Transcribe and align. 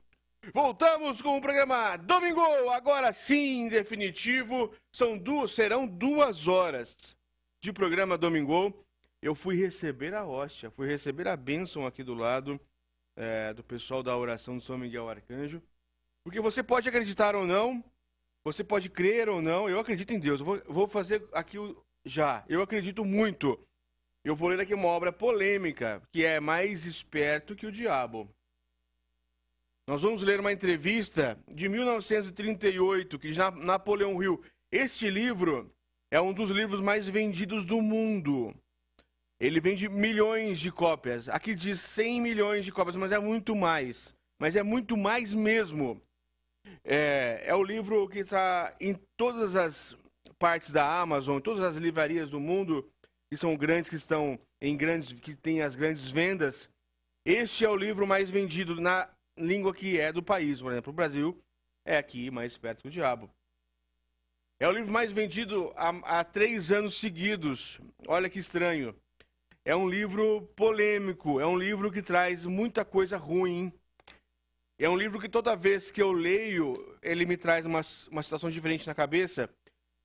Voltamos 0.52 1.22
com 1.22 1.38
o 1.38 1.42
programa 1.42 1.96
Domingo, 1.96 2.42
agora 2.72 3.14
sim, 3.14 3.70
definitivo. 3.70 4.74
São 4.92 5.16
duas, 5.16 5.52
serão 5.52 5.86
duas 5.86 6.48
horas 6.48 6.98
de 7.62 7.72
programa 7.72 8.18
Domingo. 8.18 8.74
Eu 9.22 9.36
fui 9.36 9.56
receber 9.56 10.16
a 10.16 10.26
hóstia, 10.26 10.72
fui 10.72 10.88
receber 10.88 11.28
a 11.28 11.38
bênção 11.38 11.86
aqui 11.86 12.04
do 12.04 12.16
lado 12.16 12.60
é, 13.16 13.54
do 13.54 13.64
pessoal 13.64 14.02
da 14.02 14.18
oração 14.18 14.58
do 14.58 14.64
São 14.64 14.76
Miguel 14.76 15.08
Arcanjo. 15.08 15.62
Porque 16.24 16.42
você 16.42 16.64
pode 16.64 16.90
acreditar 16.90 17.36
ou 17.36 17.46
não, 17.46 17.84
você 18.44 18.64
pode 18.64 18.90
crer 18.90 19.30
ou 19.30 19.40
não, 19.40 19.70
eu 19.70 19.80
acredito 19.80 20.12
em 20.12 20.20
Deus. 20.20 20.40
Eu 20.40 20.46
vou, 20.48 20.62
vou 20.68 20.88
fazer 20.88 21.24
aqui 21.32 21.60
o, 21.60 21.85
já, 22.06 22.46
eu 22.48 22.62
acredito 22.62 23.04
muito. 23.04 23.60
Eu 24.24 24.36
vou 24.36 24.50
ler 24.50 24.60
aqui 24.60 24.74
uma 24.74 24.88
obra 24.88 25.12
polêmica, 25.12 26.02
que 26.12 26.24
é 26.24 26.40
Mais 26.40 26.86
Esperto 26.86 27.56
que 27.56 27.66
o 27.66 27.72
Diabo. 27.72 28.30
Nós 29.88 30.02
vamos 30.02 30.22
ler 30.22 30.40
uma 30.40 30.52
entrevista 30.52 31.38
de 31.48 31.68
1938, 31.70 33.20
que 33.20 33.32
Napoleão 33.64 34.22
Hill. 34.22 34.44
Este 34.72 35.10
livro 35.10 35.72
é 36.10 36.20
um 36.20 36.34
dos 36.34 36.50
livros 36.50 36.82
mais 36.82 37.08
vendidos 37.08 37.66
do 37.66 37.82
mundo. 37.82 38.56
Ele 39.40 39.60
vende 39.60 39.90
milhões 39.90 40.60
de 40.60 40.72
cópias. 40.72 41.28
Aqui 41.30 41.54
diz 41.54 41.82
100 41.82 42.22
milhões 42.22 42.66
de 42.66 42.72
cópias, 42.72 42.96
mas 42.96 43.12
é 43.12 43.20
muito 43.20 43.56
mais. 43.56 44.14
Mas 44.40 44.56
é 44.56 44.64
muito 44.64 44.98
mais 44.98 45.34
mesmo. 45.34 46.02
É, 46.84 47.44
é 47.46 47.56
o 47.56 47.64
livro 47.64 48.08
que 48.10 48.20
está 48.20 48.76
em 48.80 48.96
todas 49.16 49.56
as 49.56 49.96
partes 50.40 50.72
da 50.72 51.00
Amazon, 51.00 51.40
todas 51.40 51.64
as 51.64 51.76
livrarias 51.76 52.30
do 52.30 52.40
mundo, 52.40 52.90
que 53.30 53.38
são 53.38 53.56
grandes, 53.56 53.90
que 53.90 53.96
estão 53.96 54.40
em 54.62 54.76
grandes, 54.76 55.14
que 55.20 55.36
têm 55.36 55.62
as 55.62 55.76
grandes 55.76 56.12
vendas. 56.12 56.70
Este 57.26 57.66
é 57.66 57.70
o 57.70 57.76
livro 57.76 58.06
mais 58.06 58.30
vendido 58.30 58.80
na 58.80 59.10
língua 59.38 59.74
que 59.74 60.00
é 60.00 60.12
do 60.12 60.22
país. 60.22 60.62
Por 60.62 60.72
exemplo, 60.72 60.92
o 60.92 60.96
Brasil 60.96 61.42
é 61.86 61.98
aqui 61.98 62.30
mais 62.30 62.58
perto 62.58 62.84
que 62.84 62.88
o 62.88 62.92
diabo. 62.92 63.30
É 64.60 64.68
o 64.68 64.72
livro 64.72 64.92
mais 64.92 65.12
vendido 65.12 65.74
há, 65.76 66.20
há 66.20 66.24
três 66.24 66.72
anos 66.72 66.96
seguidos. 66.96 67.80
Olha 68.08 68.30
que 68.30 68.40
estranho. 68.40 68.96
É 69.66 69.76
um 69.76 69.90
livro 69.90 70.44
polêmico, 70.56 71.40
é 71.40 71.46
um 71.46 71.58
livro 71.58 71.92
que 71.92 72.02
traz 72.02 72.46
muita 72.46 72.86
coisa 72.86 73.18
ruim. 73.18 73.74
É 74.78 74.88
um 74.88 74.96
livro 74.96 75.20
que 75.20 75.28
toda 75.28 75.56
vez 75.56 75.90
que 75.90 76.02
eu 76.02 76.12
leio, 76.12 76.74
ele 77.02 77.26
me 77.26 77.36
traz 77.36 77.66
uma, 77.66 77.82
uma 78.12 78.22
situação 78.22 78.50
diferente 78.50 78.86
na 78.86 78.94
cabeça. 78.94 79.50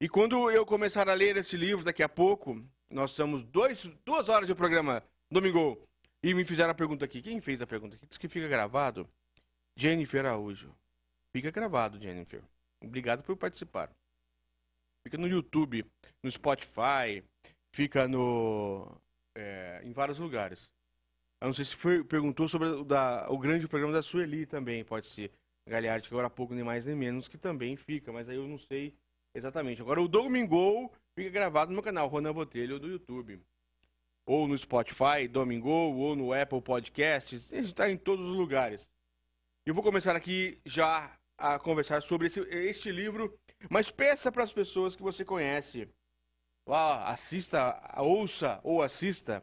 E 0.02 0.08
quando 0.08 0.50
eu 0.50 0.64
começar 0.64 1.10
a 1.10 1.14
ler 1.14 1.36
esse 1.36 1.58
livro 1.58 1.84
daqui 1.84 2.02
a 2.02 2.08
pouco, 2.08 2.64
nós 2.88 3.10
estamos 3.10 3.44
dois, 3.44 3.84
duas 4.02 4.30
horas 4.30 4.48
de 4.48 4.54
programa 4.54 5.04
Domingo, 5.30 5.78
e 6.22 6.32
me 6.32 6.42
fizeram 6.42 6.70
a 6.70 6.74
pergunta 6.74 7.04
aqui. 7.04 7.20
Quem 7.20 7.38
fez 7.38 7.60
a 7.60 7.66
pergunta 7.66 7.96
aqui? 7.96 8.06
Diz 8.06 8.16
que 8.16 8.26
fica 8.26 8.48
gravado. 8.48 9.06
Jennifer 9.76 10.24
Araújo. 10.24 10.74
Fica 11.34 11.50
gravado, 11.50 12.00
Jennifer. 12.00 12.42
Obrigado 12.82 13.22
por 13.22 13.36
participar. 13.36 13.90
Fica 15.06 15.18
no 15.18 15.28
YouTube, 15.28 15.84
no 16.22 16.30
Spotify, 16.30 17.22
fica 17.70 18.08
no 18.08 18.90
é, 19.36 19.82
em 19.84 19.92
vários 19.92 20.18
lugares. 20.18 20.72
Eu 21.42 21.48
não 21.48 21.54
sei 21.54 21.66
se 21.66 21.76
foi, 21.76 22.02
perguntou 22.02 22.48
sobre 22.48 22.68
o, 22.68 22.84
da, 22.84 23.26
o 23.28 23.38
grande 23.38 23.68
programa 23.68 23.92
da 23.92 24.02
Sueli 24.02 24.46
também, 24.46 24.82
pode 24.82 25.06
ser. 25.06 25.30
Galhardi, 25.68 26.08
que 26.08 26.14
agora 26.14 26.28
há 26.28 26.30
pouco 26.30 26.54
nem 26.54 26.64
mais 26.64 26.86
nem 26.86 26.96
menos, 26.96 27.28
que 27.28 27.36
também 27.36 27.76
fica, 27.76 28.10
mas 28.10 28.30
aí 28.30 28.36
eu 28.36 28.48
não 28.48 28.58
sei 28.58 28.94
Exatamente. 29.34 29.80
Agora 29.80 30.02
o 30.02 30.08
Domingo 30.08 30.92
fica 31.14 31.30
gravado 31.30 31.72
no 31.72 31.82
canal 31.82 32.08
Ronan 32.08 32.32
Botelho 32.32 32.78
do 32.78 32.88
YouTube. 32.88 33.40
Ou 34.26 34.46
no 34.46 34.56
Spotify, 34.56 35.26
Domingo, 35.28 35.68
ou 35.68 36.14
no 36.14 36.32
Apple 36.32 36.60
Podcasts. 36.60 37.48
Gente 37.48 37.66
está 37.66 37.90
em 37.90 37.96
todos 37.96 38.28
os 38.28 38.36
lugares. 38.36 38.88
Eu 39.66 39.74
vou 39.74 39.82
começar 39.82 40.16
aqui 40.16 40.60
já 40.64 41.16
a 41.38 41.58
conversar 41.58 42.02
sobre 42.02 42.26
esse, 42.26 42.40
este 42.40 42.92
livro, 42.92 43.38
mas 43.68 43.90
peça 43.90 44.30
para 44.30 44.44
as 44.44 44.52
pessoas 44.52 44.94
que 44.94 45.02
você 45.02 45.24
conhece. 45.24 45.88
Assista, 46.66 47.80
ouça 47.98 48.60
ou 48.62 48.82
assista. 48.82 49.42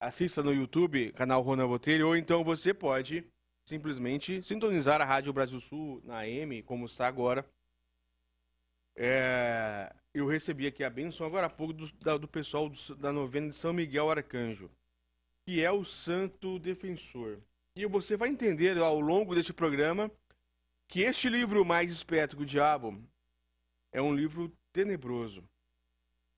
Assista 0.00 0.42
no 0.42 0.52
YouTube, 0.52 1.12
canal 1.12 1.42
Ronan 1.42 1.68
Botelho, 1.68 2.08
ou 2.08 2.16
então 2.16 2.42
você 2.42 2.72
pode 2.72 3.24
simplesmente 3.66 4.42
sintonizar 4.42 5.00
a 5.00 5.04
Rádio 5.04 5.32
Brasil 5.32 5.60
Sul 5.60 6.00
na 6.04 6.20
AM, 6.20 6.62
como 6.62 6.86
está 6.86 7.06
agora, 7.06 7.46
é, 8.96 9.94
eu 10.12 10.26
recebi 10.26 10.66
aqui 10.66 10.82
a 10.84 10.90
benção 10.90 11.26
agora 11.26 11.46
há 11.46 11.50
pouco 11.50 11.72
do, 11.72 11.90
da, 11.94 12.16
do 12.16 12.28
pessoal 12.28 12.68
do, 12.68 12.96
da 12.96 13.12
novena 13.12 13.50
de 13.50 13.56
São 13.56 13.72
Miguel 13.72 14.10
Arcanjo, 14.10 14.70
que 15.46 15.62
é 15.62 15.70
o 15.70 15.84
santo 15.84 16.58
defensor. 16.58 17.38
E 17.76 17.86
você 17.86 18.16
vai 18.16 18.28
entender 18.28 18.76
ao 18.78 19.00
longo 19.00 19.34
deste 19.34 19.52
programa 19.52 20.10
que 20.88 21.02
este 21.02 21.28
livro 21.28 21.64
Mais 21.64 21.92
Esperto 21.92 22.36
que 22.36 22.42
o 22.42 22.46
Diabo 22.46 23.00
é 23.92 24.02
um 24.02 24.14
livro 24.14 24.52
tenebroso. 24.72 25.44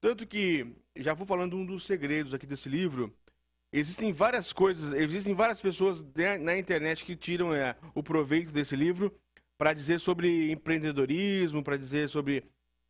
Tanto 0.01 0.27
que, 0.27 0.67
já 0.97 1.15
vou 1.15 1.27
falando 1.27 1.57
um 1.57 1.65
dos 1.65 1.85
segredos 1.87 2.35
aqui 2.35 2.47
desse 2.47 2.69
livro, 2.69 3.17
existem 3.73 4.13
várias 4.13 4.53
coisas, 4.53 4.93
existem 4.93 5.35
várias 5.35 5.61
pessoas 5.61 6.05
na 6.41 6.59
internet 6.59 7.05
que 7.05 7.17
tiram 7.17 7.55
é, 7.55 7.77
o 7.95 8.03
proveito 8.03 8.51
desse 8.51 8.77
livro 8.77 9.15
para 9.63 9.75
dizer 9.75 10.01
sobre 10.01 10.51
empreendedorismo, 10.51 11.63
para 11.63 11.77
dizer 11.77 12.09
sobre 12.09 12.45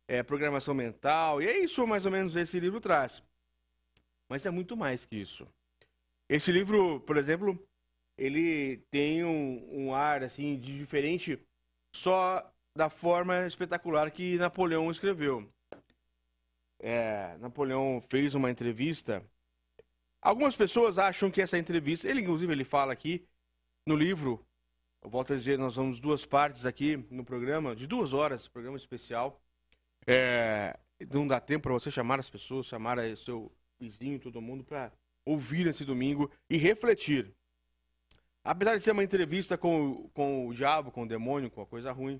é, 0.07 0.23
programação 0.23 0.73
mental. 0.73 1.39
E 1.39 1.47
é 1.47 1.59
isso 1.59 1.85
mais 1.85 2.03
ou 2.03 2.11
menos 2.11 2.35
esse 2.35 2.59
livro 2.59 2.81
traz. 2.81 3.21
Mas 4.27 4.43
é 4.43 4.49
muito 4.49 4.75
mais 4.75 5.05
que 5.05 5.17
isso. 5.17 5.47
Esse 6.27 6.51
livro, 6.51 6.99
por 7.01 7.15
exemplo, 7.15 7.63
ele 8.17 8.77
tem 8.89 9.23
um, 9.23 9.83
um 9.85 9.93
ar 9.93 10.23
assim 10.23 10.59
de 10.59 10.75
diferente 10.75 11.39
só 11.95 12.51
da 12.75 12.89
forma 12.89 13.45
espetacular 13.45 14.09
que 14.09 14.39
Napoleão 14.39 14.89
escreveu. 14.89 15.47
É, 16.79 17.37
Napoleão 17.37 18.03
fez 18.09 18.33
uma 18.33 18.49
entrevista. 18.49 19.23
Algumas 20.19 20.55
pessoas 20.55 20.97
acham 20.97 21.29
que 21.29 21.39
essa 21.39 21.55
entrevista, 21.55 22.09
ele 22.09 22.21
inclusive 22.21 22.51
ele 22.51 22.65
fala 22.65 22.91
aqui 22.91 23.23
no 23.87 23.95
livro 23.95 24.43
eu 25.03 25.09
volto 25.09 25.33
a 25.33 25.35
dizer, 25.35 25.57
nós 25.57 25.75
vamos 25.75 25.99
duas 25.99 26.25
partes 26.25 26.65
aqui 26.65 26.97
no 27.11 27.25
programa, 27.25 27.75
de 27.75 27.85
duas 27.85 28.13
horas, 28.13 28.47
programa 28.47 28.77
especial. 28.77 29.41
É, 30.07 30.77
não 31.11 31.27
dá 31.27 31.39
tempo 31.39 31.63
para 31.63 31.73
você 31.73 31.91
chamar 31.91 32.19
as 32.19 32.29
pessoas, 32.29 32.65
chamar 32.65 32.97
seu 33.17 33.51
vizinho, 33.79 34.17
todo 34.17 34.41
mundo, 34.41 34.63
para 34.63 34.91
ouvir 35.25 35.67
esse 35.67 35.83
domingo 35.83 36.31
e 36.49 36.57
refletir. 36.57 37.33
Apesar 38.45 38.77
de 38.77 38.83
ser 38.83 38.91
uma 38.91 39.03
entrevista 39.03 39.57
com, 39.57 40.09
com 40.13 40.47
o 40.47 40.53
diabo, 40.53 40.91
com 40.91 41.03
o 41.03 41.07
demônio, 41.07 41.51
com 41.51 41.61
a 41.61 41.65
coisa 41.65 41.91
ruim, 41.91 42.19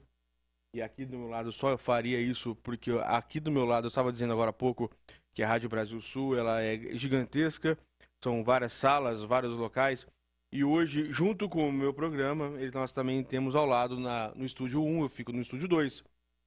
e 0.73 0.81
aqui 0.81 1.05
do 1.05 1.17
meu 1.17 1.29
lado 1.29 1.51
só 1.51 1.69
eu 1.69 1.77
faria 1.77 2.19
isso 2.19 2.55
porque 2.55 2.91
aqui 3.03 3.39
do 3.39 3.51
meu 3.51 3.65
lado, 3.65 3.85
eu 3.85 3.89
estava 3.89 4.11
dizendo 4.11 4.33
agora 4.33 4.49
há 4.49 4.53
pouco 4.53 4.91
que 5.33 5.43
a 5.43 5.47
Rádio 5.47 5.69
Brasil 5.69 6.01
Sul 6.01 6.37
ela 6.37 6.61
é 6.61 6.97
gigantesca, 6.97 7.77
são 8.21 8.43
várias 8.43 8.73
salas, 8.73 9.21
vários 9.21 9.53
locais, 9.53 10.07
e 10.53 10.63
hoje, 10.63 11.11
junto 11.11 11.49
com 11.49 11.67
o 11.67 11.71
meu 11.73 11.91
programa, 11.91 12.51
nós 12.71 12.91
também 12.91 13.23
temos 13.23 13.55
ao 13.55 13.65
lado 13.65 13.99
na, 13.99 14.31
no 14.35 14.45
estúdio 14.45 14.83
1, 14.83 15.01
eu 15.01 15.09
fico 15.09 15.33
no 15.33 15.41
estúdio 15.41 15.67
2. 15.67 16.03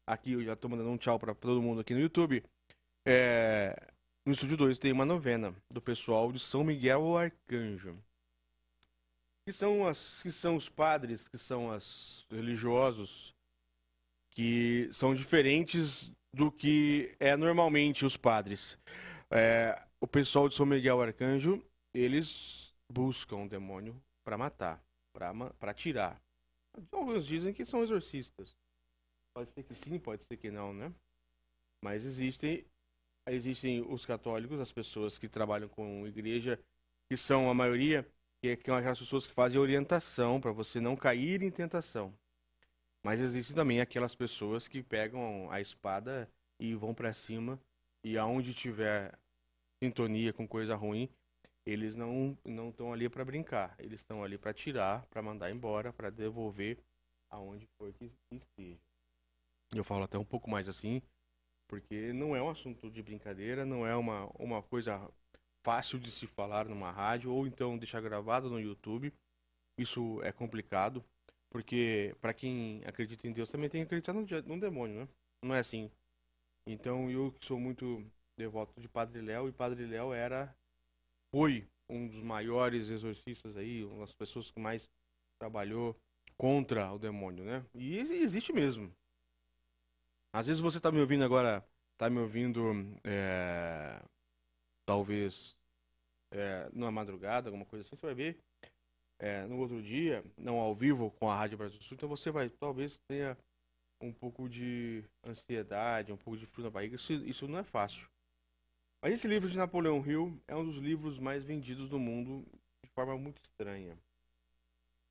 Aqui 0.07 0.35
eu 0.35 0.45
já 0.45 0.53
estou 0.53 0.71
mandando 0.71 0.91
um 0.91 0.97
tchau 0.97 1.19
para 1.19 1.35
todo 1.35 1.61
mundo 1.61 1.81
aqui 1.81 1.93
no 1.93 1.99
YouTube. 1.99 2.41
É, 3.05 3.75
no 4.25 4.33
Estúdio 4.33 4.57
2 4.59 4.79
tem 4.79 4.93
uma 4.93 5.05
novena 5.05 5.53
do 5.69 5.83
pessoal 5.83 6.31
de 6.31 6.39
São 6.39 6.63
Miguel 6.63 7.19
Arcanjo. 7.19 7.99
Que 9.45 9.53
são, 9.53 9.85
as, 9.89 10.23
que 10.23 10.31
são 10.31 10.55
os 10.55 10.69
padres, 10.69 11.27
que 11.27 11.37
são 11.37 11.71
os 11.75 12.25
religiosos, 12.31 13.35
que 14.31 14.89
são 14.93 15.17
diferentes 15.17 16.13
do 16.33 16.53
que 16.53 17.13
é 17.19 17.37
normalmente 17.37 18.07
os 18.07 18.17
padres. 18.17 18.79
É, 19.33 19.77
o 20.01 20.07
pessoal 20.07 20.49
de 20.49 20.55
São 20.55 20.65
Miguel 20.65 21.03
Arcanjo, 21.03 21.61
eles 21.93 22.66
buscam 22.91 23.45
o 23.45 23.49
demônio 23.49 24.01
para 24.25 24.39
matar, 24.39 24.83
para 25.13 25.75
tirar. 25.75 26.21
Alguns 26.93 27.27
dizem 27.27 27.53
que 27.53 27.65
são 27.65 27.83
exorcistas. 27.83 28.57
Pode 29.35 29.51
ser 29.51 29.63
que 29.63 29.75
sim, 29.75 29.99
pode 29.99 30.25
ser 30.25 30.37
que 30.37 30.51
não, 30.51 30.73
né? 30.73 30.93
Mas 31.83 32.05
existem 32.05 32.65
existem 33.29 33.81
os 33.81 34.07
católicos, 34.07 34.61
as 34.61 34.73
pessoas 34.73 35.19
que 35.19 35.29
trabalham 35.29 35.69
com 35.69 36.07
igreja, 36.07 36.61
que 37.09 37.17
são 37.17 37.51
a 37.51 37.55
maioria, 37.55 38.09
que, 38.41 38.49
é, 38.49 38.57
são 38.57 38.77
aquelas 38.77 38.99
pessoas 38.99 39.27
que 39.27 39.33
fazem 39.33 39.61
orientação 39.61 40.41
para 40.41 40.53
você 40.53 40.81
não 40.81 40.97
cair 40.97 41.43
em 41.43 41.51
tentação. 41.51 42.17
Mas 43.05 43.21
existem 43.21 43.55
também 43.55 43.81
aquelas 43.81 44.15
pessoas 44.15 44.69
que 44.69 44.83
pegam 44.83 45.51
a 45.51 45.61
espada 45.61 46.31
e 46.59 46.75
vão 46.75 46.95
para 46.95 47.13
cima 47.13 47.61
e 48.05 48.17
aonde 48.17 48.55
tiver 48.55 49.19
sintonia 49.83 50.33
com 50.33 50.47
coisa 50.47 50.75
ruim, 50.75 51.09
eles 51.67 51.97
não 51.97 52.39
não 52.45 52.71
estão 52.71 52.93
ali 52.93 53.09
para 53.09 53.25
brincar, 53.25 53.75
eles 53.79 54.01
estão 54.01 54.23
ali 54.23 54.39
para 54.39 54.55
tirar, 54.55 55.05
para 55.07 55.21
mandar 55.21 55.51
embora, 55.51 55.93
para 55.93 56.09
devolver 56.09 56.79
aonde 57.29 57.67
for 57.77 57.93
que 57.93 58.11
esteja. 58.31 58.79
Eu 59.75 59.83
falo 59.83 60.05
até 60.05 60.17
um 60.17 60.25
pouco 60.25 60.49
mais 60.49 60.69
assim, 60.69 61.03
porque 61.69 62.13
não 62.13 62.37
é 62.37 62.43
um 62.43 62.49
assunto 62.49 62.89
de 62.89 63.03
brincadeira, 63.03 63.67
não 63.67 63.85
é 63.85 63.97
uma, 63.97 64.27
uma 64.39 64.63
coisa 64.63 65.11
fácil 65.65 65.99
de 65.99 66.13
se 66.13 66.27
falar 66.29 66.69
numa 66.69 66.93
rádio 66.93 67.33
ou 67.33 67.47
então 67.47 67.77
deixar 67.77 68.01
gravado 68.01 68.49
no 68.49 68.61
YouTube. 68.61 69.13
Isso 69.77 70.23
é 70.23 70.31
complicado, 70.31 71.05
porque 71.51 72.15
para 72.21 72.33
quem 72.33 72.81
acredita 72.87 73.27
em 73.27 73.33
Deus 73.33 73.51
também 73.51 73.69
tem 73.69 73.81
que 73.81 73.87
acreditar 73.87 74.13
no, 74.13 74.21
no 74.21 74.61
demônio, 74.61 75.01
né? 75.01 75.09
Não 75.45 75.55
é 75.55 75.59
assim. 75.59 75.91
Então 76.67 77.11
eu 77.11 77.35
sou 77.41 77.59
muito 77.59 78.05
devoto 78.39 78.81
de 78.81 78.89
Padre 78.89 79.21
Léo 79.21 79.49
e 79.49 79.53
Padre 79.53 79.87
Léo 79.87 80.13
era 80.13 80.55
foi 81.31 81.67
um 81.89 82.07
dos 82.09 82.23
maiores 82.23 82.89
exorcistas 82.89 83.57
aí, 83.57 83.85
uma 83.85 84.01
das 84.01 84.15
pessoas 84.15 84.51
que 84.51 84.61
mais 84.61 84.89
trabalhou 85.39 85.97
contra 86.37 86.93
o 86.93 86.99
demônio, 86.99 87.45
né? 87.45 87.65
E 87.75 87.99
existe 87.99 88.53
mesmo. 88.53 88.93
Às 90.33 90.47
vezes 90.47 90.61
você 90.61 90.79
está 90.79 90.91
me 90.93 91.01
ouvindo 91.01 91.25
agora, 91.25 91.65
está 91.93 92.11
me 92.11 92.19
ouvindo, 92.19 92.61
é, 93.05 94.03
talvez, 94.87 95.57
é, 96.31 96.69
numa 96.73 96.91
madrugada, 96.91 97.49
alguma 97.49 97.65
coisa 97.65 97.87
assim, 97.87 97.97
você 97.97 98.07
vai 98.07 98.15
ver 98.15 98.39
é, 99.19 99.47
no 99.47 99.59
outro 99.59 99.83
dia, 99.83 100.23
não 100.37 100.59
ao 100.59 100.75
vivo 100.75 101.11
com 101.13 101.31
a 101.31 101.35
Rádio 101.35 101.59
Brasil 101.59 101.81
Sul, 101.81 101.95
então 101.95 102.09
você 102.09 102.31
vai, 102.31 102.51
talvez 102.51 102.99
tenha 103.09 103.37
um 104.01 104.13
pouco 104.13 104.49
de 104.49 105.03
ansiedade, 105.25 106.13
um 106.13 106.17
pouco 106.17 106.39
de 106.39 106.47
frio 106.47 106.65
na 106.65 106.71
barriga, 106.71 106.97
isso, 106.97 107.13
isso 107.13 107.49
não 107.49 107.59
é 107.59 107.65
fácil. 107.65 108.07
Mas 109.01 109.15
esse 109.15 109.29
livro 109.29 109.49
de 109.49 109.57
Napoleão 109.57 110.05
Hill 110.05 110.41
é 110.49 110.57
um 110.57 110.65
dos 110.65 110.79
livros 110.79 111.19
mais 111.19 111.45
vendidos 111.45 111.89
do 111.89 111.99
mundo 111.99 112.45
de 112.83 112.91
forma 112.91 113.17
muito 113.17 113.41
estranha. 113.43 113.97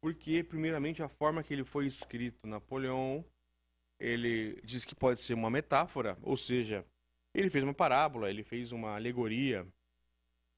Porque, 0.01 0.43
primeiramente, 0.43 1.01
a 1.01 1.07
forma 1.07 1.43
que 1.43 1.53
ele 1.53 1.63
foi 1.63 1.87
escrito, 1.87 2.45
Napoleão 2.45 3.25
ele 3.99 4.59
diz 4.61 4.83
que 4.83 4.95
pode 4.95 5.19
ser 5.19 5.33
uma 5.33 5.49
metáfora, 5.49 6.17
ou 6.21 6.35
seja, 6.35 6.85
ele 7.33 7.49
fez 7.49 7.63
uma 7.63 7.73
parábola, 7.73 8.29
ele 8.29 8.43
fez 8.43 8.71
uma 8.71 8.95
alegoria 8.95 9.67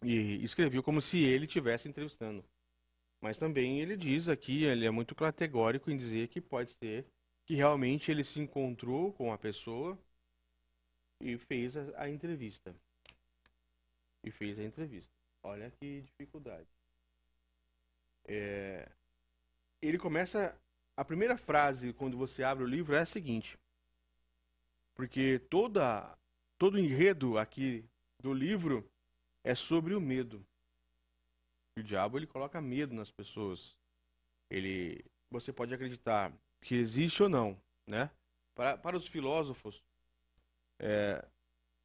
e 0.03 0.43
escreveu 0.43 0.83
como 0.83 1.01
se 1.01 1.23
ele 1.23 1.45
estivesse 1.45 1.87
entrevistando. 1.87 2.43
Mas 3.21 3.37
também 3.37 3.79
ele 3.79 3.97
diz 3.97 4.29
aqui, 4.29 4.63
ele 4.63 4.85
é 4.85 4.91
muito 4.91 5.15
categórico 5.15 5.89
em 5.89 5.97
dizer 5.97 6.27
que 6.27 6.39
pode 6.39 6.71
ser 6.71 7.05
que 7.45 7.55
realmente 7.55 8.11
ele 8.11 8.23
se 8.23 8.39
encontrou 8.39 9.11
com 9.13 9.31
a 9.31 9.37
pessoa 9.37 9.97
e 11.21 11.37
fez 11.37 11.75
a, 11.75 12.03
a 12.03 12.09
entrevista. 12.09 12.75
E 14.27 14.31
fez 14.31 14.59
a 14.59 14.63
entrevista. 14.63 15.09
Olha 15.41 15.71
que 15.71 16.01
dificuldade. 16.01 16.67
É, 18.25 18.91
ele 19.81 19.97
começa 19.97 20.53
a 20.97 21.05
primeira 21.05 21.37
frase 21.37 21.93
quando 21.93 22.17
você 22.17 22.43
abre 22.43 22.65
o 22.65 22.67
livro 22.67 22.93
é 22.93 22.99
a 22.99 23.05
seguinte. 23.05 23.57
Porque 24.93 25.39
toda 25.49 26.13
todo 26.57 26.73
o 26.73 26.79
enredo 26.79 27.37
aqui 27.37 27.85
do 28.21 28.33
livro 28.33 28.85
é 29.45 29.55
sobre 29.55 29.95
o 29.95 30.01
medo. 30.01 30.45
O 31.79 31.83
diabo 31.83 32.17
ele 32.17 32.27
coloca 32.27 32.59
medo 32.59 32.93
nas 32.93 33.09
pessoas. 33.09 33.77
Ele 34.49 35.05
você 35.31 35.53
pode 35.53 35.73
acreditar 35.73 36.33
que 36.61 36.75
existe 36.75 37.23
ou 37.23 37.29
não, 37.29 37.57
né? 37.87 38.11
Para, 38.53 38.77
para 38.77 38.97
os 38.97 39.07
filósofos, 39.07 39.81
é, 40.79 41.25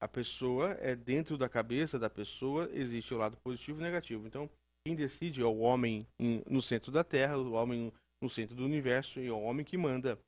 a 0.03 0.09
pessoa 0.09 0.73
é 0.81 0.97
dentro 0.97 1.39
da 1.39 1.49
cabeça 1.49 1.97
da 1.97 2.11
pessoa 2.11 2.69
existe 2.73 3.15
o 3.15 3.19
lado 3.19 3.37
positivo 3.37 3.79
e 3.79 3.85
negativo. 3.85 4.27
Então, 4.27 4.51
quem 4.85 4.97
decide 4.97 5.41
é 5.41 5.45
o 5.45 5.59
homem 5.59 6.05
em, 6.19 6.43
no 6.45 6.61
centro 6.61 6.91
da 6.91 7.05
Terra, 7.05 7.39
o 7.39 7.53
homem 7.53 7.93
no 8.21 8.29
centro 8.29 8.57
do 8.57 8.65
universo 8.65 9.21
e 9.21 9.29
é 9.29 9.31
o 9.31 9.41
homem 9.41 9.65
que 9.65 9.79
manda. 9.79 10.19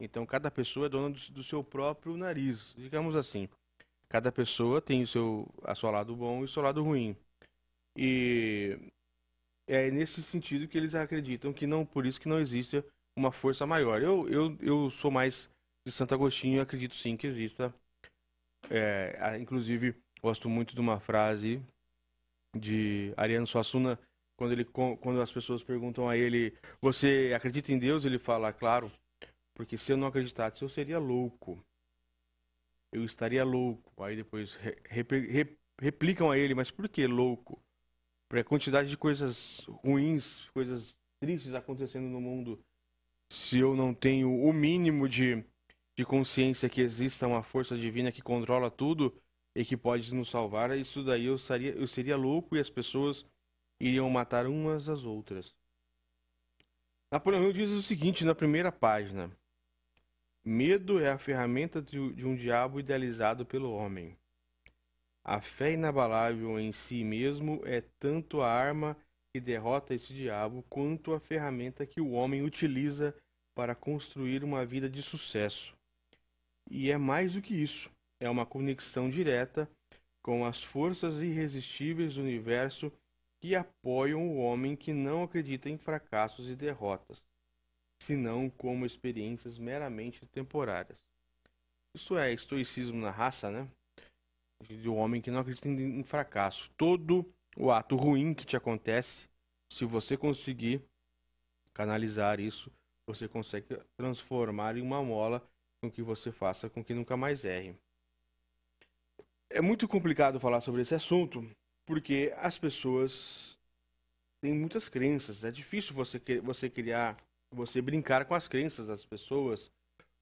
Então 0.00 0.24
cada 0.24 0.48
pessoa 0.48 0.86
é 0.86 0.88
dona 0.88 1.10
do, 1.10 1.32
do, 1.32 1.42
seu 1.42 1.64
próprio 1.64 2.16
nariz, 2.16 2.72
digamos 2.76 3.16
assim. 3.16 3.48
Cada 4.08 4.30
pessoa 4.30 4.80
tem 4.80 5.02
o 5.02 5.08
seu 5.08 5.48
a 5.64 5.74
seu 5.74 5.90
lado 5.90 6.14
bom 6.14 6.42
e 6.42 6.44
o 6.44 6.48
seu 6.48 6.62
lado 6.62 6.84
ruim. 6.84 7.16
E 7.96 8.78
é 9.66 9.90
nesse 9.90 10.22
sentido 10.22 10.68
que 10.68 10.78
eles 10.78 10.94
acreditam 10.94 11.52
que 11.52 11.66
não 11.66 11.84
por 11.84 12.06
isso 12.06 12.20
que 12.20 12.28
não 12.28 12.38
existe 12.38 12.84
uma 13.16 13.32
força 13.32 13.66
maior. 13.66 14.00
Eu 14.00 14.28
eu, 14.28 14.56
eu 14.60 14.90
sou 14.90 15.10
mais 15.10 15.48
de 15.84 15.90
Santo 15.90 16.14
Agostinho 16.14 16.62
acredito 16.62 16.94
sim 16.94 17.16
que 17.16 17.26
exista. 17.26 17.74
É, 18.70 19.38
inclusive 19.40 19.94
gosto 20.20 20.48
muito 20.48 20.74
de 20.74 20.80
uma 20.80 20.98
frase 20.98 21.62
de 22.56 23.12
Ariano 23.16 23.46
Suassuna 23.46 23.98
quando, 24.36 24.52
ele, 24.52 24.64
quando 24.64 25.20
as 25.20 25.32
pessoas 25.32 25.64
perguntam 25.64 26.08
a 26.08 26.16
ele, 26.16 26.56
você 26.80 27.32
acredita 27.34 27.72
em 27.72 27.78
Deus? 27.78 28.04
Ele 28.04 28.18
fala, 28.18 28.52
claro, 28.52 28.92
porque 29.54 29.78
se 29.78 29.92
eu 29.92 29.96
não 29.96 30.06
acreditasse, 30.06 30.62
eu 30.62 30.68
seria 30.68 30.98
louco. 30.98 31.64
Eu 32.92 33.04
estaria 33.04 33.44
louco. 33.44 34.02
Aí 34.02 34.14
depois 34.14 34.54
re, 34.56 34.76
re, 34.84 35.58
replicam 35.80 36.30
a 36.30 36.38
ele, 36.38 36.54
mas 36.54 36.70
por 36.70 36.88
que 36.88 37.06
louco? 37.06 37.62
Porque 38.28 38.40
a 38.40 38.44
quantidade 38.44 38.90
de 38.90 38.96
coisas 38.96 39.64
ruins, 39.82 40.48
coisas 40.50 40.96
tristes 41.18 41.54
acontecendo 41.54 42.08
no 42.08 42.20
mundo, 42.20 42.62
se 43.30 43.58
eu 43.58 43.74
não 43.74 43.94
tenho 43.94 44.30
o 44.30 44.52
mínimo 44.52 45.08
de, 45.08 45.42
de 45.96 46.04
consciência 46.04 46.68
que 46.68 46.80
exista 46.80 47.26
uma 47.26 47.42
força 47.42 47.76
divina 47.76 48.12
que 48.12 48.20
controla 48.20 48.70
tudo 48.70 49.16
e 49.54 49.64
que 49.64 49.76
pode 49.76 50.14
nos 50.14 50.28
salvar, 50.28 50.76
isso 50.76 51.02
daí 51.02 51.24
eu 51.24 51.38
seria, 51.38 51.72
eu 51.72 51.86
seria 51.86 52.16
louco 52.16 52.54
e 52.54 52.60
as 52.60 52.68
pessoas 52.68 53.24
iriam 53.80 54.08
matar 54.10 54.46
umas 54.46 54.88
às 54.88 55.04
outras. 55.04 55.54
Napoleão 57.10 57.44
Hill 57.44 57.52
diz 57.52 57.70
o 57.70 57.82
seguinte 57.82 58.24
na 58.24 58.34
primeira 58.34 58.70
página: 58.70 59.30
Medo 60.44 61.00
é 61.00 61.10
a 61.10 61.18
ferramenta 61.18 61.80
de 61.80 61.98
um 61.98 62.36
diabo 62.36 62.78
idealizado 62.78 63.46
pelo 63.46 63.72
homem. 63.72 64.16
A 65.24 65.40
fé 65.40 65.72
inabalável 65.72 66.60
em 66.60 66.70
si 66.72 67.02
mesmo 67.02 67.60
é 67.64 67.80
tanto 67.98 68.42
a 68.42 68.52
arma 68.52 68.96
que 69.32 69.40
derrota 69.40 69.94
esse 69.94 70.14
diabo, 70.14 70.64
quanto 70.68 71.12
a 71.12 71.20
ferramenta 71.20 71.84
que 71.84 72.00
o 72.00 72.12
homem 72.12 72.42
utiliza 72.42 73.14
para 73.54 73.74
construir 73.74 74.44
uma 74.44 74.64
vida 74.64 74.88
de 74.88 75.02
sucesso. 75.02 75.75
E 76.70 76.90
é 76.90 76.98
mais 76.98 77.34
do 77.34 77.42
que 77.42 77.54
isso, 77.54 77.90
é 78.20 78.28
uma 78.28 78.44
conexão 78.44 79.08
direta 79.08 79.70
com 80.22 80.44
as 80.44 80.62
forças 80.62 81.20
irresistíveis 81.20 82.14
do 82.14 82.22
universo 82.22 82.92
que 83.40 83.54
apoiam 83.54 84.28
o 84.28 84.38
homem 84.38 84.74
que 84.74 84.92
não 84.92 85.22
acredita 85.22 85.68
em 85.68 85.78
fracassos 85.78 86.50
e 86.50 86.56
derrotas, 86.56 87.24
senão 88.02 88.50
como 88.50 88.84
experiências 88.84 89.58
meramente 89.58 90.26
temporárias. 90.26 90.98
Isso 91.94 92.18
é 92.18 92.32
estoicismo 92.32 93.00
na 93.00 93.10
raça, 93.10 93.50
né? 93.50 93.68
Do 94.82 94.94
homem 94.94 95.20
que 95.20 95.30
não 95.30 95.40
acredita 95.40 95.68
em 95.68 96.02
fracasso. 96.02 96.70
Todo 96.76 97.24
o 97.56 97.70
ato 97.70 97.94
ruim 97.94 98.34
que 98.34 98.44
te 98.44 98.56
acontece, 98.56 99.28
se 99.72 99.84
você 99.84 100.16
conseguir 100.16 100.82
canalizar 101.72 102.40
isso, 102.40 102.70
você 103.06 103.28
consegue 103.28 103.78
transformar 103.96 104.76
em 104.76 104.82
uma 104.82 105.02
mola 105.02 105.46
com 105.86 105.90
que 105.90 106.02
você 106.02 106.32
faça 106.32 106.68
com 106.68 106.84
que 106.84 106.94
nunca 106.94 107.16
mais 107.16 107.44
erre. 107.44 107.76
É 109.48 109.60
muito 109.60 109.86
complicado 109.86 110.40
falar 110.40 110.60
sobre 110.60 110.82
esse 110.82 110.94
assunto, 110.94 111.48
porque 111.86 112.34
as 112.36 112.58
pessoas 112.58 113.56
têm 114.40 114.52
muitas 114.52 114.88
crenças. 114.88 115.44
É 115.44 115.50
difícil 115.50 115.94
você, 115.94 116.20
você 116.42 116.68
criar, 116.68 117.16
você 117.52 117.80
brincar 117.80 118.24
com 118.24 118.34
as 118.34 118.48
crenças 118.48 118.88
das 118.88 119.04
pessoas, 119.04 119.70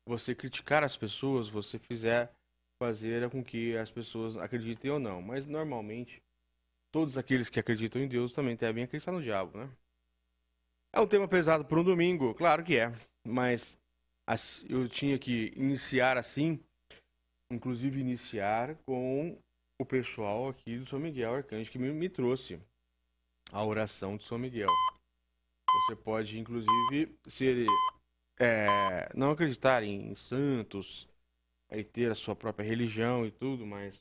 você 0.07 0.35
criticar 0.35 0.85
as 0.85 0.97
pessoas, 0.97 1.49
você 1.49 1.79
fizer 1.79 2.31
fazer 2.79 3.31
com 3.31 3.43
que 3.43 3.77
as 3.77 3.91
pessoas 3.91 4.37
acreditem 4.37 4.91
ou 4.91 4.99
não. 4.99 5.23
Mas 5.23 5.47
normalmente, 5.47 6.23
todos 6.93 7.17
aqueles 7.17 7.49
que 7.49 7.59
acreditam 7.59 8.03
em 8.03 8.09
Deus 8.09 8.33
também 8.33 8.57
devem 8.57 8.85
acreditar 8.85 9.13
no 9.13 9.23
diabo, 9.23 9.57
né? 9.57 9.71
É 10.93 11.01
um 11.01 11.07
tema 11.07 11.27
pesado 11.27 11.65
para 11.65 11.81
um 11.81 11.83
domingo, 11.83 12.35
claro 12.35 12.63
que 12.63 12.77
é, 12.77 12.93
mas 13.27 13.77
eu 14.69 14.89
tinha 14.89 15.19
que 15.19 15.53
iniciar 15.57 16.17
assim, 16.17 16.61
inclusive 17.51 18.01
iniciar 18.01 18.77
com 18.87 19.39
o 19.81 19.85
pessoal 19.85 20.49
aqui 20.49 20.79
do 20.79 20.89
São 20.89 20.99
Miguel 20.99 21.35
Arcanjo 21.35 21.71
que 21.71 21.79
me, 21.79 21.93
me 21.93 22.09
trouxe 22.09 22.59
a 23.53 23.65
oração 23.65 24.17
de 24.17 24.25
São 24.25 24.39
Miguel. 24.39 24.69
Você 25.87 25.97
pode, 25.97 26.39
inclusive, 26.39 27.15
ser 27.29 27.67
é, 28.39 29.11
não 29.15 29.33
acreditar 29.33 29.83
em 29.83 30.15
santos, 30.15 31.09
e 31.71 31.85
ter 31.85 32.11
a 32.11 32.15
sua 32.15 32.37
própria 32.37 32.67
religião 32.67 33.27
e 33.27 33.31
tudo, 33.31 33.67
mas 33.67 34.01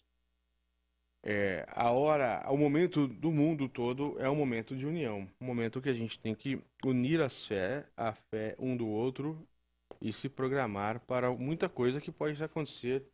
é, 1.24 1.66
a 1.70 1.90
hora, 1.92 2.46
o 2.50 2.58
momento 2.58 3.08
do 3.08 3.32
mundo 3.32 3.70
todo 3.70 4.20
é 4.20 4.30
um 4.30 4.36
momento 4.36 4.76
de 4.76 4.86
união, 4.86 5.28
um 5.40 5.46
momento 5.46 5.82
que 5.82 5.90
a 5.90 5.94
gente 5.94 6.20
tem 6.20 6.36
que 6.36 6.62
unir 6.86 7.22
as 7.22 7.48
fé, 7.48 7.86
a 7.96 8.14
fé 8.14 8.56
um 8.60 8.76
do 8.76 8.88
outro 8.88 9.48
e 10.02 10.12
se 10.12 10.30
programar 10.30 11.00
para 11.02 11.32
muita 11.32 11.70
coisa 11.70 12.02
que 12.02 12.12
pode 12.12 12.42
acontecer, 12.44 13.06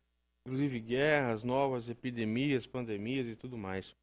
inclusive 0.46 0.80
guerras, 0.80 1.44
novas 1.44 1.88
epidemias, 1.88 2.66
pandemias 2.66 3.26
e 3.26 3.36
tudo 3.36 3.56
mais. 3.56 3.94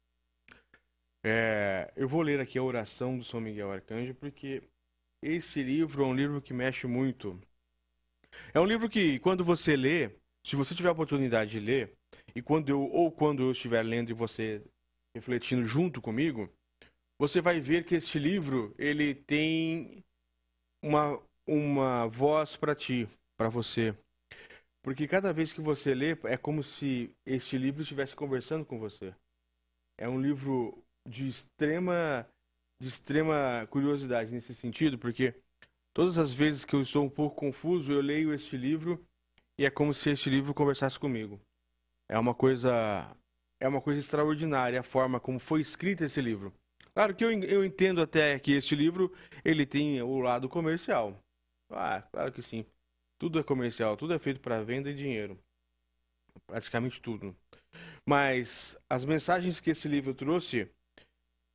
É, 1.24 1.92
eu 1.96 2.08
vou 2.08 2.22
ler 2.22 2.40
aqui 2.40 2.58
a 2.58 2.62
oração 2.62 3.18
do 3.18 3.24
São 3.24 3.40
Miguel 3.40 3.72
Arcanjo, 3.72 4.14
porque 4.14 4.62
esse 5.22 5.62
livro 5.62 6.04
é 6.04 6.06
um 6.06 6.14
livro 6.14 6.40
que 6.40 6.54
mexe 6.54 6.86
muito. 6.86 7.40
É 8.54 8.60
um 8.60 8.64
livro 8.64 8.88
que, 8.88 9.18
quando 9.18 9.44
você 9.44 9.76
lê, 9.76 10.10
se 10.44 10.54
você 10.56 10.74
tiver 10.74 10.88
a 10.88 10.92
oportunidade 10.92 11.50
de 11.50 11.60
ler, 11.60 11.92
e 12.34 12.40
quando 12.40 12.68
eu, 12.68 12.80
ou 12.80 13.10
quando 13.10 13.42
eu 13.42 13.50
estiver 13.50 13.82
lendo 13.82 14.10
e 14.10 14.14
você 14.14 14.62
refletindo 15.14 15.64
junto 15.64 16.00
comigo, 16.00 16.48
você 17.18 17.40
vai 17.40 17.60
ver 17.60 17.84
que 17.84 17.96
este 17.96 18.18
livro 18.18 18.74
ele 18.78 19.14
tem 19.14 20.04
uma, 20.82 21.20
uma 21.48 22.06
voz 22.06 22.56
para 22.56 22.74
ti, 22.74 23.08
para 23.36 23.48
você. 23.48 23.96
Porque 24.82 25.08
cada 25.08 25.32
vez 25.32 25.52
que 25.52 25.60
você 25.60 25.94
lê, 25.94 26.16
é 26.24 26.36
como 26.36 26.62
se 26.62 27.10
este 27.26 27.56
livro 27.56 27.82
estivesse 27.82 28.14
conversando 28.14 28.64
com 28.64 28.78
você. 28.78 29.14
É 29.98 30.08
um 30.08 30.20
livro 30.20 30.82
de 31.08 31.26
extrema 31.26 32.28
de 32.80 32.86
extrema 32.86 33.66
curiosidade 33.70 34.30
nesse 34.30 34.54
sentido, 34.54 34.96
porque 34.98 35.34
todas 35.92 36.16
as 36.16 36.32
vezes 36.32 36.64
que 36.64 36.74
eu 36.74 36.82
estou 36.82 37.04
um 37.04 37.10
pouco 37.10 37.34
confuso, 37.34 37.90
eu 37.90 38.00
leio 38.00 38.32
este 38.32 38.56
livro 38.56 39.04
e 39.58 39.64
é 39.64 39.70
como 39.70 39.92
se 39.92 40.10
este 40.10 40.30
livro 40.30 40.54
conversasse 40.54 40.98
comigo. 40.98 41.40
É 42.08 42.16
uma 42.18 42.34
coisa 42.34 43.14
é 43.60 43.66
uma 43.66 43.80
coisa 43.80 43.98
extraordinária 43.98 44.78
a 44.78 44.84
forma 44.84 45.18
como 45.18 45.40
foi 45.40 45.60
escrito 45.60 46.04
esse 46.04 46.20
livro. 46.20 46.54
Claro 46.94 47.14
que 47.14 47.24
eu, 47.24 47.32
eu 47.44 47.64
entendo 47.64 48.00
até 48.00 48.38
que 48.38 48.52
este 48.52 48.76
livro 48.76 49.12
ele 49.44 49.66
tem 49.66 50.00
o 50.00 50.20
lado 50.20 50.48
comercial. 50.48 51.18
Ah, 51.70 52.02
claro 52.02 52.32
que 52.32 52.42
sim. 52.42 52.64
Tudo 53.18 53.38
é 53.38 53.42
comercial, 53.42 53.96
tudo 53.96 54.14
é 54.14 54.18
feito 54.18 54.40
para 54.40 54.62
venda 54.62 54.90
e 54.90 54.94
dinheiro. 54.94 55.38
Praticamente 56.46 57.00
tudo. 57.00 57.36
Mas 58.06 58.76
as 58.88 59.04
mensagens 59.04 59.60
que 59.60 59.70
esse 59.70 59.88
livro 59.88 60.14
trouxe 60.14 60.70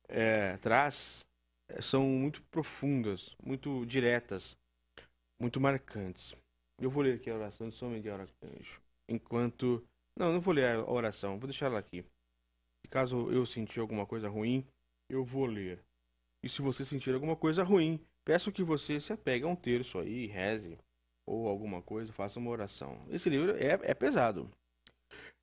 é, 0.08 0.56
traz 0.58 1.26
é, 1.68 1.80
são 1.80 2.04
muito 2.06 2.42
profundas, 2.44 3.34
muito 3.42 3.84
diretas, 3.86 4.56
muito 5.40 5.60
marcantes. 5.60 6.36
Eu 6.80 6.90
vou 6.90 7.02
ler 7.02 7.16
aqui 7.16 7.30
a 7.30 7.34
oração 7.34 7.68
de 7.68 7.76
São 7.76 7.90
Miguel 7.90 8.20
Arcanjo. 8.20 8.80
Enquanto. 9.08 9.84
Não, 10.16 10.32
não 10.32 10.40
vou 10.40 10.54
ler 10.54 10.76
a 10.76 10.90
oração, 10.90 11.38
vou 11.38 11.48
deixar 11.48 11.66
ela 11.66 11.78
aqui. 11.78 12.04
Caso 12.90 13.30
eu 13.32 13.44
sentir 13.44 13.80
alguma 13.80 14.06
coisa 14.06 14.28
ruim, 14.28 14.64
eu 15.08 15.24
vou 15.24 15.46
ler. 15.46 15.82
E 16.42 16.48
se 16.48 16.62
você 16.62 16.84
sentir 16.84 17.12
alguma 17.12 17.34
coisa 17.34 17.64
ruim, 17.64 17.98
peço 18.24 18.52
que 18.52 18.62
você 18.62 19.00
se 19.00 19.12
apegue 19.12 19.44
a 19.44 19.48
um 19.48 19.56
terço 19.56 19.98
aí, 19.98 20.26
reze, 20.26 20.78
ou 21.26 21.48
alguma 21.48 21.82
coisa, 21.82 22.12
faça 22.12 22.38
uma 22.38 22.50
oração. 22.50 22.98
Esse 23.10 23.28
livro 23.28 23.52
é, 23.56 23.78
é 23.82 23.94
pesado. 23.94 24.50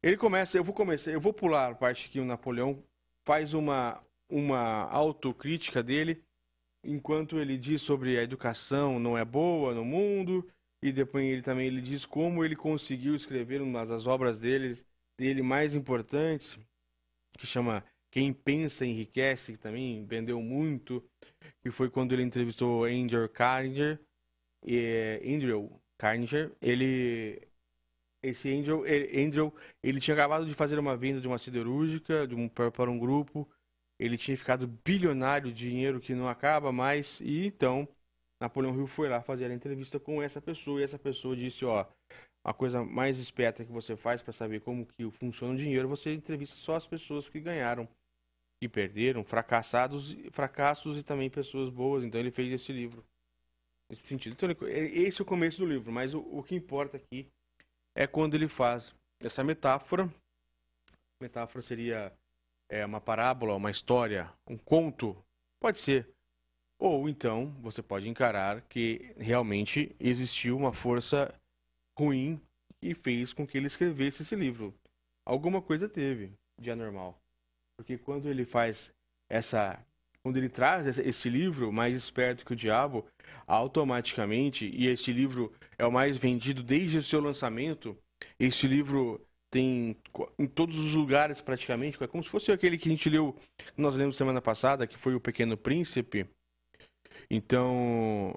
Ele 0.04 0.18
começa, 0.18 0.58
eu 0.58 0.64
vou 0.64 0.74
começar, 0.74 1.12
eu 1.12 1.22
vou 1.22 1.34
pular 1.34 1.72
a 1.72 1.76
parte 1.76 2.10
que 2.10 2.20
o 2.20 2.26
Napoleão 2.26 2.84
faz 3.26 3.54
uma 3.54 4.04
uma 4.32 4.90
autocrítica 4.90 5.84
dele, 5.84 6.24
enquanto 6.84 7.38
ele 7.38 7.58
diz 7.58 7.82
sobre 7.82 8.18
a 8.18 8.24
educação 8.24 8.98
não 8.98 9.18
é 9.18 9.26
boa 9.26 9.74
no 9.76 9.84
mundo, 9.84 10.50
e 10.82 10.92
depois 10.92 11.26
ele 11.26 11.42
também 11.42 11.68
ele 11.68 11.82
diz 11.82 12.06
como 12.06 12.44
ele 12.44 12.56
conseguiu 12.56 13.14
escrever 13.14 13.62
uma 13.62 13.86
das 13.86 14.08
obras 14.08 14.40
dele, 14.40 14.82
dele 15.20 15.42
mais 15.42 15.76
importantes, 15.76 16.58
que 17.38 17.46
chama 17.46 17.84
Quem 18.12 18.34
Pensa 18.34 18.86
Enriquece, 18.86 19.54
que 19.54 19.58
também 19.58 20.06
vendeu 20.06 20.42
muito, 20.42 21.04
que 21.62 21.72
foi 21.72 21.90
quando 21.90 22.12
ele 22.12 22.24
entrevistou 22.24 22.84
Andrew 22.84 23.28
Carnegie, 23.30 23.98
e 24.64 25.20
Andrew 25.26 25.82
Carnegie, 25.98 26.52
ele 26.62 27.48
esse 28.24 28.54
Andrew, 28.54 28.86
ele, 28.86 29.24
Andrew, 29.24 29.52
ele 29.82 30.00
tinha 30.00 30.14
acabado 30.14 30.46
de 30.46 30.54
fazer 30.54 30.78
uma 30.78 30.96
venda 30.96 31.20
de 31.20 31.28
uma 31.28 31.40
siderúrgica 31.40 32.28
de 32.28 32.36
um, 32.36 32.48
para 32.48 32.92
um 32.92 33.00
grupo 33.00 33.50
ele 34.02 34.18
tinha 34.18 34.36
ficado 34.36 34.66
bilionário, 34.84 35.54
dinheiro 35.54 36.00
que 36.00 36.16
não 36.16 36.28
acaba 36.28 36.72
mais, 36.72 37.20
e 37.22 37.46
então 37.46 37.88
Napoleão 38.40 38.76
Hill 38.76 38.88
foi 38.88 39.08
lá 39.08 39.22
fazer 39.22 39.46
a 39.46 39.54
entrevista 39.54 40.00
com 40.00 40.20
essa 40.20 40.42
pessoa, 40.42 40.82
e 40.82 40.84
essa 40.84 40.98
pessoa 40.98 41.36
disse, 41.36 41.64
ó, 41.64 41.86
a 42.44 42.52
coisa 42.52 42.84
mais 42.84 43.20
esperta 43.20 43.64
que 43.64 43.72
você 43.72 43.96
faz 43.96 44.24
para 44.24 44.34
saber 44.34 44.62
como 44.62 44.88
que 44.88 45.08
funciona 45.12 45.54
o 45.54 45.58
dinheiro, 45.58 45.88
você 45.88 46.12
entrevista 46.16 46.56
só 46.56 46.76
as 46.76 46.88
pessoas 46.88 47.30
que 47.30 47.40
ganharam, 47.40 47.88
que 48.62 48.70
perderam, 48.70 49.24
fracassados, 49.24 50.16
fracassos 50.30 50.96
e 50.96 51.02
também 51.02 51.32
pessoas 51.32 51.68
boas. 51.68 52.04
Então 52.06 52.20
ele 52.20 52.30
fez 52.30 52.54
esse 52.54 52.72
livro 52.72 53.04
nesse 53.90 54.06
sentido. 54.06 54.34
Então, 54.34 54.68
esse 54.70 55.20
é 55.20 55.24
o 55.24 55.26
começo 55.26 55.58
do 55.58 55.66
livro, 55.66 55.92
mas 55.92 56.14
o, 56.14 56.20
o 56.20 56.44
que 56.44 56.54
importa 56.54 56.98
aqui 56.98 57.28
é 57.96 58.06
quando 58.06 58.36
ele 58.36 58.48
faz 58.48 58.94
essa 59.20 59.44
metáfora. 59.44 60.08
Metáfora 61.20 61.64
seria 61.64 62.14
é, 62.70 62.86
uma 62.86 63.02
parábola, 63.02 63.56
uma 63.56 63.72
história, 63.72 64.32
um 64.48 64.58
conto, 64.58 65.18
pode 65.60 65.80
ser. 65.80 66.08
Ou 66.78 67.10
então 67.10 67.48
você 67.62 67.82
pode 67.82 68.08
encarar 68.08 68.62
que 68.62 69.12
realmente 69.18 69.96
existiu 70.00 70.56
uma 70.56 70.72
força 70.72 71.34
ruim 71.98 72.40
e 72.80 72.94
fez 72.94 73.34
com 73.34 73.46
que 73.46 73.58
ele 73.58 73.68
escrevesse 73.68 74.22
esse 74.22 74.36
livro. 74.36 74.72
Alguma 75.26 75.64
coisa 75.64 75.90
teve 75.90 76.32
de 76.60 76.70
anormal. 76.70 77.21
Porque 77.82 77.98
quando 77.98 78.30
ele 78.30 78.46
faz 78.46 78.92
essa. 79.28 79.84
Quando 80.22 80.38
ele 80.38 80.50
traz 80.50 81.00
esse 81.00 81.28
livro, 81.28 81.74
mais 81.74 81.96
esperto 81.96 82.46
que 82.46 82.54
o 82.54 82.56
diabo, 82.56 83.08
automaticamente, 83.48 84.70
e 84.72 84.86
este 84.86 85.12
livro 85.12 85.52
é 85.80 85.86
o 85.86 85.92
mais 85.92 86.16
vendido 86.16 86.62
desde 86.62 87.00
o 87.00 87.04
seu 87.04 87.20
lançamento, 87.20 87.98
este 88.40 88.68
livro 88.68 89.20
tem 89.50 89.98
em 90.38 90.46
todos 90.46 90.78
os 90.78 90.94
lugares 90.94 91.42
praticamente, 91.42 92.02
é 92.04 92.06
como 92.06 92.24
se 92.24 92.30
fosse 92.30 92.52
aquele 92.52 92.78
que 92.78 92.88
a 92.88 92.92
gente 92.92 93.10
leu, 93.10 93.36
nós 93.76 93.96
lemos 93.96 94.16
semana 94.16 94.40
passada, 94.40 94.86
que 94.86 94.96
foi 94.96 95.16
o 95.16 95.20
Pequeno 95.20 95.58
Príncipe. 95.58 96.30
Então, 97.32 98.32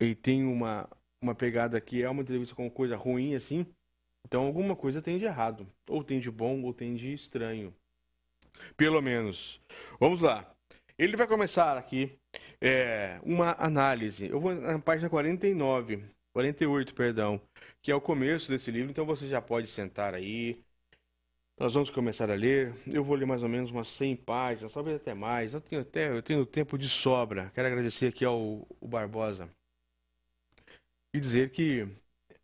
ele 0.00 0.14
tem 0.14 0.44
uma, 0.44 0.88
uma 1.20 1.34
pegada 1.34 1.78
que 1.78 2.02
é 2.02 2.08
uma 2.08 2.22
entrevista 2.22 2.54
com 2.54 2.70
coisa 2.70 2.96
ruim 2.96 3.34
assim. 3.34 3.66
Então, 4.24 4.46
alguma 4.46 4.74
coisa 4.74 5.02
tem 5.02 5.18
de 5.18 5.26
errado, 5.26 5.66
ou 5.90 6.02
tem 6.02 6.18
de 6.18 6.30
bom, 6.30 6.62
ou 6.62 6.72
tem 6.72 6.94
de 6.94 7.12
estranho. 7.12 7.74
Pelo 8.76 9.00
menos. 9.00 9.60
Vamos 9.98 10.20
lá. 10.20 10.50
Ele 10.98 11.16
vai 11.16 11.26
começar 11.26 11.76
aqui 11.76 12.16
é, 12.60 13.20
uma 13.22 13.56
análise. 13.58 14.28
Eu 14.28 14.40
vou 14.40 14.54
na 14.54 14.78
página 14.78 15.08
49, 15.08 16.04
48, 16.32 16.94
perdão 16.94 17.40
que 17.82 17.90
é 17.90 17.94
o 17.94 18.00
começo 18.00 18.48
desse 18.48 18.70
livro, 18.70 18.90
então 18.90 19.04
você 19.04 19.26
já 19.26 19.42
pode 19.42 19.66
sentar 19.66 20.14
aí. 20.14 20.62
Nós 21.58 21.74
vamos 21.74 21.90
começar 21.90 22.30
a 22.30 22.34
ler. 22.34 22.72
Eu 22.86 23.02
vou 23.04 23.16
ler 23.16 23.26
mais 23.26 23.42
ou 23.42 23.48
menos 23.48 23.70
umas 23.70 23.88
100 23.88 24.16
páginas, 24.16 24.72
talvez 24.72 24.96
até 24.96 25.12
mais. 25.12 25.52
Eu 25.52 25.60
tenho 25.60 25.82
até 25.82 26.08
eu 26.10 26.22
tenho 26.22 26.46
tempo 26.46 26.78
de 26.78 26.88
sobra. 26.88 27.50
Quero 27.54 27.66
agradecer 27.66 28.06
aqui 28.06 28.24
ao, 28.24 28.66
ao 28.80 28.88
Barbosa 28.88 29.50
e 31.14 31.18
dizer 31.20 31.50
que 31.50 31.86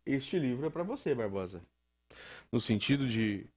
este 0.05 0.37
livro 0.37 0.67
é 0.67 0.69
para 0.69 0.83
você, 0.83 1.15
Barbosa. 1.15 1.61
No 2.51 2.59
sentido 2.59 3.07
de 3.07 3.47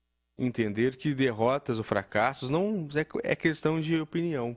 entender 0.45 0.97
que 0.97 1.15
derrotas 1.15 1.79
ou 1.79 1.85
fracassos 1.85 2.51
não 2.51 2.89
é, 2.95 3.33
é 3.33 3.37
questão 3.37 3.81
de 3.81 4.01
opinião. 4.01 4.57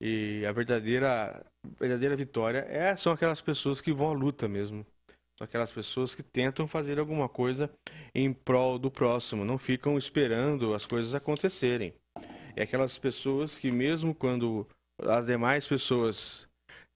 E 0.00 0.44
a 0.46 0.52
verdadeira, 0.52 1.44
verdadeira 1.78 2.16
vitória 2.16 2.66
é, 2.68 2.96
são 2.96 3.12
aquelas 3.12 3.40
pessoas 3.40 3.80
que 3.80 3.92
vão 3.92 4.10
à 4.10 4.12
luta 4.12 4.48
mesmo. 4.48 4.84
São 5.38 5.44
aquelas 5.44 5.72
pessoas 5.72 6.14
que 6.14 6.22
tentam 6.22 6.68
fazer 6.68 6.98
alguma 6.98 7.28
coisa 7.28 7.70
em 8.14 8.32
prol 8.32 8.78
do 8.78 8.90
próximo, 8.90 9.44
não 9.44 9.58
ficam 9.58 9.98
esperando 9.98 10.74
as 10.74 10.84
coisas 10.84 11.14
acontecerem. 11.14 11.94
É 12.56 12.62
aquelas 12.62 12.96
pessoas 12.98 13.58
que, 13.58 13.70
mesmo 13.70 14.14
quando 14.14 14.66
as 15.00 15.26
demais 15.26 15.66
pessoas 15.66 16.46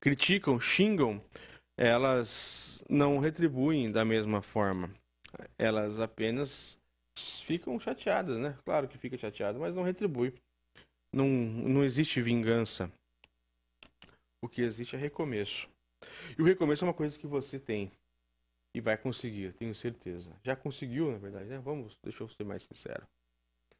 criticam, 0.00 0.60
xingam, 0.60 1.20
elas 1.76 2.84
não 2.88 3.18
retribuem 3.18 3.90
da 3.90 4.04
mesma 4.04 4.40
forma. 4.40 4.90
Elas 5.58 6.00
apenas 6.00 6.77
ficam 7.40 7.78
chateadas, 7.78 8.38
né? 8.38 8.56
Claro 8.64 8.88
que 8.88 8.98
fica 8.98 9.16
chateado, 9.16 9.58
mas 9.58 9.74
não 9.74 9.82
retribui. 9.82 10.34
Não, 11.12 11.26
não 11.26 11.84
existe 11.84 12.20
vingança. 12.20 12.92
O 14.42 14.48
que 14.48 14.62
existe 14.62 14.94
é 14.94 14.98
recomeço. 14.98 15.68
E 16.38 16.42
o 16.42 16.44
recomeço 16.44 16.84
é 16.84 16.88
uma 16.88 16.94
coisa 16.94 17.18
que 17.18 17.26
você 17.26 17.58
tem 17.58 17.90
e 18.74 18.80
vai 18.80 18.96
conseguir, 18.96 19.52
tenho 19.54 19.74
certeza. 19.74 20.30
Já 20.44 20.54
conseguiu, 20.54 21.10
na 21.10 21.18
verdade, 21.18 21.46
né? 21.48 21.58
Vamos, 21.58 21.98
deixa 22.02 22.22
eu 22.22 22.28
ser 22.28 22.44
mais 22.44 22.62
sincero. 22.62 23.06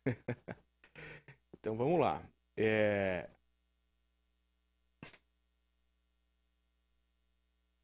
então 1.56 1.76
vamos 1.76 2.00
lá. 2.00 2.22
É... 2.56 3.28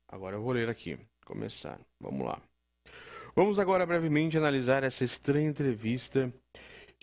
Agora 0.09 0.37
eu 0.37 0.43
vou 0.43 0.53
ler 0.53 0.69
aqui. 0.69 0.99
Começar. 1.25 1.81
Vamos 2.01 2.27
lá. 2.27 2.41
Vamos 3.37 3.59
agora 3.59 3.85
brevemente 3.85 4.39
analisar 4.39 4.85
essa 4.85 5.03
estranha 5.03 5.49
entrevista 5.49 6.33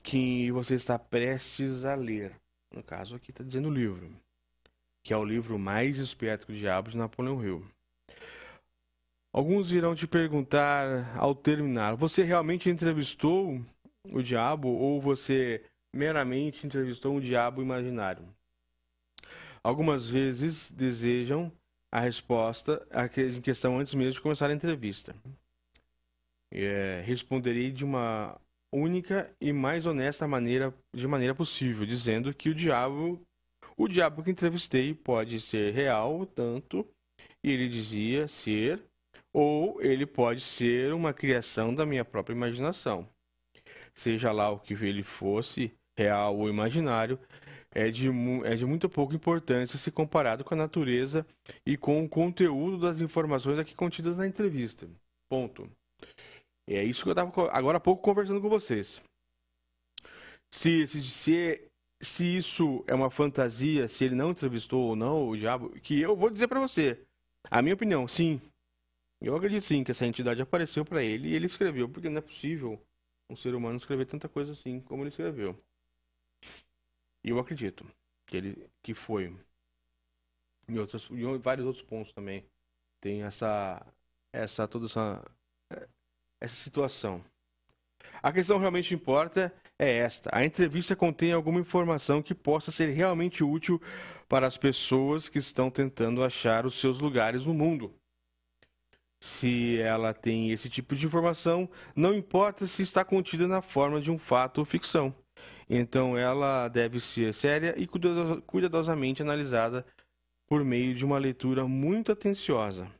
que 0.01 0.49
você 0.51 0.75
está 0.75 0.97
prestes 0.97 1.83
a 1.83 1.93
ler. 1.93 2.31
No 2.73 2.81
caso 2.81 3.17
aqui 3.17 3.31
está 3.31 3.43
dizendo 3.43 3.67
o 3.67 3.73
livro, 3.73 4.09
que 5.03 5.13
é 5.13 5.17
o 5.17 5.25
livro 5.25 5.59
mais 5.59 5.97
esperto 5.97 6.45
que 6.45 6.53
o 6.53 6.55
diabo 6.55 6.89
de 6.89 6.95
Napoleão 6.95 7.43
Hill. 7.43 7.67
Alguns 9.33 9.73
irão 9.73 9.93
te 9.93 10.07
perguntar 10.07 11.17
ao 11.17 11.35
terminar: 11.35 11.97
você 11.97 12.23
realmente 12.23 12.69
entrevistou 12.69 13.61
o 14.09 14.21
diabo 14.21 14.69
ou 14.69 15.01
você 15.01 15.61
meramente 15.93 16.65
entrevistou 16.65 17.13
um 17.13 17.19
diabo 17.19 17.61
imaginário? 17.61 18.23
Algumas 19.61 20.09
vezes 20.09 20.71
desejam 20.71 21.51
a 21.91 21.99
resposta 21.99 22.87
em 23.17 23.41
questão 23.41 23.77
antes 23.77 23.93
mesmo 23.93 24.13
de 24.13 24.21
começar 24.21 24.49
a 24.49 24.53
entrevista. 24.53 25.13
É, 26.51 27.01
responderei 27.05 27.71
de 27.71 27.85
uma 27.85 28.39
única 28.73 29.33
e 29.39 29.51
mais 29.51 29.85
honesta 29.85 30.27
maneira, 30.27 30.73
de 30.93 31.07
maneira 31.07 31.35
possível, 31.35 31.85
dizendo 31.85 32.33
que 32.33 32.49
o 32.49 32.55
diabo, 32.55 33.21
o 33.77 33.87
diabo 33.87 34.23
que 34.23 34.31
entrevistei 34.31 34.93
pode 34.93 35.39
ser 35.41 35.73
real, 35.73 36.25
tanto 36.25 36.87
ele 37.43 37.67
dizia 37.67 38.27
ser, 38.27 38.81
ou 39.33 39.81
ele 39.81 40.05
pode 40.05 40.41
ser 40.41 40.93
uma 40.93 41.13
criação 41.13 41.73
da 41.73 41.85
minha 41.85 42.05
própria 42.05 42.35
imaginação. 42.35 43.07
Seja 43.93 44.31
lá 44.31 44.49
o 44.49 44.59
que 44.59 44.73
ele 44.73 45.03
fosse, 45.03 45.71
real 45.97 46.37
ou 46.37 46.49
imaginário, 46.49 47.19
é 47.73 47.89
de, 47.89 48.07
é 48.43 48.55
de 48.55 48.65
muito 48.65 48.89
pouca 48.89 49.15
importância 49.15 49.77
se 49.77 49.91
comparado 49.91 50.43
com 50.43 50.53
a 50.53 50.57
natureza 50.57 51.25
e 51.65 51.77
com 51.77 52.03
o 52.03 52.09
conteúdo 52.09 52.77
das 52.77 52.99
informações 52.99 53.59
aqui 53.59 53.73
contidas 53.73 54.17
na 54.17 54.27
entrevista. 54.27 54.87
Ponto. 55.29 55.69
É 56.67 56.83
isso 56.83 57.03
que 57.03 57.09
eu 57.09 57.13
estava 57.13 57.51
agora 57.51 57.77
há 57.77 57.81
pouco 57.81 58.01
conversando 58.01 58.41
com 58.41 58.49
vocês. 58.49 59.01
Se, 60.49 60.85
se, 60.85 61.03
se, 61.05 61.71
se 62.01 62.37
isso 62.37 62.83
é 62.87 62.93
uma 62.93 63.09
fantasia, 63.09 63.87
se 63.87 64.03
ele 64.03 64.15
não 64.15 64.31
entrevistou 64.31 64.89
ou 64.89 64.95
não 64.95 65.29
o 65.29 65.37
diabo, 65.37 65.69
que 65.81 65.99
eu 65.99 66.15
vou 66.15 66.29
dizer 66.29 66.47
para 66.47 66.59
você. 66.59 67.05
A 67.49 67.61
minha 67.61 67.75
opinião, 67.75 68.07
sim. 68.07 68.41
Eu 69.21 69.35
acredito 69.35 69.65
sim 69.65 69.83
que 69.83 69.91
essa 69.91 70.05
entidade 70.05 70.41
apareceu 70.41 70.83
para 70.83 71.03
ele 71.03 71.29
e 71.29 71.33
ele 71.35 71.45
escreveu, 71.45 71.87
porque 71.87 72.09
não 72.09 72.17
é 72.17 72.21
possível 72.21 72.81
um 73.29 73.35
ser 73.35 73.55
humano 73.55 73.77
escrever 73.77 74.05
tanta 74.05 74.27
coisa 74.27 74.51
assim 74.51 74.81
como 74.81 75.03
ele 75.03 75.09
escreveu. 75.09 75.57
E 77.23 77.29
eu 77.29 77.39
acredito 77.39 77.85
que 78.25 78.37
ele 78.37 78.69
que 78.83 78.93
foi 78.93 79.35
em 80.67 80.77
outros 80.79 81.09
em 81.11 81.37
vários 81.37 81.65
outros 81.65 81.83
pontos 81.85 82.13
também 82.13 82.45
tem 82.99 83.23
essa 83.23 83.85
essa 84.33 84.67
toda 84.67 84.85
essa 84.85 85.23
essa 86.41 86.55
situação. 86.55 87.23
A 88.21 88.31
questão 88.31 88.57
realmente 88.57 88.93
importa 88.93 89.53
é 89.79 89.97
esta: 89.97 90.29
a 90.33 90.43
entrevista 90.43 90.95
contém 90.95 91.31
alguma 91.31 91.59
informação 91.59 92.21
que 92.21 92.35
possa 92.35 92.71
ser 92.71 92.87
realmente 92.87 93.43
útil 93.43 93.81
para 94.27 94.47
as 94.47 94.57
pessoas 94.57 95.29
que 95.29 95.37
estão 95.37 95.69
tentando 95.69 96.23
achar 96.23 96.65
os 96.65 96.79
seus 96.79 96.99
lugares 96.99 97.45
no 97.45 97.53
mundo. 97.53 97.93
Se 99.23 99.79
ela 99.79 100.13
tem 100.15 100.49
esse 100.49 100.67
tipo 100.67 100.95
de 100.95 101.05
informação, 101.05 101.69
não 101.95 102.13
importa 102.13 102.65
se 102.65 102.81
está 102.81 103.05
contida 103.05 103.47
na 103.47 103.61
forma 103.61 104.01
de 104.01 104.09
um 104.09 104.17
fato 104.17 104.57
ou 104.57 104.65
ficção. 104.65 105.13
Então 105.69 106.17
ela 106.17 106.67
deve 106.67 106.99
ser 106.99 107.33
séria 107.33 107.75
e 107.77 107.87
cuidadosamente 107.87 109.21
analisada 109.21 109.85
por 110.47 110.65
meio 110.65 110.95
de 110.95 111.05
uma 111.05 111.17
leitura 111.17 111.67
muito 111.67 112.11
atenciosa. 112.11 112.91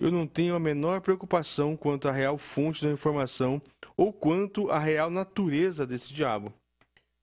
Eu 0.00 0.12
não 0.12 0.26
tenho 0.26 0.54
a 0.54 0.60
menor 0.60 1.00
preocupação 1.00 1.76
quanto 1.76 2.08
à 2.08 2.12
real 2.12 2.38
fonte 2.38 2.84
da 2.84 2.90
informação 2.90 3.60
ou 3.96 4.12
quanto 4.12 4.70
à 4.70 4.78
real 4.78 5.10
natureza 5.10 5.84
desse 5.84 6.14
diabo, 6.14 6.54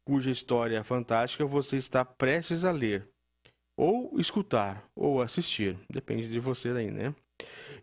cuja 0.06 0.30
história 0.30 0.84
fantástica 0.84 1.46
você 1.46 1.78
está 1.78 2.04
prestes 2.04 2.66
a 2.66 2.72
ler, 2.72 3.08
ou 3.78 4.20
escutar, 4.20 4.84
ou 4.94 5.22
assistir, 5.22 5.78
depende 5.90 6.28
de 6.28 6.40
você 6.40 6.74
daí, 6.74 6.92
né? 6.92 7.16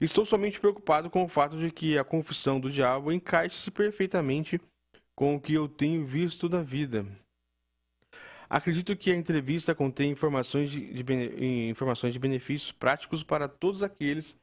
Estou 0.01 0.25
somente 0.25 0.61
preocupado 0.61 1.09
com 1.09 1.25
o 1.25 1.29
fato 1.29 1.59
de 1.59 1.71
que 1.71 1.97
a 1.97 2.05
confissão 2.05 2.61
do 2.61 2.71
diabo 2.71 3.13
encaixe-se 3.13 3.71
perfeitamente 3.71 4.61
com 5.17 5.37
o 5.37 5.41
que 5.41 5.55
eu 5.55 5.69
tenho 5.69 6.05
visto 6.05 6.49
da 6.49 6.63
vida. 6.63 7.07
Acredito 8.49 8.97
que 8.97 9.11
a 9.11 9.17
entrevista 9.17 9.75
contém 9.75 10.11
informações 10.11 10.71
de, 10.71 11.03
de, 11.03 11.69
informações 11.69 12.13
de 12.13 12.19
benefícios 12.19 12.73
práticos 12.73 13.23
para 13.23 13.49
todos 13.49 13.83
aqueles 13.83 14.35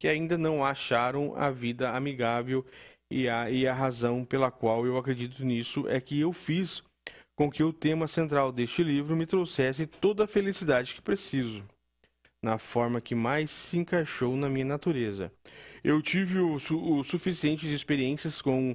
que 0.00 0.08
ainda 0.08 0.38
não 0.38 0.64
acharam 0.64 1.34
a 1.36 1.50
vida 1.50 1.90
amigável 1.90 2.64
e 3.12 3.28
a, 3.28 3.50
e 3.50 3.68
a 3.68 3.74
razão 3.74 4.24
pela 4.24 4.50
qual 4.50 4.86
eu 4.86 4.96
acredito 4.96 5.44
nisso 5.44 5.86
é 5.88 6.00
que 6.00 6.18
eu 6.18 6.32
fiz 6.32 6.82
com 7.36 7.50
que 7.50 7.62
o 7.62 7.72
tema 7.72 8.08
central 8.08 8.50
deste 8.50 8.82
livro 8.82 9.14
me 9.14 9.26
trouxesse 9.26 9.86
toda 9.86 10.24
a 10.24 10.26
felicidade 10.26 10.94
que 10.94 11.02
preciso, 11.02 11.62
na 12.42 12.56
forma 12.56 13.00
que 13.00 13.14
mais 13.14 13.50
se 13.50 13.76
encaixou 13.76 14.36
na 14.36 14.48
minha 14.48 14.64
natureza. 14.64 15.30
Eu 15.84 16.00
tive 16.00 16.38
o, 16.38 16.54
o 16.54 17.04
suficiente 17.04 17.66
de 17.66 17.74
experiências 17.74 18.40
com 18.40 18.74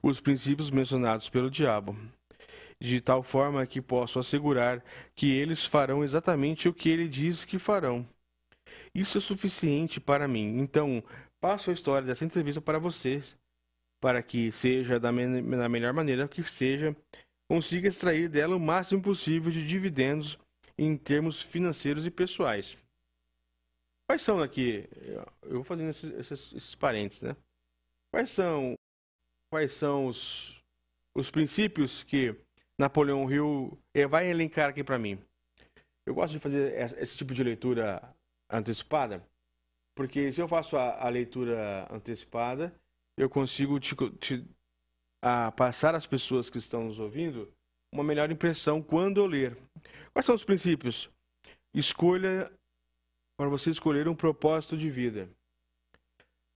os 0.00 0.20
princípios 0.20 0.70
mencionados 0.70 1.28
pelo 1.28 1.50
diabo, 1.50 1.96
de 2.80 3.00
tal 3.00 3.22
forma 3.22 3.66
que 3.66 3.80
posso 3.80 4.18
assegurar 4.18 4.82
que 5.14 5.32
eles 5.32 5.64
farão 5.64 6.04
exatamente 6.04 6.68
o 6.68 6.74
que 6.74 6.88
ele 6.88 7.08
diz 7.08 7.44
que 7.44 7.58
farão. 7.58 8.06
Isso 8.94 9.18
é 9.18 9.20
suficiente 9.20 10.00
para 10.00 10.28
mim. 10.28 10.58
Então, 10.58 11.02
passo 11.40 11.70
a 11.70 11.72
história 11.72 12.06
dessa 12.06 12.24
entrevista 12.24 12.60
para 12.60 12.78
vocês, 12.78 13.36
para 14.00 14.22
que 14.22 14.52
seja 14.52 15.00
da, 15.00 15.10
me 15.10 15.56
da 15.56 15.68
melhor 15.68 15.92
maneira 15.92 16.28
que 16.28 16.42
seja, 16.42 16.94
consiga 17.50 17.88
extrair 17.88 18.28
dela 18.28 18.56
o 18.56 18.60
máximo 18.60 19.02
possível 19.02 19.50
de 19.50 19.66
dividendos 19.66 20.38
em 20.76 20.96
termos 20.96 21.40
financeiros 21.40 22.06
e 22.06 22.10
pessoais. 22.10 22.76
Quais 24.08 24.22
são 24.22 24.42
aqui? 24.42 24.88
Eu 25.42 25.54
vou 25.54 25.64
fazendo 25.64 25.90
esses, 25.90 26.10
esses, 26.12 26.52
esses 26.52 26.74
parênteses, 26.74 27.22
né? 27.22 27.36
Quais 28.12 28.30
são 28.30 28.74
quais 29.50 29.72
são 29.72 30.06
os, 30.06 30.62
os 31.14 31.30
princípios 31.30 32.02
que 32.02 32.34
Napoleão 32.78 33.30
Hill 33.30 33.78
eh, 33.94 34.06
vai 34.06 34.26
elencar 34.26 34.70
aqui 34.70 34.82
para 34.82 34.98
mim. 34.98 35.18
Eu 36.06 36.14
gosto 36.14 36.32
de 36.32 36.40
fazer 36.40 36.74
esse 36.98 37.18
tipo 37.18 37.34
de 37.34 37.44
leitura 37.44 38.02
antecipada, 38.52 39.26
porque 39.94 40.32
se 40.32 40.40
eu 40.40 40.46
faço 40.46 40.76
a, 40.76 41.06
a 41.06 41.08
leitura 41.08 41.86
antecipada, 41.90 42.74
eu 43.16 43.28
consigo 43.28 43.80
te, 43.80 43.94
te 44.18 44.44
a 45.22 45.52
passar 45.52 45.94
às 45.94 46.06
pessoas 46.06 46.50
que 46.50 46.58
estão 46.58 46.84
nos 46.84 46.98
ouvindo 46.98 47.52
uma 47.92 48.02
melhor 48.02 48.30
impressão 48.30 48.82
quando 48.82 49.18
eu 49.18 49.26
ler. 49.26 49.56
Quais 50.12 50.26
são 50.26 50.34
os 50.34 50.44
princípios? 50.44 51.10
Escolha 51.74 52.50
para 53.36 53.48
você 53.48 53.70
escolher 53.70 54.08
um 54.08 54.14
propósito 54.14 54.76
de 54.76 54.90
vida 54.90 55.28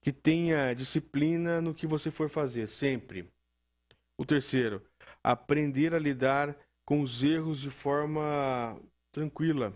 que 0.01 0.11
tenha 0.11 0.73
disciplina 0.73 1.59
no 1.61 1.73
que 1.73 1.87
você 1.87 2.11
for 2.11 2.29
fazer, 2.29 2.67
sempre. 2.67 3.29
O 4.17 4.25
terceiro, 4.25 4.81
aprender 5.23 5.93
a 5.93 5.99
lidar 5.99 6.55
com 6.85 7.01
os 7.01 7.23
erros 7.23 7.59
de 7.59 7.69
forma 7.69 8.79
tranquila. 9.11 9.73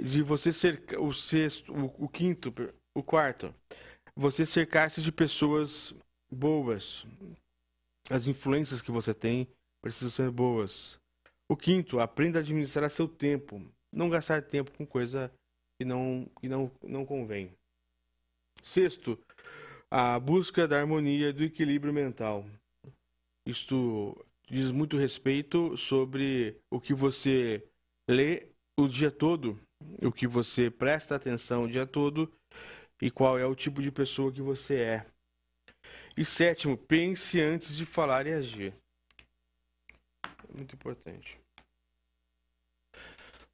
De 0.00 0.22
você 0.22 0.52
ser 0.52 0.80
o 0.98 1.12
sexto, 1.12 1.72
o, 1.72 2.04
o 2.04 2.08
quinto, 2.08 2.52
o 2.94 3.02
quarto, 3.02 3.54
você 4.14 4.46
cercar-se 4.46 5.02
de 5.02 5.10
pessoas 5.10 5.94
boas. 6.30 7.06
As 8.10 8.26
influências 8.26 8.80
que 8.80 8.90
você 8.90 9.12
tem 9.12 9.48
precisam 9.82 10.10
ser 10.10 10.30
boas. 10.30 10.98
O 11.50 11.56
quinto, 11.56 11.98
aprenda 11.98 12.38
a 12.38 12.42
administrar 12.42 12.90
seu 12.90 13.08
tempo. 13.08 13.60
Não 13.92 14.10
gastar 14.10 14.42
tempo 14.42 14.70
com 14.72 14.86
coisa 14.86 15.32
que 15.78 15.84
não, 15.84 16.28
que 16.40 16.48
não, 16.48 16.70
não 16.82 17.06
convém. 17.06 17.50
Sexto, 18.62 19.18
a 19.90 20.18
busca 20.18 20.68
da 20.68 20.78
harmonia 20.78 21.30
e 21.30 21.32
do 21.32 21.44
equilíbrio 21.44 21.92
mental. 21.92 22.44
Isto 23.46 24.26
diz 24.46 24.70
muito 24.70 24.96
respeito 24.96 25.76
sobre 25.76 26.56
o 26.70 26.80
que 26.80 26.92
você 26.92 27.66
lê 28.10 28.48
o 28.78 28.86
dia 28.86 29.10
todo, 29.10 29.58
o 30.02 30.12
que 30.12 30.26
você 30.26 30.70
presta 30.70 31.14
atenção 31.14 31.64
o 31.64 31.68
dia 31.68 31.86
todo 31.86 32.32
e 33.00 33.10
qual 33.10 33.38
é 33.38 33.46
o 33.46 33.54
tipo 33.54 33.80
de 33.80 33.90
pessoa 33.90 34.32
que 34.32 34.42
você 34.42 34.74
é. 34.76 35.06
E 36.16 36.24
sétimo, 36.24 36.76
pense 36.76 37.40
antes 37.40 37.76
de 37.76 37.84
falar 37.84 38.26
e 38.26 38.32
agir. 38.32 38.74
É 40.24 40.56
muito 40.56 40.74
importante. 40.74 41.38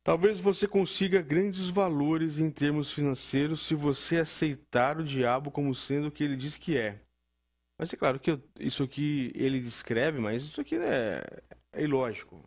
Talvez 0.03 0.39
você 0.39 0.69
consiga 0.69 1.23
grandes 1.23 1.71
valores 1.71 2.39
em 2.39 2.51
termos 2.51 2.93
financeiros 2.93 3.67
se 3.67 3.75
você 3.75 4.19
aceitar 4.19 4.99
o 4.99 5.05
diabo 5.05 5.51
como 5.51 5.75
sendo 5.75 6.09
o 6.09 6.13
que 6.13 6.23
ele 6.23 6.37
diz 6.37 6.59
que 6.59 6.77
é. 6.77 7.01
Mas 7.79 7.93
é 7.93 7.97
claro 7.97 8.21
que 8.21 8.39
isso 8.61 8.83
aqui 8.83 9.33
ele 9.35 9.61
descreve, 9.61 10.21
mas 10.21 10.43
isso 10.43 10.61
aqui 10.61 10.77
é, 10.77 11.25
é 11.73 11.83
ilógico. 11.83 12.43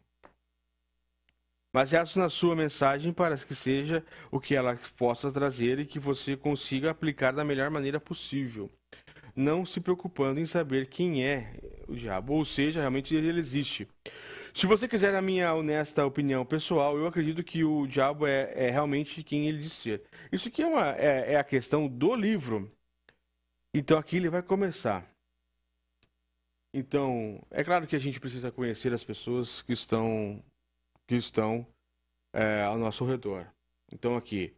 Baseado 1.78 2.16
na 2.16 2.28
sua 2.28 2.56
mensagem 2.56 3.14
para 3.14 3.38
que 3.38 3.54
seja 3.54 4.04
o 4.32 4.40
que 4.40 4.56
ela 4.56 4.76
possa 4.98 5.32
trazer 5.32 5.78
e 5.78 5.86
que 5.86 6.00
você 6.00 6.36
consiga 6.36 6.90
aplicar 6.90 7.32
da 7.32 7.46
melhor 7.46 7.70
maneira 7.70 8.00
possível. 8.00 8.68
Não 9.36 9.64
se 9.64 9.80
preocupando 9.80 10.40
em 10.40 10.48
saber 10.48 10.88
quem 10.88 11.24
é 11.24 11.54
o 11.88 11.94
diabo, 11.94 12.34
ou 12.34 12.44
seja, 12.44 12.80
realmente 12.80 13.14
ele 13.14 13.40
existe. 13.40 13.88
Se 14.56 14.66
você 14.66 14.88
quiser 14.88 15.14
a 15.14 15.22
minha 15.22 15.54
honesta 15.54 16.04
opinião 16.04 16.44
pessoal, 16.44 16.98
eu 16.98 17.06
acredito 17.06 17.44
que 17.44 17.64
o 17.64 17.86
diabo 17.86 18.26
é, 18.26 18.52
é 18.56 18.72
realmente 18.72 19.22
quem 19.22 19.48
ele 19.48 19.60
diz 19.60 19.74
ser. 19.74 20.02
Isso 20.32 20.48
aqui 20.48 20.64
é, 20.64 20.66
uma, 20.66 20.96
é, 20.96 21.34
é 21.34 21.36
a 21.38 21.44
questão 21.44 21.88
do 21.88 22.16
livro. 22.16 22.72
Então 23.72 24.00
aqui 24.00 24.18
ele 24.18 24.32
vai 24.32 24.42
começar. 24.42 25.08
Então, 26.74 27.40
é 27.52 27.64
claro 27.64 27.86
que 27.86 27.96
a 27.96 28.00
gente 28.00 28.20
precisa 28.20 28.52
conhecer 28.52 28.92
as 28.92 29.04
pessoas 29.04 29.62
que 29.62 29.74
estão 29.74 30.44
que 31.08 31.16
estão 31.16 31.66
é, 32.34 32.64
ao 32.64 32.78
nosso 32.78 33.06
redor. 33.06 33.48
Então 33.92 34.16
aqui 34.18 34.56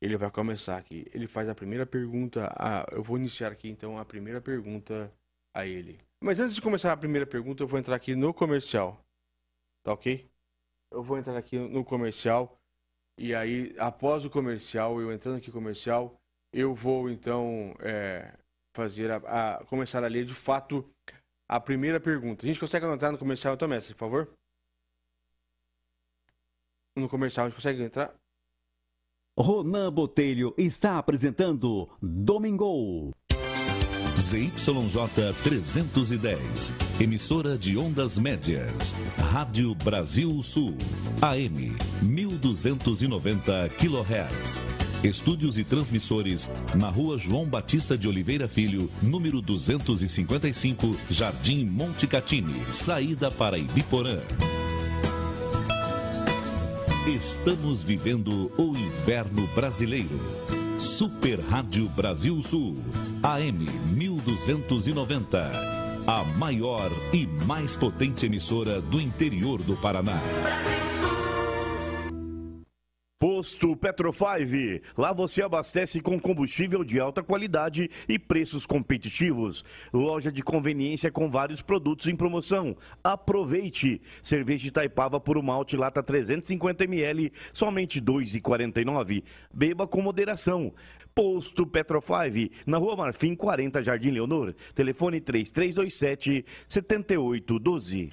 ele 0.00 0.16
vai 0.16 0.30
começar 0.30 0.76
aqui. 0.78 1.06
Ele 1.12 1.26
faz 1.26 1.48
a 1.48 1.54
primeira 1.54 1.86
pergunta. 1.86 2.48
A, 2.56 2.86
eu 2.92 3.02
vou 3.02 3.18
iniciar 3.18 3.52
aqui 3.52 3.68
então 3.68 3.98
a 3.98 4.04
primeira 4.04 4.40
pergunta 4.40 5.12
a 5.54 5.66
ele. 5.66 5.98
Mas 6.22 6.40
antes 6.40 6.54
de 6.54 6.62
começar 6.62 6.92
a 6.92 6.96
primeira 6.96 7.26
pergunta, 7.26 7.62
eu 7.62 7.68
vou 7.68 7.78
entrar 7.78 7.96
aqui 7.96 8.14
no 8.14 8.32
comercial. 8.34 9.04
Tá 9.84 9.92
ok? 9.92 10.28
Eu 10.92 11.02
vou 11.02 11.18
entrar 11.18 11.36
aqui 11.36 11.58
no 11.58 11.84
comercial. 11.84 12.58
E 13.18 13.34
aí, 13.34 13.74
após 13.78 14.24
o 14.24 14.30
comercial, 14.30 15.00
eu 15.00 15.12
entrando 15.12 15.38
aqui 15.38 15.48
no 15.48 15.54
comercial, 15.54 16.20
eu 16.52 16.74
vou 16.74 17.10
então 17.10 17.74
é, 17.80 18.32
fazer 18.74 19.10
a, 19.10 19.16
a- 19.58 19.64
começar 19.64 20.04
a 20.04 20.08
ler 20.08 20.24
de 20.24 20.34
fato 20.34 20.88
a 21.48 21.60
primeira 21.60 22.00
pergunta. 22.00 22.44
A 22.44 22.48
gente 22.48 22.60
consegue 22.60 22.86
anotar 22.86 23.12
no 23.12 23.18
comercial 23.18 23.54
então, 23.54 23.68
mestre, 23.68 23.94
por 23.94 24.00
favor? 24.00 24.37
No 26.98 27.08
comercial 27.08 27.46
a 27.46 27.48
gente 27.48 27.56
consegue 27.56 27.82
entrar? 27.82 28.12
Ronan 29.38 29.92
Botelho 29.92 30.52
está 30.58 30.98
apresentando 30.98 31.88
Domingo. 32.02 33.12
ZYJ 34.18 35.32
310, 35.44 37.00
emissora 37.00 37.56
de 37.56 37.78
ondas 37.78 38.18
médias, 38.18 38.96
Rádio 39.30 39.76
Brasil 39.76 40.42
Sul, 40.42 40.76
AM 41.22 41.76
1290 42.02 43.68
kHz. 43.78 44.60
Estúdios 45.04 45.56
e 45.56 45.62
transmissores 45.62 46.50
na 46.74 46.90
Rua 46.90 47.16
João 47.16 47.46
Batista 47.46 47.96
de 47.96 48.08
Oliveira 48.08 48.48
Filho, 48.48 48.90
número 49.00 49.40
255, 49.40 50.96
Jardim 51.08 51.64
Monte 51.64 52.08
Catini, 52.08 52.60
saída 52.72 53.30
para 53.30 53.56
Ibiporã. 53.56 54.18
Estamos 57.08 57.82
vivendo 57.82 58.52
o 58.58 58.76
inverno 58.76 59.46
brasileiro. 59.54 60.20
Super 60.78 61.40
Rádio 61.40 61.88
Brasil 61.88 62.38
Sul, 62.42 62.76
AM 63.22 63.66
1290. 63.96 65.50
A 66.06 66.22
maior 66.36 66.90
e 67.10 67.26
mais 67.46 67.74
potente 67.74 68.26
emissora 68.26 68.82
do 68.82 69.00
interior 69.00 69.62
do 69.62 69.74
Paraná. 69.74 70.20
Posto 73.38 73.76
Petro 73.76 74.12
5. 74.12 74.84
Lá 75.00 75.12
você 75.12 75.42
abastece 75.42 76.00
com 76.00 76.18
combustível 76.18 76.82
de 76.82 76.98
alta 76.98 77.22
qualidade 77.22 77.88
e 78.08 78.18
preços 78.18 78.66
competitivos. 78.66 79.64
Loja 79.92 80.32
de 80.32 80.42
conveniência 80.42 81.08
com 81.08 81.30
vários 81.30 81.62
produtos 81.62 82.08
em 82.08 82.16
promoção. 82.16 82.76
Aproveite! 83.02 84.02
Cerveja 84.24 84.66
Itaipava 84.66 85.20
por 85.20 85.38
uma 85.38 85.52
malte 85.52 85.76
lata 85.76 86.02
350ml, 86.02 87.30
somente 87.52 88.00
R$ 88.00 88.06
2,49. 88.06 89.22
Beba 89.54 89.86
com 89.86 90.02
moderação. 90.02 90.74
Posto 91.14 91.64
Petro 91.64 92.00
5, 92.00 92.52
na 92.66 92.76
Rua 92.76 92.96
Marfim 92.96 93.36
40, 93.36 93.80
Jardim 93.80 94.10
Leonor. 94.10 94.52
Telefone 94.74 95.20
3327 95.20 96.44
7812. 96.66 98.10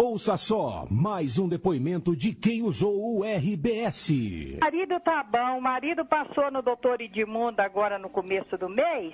Ouça 0.00 0.38
só 0.38 0.86
mais 0.88 1.40
um 1.40 1.48
depoimento 1.48 2.14
de 2.14 2.32
quem 2.32 2.62
usou 2.62 3.18
o 3.18 3.24
RBS. 3.24 4.60
marido 4.62 5.00
tá 5.00 5.24
bom, 5.24 5.58
o 5.58 5.60
marido 5.60 6.04
passou 6.04 6.52
no 6.52 6.62
doutor 6.62 7.00
Edmundo 7.00 7.60
agora 7.60 7.98
no 7.98 8.08
começo 8.08 8.56
do 8.56 8.68
mês. 8.68 9.12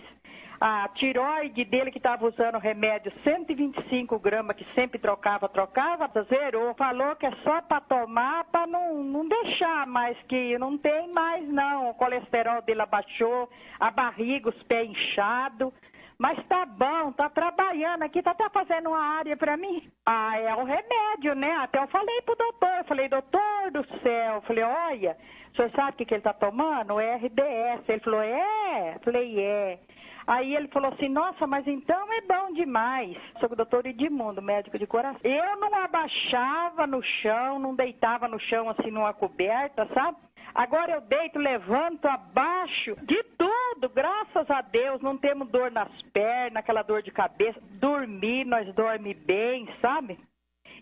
A 0.61 0.87
tiroide 0.89 1.65
dele 1.65 1.91
que 1.91 1.97
estava 1.97 2.27
usando 2.27 2.59
remédio 2.59 3.11
125 3.25 4.19
gramas, 4.19 4.57
que 4.57 4.67
sempre 4.75 4.99
trocava, 4.99 5.49
trocava, 5.49 6.07
zerou. 6.29 6.75
Falou 6.75 7.17
que 7.17 7.25
é 7.25 7.33
só 7.43 7.63
para 7.63 7.81
tomar, 7.81 8.45
para 8.45 8.67
não, 8.67 9.03
não 9.03 9.27
deixar 9.27 9.87
mais, 9.87 10.19
que 10.29 10.59
não 10.59 10.77
tem 10.77 11.11
mais 11.11 11.49
não. 11.49 11.89
O 11.89 11.95
colesterol 11.95 12.61
dele 12.61 12.83
abaixou, 12.83 13.49
a 13.81 13.91
barriga, 13.91 14.51
os 14.51 14.63
pés 14.65 14.91
inchados. 14.91 15.73
Mas 16.19 16.43
tá 16.47 16.65
bom, 16.65 17.13
tá 17.13 17.29
trabalhando 17.29 18.03
aqui, 18.03 18.23
tá 18.23 18.31
até 18.31 18.49
fazendo 18.51 18.91
uma 18.91 19.01
área 19.19 19.37
pra 19.37 19.57
mim. 19.57 19.91
Ah, 20.07 20.39
é 20.39 20.55
o 20.55 20.65
remédio, 20.65 21.35
né? 21.35 21.53
Até 21.57 21.79
eu 21.81 21.89
falei 21.89 22.23
pro 22.23 22.37
doutor, 22.37 22.85
falei, 22.87 23.09
doutor 23.09 23.71
do 23.73 23.85
céu, 24.01 24.41
falei, 24.43 24.65
olha, 24.65 25.17
o 25.53 25.57
senhor 25.57 25.71
sabe 25.73 25.91
o 25.91 25.95
que, 25.95 26.05
que 26.05 26.15
ele 26.15 26.23
tá 26.23 26.33
tomando? 26.33 27.01
É 27.01 27.17
RBS. 27.17 27.89
Ele 27.89 28.01
falou, 28.01 28.23
é? 28.23 28.99
Falei, 29.05 29.41
é. 29.41 29.79
Aí 30.27 30.57
ele 30.57 30.69
falou 30.69 30.93
assim, 30.93 31.09
nossa, 31.09 31.47
mas 31.47 31.67
então 31.67 32.13
é 32.13 32.21
bom 32.23 32.53
demais. 32.55 33.17
Sou 33.41 33.51
o 33.51 33.57
doutor 33.57 33.87
Edmundo, 33.87 34.41
médico 34.41 34.79
de 34.79 34.87
coração. 34.87 35.21
Eu 35.23 35.57
não 35.61 35.75
abaixava 35.75 36.87
no 36.87 37.03
chão, 37.03 37.59
não 37.59 37.75
deitava 37.75 38.27
no 38.27 38.41
chão 38.41 38.69
assim 38.71 38.91
numa 38.91 39.13
coberta, 39.13 39.87
sabe? 39.93 40.17
Agora 40.55 40.93
eu 40.93 41.01
deito, 41.01 41.39
levanto, 41.39 42.07
abaixo, 42.07 42.95
de 43.03 43.23
tudo, 43.37 43.89
graças 43.93 44.49
a 44.49 44.61
Deus, 44.63 45.03
não 45.03 45.19
temos 45.19 45.51
dor 45.51 45.71
nas 45.73 45.91
pernas, 46.13 46.57
aquela 46.57 46.83
dor 46.83 47.03
de 47.03 47.11
cabeça. 47.11 47.61
Dormir, 47.81 48.45
nós 48.45 48.73
dorme 48.75 49.15
bem, 49.15 49.69
sabe? 49.81 50.17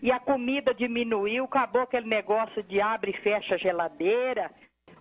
E 0.01 0.11
a 0.11 0.19
comida 0.19 0.73
diminuiu, 0.73 1.45
acabou 1.45 1.81
aquele 1.81 2.07
negócio 2.07 2.61
de 2.63 2.79
abre 2.79 3.11
e 3.11 3.21
fecha 3.21 3.55
a 3.55 3.57
geladeira. 3.57 4.51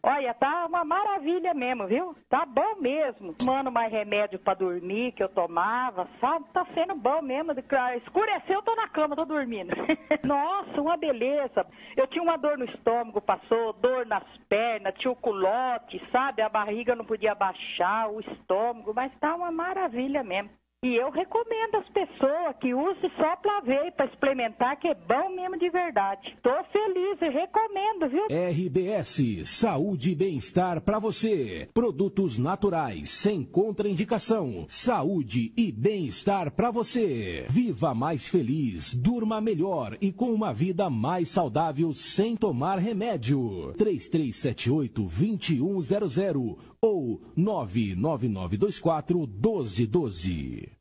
Olha, 0.05 0.35
tá 0.35 0.67
uma 0.67 0.85
maravilha 0.85 1.55
mesmo, 1.55 1.87
viu? 1.87 2.17
Tá 2.29 2.45
bom 2.45 2.75
mesmo. 2.81 3.35
Tomando 3.35 3.71
mais 3.71 3.93
remédio 3.93 4.37
pra 4.37 4.53
dormir 4.53 5.13
que 5.13 5.23
eu 5.23 5.29
tomava, 5.29 6.09
sabe? 6.21 6.45
Tá 6.53 6.67
sendo 6.75 6.97
bom 6.97 7.23
mesmo. 7.23 7.53
Escureceu, 7.53 8.57
eu 8.57 8.63
tô 8.63 8.75
na 8.75 8.89
cama, 8.89 9.15
tô 9.15 9.25
dormindo. 9.25 9.71
Nossa, 10.27 10.81
uma 10.81 10.97
beleza. 10.97 11.65
Eu 11.97 12.09
tinha 12.09 12.23
uma 12.23 12.37
dor 12.37 12.59
no 12.59 12.65
estômago, 12.65 13.21
passou, 13.21 13.73
dor 13.75 14.05
nas 14.05 14.25
pernas, 14.49 14.95
tinha 14.99 15.13
o 15.13 15.17
culote, 15.17 16.03
sabe? 16.11 16.43
A 16.43 16.49
barriga 16.49 16.97
não 16.97 17.05
podia 17.05 17.37
baixar, 17.37 18.11
o 18.11 18.19
estômago, 18.19 18.93
mas 18.93 19.13
tá 19.21 19.37
uma 19.37 19.53
maravilha 19.53 20.25
mesmo. 20.25 20.51
E 20.85 20.97
eu 20.97 21.13
recomendo 21.13 21.77
às 21.77 21.89
pessoas 21.91 22.57
que 22.61 22.75
usem 22.75 23.09
só 23.17 23.37
pra 23.37 23.61
ver, 23.61 23.93
pra 23.93 24.07
experimentar, 24.07 24.77
que 24.81 24.89
é 24.89 24.95
bom 24.95 25.29
mesmo 25.33 25.57
de 25.57 25.71
verdade. 25.71 26.37
Tô 26.43 26.51
feliz 26.73 27.23
e 27.23 27.29
recomendo, 27.29 28.09
viu? 28.09 28.27
RBS, 28.27 29.49
saúde 29.49 30.11
e 30.11 30.15
bem-estar 30.17 30.81
para 30.81 30.99
você. 30.99 31.69
Produtos 31.73 32.37
naturais, 32.37 33.11
sem 33.11 33.45
contraindicação. 33.45 34.67
Saúde 34.69 35.53
e 35.57 35.71
bem-estar 35.71 36.51
para 36.51 36.73
você. 36.73 37.47
Viva 37.49 37.95
mais 37.95 38.27
feliz, 38.27 38.93
durma 38.93 39.41
melhor 39.41 39.97
e 40.01 40.11
com 40.11 40.33
uma 40.33 40.53
vida 40.53 40.91
mais 40.91 41.29
saudável 41.29 41.95
sem 41.95 42.37
tomar 42.37 42.81
remédio. 42.81 43.73
3378-2100 43.79 46.72
ou 46.85 47.21
99924 47.37 49.21
1212. 49.21 50.73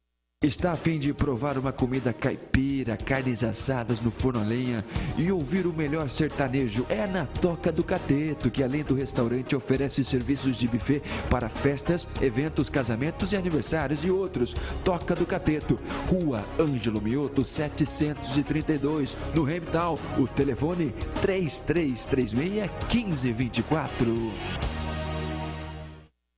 Está 0.43 0.71
a 0.71 0.75
fim 0.75 0.97
de 0.97 1.13
provar 1.13 1.55
uma 1.55 1.71
comida 1.71 2.11
caipira, 2.11 2.97
carnes 2.97 3.43
assadas 3.43 4.01
no 4.01 4.09
forno 4.09 4.39
a 4.39 4.43
lenha 4.43 4.83
e 5.15 5.31
ouvir 5.31 5.67
o 5.67 5.71
melhor 5.71 6.09
sertanejo? 6.09 6.83
É 6.89 7.05
na 7.05 7.27
Toca 7.27 7.71
do 7.71 7.83
Cateto, 7.83 8.49
que 8.49 8.63
além 8.63 8.83
do 8.83 8.95
restaurante 8.95 9.55
oferece 9.55 10.03
serviços 10.03 10.57
de 10.57 10.67
buffet 10.67 11.03
para 11.29 11.47
festas, 11.47 12.07
eventos, 12.19 12.69
casamentos 12.69 13.33
e 13.33 13.37
aniversários 13.37 14.03
e 14.03 14.09
outros. 14.09 14.55
Toca 14.83 15.13
do 15.13 15.27
Cateto, 15.27 15.79
Rua 16.09 16.43
Ângelo 16.59 16.99
Mioto, 16.99 17.45
732, 17.45 19.15
no 19.35 19.43
Remtal. 19.43 19.99
O 20.17 20.27
telefone 20.27 20.91
3336 21.21 22.33
1524. 22.33 24.70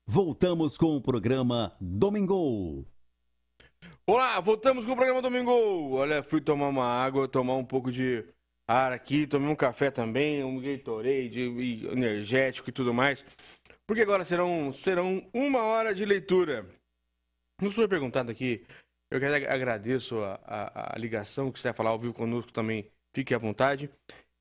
Voltamos 0.05 0.77
com 0.77 0.97
o 0.97 1.01
programa 1.01 1.73
Domingo. 1.79 2.85
Olá, 4.05 4.37
voltamos 4.41 4.85
com 4.85 4.91
o 4.91 4.95
programa 4.97 5.21
Domingo. 5.21 5.93
Olha, 5.93 6.21
fui 6.21 6.41
tomar 6.41 6.67
uma 6.67 6.85
água, 6.85 7.25
tomar 7.25 7.55
um 7.55 7.63
pouco 7.63 7.89
de 7.89 8.25
ar 8.67 8.91
aqui, 8.91 9.25
tomei 9.25 9.47
um 9.47 9.55
café 9.55 9.89
também, 9.89 10.43
um 10.43 10.59
Gatorade, 10.59 11.39
energético 11.89 12.69
e 12.69 12.73
tudo 12.73 12.93
mais. 12.93 13.23
Porque 13.87 14.01
agora 14.01 14.25
serão, 14.25 14.73
serão 14.73 15.25
uma 15.33 15.63
hora 15.63 15.95
de 15.95 16.03
leitura. 16.03 16.69
Não 17.61 17.71
sou 17.71 17.87
perguntado 17.87 18.29
aqui, 18.29 18.65
eu 19.09 19.21
quero 19.21 19.49
agradeço 19.49 20.19
a, 20.19 20.37
a, 20.43 20.95
a 20.95 20.99
ligação 20.99 21.49
que 21.49 21.63
vai 21.63 21.71
falar 21.71 21.91
ao 21.91 21.99
vivo 21.99 22.13
conosco 22.13 22.51
também, 22.51 22.91
fique 23.15 23.33
à 23.33 23.37
vontade. 23.37 23.89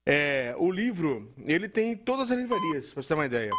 É, 0.05 0.57
o 0.59 0.73
livro, 0.73 1.33
ele 1.47 1.69
tem 1.69 1.97
todas 1.97 2.33
as 2.33 2.37
livrarias, 2.37 2.93
pra 2.93 3.01
você 3.01 3.09
ter 3.09 3.15
uma 3.15 3.27
ideia. 3.27 3.51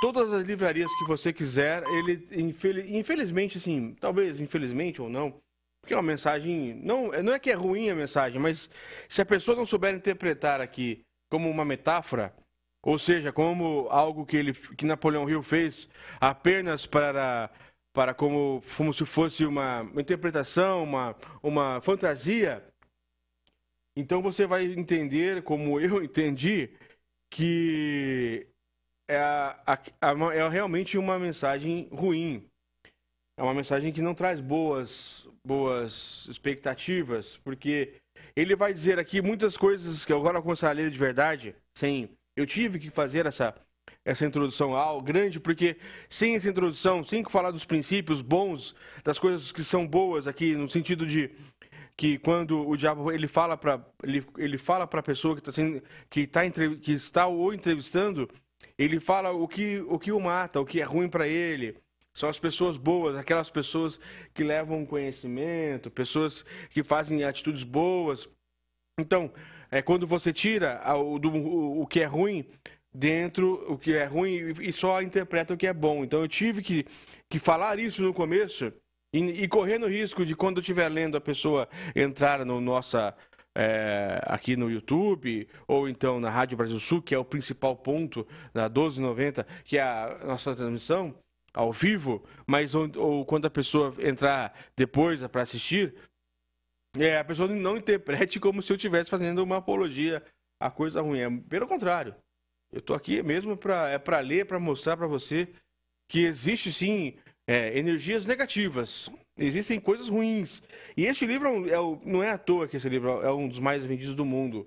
Todas 0.00 0.32
as 0.32 0.46
livrarias 0.46 0.90
que 0.98 1.04
você 1.06 1.32
quiser, 1.32 1.82
ele, 1.88 2.28
infelizmente, 2.86 3.58
assim, 3.58 3.96
talvez 3.98 4.38
infelizmente 4.38 5.00
ou 5.00 5.08
não, 5.08 5.40
porque 5.80 5.94
é 5.94 5.96
uma 5.96 6.02
mensagem, 6.02 6.74
não, 6.74 7.10
não 7.22 7.32
é 7.32 7.38
que 7.38 7.50
é 7.50 7.54
ruim 7.54 7.88
a 7.88 7.94
mensagem, 7.94 8.40
mas 8.40 8.68
se 9.08 9.22
a 9.22 9.26
pessoa 9.26 9.56
não 9.56 9.64
souber 9.64 9.94
interpretar 9.94 10.60
aqui 10.60 11.00
como 11.30 11.48
uma 11.48 11.64
metáfora, 11.64 12.34
ou 12.82 12.98
seja, 12.98 13.32
como 13.32 13.88
algo 13.88 14.26
que 14.26 14.36
ele, 14.36 14.52
que 14.52 14.84
Napoleão 14.84 15.28
Hill 15.28 15.42
fez 15.42 15.88
apenas 16.20 16.86
para 16.86 17.50
para 17.92 18.12
como, 18.12 18.60
como 18.76 18.92
se 18.92 19.06
fosse 19.06 19.46
uma, 19.46 19.90
interpretação, 19.96 20.84
uma, 20.84 21.16
uma 21.42 21.80
fantasia, 21.80 22.62
então 23.96 24.20
você 24.20 24.46
vai 24.46 24.66
entender, 24.66 25.42
como 25.42 25.80
eu 25.80 26.02
entendi, 26.04 26.68
que 27.30 28.46
é, 29.08 29.18
a, 29.18 29.58
a, 29.66 30.10
a, 30.10 30.34
é 30.34 30.48
realmente 30.48 30.98
uma 30.98 31.18
mensagem 31.18 31.88
ruim. 31.92 32.44
É 33.38 33.42
uma 33.42 33.54
mensagem 33.54 33.92
que 33.92 34.00
não 34.00 34.14
traz 34.14 34.40
boas, 34.40 35.28
boas 35.46 36.26
expectativas, 36.28 37.38
porque 37.44 37.94
ele 38.34 38.56
vai 38.56 38.72
dizer 38.72 38.98
aqui 38.98 39.20
muitas 39.20 39.56
coisas 39.56 40.04
que 40.04 40.12
agora 40.12 40.38
eu 40.38 40.42
começar 40.42 40.70
a 40.70 40.72
ler 40.72 40.90
de 40.90 40.98
verdade, 40.98 41.54
sem. 41.74 42.10
Eu 42.34 42.46
tive 42.46 42.78
que 42.78 42.90
fazer 42.90 43.26
essa, 43.26 43.54
essa 44.04 44.24
introdução 44.24 44.74
ao 44.74 45.00
grande, 45.00 45.38
porque 45.38 45.76
sem 46.08 46.34
essa 46.34 46.48
introdução, 46.48 47.04
sem 47.04 47.24
falar 47.24 47.50
dos 47.50 47.64
princípios 47.64 48.22
bons, 48.22 48.74
das 49.04 49.18
coisas 49.18 49.52
que 49.52 49.62
são 49.62 49.86
boas 49.86 50.26
aqui, 50.26 50.54
no 50.54 50.68
sentido 50.68 51.06
de 51.06 51.30
que 51.96 52.18
quando 52.18 52.66
o 52.68 52.76
diabo 52.76 53.10
ele 53.10 53.26
fala 53.26 53.56
para 53.56 53.82
ele, 54.02 54.24
ele 54.36 54.58
fala 54.58 54.86
para 54.86 55.00
a 55.00 55.02
pessoa 55.02 55.34
que 55.34 55.48
está 55.48 55.62
que 56.10 56.26
tá 56.26 56.42
que 56.80 56.92
está 56.92 57.26
o 57.26 57.52
entrevistando, 57.52 58.28
ele 58.78 59.00
fala 59.00 59.32
o 59.32 59.48
que 59.48 59.78
o 59.88 59.98
que 59.98 60.12
o 60.12 60.20
mata, 60.20 60.60
o 60.60 60.66
que 60.66 60.80
é 60.80 60.84
ruim 60.84 61.08
para 61.08 61.26
ele. 61.26 61.76
São 62.12 62.28
as 62.30 62.38
pessoas 62.38 62.78
boas, 62.78 63.14
aquelas 63.14 63.50
pessoas 63.50 64.00
que 64.32 64.42
levam 64.42 64.86
conhecimento, 64.86 65.90
pessoas 65.90 66.44
que 66.70 66.82
fazem 66.82 67.24
atitudes 67.24 67.62
boas. 67.62 68.26
Então, 68.98 69.30
é 69.70 69.82
quando 69.82 70.06
você 70.06 70.32
tira 70.32 70.82
o, 70.96 71.18
do, 71.18 71.30
o, 71.30 71.82
o 71.82 71.86
que 71.86 72.00
é 72.00 72.06
ruim 72.06 72.46
dentro, 72.92 73.70
o 73.70 73.76
que 73.76 73.92
é 73.92 74.06
ruim 74.06 74.54
e 74.62 74.72
só 74.72 75.02
interpreta 75.02 75.52
o 75.52 75.56
que 75.58 75.66
é 75.66 75.74
bom. 75.74 76.04
Então, 76.04 76.20
eu 76.20 76.28
tive 76.28 76.62
que, 76.62 76.86
que 77.28 77.38
falar 77.38 77.78
isso 77.78 78.02
no 78.02 78.14
começo 78.14 78.72
e, 79.12 79.18
e 79.42 79.48
correndo 79.48 79.84
o 79.84 79.90
risco 79.90 80.24
de 80.24 80.34
quando 80.34 80.56
eu 80.56 80.62
estiver 80.62 80.88
lendo 80.88 81.18
a 81.18 81.20
pessoa 81.20 81.68
entrar 81.94 82.46
no 82.46 82.62
nossa 82.62 83.14
é, 83.56 84.20
aqui 84.24 84.54
no 84.54 84.70
YouTube 84.70 85.48
ou 85.66 85.88
então 85.88 86.20
na 86.20 86.28
Rádio 86.28 86.58
Brasil 86.58 86.78
Sul, 86.78 87.00
que 87.00 87.14
é 87.14 87.18
o 87.18 87.24
principal 87.24 87.74
ponto 87.74 88.26
da 88.52 88.68
1290, 88.68 89.46
que 89.64 89.78
é 89.78 89.82
a 89.82 90.20
nossa 90.26 90.54
transmissão 90.54 91.14
ao 91.54 91.72
vivo, 91.72 92.22
mas 92.46 92.74
ou, 92.74 92.86
ou 92.96 93.24
quando 93.24 93.46
a 93.46 93.50
pessoa 93.50 93.94
entrar 93.98 94.54
depois 94.76 95.26
para 95.28 95.40
assistir, 95.40 95.94
é, 96.98 97.18
a 97.18 97.24
pessoa 97.24 97.48
não 97.48 97.78
interprete 97.78 98.38
como 98.38 98.60
se 98.60 98.70
eu 98.70 98.76
estivesse 98.76 99.08
fazendo 99.08 99.42
uma 99.42 99.56
apologia 99.56 100.22
a 100.60 100.70
coisa 100.70 101.00
ruim. 101.00 101.20
É, 101.20 101.30
pelo 101.48 101.66
contrário, 101.66 102.14
eu 102.70 102.80
estou 102.80 102.94
aqui 102.94 103.22
mesmo 103.22 103.56
para 103.56 103.88
é 103.88 103.98
para 103.98 104.20
ler, 104.20 104.44
para 104.44 104.60
mostrar 104.60 104.98
para 104.98 105.06
você 105.06 105.48
que 106.10 106.24
existe 106.24 106.70
sim 106.70 107.16
é, 107.46 107.78
energias 107.78 108.26
negativas. 108.26 109.08
Existem 109.38 109.78
coisas 109.78 110.08
ruins. 110.08 110.62
E 110.96 111.06
este 111.06 111.26
livro 111.26 111.68
é, 111.68 111.72
é, 111.72 111.76
não 112.04 112.22
é 112.22 112.30
à 112.30 112.38
toa 112.38 112.66
que 112.66 112.76
esse 112.76 112.88
livro 112.88 113.22
é 113.22 113.32
um 113.32 113.48
dos 113.48 113.60
mais 113.60 113.84
vendidos 113.84 114.14
do 114.14 114.24
mundo. 114.24 114.66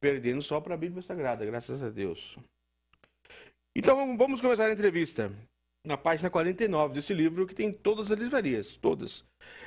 Perdendo 0.00 0.42
só 0.42 0.60
para 0.60 0.74
a 0.74 0.78
Bíblia 0.78 1.02
Sagrada, 1.02 1.44
graças 1.44 1.82
a 1.82 1.88
Deus. 1.88 2.36
Então 3.74 4.16
vamos 4.16 4.40
começar 4.40 4.66
a 4.66 4.72
entrevista. 4.72 5.32
Na 5.86 5.96
página 5.96 6.28
49 6.28 6.94
desse 6.94 7.14
livro, 7.14 7.46
que 7.46 7.54
tem 7.54 7.72
todas 7.72 8.10
as 8.10 8.18
livrarias, 8.18 8.76
todas. 8.76 9.24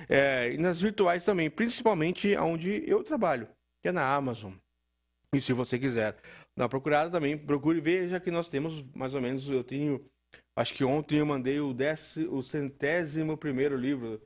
É, 0.08 0.54
e 0.54 0.58
nas 0.58 0.80
virtuais 0.80 1.26
também, 1.26 1.50
principalmente 1.50 2.36
onde 2.38 2.84
eu 2.88 3.04
trabalho, 3.04 3.48
que 3.82 3.90
é 3.90 3.92
na 3.92 4.14
Amazon. 4.14 4.54
E 5.34 5.40
se 5.40 5.54
você 5.54 5.80
quiser 5.80 6.18
dar 6.56 6.64
uma 6.64 6.70
procurada 6.70 7.10
também, 7.10 7.38
procure 7.38 7.80
veja 7.80 8.20
que 8.20 8.30
nós 8.30 8.50
temos 8.50 8.84
mais 8.94 9.14
ou 9.14 9.22
menos, 9.22 9.48
eu 9.48 9.64
tenho 9.64 10.06
Acho 10.56 10.74
que 10.74 10.84
ontem 10.84 11.20
eu 11.20 11.26
mandei 11.26 11.60
o, 11.60 11.74
décimo, 11.74 12.38
o 12.38 12.44
centésimo 12.44 13.38
primeiro 13.38 13.78
livro. 13.78 14.22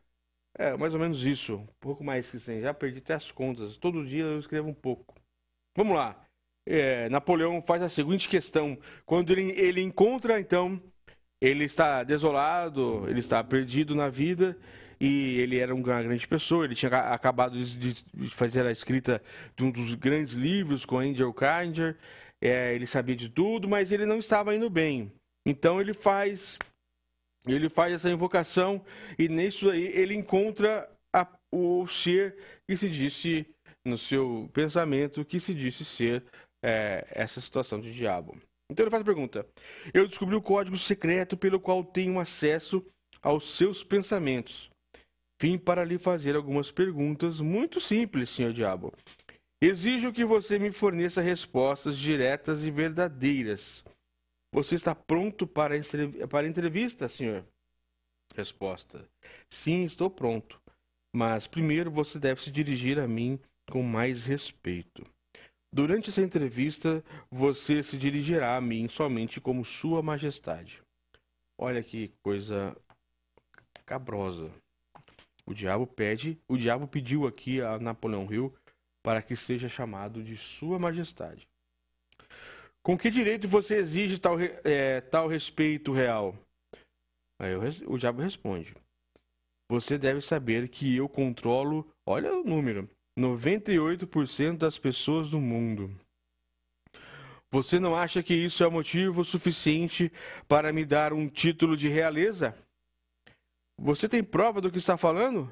É, 0.58 0.76
mais 0.78 0.94
ou 0.94 1.00
menos 1.00 1.24
isso. 1.26 1.56
Um 1.58 1.68
pouco 1.80 2.04
mais 2.04 2.30
que 2.30 2.40
100. 2.40 2.62
Já 2.62 2.74
perdi 2.74 3.00
até 3.00 3.14
as 3.14 3.32
contas. 3.32 3.78
Todo 3.78 4.06
dia 4.06 4.24
eu 4.24 4.40
escrevo 4.40 4.70
um 4.70 4.74
pouco. 4.74 5.16
Vamos 5.76 5.96
lá. 5.96 6.26
É, 6.68 7.10
Napoleão 7.10 7.62
faz 7.62 7.84
a 7.84 7.90
seguinte 7.90 8.28
questão. 8.28 8.78
Quando 9.06 9.32
ele, 9.32 9.52
ele 9.52 9.82
encontra, 9.82 10.40
então, 10.40 10.82
ele 11.40 11.66
está 11.66 12.04
desolado, 12.04 13.08
ele 13.08 13.20
está 13.20 13.44
perdido 13.44 13.94
na 13.94 14.10
vida 14.10 14.58
e 15.00 15.40
ele 15.40 15.60
era 15.60 15.76
uma 15.76 15.84
grande 16.02 16.28
pessoa. 16.28 16.66
Ele 16.66 16.76
tinha 16.76 16.90
acabado 17.12 17.64
de, 17.64 18.04
fazer 18.32 18.66
a 18.66 18.72
escrita 18.72 19.22
de 19.56 19.64
um 19.64 19.72
dos 19.72 19.94
grandes 19.96 20.34
livros 20.34 20.86
com 20.86 20.98
Angel 20.98 21.32
Cardinger. 21.34 21.98
É, 22.42 22.74
ele 22.74 22.88
sabia 22.88 23.16
de 23.16 23.30
tudo, 23.30 23.68
mas 23.68 23.92
ele 23.92 24.06
não 24.06 24.18
estava 24.18 24.56
indo 24.56 24.70
bem. 24.70 25.12
Então 25.46 25.80
ele 25.80 25.94
faz 25.94 26.58
ele 27.48 27.70
faz 27.70 27.94
essa 27.94 28.10
invocação 28.10 28.84
e 29.20 29.28
nisso 29.28 29.70
aí 29.70 29.86
ele 29.94 30.16
encontra 30.16 30.90
a, 31.14 31.28
o 31.54 31.86
ser 31.88 32.36
que 32.68 32.76
se 32.76 32.90
disse 32.90 33.46
no 33.86 33.98
seu 33.98 34.50
pensamento 34.52 35.24
que 35.24 35.40
se 35.40 35.54
disse 35.54 35.86
ser 35.86 36.24
é, 36.64 37.06
essa 37.12 37.40
situação 37.40 37.80
de 37.80 37.94
diabo. 37.94 38.36
Então 38.72 38.84
ele 38.84 38.90
faz 38.90 39.02
a 39.02 39.06
pergunta: 39.06 39.48
Eu 39.94 40.08
descobri 40.08 40.36
o 40.36 40.42
código 40.42 40.76
secreto 40.76 41.38
pelo 41.38 41.60
qual 41.60 41.84
tenho 41.84 42.20
acesso 42.20 42.84
aos 43.22 43.56
seus 43.56 43.84
pensamentos. 43.84 44.70
Vim 45.42 45.58
para 45.58 45.84
lhe 45.84 46.00
fazer 46.00 46.36
algumas 46.36 46.72
perguntas 46.72 47.42
muito 47.42 47.80
simples, 47.80 48.30
senhor 48.30 48.54
diabo. 48.54 48.94
Exijo 49.62 50.14
que 50.14 50.26
você 50.26 50.58
me 50.58 50.72
forneça 50.72 51.22
respostas 51.22 51.98
diretas 51.98 52.64
e 52.64 52.72
verdadeiras. 52.72 53.84
Você 54.56 54.76
está 54.76 54.96
pronto 54.96 55.46
para, 55.46 55.76
para 56.30 56.48
a 56.48 56.50
entrevista, 56.50 57.10
senhor? 57.10 57.46
Resposta: 58.34 59.06
Sim, 59.50 59.84
estou 59.84 60.10
pronto. 60.10 60.62
Mas 61.14 61.46
primeiro 61.46 61.92
você 61.92 62.18
deve 62.18 62.40
se 62.40 62.50
dirigir 62.50 62.98
a 62.98 63.06
mim 63.06 63.38
com 63.70 63.84
mais 63.84 64.24
respeito. 64.24 65.06
Durante 65.74 66.10
essa 66.10 66.22
entrevista, 66.22 67.04
você 67.30 67.84
se 67.84 67.98
dirigirá 67.98 68.56
a 68.56 68.62
mim 68.62 68.88
somente 68.88 69.42
como 69.42 69.66
Sua 69.66 70.02
Majestade. 70.02 70.82
Olha 71.60 71.84
que 71.84 72.14
coisa 72.24 72.74
cabrosa. 73.86 74.50
O 75.46 75.54
diabo 75.54 75.86
pede, 75.86 76.40
o 76.48 76.56
diabo 76.56 76.88
pediu 76.88 77.28
aqui 77.28 77.60
a 77.60 77.78
Napoleão 77.78 78.32
Hill 78.32 78.56
para 79.04 79.22
que 79.22 79.36
seja 79.36 79.68
chamado 79.68 80.24
de 80.24 80.38
Sua 80.38 80.80
Majestade. 80.80 81.46
Com 82.86 82.96
que 82.96 83.10
direito 83.10 83.48
você 83.48 83.78
exige 83.78 84.20
tal, 84.20 84.36
é, 84.40 85.02
tal 85.02 85.28
respeito 85.28 85.92
real? 85.92 86.36
Aí 87.42 87.56
o 87.88 87.98
diabo 87.98 88.22
responde: 88.22 88.76
Você 89.72 89.98
deve 89.98 90.22
saber 90.22 90.70
que 90.70 90.96
eu 90.96 91.10
controlo, 91.10 91.92
olha 92.06 92.32
o 92.32 92.44
número, 92.44 92.88
98% 93.18 94.58
das 94.58 94.78
pessoas 94.78 95.30
do 95.30 95.42
mundo. 95.42 96.00
Você 97.52 97.80
não 97.80 97.96
acha 97.96 98.22
que 98.22 98.36
isso 98.36 98.64
é 98.64 98.70
motivo 98.70 99.26
suficiente 99.26 100.12
para 100.48 100.72
me 100.72 100.86
dar 100.86 101.12
um 101.12 101.28
título 101.28 101.76
de 101.76 101.88
realeza? 101.88 102.56
Você 103.80 104.08
tem 104.08 104.24
prova 104.24 104.62
do 104.62 104.70
que 104.70 104.78
está 104.78 104.96
falando? 104.96 105.52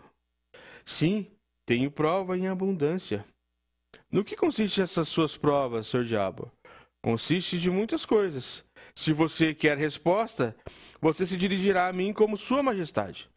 Sim, 0.86 1.32
tenho 1.66 1.90
prova 1.90 2.38
em 2.38 2.48
abundância. 2.48 3.26
No 4.12 4.24
que 4.24 4.36
consistem 4.36 4.84
essas 4.84 5.08
suas 5.08 5.36
provas, 5.36 5.88
Sr. 5.88 6.06
Diabo? 6.06 6.52
Consiste 7.04 7.60
de 7.60 7.70
muitas 7.70 8.06
coisas. 8.06 8.64
Se 8.96 9.12
você 9.12 9.54
quer 9.54 9.78
resposta, 9.78 10.56
você 11.02 11.26
se 11.26 11.36
dirigirá 11.36 11.90
a 11.90 11.94
mim 11.94 12.14
como 12.14 12.38
Sua 12.38 12.64
Majestade. 12.64 13.30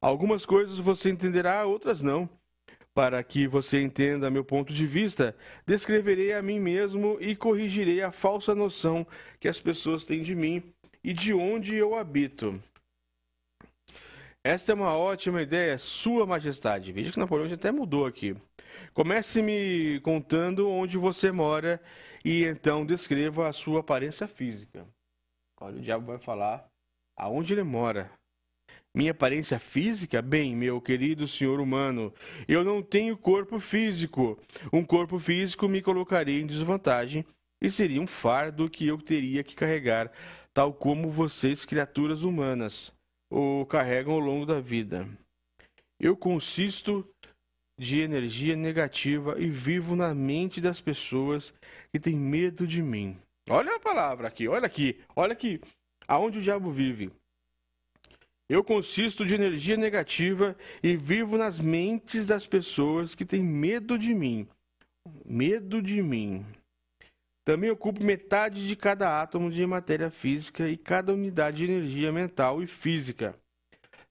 Algumas 0.00 0.46
coisas 0.46 0.78
você 0.78 1.10
entenderá, 1.10 1.66
outras 1.66 2.00
não. 2.00 2.30
Para 2.94 3.20
que 3.24 3.48
você 3.48 3.82
entenda 3.82 4.30
meu 4.30 4.44
ponto 4.44 4.72
de 4.72 4.86
vista, 4.86 5.36
descreverei 5.66 6.32
a 6.32 6.40
mim 6.40 6.60
mesmo 6.60 7.18
e 7.20 7.34
corrigirei 7.34 8.00
a 8.00 8.12
falsa 8.12 8.54
noção 8.54 9.04
que 9.40 9.48
as 9.48 9.58
pessoas 9.58 10.04
têm 10.04 10.22
de 10.22 10.36
mim 10.36 10.62
e 11.02 11.12
de 11.12 11.34
onde 11.34 11.74
eu 11.74 11.96
habito. 11.96 12.62
Esta 14.44 14.70
é 14.70 14.74
uma 14.74 14.96
ótima 14.96 15.42
ideia, 15.42 15.76
Sua 15.78 16.24
Majestade. 16.24 16.92
Veja 16.92 17.10
que 17.10 17.18
Napoleão 17.18 17.48
já 17.48 17.56
até 17.56 17.72
mudou 17.72 18.06
aqui. 18.06 18.36
Comece 18.94 19.42
me 19.42 19.98
contando 20.00 20.70
onde 20.70 20.96
você 20.96 21.32
mora 21.32 21.80
e 22.24 22.44
então 22.44 22.84
descreva 22.84 23.48
a 23.48 23.52
sua 23.52 23.80
aparência 23.80 24.28
física. 24.28 24.86
Olha, 25.60 25.76
o 25.76 25.82
diabo 25.82 26.06
vai 26.06 26.18
falar 26.18 26.66
aonde 27.16 27.54
ele 27.54 27.62
mora. 27.62 28.10
Minha 28.94 29.12
aparência 29.12 29.58
física? 29.60 30.20
Bem, 30.20 30.56
meu 30.56 30.80
querido 30.80 31.28
senhor 31.28 31.60
humano, 31.60 32.12
eu 32.48 32.64
não 32.64 32.82
tenho 32.82 33.16
corpo 33.16 33.60
físico. 33.60 34.38
Um 34.72 34.84
corpo 34.84 35.18
físico 35.18 35.68
me 35.68 35.80
colocaria 35.80 36.40
em 36.40 36.46
desvantagem 36.46 37.24
e 37.62 37.70
seria 37.70 38.00
um 38.00 38.06
fardo 38.06 38.68
que 38.68 38.86
eu 38.86 38.98
teria 38.98 39.44
que 39.44 39.54
carregar, 39.54 40.10
tal 40.52 40.72
como 40.72 41.10
vocês, 41.10 41.64
criaturas 41.64 42.22
humanas, 42.22 42.92
o 43.30 43.64
carregam 43.66 44.14
ao 44.14 44.18
longo 44.18 44.46
da 44.46 44.60
vida. 44.60 45.06
Eu 46.00 46.16
consisto 46.16 47.06
de 47.80 48.00
energia 48.00 48.54
negativa 48.54 49.36
e 49.38 49.48
vivo 49.48 49.96
na 49.96 50.14
mente 50.14 50.60
das 50.60 50.82
pessoas 50.82 51.50
que 51.90 51.98
têm 51.98 52.14
medo 52.14 52.66
de 52.66 52.82
mim. 52.82 53.16
Olha 53.48 53.76
a 53.76 53.80
palavra 53.80 54.28
aqui, 54.28 54.46
olha 54.46 54.66
aqui, 54.66 55.00
olha 55.16 55.32
aqui, 55.32 55.58
aonde 56.06 56.38
o 56.38 56.42
diabo 56.42 56.70
vive. 56.70 57.10
Eu 58.50 58.62
consisto 58.62 59.24
de 59.24 59.34
energia 59.34 59.78
negativa 59.78 60.54
e 60.82 60.94
vivo 60.94 61.38
nas 61.38 61.58
mentes 61.58 62.26
das 62.26 62.46
pessoas 62.46 63.14
que 63.14 63.24
têm 63.24 63.42
medo 63.42 63.98
de 63.98 64.12
mim. 64.14 64.46
Medo 65.24 65.80
de 65.80 66.02
mim. 66.02 66.44
Também 67.46 67.70
ocupo 67.70 68.04
metade 68.04 68.68
de 68.68 68.76
cada 68.76 69.22
átomo 69.22 69.50
de 69.50 69.64
matéria 69.64 70.10
física 70.10 70.68
e 70.68 70.76
cada 70.76 71.14
unidade 71.14 71.64
de 71.64 71.72
energia 71.72 72.12
mental 72.12 72.62
e 72.62 72.66
física. 72.66 73.34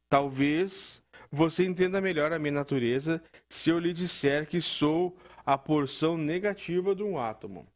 Talvez 0.10 1.00
você 1.32 1.66
entenda 1.66 2.02
melhor 2.02 2.34
a 2.34 2.40
minha 2.40 2.54
natureza 2.54 3.22
se 3.50 3.70
eu 3.70 3.80
lhe 3.80 3.94
disser 3.94 4.48
que 4.48 4.62
sou 4.62 5.16
a 5.46 5.58
porção 5.58 6.18
negativa 6.18 6.96
de 6.96 7.04
um 7.04 7.18
átomo. 7.18 7.68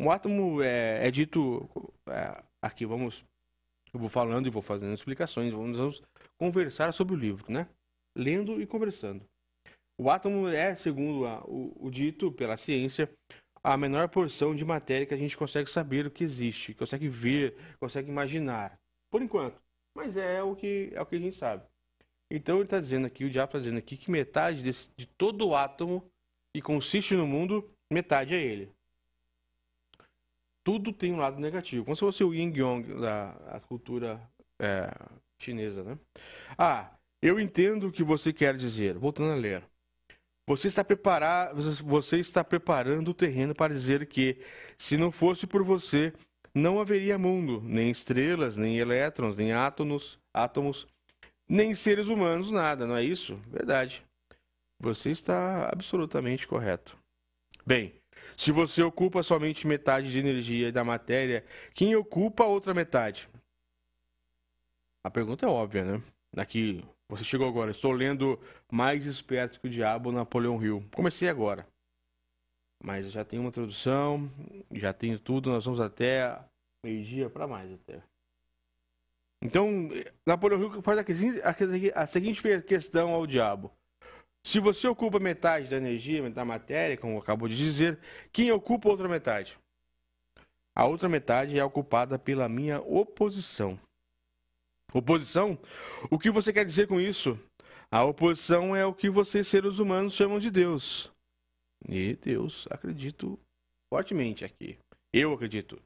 Um 0.00 0.10
átomo 0.10 0.62
é, 0.62 1.06
é 1.06 1.10
dito. 1.10 1.68
É, 2.08 2.42
aqui 2.62 2.84
vamos 2.84 3.24
eu 3.94 4.00
vou 4.00 4.08
falando 4.08 4.46
e 4.46 4.50
vou 4.50 4.62
fazendo 4.62 4.94
explicações, 4.94 5.52
vamos, 5.52 5.76
vamos 5.76 6.02
conversar 6.38 6.92
sobre 6.92 7.14
o 7.14 7.18
livro, 7.18 7.52
né? 7.52 7.68
Lendo 8.16 8.60
e 8.60 8.66
conversando. 8.66 9.22
O 10.00 10.10
átomo 10.10 10.48
é, 10.48 10.74
segundo 10.74 11.26
a, 11.26 11.44
o, 11.44 11.72
o, 11.78 11.90
dito 11.90 12.32
pela 12.32 12.56
ciência, 12.56 13.10
a 13.62 13.76
menor 13.76 14.08
porção 14.08 14.56
de 14.56 14.64
matéria 14.64 15.06
que 15.06 15.12
a 15.12 15.18
gente 15.18 15.36
consegue 15.36 15.68
saber 15.68 16.06
o 16.06 16.10
que 16.10 16.24
existe, 16.24 16.72
consegue 16.72 17.06
ver, 17.06 17.54
consegue 17.78 18.10
imaginar. 18.10 18.78
Por 19.10 19.20
enquanto. 19.20 19.60
Mas 19.94 20.16
é 20.16 20.42
o 20.42 20.56
que, 20.56 20.90
é 20.94 21.00
o 21.00 21.06
que 21.06 21.16
a 21.16 21.20
gente 21.20 21.36
sabe. 21.36 21.62
Então 22.34 22.56
ele 22.56 22.64
está 22.64 22.80
dizendo 22.80 23.06
aqui, 23.06 23.24
o 23.24 23.30
diabo 23.30 23.50
está 23.50 23.58
dizendo 23.58 23.78
aqui 23.78 23.96
que 23.96 24.10
metade 24.10 24.62
desse, 24.62 24.90
de 24.96 25.06
todo 25.06 25.48
o 25.48 25.56
átomo 25.56 26.02
que 26.54 26.62
consiste 26.62 27.14
no 27.14 27.26
mundo, 27.26 27.68
metade 27.90 28.34
é 28.34 28.40
ele 28.40 28.72
tudo 30.64 30.92
tem 30.92 31.12
um 31.12 31.18
lado 31.18 31.40
negativo. 31.40 31.84
Como 31.84 31.96
se 31.96 32.00
fosse 32.00 32.24
o 32.24 32.34
Yin 32.34 32.52
Yong 32.54 33.00
da 33.00 33.60
cultura 33.68 34.20
é, 34.60 34.90
chinesa, 35.38 35.82
né? 35.82 35.98
Ah, 36.56 36.90
eu 37.20 37.38
entendo 37.40 37.88
o 37.88 37.92
que 37.92 38.02
você 38.02 38.32
quer 38.32 38.56
dizer. 38.56 38.96
Voltando 38.96 39.32
a 39.32 39.36
ler. 39.36 39.64
Você 40.48 40.68
está, 40.68 40.82
preparar, 40.82 41.54
você 41.54 42.18
está 42.18 42.42
preparando 42.42 43.08
o 43.08 43.14
terreno 43.14 43.54
para 43.54 43.72
dizer 43.72 44.06
que, 44.06 44.38
se 44.76 44.96
não 44.96 45.12
fosse 45.12 45.46
por 45.46 45.62
você, 45.62 46.12
não 46.52 46.80
haveria 46.80 47.16
mundo, 47.16 47.62
nem 47.64 47.90
estrelas, 47.90 48.56
nem 48.56 48.76
elétrons, 48.76 49.36
nem 49.36 49.52
átomos, 49.52 50.18
átomos, 50.34 50.86
nem 51.48 51.74
seres 51.74 52.08
humanos, 52.08 52.50
nada, 52.50 52.86
não 52.86 52.96
é 52.96 53.02
isso? 53.02 53.36
Verdade. 53.48 54.04
Você 54.80 55.10
está 55.10 55.68
absolutamente 55.68 56.46
correto. 56.46 56.98
Bem, 57.64 57.94
se 58.36 58.50
você 58.50 58.82
ocupa 58.82 59.22
somente 59.22 59.66
metade 59.66 60.10
de 60.10 60.18
energia 60.18 60.72
da 60.72 60.82
matéria, 60.82 61.44
quem 61.74 61.94
ocupa 61.94 62.44
a 62.44 62.48
outra 62.48 62.74
metade? 62.74 63.28
A 65.04 65.10
pergunta 65.10 65.46
é 65.46 65.48
óbvia, 65.48 65.84
né? 65.84 66.02
Aqui, 66.36 66.84
você 67.08 67.24
chegou 67.24 67.46
agora. 67.46 67.70
Estou 67.70 67.92
lendo 67.92 68.40
Mais 68.70 69.04
Esperto 69.04 69.60
que 69.60 69.66
o 69.66 69.70
Diabo, 69.70 70.10
Napoleão 70.10 70.62
Hill. 70.62 70.84
Comecei 70.94 71.28
agora. 71.28 71.66
Mas 72.82 73.12
já 73.12 73.24
tem 73.24 73.38
uma 73.38 73.50
introdução, 73.50 74.30
já 74.72 74.92
tenho 74.92 75.18
tudo. 75.18 75.50
Nós 75.50 75.64
vamos 75.64 75.80
até 75.80 76.42
meio-dia 76.84 77.28
para 77.30 77.46
mais 77.46 77.72
até. 77.72 78.02
Então, 79.42 79.90
Napoleão 80.24 80.60
Hill 80.62 80.82
faz 80.82 80.98
a 81.94 82.06
seguinte 82.06 82.40
questão 82.62 83.10
ao 83.10 83.26
diabo. 83.26 83.72
Se 84.46 84.60
você 84.60 84.86
ocupa 84.86 85.18
metade 85.18 85.68
da 85.68 85.76
energia, 85.76 86.28
da 86.30 86.44
matéria, 86.44 86.96
como 86.96 87.18
acabou 87.18 87.48
de 87.48 87.56
dizer, 87.56 87.98
quem 88.32 88.52
ocupa 88.52 88.88
a 88.88 88.92
outra 88.92 89.08
metade? 89.08 89.58
A 90.74 90.86
outra 90.86 91.08
metade 91.08 91.58
é 91.58 91.64
ocupada 91.64 92.18
pela 92.18 92.48
minha 92.48 92.80
oposição. 92.80 93.78
Oposição? 94.92 95.58
O 96.10 96.18
que 96.18 96.30
você 96.30 96.52
quer 96.52 96.64
dizer 96.64 96.86
com 96.86 97.00
isso? 97.00 97.38
A 97.90 98.04
oposição 98.04 98.74
é 98.74 98.86
o 98.86 98.94
que 98.94 99.10
vocês, 99.10 99.48
seres 99.48 99.78
humanos, 99.78 100.14
chamam 100.14 100.38
de 100.38 100.50
Deus. 100.50 101.12
E 101.88 102.14
Deus, 102.16 102.66
acredito 102.70 103.38
fortemente 103.92 104.44
aqui. 104.44 104.78
Eu 105.12 105.32
acredito. 105.32 105.80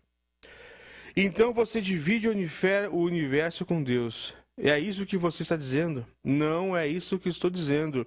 Então 1.18 1.50
você 1.50 1.80
divide 1.80 2.28
o 2.28 2.98
universo 2.98 3.64
com 3.64 3.82
Deus. 3.82 4.34
É 4.58 4.78
isso 4.78 5.06
que 5.06 5.16
você 5.16 5.42
está 5.42 5.56
dizendo? 5.56 6.06
Não 6.22 6.76
é 6.76 6.86
isso 6.86 7.18
que 7.18 7.30
estou 7.30 7.48
dizendo. 7.48 8.06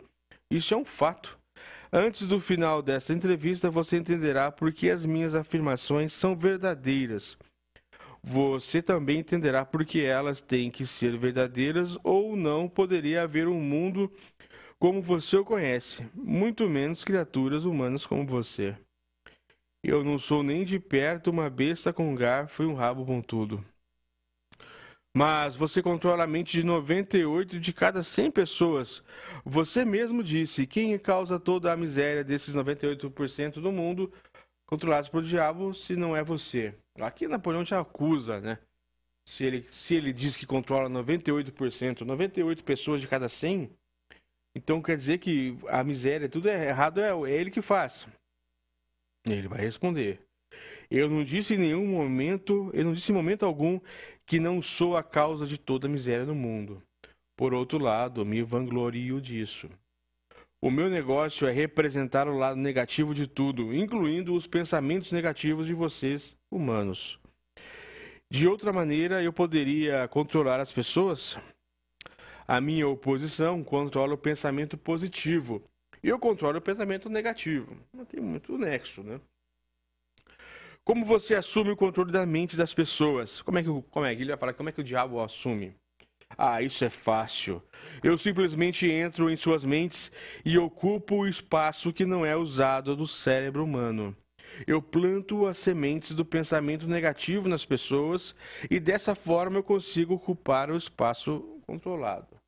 Isso 0.49 0.75
é 0.75 0.77
um 0.77 0.85
fato. 0.85 1.39
Antes 1.91 2.27
do 2.27 2.39
final 2.39 2.83
dessa 2.83 3.11
entrevista, 3.11 3.71
você 3.71 3.97
entenderá 3.97 4.51
por 4.51 4.71
que 4.71 4.91
as 4.91 5.03
minhas 5.03 5.33
afirmações 5.33 6.13
são 6.13 6.35
verdadeiras. 6.35 7.35
Você 8.21 8.79
também 8.79 9.19
entenderá 9.19 9.65
por 9.65 9.83
que 9.83 10.01
elas 10.01 10.39
têm 10.39 10.69
que 10.69 10.85
ser 10.85 11.17
verdadeiras 11.17 11.97
ou 12.03 12.35
não 12.35 12.69
poderia 12.69 13.23
haver 13.23 13.47
um 13.47 13.59
mundo 13.59 14.11
como 14.77 15.01
você 15.01 15.35
o 15.35 15.43
conhece, 15.43 16.07
muito 16.13 16.69
menos 16.69 17.03
criaturas 17.03 17.65
humanas 17.65 18.05
como 18.05 18.25
você. 18.25 18.77
Eu 19.83 20.03
não 20.03 20.19
sou 20.19 20.43
nem 20.43 20.65
de 20.65 20.77
perto 20.77 21.31
uma 21.31 21.49
besta 21.49 21.93
com 21.93 22.13
garfo 22.13 22.63
e 22.63 22.65
um 22.65 22.73
rabo 22.73 23.05
pontudo. 23.05 23.63
Mas 25.15 25.55
você 25.55 25.81
controla 25.81 26.23
a 26.23 26.27
mente 26.27 26.51
de 26.51 26.63
98 26.63 27.59
de 27.59 27.73
cada 27.73 28.03
100 28.03 28.31
pessoas. 28.31 29.01
Você 29.43 29.83
mesmo 29.83 30.23
disse: 30.23 30.67
quem 30.67 30.97
causa 30.99 31.39
toda 31.39 31.71
a 31.71 31.77
miséria 31.77 32.23
desses 32.23 32.55
98% 32.55 33.53
do 33.53 33.71
mundo 33.71 34.11
controlados 34.67 35.09
pelo 35.09 35.23
diabo 35.23 35.73
se 35.73 35.95
não 35.95 36.15
é 36.15 36.23
você? 36.23 36.75
Aqui 36.99 37.27
Napoleão 37.27 37.63
te 37.63 37.73
acusa, 37.73 38.39
né? 38.39 38.59
Se 39.25 39.43
ele, 39.45 39.63
se 39.63 39.95
ele 39.95 40.11
diz 40.11 40.35
que 40.35 40.45
controla 40.45 40.89
98%, 40.89 42.01
98 42.01 42.63
pessoas 42.63 43.01
de 43.01 43.07
cada 43.07 43.29
100, 43.29 43.69
então 44.55 44.81
quer 44.81 44.97
dizer 44.97 45.19
que 45.19 45.57
a 45.67 45.83
miséria, 45.83 46.27
tudo 46.27 46.49
é 46.49 46.67
errado, 46.67 46.99
é 46.99 47.11
ele 47.31 47.51
que 47.51 47.61
faz. 47.61 48.07
Ele 49.33 49.47
vai 49.47 49.59
responder. 49.59 50.21
Eu 50.89 51.09
não 51.09 51.23
disse 51.23 51.53
em 51.53 51.57
nenhum 51.57 51.85
momento, 51.85 52.71
eu 52.73 52.83
não 52.83 52.93
disse 52.93 53.11
em 53.11 53.15
momento 53.15 53.45
algum 53.45 53.79
que 54.25 54.39
não 54.39 54.61
sou 54.61 54.97
a 54.97 55.03
causa 55.03 55.45
de 55.45 55.57
toda 55.57 55.87
a 55.87 55.89
miséria 55.89 56.25
no 56.25 56.35
mundo. 56.35 56.81
Por 57.37 57.53
outro 57.53 57.77
lado, 57.77 58.25
me 58.25 58.41
vanglorio 58.41 59.21
disso. 59.21 59.69
O 60.61 60.69
meu 60.69 60.89
negócio 60.89 61.47
é 61.47 61.51
representar 61.51 62.27
o 62.27 62.37
lado 62.37 62.59
negativo 62.59 63.13
de 63.13 63.25
tudo, 63.25 63.73
incluindo 63.73 64.33
os 64.33 64.45
pensamentos 64.45 65.11
negativos 65.11 65.65
de 65.65 65.73
vocês, 65.73 66.35
humanos. 66.51 67.17
De 68.29 68.45
outra 68.45 68.73
maneira, 68.73 69.23
eu 69.23 69.31
poderia 69.31 70.07
controlar 70.07 70.59
as 70.59 70.71
pessoas? 70.71 71.37
A 72.45 72.60
minha 72.60 72.87
oposição 72.87 73.63
controla 73.63 74.15
o 74.15 74.17
pensamento 74.17 74.77
positivo. 74.77 75.63
E 76.04 76.10
eu 76.10 76.17
controlo 76.17 76.58
o 76.58 76.62
pensamento 76.62 77.10
negativo. 77.10 77.77
Não 77.93 78.06
tem 78.06 78.21
muito 78.21 78.58
nexo, 78.58 79.04
né? 79.04 79.19
Como 80.83 81.06
você 81.06 81.35
assume 81.35 81.71
o 81.71 81.77
controle 81.77 82.12
da 82.12 82.25
mente 82.25 82.58
das 82.58 82.73
pessoas? 82.73 83.41
Como 83.41 83.60
é 83.60 83.63
que, 83.63 83.69
como 83.91 84.06
é 84.06 84.15
que 84.15 84.21
ele 84.21 84.31
vai 84.31 84.39
falar? 84.39 84.54
Como 84.54 84.69
é 84.69 84.71
que 84.71 84.81
o 84.81 84.83
diabo 84.83 85.19
assume? 85.19 85.75
Ah, 86.37 86.62
isso 86.62 86.85
é 86.85 86.89
fácil. 86.89 87.62
Eu 88.04 88.17
simplesmente 88.17 88.89
entro 88.89 89.29
em 89.29 89.35
suas 89.35 89.63
mentes 89.63 90.12
e 90.45 90.58
ocupo 90.58 91.17
o 91.17 91.27
espaço 91.27 91.91
que 91.91 92.06
não 92.06 92.25
é 92.25 92.35
usado 92.35 92.95
do 92.95 93.08
cérebro 93.08 93.63
humano. 93.63 94.15
Eu 94.65 94.81
planto 94.81 95.45
as 95.45 95.58
sementes 95.58 96.15
do 96.15 96.25
pensamento 96.25 96.87
negativo 96.87 97.47
nas 97.47 97.65
pessoas 97.65 98.35
e 98.69 98.79
dessa 98.79 99.13
forma 99.13 99.58
eu 99.58 99.63
consigo 99.63 100.15
ocupar 100.15 100.71
o 100.71 100.77
espaço 100.77 101.62
controlado. 101.67 102.38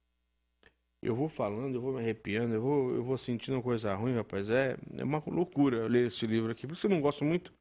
Eu 1.03 1.15
vou 1.15 1.27
falando, 1.27 1.75
eu 1.75 1.81
vou 1.81 1.93
me 1.93 1.99
arrepiando, 1.99 2.53
eu 2.53 2.61
vou, 2.61 2.95
eu 2.95 3.03
vou 3.03 3.17
sentindo 3.17 3.55
uma 3.55 3.63
coisa 3.63 3.93
ruim, 3.95 4.13
rapaz. 4.13 4.49
É, 4.49 4.77
é 4.99 5.03
uma 5.03 5.21
loucura 5.25 5.87
ler 5.87 6.07
esse 6.07 6.25
livro 6.27 6.51
aqui, 6.51 6.67
por 6.67 6.73
isso 6.73 6.85
eu 6.85 6.91
não 6.91 7.01
gosto 7.01 7.25
muito. 7.25 7.51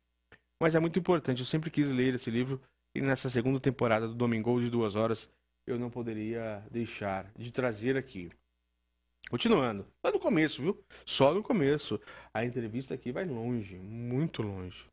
Mas 0.60 0.74
é 0.74 0.80
muito 0.80 0.98
importante, 0.98 1.40
eu 1.40 1.46
sempre 1.46 1.70
quis 1.70 1.88
ler 1.90 2.14
esse 2.14 2.30
livro 2.30 2.60
e 2.94 3.00
nessa 3.00 3.30
segunda 3.30 3.58
temporada 3.58 4.06
do 4.06 4.14
Domingo 4.14 4.60
de 4.60 4.68
duas 4.68 4.94
horas 4.94 5.28
eu 5.66 5.78
não 5.78 5.88
poderia 5.88 6.62
deixar 6.70 7.32
de 7.36 7.50
trazer 7.50 7.96
aqui. 7.96 8.30
Continuando, 9.30 9.86
só 10.04 10.12
no 10.12 10.18
começo, 10.18 10.62
viu? 10.62 10.84
Só 11.06 11.32
no 11.32 11.42
começo. 11.42 12.00
A 12.34 12.44
entrevista 12.44 12.94
aqui 12.94 13.12
vai 13.12 13.24
longe, 13.24 13.76
muito 13.76 14.42
longe. 14.42 14.84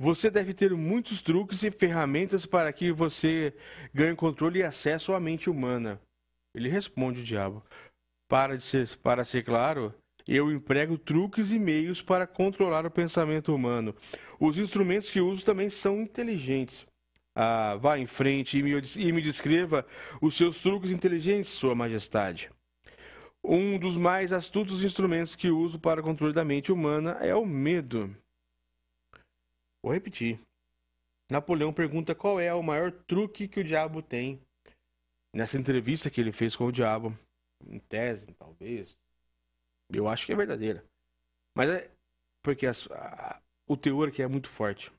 Você 0.00 0.30
deve 0.30 0.54
ter 0.54 0.72
muitos 0.72 1.20
truques 1.20 1.62
e 1.62 1.70
ferramentas 1.70 2.46
para 2.46 2.72
que 2.72 2.90
você 2.90 3.54
ganhe 3.92 4.16
controle 4.16 4.60
e 4.60 4.62
acesso 4.62 5.12
à 5.12 5.20
mente 5.20 5.50
humana. 5.50 6.00
Ele 6.54 6.68
responde 6.68 7.20
o 7.20 7.24
diabo. 7.24 7.64
Para, 8.28 8.56
de 8.56 8.62
ser, 8.62 8.96
para 8.98 9.24
ser 9.24 9.44
claro, 9.44 9.94
eu 10.26 10.52
emprego 10.52 10.96
truques 10.96 11.50
e 11.50 11.58
meios 11.58 12.02
para 12.02 12.26
controlar 12.26 12.86
o 12.86 12.90
pensamento 12.90 13.54
humano. 13.54 13.94
Os 14.38 14.58
instrumentos 14.58 15.10
que 15.10 15.20
uso 15.20 15.44
também 15.44 15.68
são 15.68 16.00
inteligentes. 16.00 16.86
Ah, 17.34 17.76
vá 17.76 17.98
em 17.98 18.06
frente 18.06 18.58
e 18.58 18.62
me, 18.62 18.72
e 18.96 19.12
me 19.12 19.22
descreva 19.22 19.86
os 20.20 20.36
seus 20.36 20.60
truques 20.60 20.90
inteligentes, 20.90 21.50
Sua 21.50 21.74
Majestade. 21.74 22.50
Um 23.42 23.78
dos 23.78 23.96
mais 23.96 24.32
astutos 24.32 24.84
instrumentos 24.84 25.34
que 25.34 25.50
uso 25.50 25.78
para 25.78 26.00
o 26.00 26.04
controle 26.04 26.34
da 26.34 26.44
mente 26.44 26.70
humana 26.70 27.12
é 27.20 27.34
o 27.34 27.46
medo. 27.46 28.14
Vou 29.82 29.92
repetir. 29.92 30.38
Napoleão 31.30 31.72
pergunta 31.72 32.14
qual 32.14 32.38
é 32.38 32.52
o 32.52 32.62
maior 32.62 32.90
truque 32.90 33.48
que 33.48 33.60
o 33.60 33.64
diabo 33.64 34.02
tem. 34.02 34.40
Nessa 35.34 35.58
entrevista 35.58 36.10
que 36.10 36.20
ele 36.20 36.32
fez 36.32 36.56
com 36.56 36.66
o 36.66 36.72
diabo, 36.72 37.16
em 37.68 37.78
tese, 37.78 38.32
talvez, 38.34 38.96
eu 39.92 40.08
acho 40.08 40.26
que 40.26 40.32
é 40.32 40.36
verdadeira. 40.36 40.84
Mas 41.56 41.68
é 41.68 41.90
porque 42.42 42.66
a, 42.66 42.72
a, 42.90 43.40
o 43.68 43.76
teor 43.76 44.08
aqui 44.08 44.22
é 44.22 44.28
muito 44.28 44.48
forte. 44.48 44.92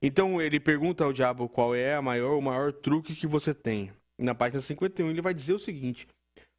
Então 0.00 0.40
ele 0.40 0.60
pergunta 0.60 1.04
ao 1.04 1.12
diabo 1.12 1.48
qual 1.48 1.74
é 1.74 1.94
a 1.94 2.02
maior, 2.02 2.36
o 2.36 2.42
maior 2.42 2.72
truque 2.72 3.14
que 3.14 3.26
você 3.26 3.54
tem. 3.54 3.92
Na 4.18 4.34
página 4.34 4.60
51 4.60 5.10
ele 5.10 5.22
vai 5.22 5.34
dizer 5.34 5.52
o 5.52 5.58
seguinte: 5.58 6.08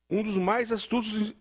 um 0.09 0.23
dos 0.23 0.35
mais 0.35 0.71
astutos, 0.71 1.33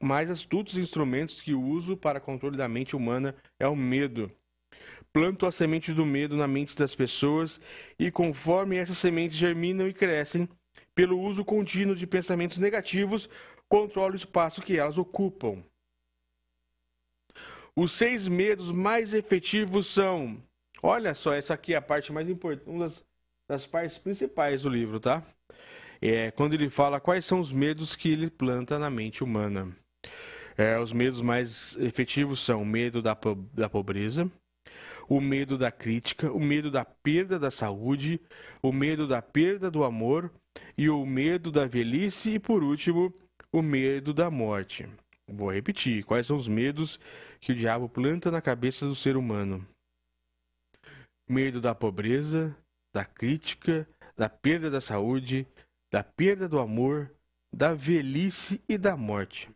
mais 0.00 0.30
astutos 0.30 0.76
instrumentos 0.76 1.40
que 1.40 1.54
uso 1.54 1.96
para 1.96 2.20
controle 2.20 2.56
da 2.56 2.68
mente 2.68 2.96
humana 2.96 3.34
é 3.60 3.66
o 3.66 3.76
medo. 3.76 4.30
Planto 5.12 5.46
a 5.46 5.52
semente 5.52 5.92
do 5.92 6.06
medo 6.06 6.36
na 6.36 6.48
mente 6.48 6.74
das 6.74 6.94
pessoas 6.94 7.60
e, 7.98 8.10
conforme 8.10 8.76
essas 8.76 8.96
sementes 8.96 9.36
germinam 9.36 9.86
e 9.86 9.92
crescem, 9.92 10.48
pelo 10.94 11.18
uso 11.18 11.44
contínuo 11.44 11.96
de 11.96 12.06
pensamentos 12.06 12.58
negativos, 12.58 13.28
controlo 13.68 14.12
o 14.12 14.16
espaço 14.16 14.62
que 14.62 14.78
elas 14.78 14.98
ocupam. 14.98 15.62
Os 17.74 17.92
seis 17.92 18.28
medos 18.28 18.70
mais 18.70 19.14
efetivos 19.14 19.86
são. 19.86 20.42
Olha 20.82 21.14
só, 21.14 21.32
essa 21.32 21.54
aqui 21.54 21.74
é 21.74 21.76
a 21.76 21.82
parte 21.82 22.12
mais 22.12 22.28
importante, 22.28 22.68
uma 22.68 22.88
das, 22.88 23.04
das 23.48 23.66
partes 23.66 23.96
principais 23.98 24.62
do 24.62 24.68
livro, 24.68 25.00
tá? 25.00 25.24
é 26.02 26.32
quando 26.32 26.54
ele 26.54 26.68
fala 26.68 27.00
quais 27.00 27.24
são 27.24 27.38
os 27.38 27.52
medos 27.52 27.94
que 27.94 28.10
ele 28.10 28.28
planta 28.28 28.76
na 28.76 28.90
mente 28.90 29.22
humana. 29.22 29.74
É, 30.58 30.78
os 30.78 30.92
medos 30.92 31.22
mais 31.22 31.76
efetivos 31.76 32.40
são 32.40 32.62
o 32.62 32.66
medo 32.66 33.00
da, 33.00 33.16
da 33.54 33.70
pobreza, 33.70 34.30
o 35.08 35.20
medo 35.20 35.56
da 35.56 35.70
crítica, 35.70 36.30
o 36.30 36.40
medo 36.40 36.70
da 36.70 36.84
perda 36.84 37.38
da 37.38 37.50
saúde, 37.50 38.20
o 38.60 38.72
medo 38.72 39.06
da 39.06 39.22
perda 39.22 39.70
do 39.70 39.84
amor 39.84 40.30
e 40.76 40.88
o 40.88 41.04
medo 41.04 41.50
da 41.50 41.66
velhice 41.66 42.34
e, 42.34 42.38
por 42.38 42.62
último, 42.62 43.12
o 43.52 43.62
medo 43.62 44.12
da 44.12 44.30
morte. 44.30 44.88
Vou 45.28 45.52
repetir: 45.52 46.04
quais 46.04 46.26
são 46.26 46.36
os 46.36 46.48
medos 46.48 46.98
que 47.40 47.52
o 47.52 47.54
diabo 47.54 47.88
planta 47.88 48.30
na 48.30 48.40
cabeça 48.40 48.86
do 48.86 48.94
ser 48.94 49.16
humano? 49.16 49.66
Medo 51.28 51.60
da 51.60 51.74
pobreza, 51.74 52.56
da 52.94 53.04
crítica, 53.04 53.88
da 54.16 54.28
perda 54.28 54.70
da 54.70 54.80
saúde, 54.80 55.46
da 55.90 56.02
perda 56.02 56.48
do 56.48 56.58
amor, 56.58 57.10
da 57.54 57.74
velhice 57.74 58.60
e 58.68 58.76
da 58.76 58.96
morte. 58.96 59.50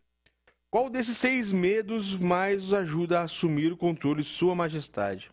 Qual 0.70 0.90
desses 0.90 1.16
seis 1.16 1.52
medos 1.52 2.14
mais 2.14 2.64
os 2.64 2.72
ajuda 2.72 3.20
a 3.20 3.24
assumir 3.24 3.72
o 3.72 3.76
controle 3.76 4.22
de 4.22 4.28
Sua 4.28 4.54
Majestade? 4.54 5.30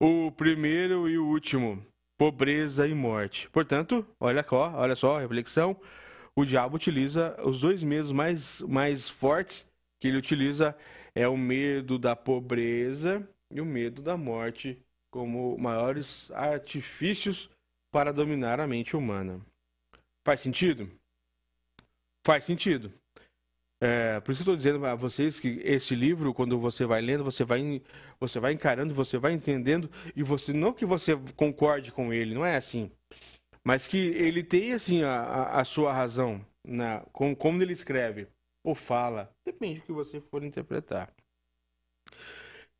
O 0.00 0.32
primeiro 0.32 1.08
e 1.08 1.16
o 1.16 1.26
último, 1.26 1.84
pobreza 2.22 2.86
e 2.86 2.94
morte. 2.94 3.50
Portanto, 3.50 4.06
olha 4.20 4.44
só, 4.44 4.72
olha 4.76 4.94
só 4.94 5.18
reflexão. 5.18 5.76
O 6.36 6.44
diabo 6.44 6.76
utiliza 6.76 7.36
os 7.42 7.58
dois 7.58 7.82
medos 7.82 8.12
mais, 8.12 8.60
mais 8.60 9.08
fortes 9.08 9.66
que 9.98 10.06
ele 10.06 10.18
utiliza 10.18 10.76
é 11.16 11.26
o 11.26 11.36
medo 11.36 11.98
da 11.98 12.14
pobreza 12.14 13.28
e 13.50 13.60
o 13.60 13.64
medo 13.64 14.00
da 14.00 14.16
morte 14.16 14.80
como 15.10 15.58
maiores 15.58 16.30
artifícios 16.30 17.50
para 17.90 18.12
dominar 18.12 18.60
a 18.60 18.68
mente 18.68 18.96
humana. 18.96 19.40
Faz 20.24 20.40
sentido? 20.40 20.88
Faz 22.24 22.44
sentido. 22.44 22.92
É, 23.84 24.20
por 24.20 24.30
isso 24.30 24.44
que 24.44 24.48
eu 24.48 24.54
estou 24.54 24.56
dizendo 24.56 24.86
a 24.86 24.94
vocês 24.94 25.40
que 25.40 25.60
esse 25.64 25.92
livro, 25.96 26.32
quando 26.32 26.56
você 26.56 26.86
vai 26.86 27.00
lendo, 27.00 27.24
você 27.24 27.42
vai, 27.42 27.82
você 28.20 28.38
vai 28.38 28.52
encarando, 28.52 28.94
você 28.94 29.18
vai 29.18 29.32
entendendo, 29.32 29.90
e 30.14 30.22
você 30.22 30.52
não 30.52 30.72
que 30.72 30.86
você 30.86 31.18
concorde 31.34 31.90
com 31.90 32.12
ele, 32.12 32.32
não 32.32 32.46
é 32.46 32.56
assim. 32.56 32.92
Mas 33.64 33.88
que 33.88 33.98
ele 33.98 34.44
tem 34.44 34.72
assim 34.72 35.02
a, 35.02 35.46
a, 35.46 35.64
sua 35.64 35.92
razão, 35.92 36.40
na, 36.64 37.00
com, 37.12 37.34
como 37.34 37.60
ele 37.60 37.72
escreve 37.72 38.28
ou 38.64 38.72
fala, 38.72 39.28
depende 39.44 39.80
do 39.80 39.86
que 39.86 39.92
você 39.92 40.20
for 40.20 40.44
interpretar. 40.44 41.12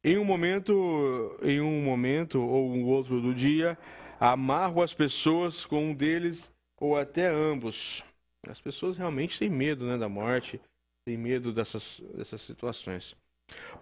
Em 0.04 0.16
um 0.18 0.24
momento, 0.24 1.36
em 1.42 1.60
um 1.60 1.82
momento 1.82 2.40
ou 2.40 2.70
um 2.70 2.84
outro 2.84 3.20
do 3.20 3.34
dia, 3.34 3.76
amarro 4.20 4.80
as 4.80 4.94
pessoas 4.94 5.66
com 5.66 5.86
um 5.86 5.94
deles 5.94 6.48
ou 6.80 6.96
até 6.96 7.26
ambos. 7.26 8.04
As 8.46 8.60
pessoas 8.60 8.96
realmente 8.96 9.36
têm 9.36 9.50
medo 9.50 9.84
né, 9.84 9.98
da 9.98 10.08
morte, 10.08 10.60
têm 11.04 11.16
medo 11.16 11.52
dessas, 11.52 12.00
dessas 12.14 12.40
situações. 12.42 13.16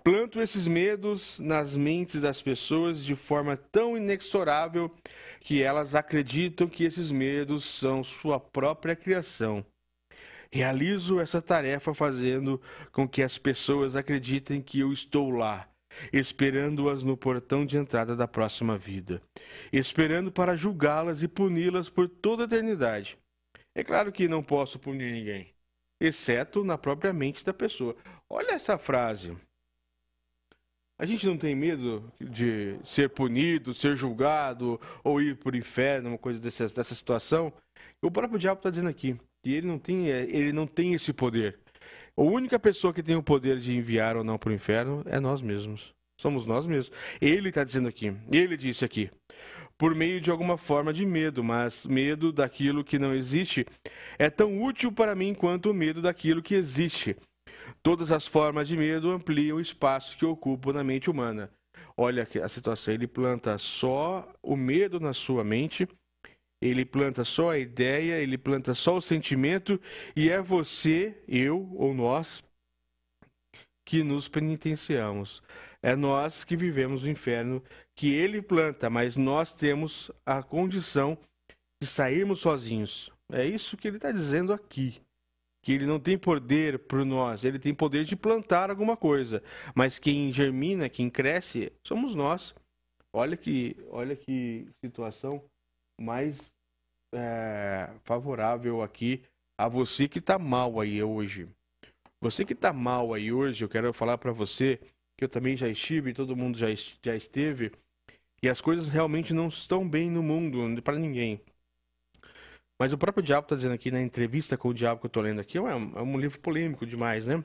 Planto 0.02 0.40
esses 0.40 0.66
medos 0.66 1.38
nas 1.38 1.76
mentes 1.76 2.22
das 2.22 2.42
pessoas 2.42 3.04
de 3.04 3.14
forma 3.14 3.56
tão 3.56 3.96
inexorável 3.96 4.90
que 5.40 5.62
elas 5.62 5.94
acreditam 5.94 6.68
que 6.68 6.84
esses 6.84 7.10
medos 7.10 7.64
são 7.64 8.02
sua 8.02 8.40
própria 8.40 8.96
criação. 8.96 9.64
Realizo 10.52 11.20
essa 11.20 11.40
tarefa 11.40 11.94
fazendo 11.94 12.60
com 12.90 13.08
que 13.08 13.22
as 13.22 13.38
pessoas 13.38 13.94
acreditem 13.94 14.60
que 14.60 14.80
eu 14.80 14.92
estou 14.92 15.30
lá, 15.30 15.68
esperando-as 16.12 17.04
no 17.04 17.16
portão 17.16 17.64
de 17.64 17.76
entrada 17.76 18.16
da 18.16 18.26
próxima 18.26 18.76
vida, 18.76 19.22
esperando 19.72 20.32
para 20.32 20.56
julgá-las 20.56 21.22
e 21.22 21.28
puni-las 21.28 21.88
por 21.88 22.08
toda 22.08 22.42
a 22.42 22.46
eternidade. 22.46 23.16
É 23.76 23.84
claro 23.84 24.10
que 24.10 24.26
não 24.26 24.42
posso 24.42 24.80
punir 24.80 25.12
ninguém, 25.12 25.54
exceto 26.00 26.64
na 26.64 26.78
própria 26.78 27.12
mente 27.12 27.44
da 27.44 27.52
pessoa. 27.52 27.94
Olha 28.28 28.52
essa 28.52 28.78
frase. 28.78 29.36
A 30.98 31.06
gente 31.06 31.26
não 31.26 31.36
tem 31.36 31.54
medo 31.54 32.12
de 32.20 32.76
ser 32.84 33.08
punido, 33.08 33.72
ser 33.72 33.96
julgado 33.96 34.80
ou 35.02 35.20
ir 35.20 35.36
para 35.36 35.54
o 35.54 35.58
inferno, 35.58 36.10
uma 36.10 36.18
coisa 36.18 36.38
dessa, 36.38 36.68
dessa 36.68 36.94
situação. 36.94 37.52
O 38.02 38.10
próprio 38.10 38.38
diabo 38.38 38.58
está 38.58 38.70
dizendo 38.70 38.88
aqui 38.88 39.18
que 39.42 39.52
ele 39.52 39.66
não 39.66 39.78
tem, 39.78 40.10
é, 40.10 40.22
ele 40.24 40.52
não 40.52 40.66
tem 40.66 40.92
esse 40.92 41.12
poder. 41.12 41.58
A 42.16 42.22
única 42.22 42.58
pessoa 42.58 42.92
que 42.92 43.02
tem 43.02 43.16
o 43.16 43.22
poder 43.22 43.58
de 43.58 43.74
enviar 43.74 44.16
ou 44.16 44.22
não 44.22 44.36
para 44.36 44.50
o 44.50 44.52
inferno 44.52 45.02
é 45.06 45.18
nós 45.18 45.40
mesmos. 45.40 45.94
Somos 46.20 46.44
nós 46.44 46.66
mesmos. 46.66 46.94
Ele 47.18 47.48
está 47.48 47.64
dizendo 47.64 47.88
aqui, 47.88 48.14
ele 48.30 48.54
disse 48.58 48.84
aqui, 48.84 49.10
por 49.80 49.94
meio 49.94 50.20
de 50.20 50.30
alguma 50.30 50.58
forma 50.58 50.92
de 50.92 51.06
medo, 51.06 51.42
mas 51.42 51.86
medo 51.86 52.30
daquilo 52.30 52.84
que 52.84 52.98
não 52.98 53.14
existe 53.14 53.66
é 54.18 54.28
tão 54.28 54.62
útil 54.62 54.92
para 54.92 55.14
mim 55.14 55.32
quanto 55.32 55.70
o 55.70 55.74
medo 55.74 56.02
daquilo 56.02 56.42
que 56.42 56.54
existe. 56.54 57.16
Todas 57.82 58.12
as 58.12 58.26
formas 58.26 58.68
de 58.68 58.76
medo 58.76 59.10
ampliam 59.10 59.56
o 59.56 59.60
espaço 59.60 60.18
que 60.18 60.26
ocupa 60.26 60.70
na 60.74 60.84
mente 60.84 61.08
humana. 61.08 61.50
Olha 61.96 62.28
a 62.42 62.48
situação, 62.50 62.92
ele 62.92 63.06
planta 63.06 63.56
só 63.56 64.30
o 64.42 64.54
medo 64.54 65.00
na 65.00 65.14
sua 65.14 65.42
mente 65.42 65.88
ele 66.62 66.84
planta 66.84 67.24
só 67.24 67.52
a 67.52 67.58
ideia, 67.58 68.20
ele 68.20 68.36
planta 68.36 68.74
só 68.74 68.98
o 68.98 69.00
sentimento, 69.00 69.80
e 70.14 70.28
é 70.28 70.42
você, 70.42 71.16
eu 71.26 71.74
ou 71.74 71.94
nós, 71.94 72.44
que 73.86 74.02
nos 74.04 74.28
penitenciamos. 74.28 75.42
É 75.82 75.96
nós 75.96 76.44
que 76.44 76.56
vivemos 76.56 77.02
o 77.02 77.08
inferno 77.08 77.62
que 78.00 78.14
ele 78.14 78.40
planta, 78.40 78.88
mas 78.88 79.14
nós 79.14 79.52
temos 79.52 80.10
a 80.24 80.42
condição 80.42 81.18
de 81.82 81.86
sairmos 81.86 82.40
sozinhos. 82.40 83.12
É 83.30 83.44
isso 83.44 83.76
que 83.76 83.86
ele 83.86 83.98
está 83.98 84.10
dizendo 84.10 84.54
aqui. 84.54 85.02
Que 85.62 85.72
ele 85.72 85.84
não 85.84 86.00
tem 86.00 86.16
poder 86.16 86.78
por 86.78 87.04
nós, 87.04 87.44
ele 87.44 87.58
tem 87.58 87.74
poder 87.74 88.06
de 88.06 88.16
plantar 88.16 88.70
alguma 88.70 88.96
coisa. 88.96 89.42
Mas 89.74 89.98
quem 89.98 90.32
germina, 90.32 90.88
quem 90.88 91.10
cresce, 91.10 91.70
somos 91.86 92.14
nós. 92.14 92.54
Olha 93.12 93.36
que, 93.36 93.76
olha 93.90 94.16
que 94.16 94.66
situação 94.82 95.44
mais 96.00 96.50
é, 97.14 97.90
favorável 98.04 98.80
aqui 98.80 99.22
a 99.58 99.68
você 99.68 100.08
que 100.08 100.20
está 100.20 100.38
mal 100.38 100.80
aí 100.80 101.02
hoje. 101.02 101.46
Você 102.18 102.46
que 102.46 102.54
está 102.54 102.72
mal 102.72 103.12
aí 103.12 103.30
hoje, 103.30 103.62
eu 103.62 103.68
quero 103.68 103.92
falar 103.92 104.16
para 104.16 104.32
você 104.32 104.80
que 105.18 105.24
eu 105.24 105.28
também 105.28 105.54
já 105.54 105.68
estive, 105.68 106.14
todo 106.14 106.34
mundo 106.34 106.56
já, 106.56 106.68
já 107.04 107.14
esteve, 107.14 107.70
e 108.42 108.48
as 108.48 108.60
coisas 108.60 108.88
realmente 108.88 109.32
não 109.34 109.48
estão 109.48 109.88
bem 109.88 110.10
no 110.10 110.22
mundo, 110.22 110.82
para 110.82 110.98
ninguém. 110.98 111.40
Mas 112.78 112.92
o 112.92 112.98
próprio 112.98 113.22
diabo 113.22 113.44
está 113.44 113.56
dizendo 113.56 113.74
aqui 113.74 113.90
na 113.90 114.00
entrevista 114.00 114.56
com 114.56 114.68
o 114.68 114.74
diabo 114.74 115.00
que 115.00 115.06
eu 115.06 115.08
estou 115.08 115.22
lendo 115.22 115.40
aqui, 115.40 115.58
é 115.58 115.62
um, 115.62 115.98
é 115.98 116.02
um 116.02 116.18
livro 116.18 116.40
polêmico 116.40 116.86
demais, 116.86 117.26
né? 117.26 117.44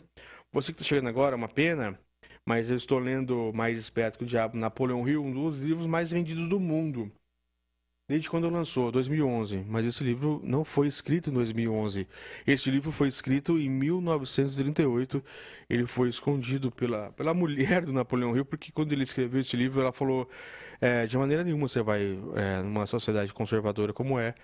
Você 0.51 0.71
que 0.71 0.81
está 0.81 0.87
chegando 0.87 1.09
agora, 1.09 1.35
é 1.35 1.37
uma 1.37 1.49
pena, 1.49 1.99
mas 2.45 2.69
eu 2.69 2.77
estou 2.77 2.99
lendo 2.99 3.51
Mais 3.53 3.77
Esperto 3.77 4.17
que 4.17 4.23
o 4.23 4.27
Diabo, 4.27 4.57
Napoleão 4.57 5.07
Hill, 5.07 5.23
um 5.23 5.33
dos 5.33 5.59
livros 5.59 5.87
mais 5.87 6.11
vendidos 6.11 6.47
do 6.47 6.59
mundo. 6.59 7.11
Desde 8.07 8.29
quando 8.29 8.47
lançou, 8.51 8.91
2011. 8.91 9.65
Mas 9.67 9.83
esse 9.83 10.03
livro 10.03 10.39
não 10.43 10.63
foi 10.63 10.87
escrito 10.87 11.31
em 11.31 11.33
2011. 11.33 12.07
Esse 12.45 12.69
livro 12.69 12.91
foi 12.91 13.07
escrito 13.07 13.57
em 13.57 13.67
1938. 13.67 15.23
Ele 15.67 15.87
foi 15.87 16.09
escondido 16.09 16.71
pela, 16.71 17.11
pela 17.13 17.33
mulher 17.35 17.83
do 17.83 17.91
Napoleão 17.91 18.35
Hill, 18.35 18.45
porque 18.45 18.71
quando 18.71 18.91
ele 18.93 19.03
escreveu 19.03 19.41
esse 19.41 19.57
livro, 19.57 19.81
ela 19.81 19.91
falou: 19.91 20.29
é, 20.79 21.07
de 21.07 21.17
maneira 21.17 21.43
nenhuma 21.43 21.67
você 21.67 21.81
vai, 21.81 22.15
é, 22.35 22.61
numa 22.61 22.85
sociedade 22.85 23.33
conservadora 23.33 23.91
como 23.91 24.19
é, 24.19 24.35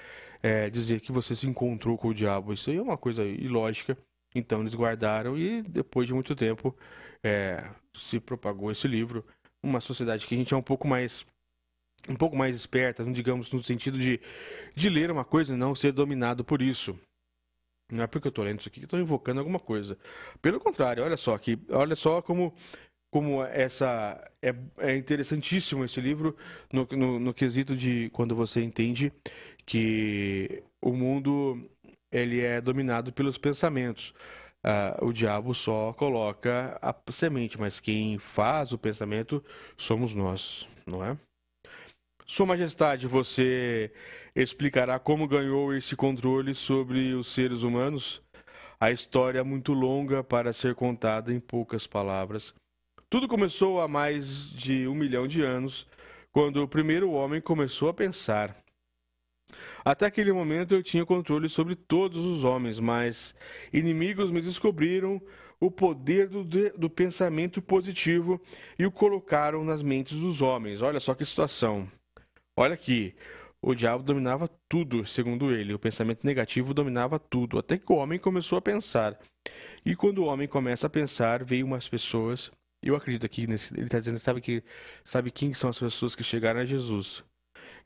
é, 0.42 0.68
dizer 0.68 1.00
que 1.00 1.12
você 1.12 1.36
se 1.36 1.46
encontrou 1.46 1.96
com 2.00 2.08
o 2.08 2.14
diabo. 2.16 2.54
Isso 2.54 2.72
aí 2.72 2.78
é 2.78 2.82
uma 2.82 2.98
coisa 2.98 3.24
ilógica. 3.24 3.96
Então 4.34 4.62
eles 4.62 4.74
guardaram 4.74 5.38
e 5.38 5.62
depois 5.62 6.08
de 6.08 6.14
muito 6.16 6.36
tempo 6.36 6.76
é, 7.24 7.64
se 7.96 8.20
propagou 8.20 8.72
esse 8.72 8.88
livro. 8.88 9.24
Uma 9.62 9.80
sociedade 9.80 10.26
que 10.26 10.34
a 10.34 10.38
gente 10.38 10.52
é 10.52 10.58
um 10.58 10.62
pouco 10.64 10.88
mais 10.88 11.24
um 12.10 12.16
pouco 12.16 12.36
mais 12.36 12.56
esperta, 12.56 13.04
não 13.04 13.12
digamos 13.12 13.52
no 13.52 13.64
sentido 13.64 13.98
de, 13.98 14.20
de 14.76 14.90
ler 14.90 15.12
uma 15.12 15.26
coisa 15.26 15.54
e 15.54 15.58
não 15.58 15.76
ser 15.76 15.92
dominado 15.92 16.44
por 16.44 16.62
isso. 16.62 16.98
Não 17.92 18.04
é 18.04 18.08
porque 18.08 18.28
eu 18.28 18.30
estou 18.30 18.46
lendo 18.46 18.60
isso 18.60 18.70
aqui 18.70 18.80
que 18.80 18.86
estou 18.86 19.00
invocando 19.00 19.40
alguma 19.40 19.60
coisa. 19.60 19.98
Pelo 20.42 20.60
contrário, 20.60 21.04
olha 21.04 21.18
só 21.18 21.38
que 21.38 21.60
olha 21.70 21.96
só 21.96 22.22
como 22.22 22.54
como 23.12 23.44
essa 23.44 24.32
é, 24.42 24.56
é 24.78 24.96
interessantíssimo 24.96 25.84
esse 25.84 26.00
livro 26.00 26.36
no, 26.72 26.88
no, 26.92 27.20
no 27.20 27.34
quesito 27.34 27.76
de 27.76 28.10
quando 28.12 28.34
você 28.34 28.64
entende 28.64 29.12
que 29.66 30.64
o 30.82 30.94
mundo 30.94 31.70
ele 32.12 32.40
é 32.42 32.62
dominado 32.62 33.12
pelos 33.12 33.38
pensamentos. 33.38 34.14
Uh, 34.64 35.08
o 35.08 35.12
diabo 35.12 35.54
só 35.56 35.92
coloca 35.94 36.78
a 36.82 36.96
semente, 37.12 37.60
mas 37.60 37.80
quem 37.80 38.20
faz 38.20 38.72
o 38.72 38.78
pensamento 38.78 39.44
somos 39.76 40.14
nós, 40.14 40.68
não 40.86 41.04
é? 41.04 41.18
Sua 42.32 42.46
Majestade, 42.46 43.08
você 43.08 43.92
explicará 44.34 44.98
como 44.98 45.28
ganhou 45.28 45.76
esse 45.76 45.98
controle 45.98 46.56
sobre 46.56 47.14
os 47.14 47.28
seres 47.28 47.62
humanos? 47.62 48.22
A 48.80 48.90
história 48.90 49.40
é 49.40 49.44
muito 49.44 49.74
longa 49.74 50.24
para 50.24 50.54
ser 50.54 50.74
contada 50.74 51.34
em 51.34 51.42
poucas 51.42 51.86
palavras. 51.86 52.54
Tudo 53.10 53.28
começou 53.28 53.82
há 53.82 53.88
mais 53.90 54.50
de 54.50 54.88
um 54.88 54.96
milhão 54.96 55.28
de 55.28 55.42
anos, 55.42 55.86
quando 56.32 56.64
o 56.64 56.70
primeiro 56.70 57.12
homem 57.12 57.42
começou 57.42 57.90
a 57.90 57.94
pensar. 57.94 58.56
Até 59.84 60.06
aquele 60.06 60.32
momento 60.32 60.74
eu 60.74 60.82
tinha 60.82 61.06
controle 61.06 61.50
sobre 61.50 61.76
todos 61.76 62.26
os 62.26 62.46
homens, 62.46 62.80
mas 62.80 63.36
inimigos 63.74 64.32
me 64.32 64.42
descobriram 64.42 65.22
o 65.60 65.70
poder 65.70 66.30
do, 66.30 66.46
do 66.46 66.90
pensamento 66.90 67.62
positivo 67.62 68.42
e 68.80 68.86
o 68.86 68.92
colocaram 68.92 69.66
nas 69.66 69.82
mentes 69.82 70.18
dos 70.18 70.42
homens. 70.42 70.82
Olha 70.82 71.02
só 71.02 71.14
que 71.14 71.26
situação. 71.26 71.92
Olha 72.58 72.74
aqui, 72.74 73.16
o 73.62 73.76
diabo 73.76 74.04
dominava 74.04 74.50
tudo, 74.68 75.06
segundo 75.06 75.52
ele. 75.54 75.74
O 75.74 75.80
pensamento 75.80 76.26
negativo 76.26 76.74
dominava 76.74 77.20
tudo, 77.20 77.60
até 77.60 77.78
que 77.78 77.92
o 77.92 77.96
homem 77.96 78.20
começou 78.20 78.58
a 78.58 78.62
pensar. 78.62 79.18
E 79.86 79.96
quando 79.96 80.20
o 80.20 80.26
homem 80.26 80.48
começa 80.48 80.88
a 80.88 80.90
pensar, 80.90 81.44
veio 81.44 81.66
umas 81.66 81.88
pessoas. 81.88 82.52
Eu 82.84 82.96
acredito 82.96 83.26
aqui 83.26 83.46
nesse, 83.48 83.74
ele 83.76 83.86
está 83.86 84.00
dizendo, 84.00 84.18
sabe 84.20 84.42
que 84.42 84.64
sabe 85.04 85.32
quem 85.32 85.54
são 85.54 85.70
as 85.70 85.80
pessoas 85.80 86.16
que 86.16 86.24
chegaram 86.24 86.60
a 86.60 86.66
Jesus? 86.66 87.24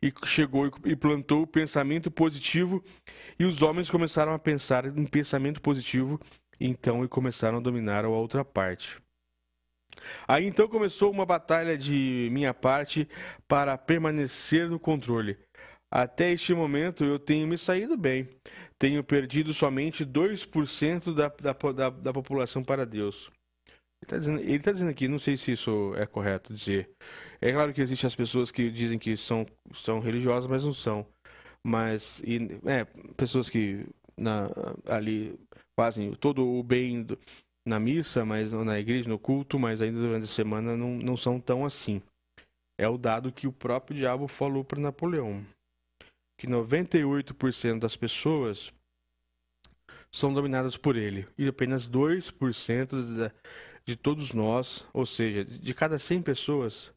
E 0.02 0.14
chegou 0.26 0.72
e 0.86 0.96
plantou 0.96 1.42
o 1.44 1.48
pensamento 1.48 2.10
positivo, 2.10 2.84
e 3.38 3.46
os 3.46 3.62
homens 3.62 3.90
começaram 3.90 4.34
a 4.34 4.40
pensar 4.40 4.86
em 4.86 5.06
pensamento 5.06 5.62
positivo, 5.62 6.20
então 6.60 7.04
e 7.04 7.08
começaram 7.10 7.58
a 7.58 7.62
dominar 7.62 8.06
a 8.06 8.10
outra 8.10 8.46
parte. 8.46 9.02
Aí 10.28 10.46
então 10.46 10.68
começou 10.68 11.12
uma 11.12 11.26
batalha 11.26 11.78
de 11.78 12.30
minha 12.32 12.54
parte 12.54 13.08
para 13.48 13.78
permanecer 13.78 14.70
no 14.70 14.80
controle. 14.80 15.38
Até 15.92 16.32
este 16.32 16.54
momento 16.54 17.06
eu 17.06 17.18
tenho 17.18 17.48
me 17.48 17.58
saído 17.58 17.98
bem. 17.98 18.28
Tenho 18.78 19.04
perdido 19.04 19.54
somente 19.54 20.06
2% 20.06 21.14
da, 21.14 21.28
da, 21.30 21.72
da, 21.72 21.90
da 21.90 22.14
população 22.14 22.64
para 22.64 22.86
Deus. 22.86 23.32
Ele 23.68 24.04
está 24.04 24.18
dizendo, 24.18 24.64
tá 24.64 24.72
dizendo 24.72 24.92
aqui, 24.92 25.08
não 25.08 25.20
sei 25.20 25.38
se 25.38 25.54
isso 25.54 25.94
é 25.96 26.06
correto 26.06 26.54
dizer. 26.54 26.90
É 27.40 27.52
claro 27.52 27.74
que 27.74 27.82
existem 27.82 28.08
as 28.08 28.16
pessoas 28.16 28.52
que 28.52 28.70
dizem 28.70 29.00
que 29.00 29.16
são, 29.16 29.46
são 29.74 30.00
religiosas, 30.00 30.50
mas 30.50 30.66
não 30.66 30.74
são. 30.74 31.06
Mas, 31.64 32.20
e, 32.26 32.60
é, 32.66 32.86
pessoas 33.16 33.50
que 33.50 33.86
na, 34.18 34.50
ali 34.88 35.40
fazem 35.80 36.14
todo 36.14 36.46
o 36.48 36.64
bem 36.64 37.04
do, 37.04 37.18
na 37.66 37.80
missa, 37.80 38.24
mas 38.24 38.52
na 38.52 38.80
igreja, 38.80 39.10
no 39.10 39.18
culto, 39.18 39.58
mas 39.58 39.82
ainda 39.82 40.00
durante 40.00 40.26
a 40.26 40.28
semana 40.28 40.78
não, 40.78 40.98
não 40.98 41.18
são 41.18 41.40
tão 41.40 41.66
assim. 41.66 42.02
É 42.78 42.88
o 42.88 42.98
dado 42.98 43.32
que 43.32 43.48
o 43.48 43.52
próprio 43.52 43.98
diabo 43.98 44.28
falou 44.28 44.64
para 44.64 44.80
Napoleão. 44.80 45.46
Que 46.38 46.48
98% 46.48 47.80
das 47.80 47.96
pessoas 47.96 48.74
são 50.12 50.34
dominadas 50.34 50.78
por 50.78 50.96
ele. 50.96 51.28
E 51.38 51.48
apenas 51.48 51.88
2% 51.90 53.32
de, 53.86 53.96
todos 53.96 54.34
nós, 54.34 54.86
ou 54.94 55.06
seja, 55.06 55.44
de 55.46 55.74
cada 55.74 55.98
100 55.98 56.22
pessoas, 56.22 56.94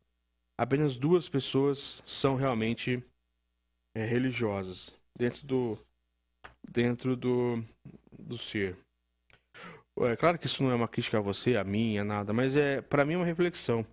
apenas 0.56 0.96
duas 0.96 1.28
pessoas 1.28 2.02
são 2.04 2.34
realmente 2.34 3.02
é, 3.94 4.04
religiosas 4.04 4.96
dentro 5.16 5.46
do 5.46 5.78
dentro 6.70 7.16
do, 7.16 7.64
do 8.18 8.36
ser. 8.36 8.76
É 10.00 10.16
claro 10.16 10.38
que 10.38 10.46
isso 10.46 10.62
não 10.62 10.70
é 10.70 10.74
uma 10.74 10.88
crítica 10.88 11.18
a 11.18 11.20
você, 11.20 11.56
a 11.56 11.64
mim, 11.64 11.98
a 11.98 12.04
nada, 12.04 12.32
mas 12.32 12.56
é 12.56 12.80
para 12.80 13.04
mim 13.04 13.14
é 13.14 13.16
uma 13.16 13.24
reflexão 13.24 13.84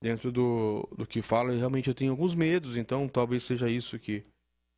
dentro 0.00 0.30
do, 0.30 0.88
do 0.96 1.06
que 1.06 1.22
falo. 1.22 1.56
Realmente 1.56 1.88
eu 1.88 1.94
tenho 1.94 2.12
alguns 2.12 2.34
medos, 2.34 2.76
então 2.76 3.08
talvez 3.08 3.42
seja 3.42 3.68
isso 3.68 3.98
que, 3.98 4.22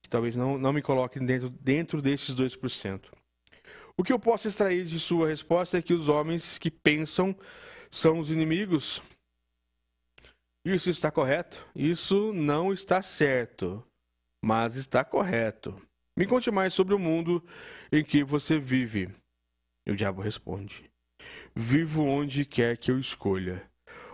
que 0.02 0.08
talvez 0.08 0.34
não, 0.34 0.58
não 0.58 0.72
me 0.72 0.80
coloque 0.80 1.20
dentro, 1.20 1.50
dentro 1.50 2.00
desses 2.00 2.34
2%. 2.34 3.02
O 3.96 4.04
que 4.04 4.12
eu 4.12 4.18
posso 4.18 4.46
extrair 4.46 4.84
de 4.84 4.98
sua 5.00 5.28
resposta 5.28 5.76
é 5.76 5.82
que 5.82 5.92
os 5.92 6.08
homens 6.08 6.56
que 6.56 6.70
pensam 6.70 7.36
são 7.90 8.18
os 8.20 8.30
inimigos. 8.30 9.02
Isso 10.64 10.88
está 10.88 11.10
correto? 11.10 11.66
Isso 11.74 12.32
não 12.32 12.72
está 12.72 13.02
certo, 13.02 13.84
mas 14.42 14.76
está 14.76 15.04
correto. 15.04 15.80
Me 16.16 16.26
conte 16.26 16.50
mais 16.50 16.74
sobre 16.74 16.94
o 16.94 16.98
mundo 16.98 17.44
em 17.90 18.04
que 18.04 18.22
você 18.22 18.58
vive. 18.58 19.08
E 19.88 19.92
o 19.92 19.96
diabo 19.96 20.20
responde: 20.20 20.84
Vivo 21.56 22.04
onde 22.04 22.44
quer 22.44 22.76
que 22.76 22.90
eu 22.90 23.00
escolha. 23.00 23.62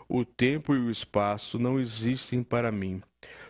O 0.09 0.25
tempo 0.25 0.75
e 0.75 0.79
o 0.79 0.91
espaço 0.91 1.59
não 1.59 1.81
existem 1.81 2.43
para 2.43 2.71
mim. 2.71 3.03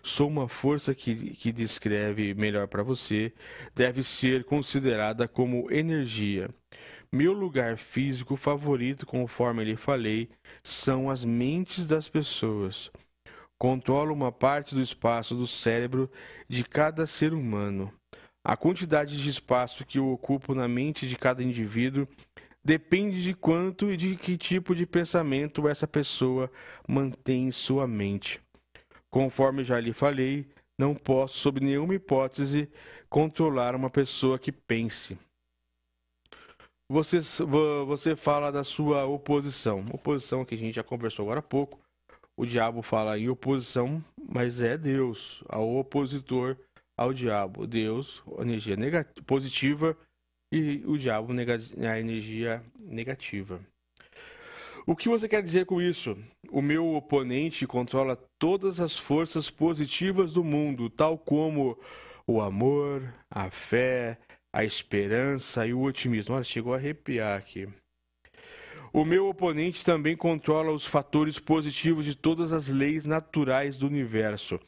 Sou 0.03 0.29
uma 0.29 0.49
força 0.49 0.95
que, 0.95 1.15
que 1.35 1.53
descreve 1.53 2.33
melhor 2.33 2.69
para 2.69 2.83
você, 2.83 3.33
deve 3.75 4.03
ser 4.03 4.45
considerada 4.45 5.29
como 5.29 5.71
energia. 5.71 6.49
Meu 7.13 7.33
lugar 7.33 7.77
físico 7.77 8.37
favorito, 8.37 9.05
conforme 9.05 9.65
lhe 9.65 9.77
falei, 9.77 10.31
são 10.63 11.11
as 11.11 11.25
mentes 11.25 11.87
das 11.87 12.09
pessoas. 12.09 12.91
Controlo 13.59 14.15
uma 14.15 14.33
parte 14.33 14.75
do 14.75 14.81
espaço 14.81 15.35
do 15.35 15.47
cérebro 15.47 16.11
de 16.49 16.65
cada 16.65 17.07
ser 17.07 17.33
humano. 17.33 17.93
A 18.47 18.59
quantidade 18.59 19.17
de 19.17 19.31
espaço 19.31 19.87
que 19.87 19.99
eu 19.99 20.13
ocupo 20.13 20.55
na 20.55 20.69
mente 20.69 21.09
de 21.09 21.17
cada 21.17 21.43
indivíduo 21.43 22.07
depende 22.63 23.23
de 23.23 23.33
quanto 23.33 23.91
e 23.91 23.97
de 23.97 24.17
que 24.17 24.37
tipo 24.37 24.75
de 24.75 24.85
pensamento 24.85 25.67
essa 25.67 25.89
pessoa 25.89 26.51
mantém 26.87 27.49
em 27.49 27.53
sua 27.53 27.87
mente. 27.87 28.39
Conforme 29.11 29.65
já 29.65 29.81
lhe 29.81 29.95
falei, 29.95 30.47
não 30.79 30.95
posso, 30.95 31.39
sob 31.39 31.59
nenhuma 31.59 31.95
hipótese, 31.95 32.71
controlar 33.09 33.75
uma 33.75 33.89
pessoa 33.89 34.39
que 34.39 34.53
pense. 34.53 35.19
Você, 36.91 37.21
você 37.87 38.15
fala 38.15 38.53
da 38.53 38.63
sua 38.63 39.07
oposição. 39.07 39.87
Oposição 39.91 40.45
que 40.45 40.55
a 40.55 40.59
gente 40.59 40.75
já 40.75 40.83
conversou 40.83 41.25
agora 41.25 41.41
há 41.41 41.43
pouco. 41.43 41.81
O 42.37 42.45
diabo 42.45 42.83
fala 42.83 43.19
em 43.19 43.29
oposição, 43.29 44.05
mas 44.29 44.61
é 44.61 44.77
Deus, 44.77 45.43
ao 45.49 45.77
opositor 45.77 46.59
ao 46.97 47.13
diabo. 47.13 47.67
Deus, 47.67 48.23
energia 48.39 48.77
negativa, 48.77 49.25
positiva, 49.27 49.97
e 50.53 50.83
o 50.87 50.97
diabo, 50.97 51.33
a 51.33 51.99
energia 51.99 52.63
negativa. 52.79 53.61
O 54.87 54.95
que 54.95 55.09
você 55.09 55.29
quer 55.29 55.43
dizer 55.43 55.65
com 55.65 55.81
isso? 55.81 56.17
O 56.51 56.61
meu 56.61 56.95
oponente 56.95 57.67
controla 57.67 58.23
todas 58.39 58.81
as 58.81 58.99
forças 58.99 59.51
positivas 59.51 60.33
do 60.33 60.45
mundo, 60.45 60.91
tal 60.91 61.17
como 61.17 61.79
o 62.27 62.41
amor, 62.41 63.03
a 63.31 63.51
fé, 63.51 64.19
a 64.53 64.63
esperança 64.63 65.67
e 65.67 65.73
o 65.73 65.83
otimismo. 65.83 66.35
Olha, 66.35 66.45
chegou 66.45 66.75
a 66.75 66.77
arrepiar 66.77 67.39
aqui. 67.39 67.67
O 68.93 69.05
meu 69.05 69.27
oponente 69.27 69.85
também 69.85 70.17
controla 70.17 70.71
os 70.71 70.87
fatores 70.87 71.39
positivos 71.39 72.05
de 72.05 72.15
todas 72.15 72.53
as 72.53 72.69
leis 72.69 73.05
naturais 73.05 73.77
do 73.77 73.87
universo 73.87 74.61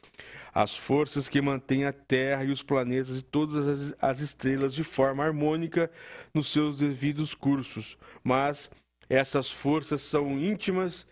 as 0.57 0.75
forças 0.75 1.29
que 1.29 1.39
mantêm 1.39 1.85
a 1.85 1.93
Terra 1.93 2.43
e 2.43 2.49
os 2.49 2.63
planetas 2.63 3.19
e 3.19 3.21
todas 3.21 3.67
as, 3.67 3.95
as 4.01 4.19
estrelas 4.21 4.73
de 4.73 4.81
forma 4.81 5.23
harmônica 5.23 5.91
nos 6.33 6.51
seus 6.51 6.79
devidos 6.79 7.35
cursos. 7.35 7.95
Mas 8.23 8.67
essas 9.07 9.51
forças 9.51 10.01
são 10.01 10.31
íntimas 10.31 11.05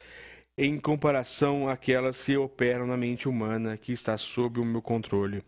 em 0.58 0.80
comparação 0.80 1.70
àquelas 1.70 2.24
que 2.24 2.36
operam 2.36 2.88
na 2.88 2.98
mente 2.98 3.30
humana 3.30 3.78
que 3.78 3.94
está 3.94 4.18
sob 4.18 4.60
o 4.60 4.66
meu 4.66 4.82
controle. 4.82 5.44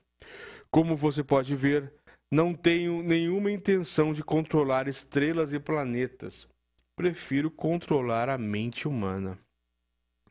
Como 0.69 0.95
você 0.95 1.23
pode 1.23 1.55
ver, 1.55 1.91
não 2.31 2.53
tenho 2.53 3.01
nenhuma 3.01 3.51
intenção 3.51 4.13
de 4.13 4.21
controlar 4.21 4.87
estrelas 4.87 5.51
e 5.53 5.59
planetas. 5.59 6.47
Prefiro 6.95 7.49
controlar 7.49 8.29
a 8.29 8.37
mente 8.37 8.87
humana. 8.87 9.39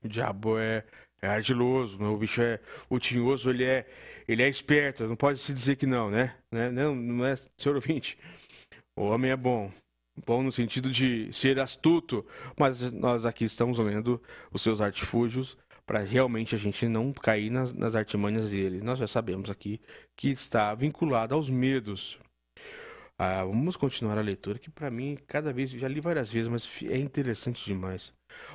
O 0.05 0.09
diabo 0.09 0.57
é, 0.57 0.85
é 1.21 1.29
ardiloso, 1.29 2.03
o 2.03 2.17
bicho 2.17 2.43
é. 2.43 2.61
O 2.89 2.99
tinhoso, 2.99 3.51
ele 3.51 3.65
é, 3.65 3.87
ele 4.29 4.43
é 4.43 4.49
esperto, 4.49 5.07
não 5.07 5.17
pode 5.17 5.39
se 5.39 5.53
dizer 5.53 5.77
que 5.77 5.87
não, 5.87 6.11
né? 6.11 6.35
né? 6.51 6.71
Não, 6.71 6.95
não 6.95 7.25
é, 7.25 7.37
senhor 7.57 7.75
ouvinte. 7.75 8.19
O 8.97 9.05
homem 9.05 9.31
é 9.31 9.37
bom. 9.37 9.71
Bom 10.25 10.43
no 10.43 10.51
sentido 10.51 10.91
de 10.91 11.31
ser 11.33 11.61
astuto, 11.61 12.25
mas 12.59 12.91
nós 12.91 13.27
aqui 13.27 13.45
estamos 13.45 13.79
lendo 13.79 14.23
os 14.51 14.63
seus 14.63 14.81
artifúgios 14.81 15.59
para 15.85 16.01
realmente 16.01 16.55
a 16.55 16.59
gente 16.59 16.89
não 16.89 17.13
cair 17.13 17.51
nas, 17.51 17.73
nas 17.73 17.95
artimanhas 17.95 18.51
dele. 18.51 18.81
Nós 18.81 18.99
já 18.99 19.07
sabemos 19.07 19.51
aqui 19.51 19.81
que 20.17 20.31
está 20.31 20.75
vinculado 20.75 21.35
aos 21.35 21.51
medos. 21.51 22.19
Ah, 23.19 23.43
vamos 23.45 23.77
continuar 23.77 24.19
a 24.19 24.23
leitura, 24.23 24.59
que 24.59 24.69
para 24.69 24.91
mim, 24.91 25.17
cada 25.27 25.51
vez, 25.51 25.71
já 25.71 25.89
li 25.89 26.01
várias 26.01 26.31
vezes, 26.31 26.49
mas 26.49 26.69
é 26.83 26.99
interessante 26.99 27.65
demais. 27.65 28.13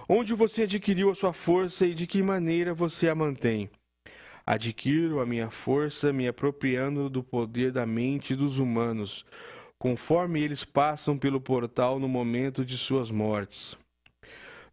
Onde 0.08 0.36
você 0.36 0.64
adquiriu 0.64 1.10
a 1.10 1.16
sua 1.16 1.34
força 1.34 1.84
e 1.84 1.96
de 1.96 2.06
que 2.06 2.22
maneira 2.22 2.72
você 2.72 3.10
a 3.10 3.16
mantém? 3.16 3.72
Adquiro 4.46 5.20
a 5.20 5.26
minha 5.26 5.50
força 5.50 6.14
me 6.14 6.28
apropriando 6.28 7.10
do 7.10 7.24
poder 7.24 7.72
da 7.72 7.88
mente 7.88 8.36
dos 8.36 8.60
humanos, 8.60 9.26
conforme 9.80 10.40
eles 10.40 10.64
passam 10.64 11.18
pelo 11.18 11.42
portal 11.42 12.00
no 12.00 12.08
momento 12.08 12.64
de 12.64 12.78
suas 12.78 13.10
mortes. 13.10 13.76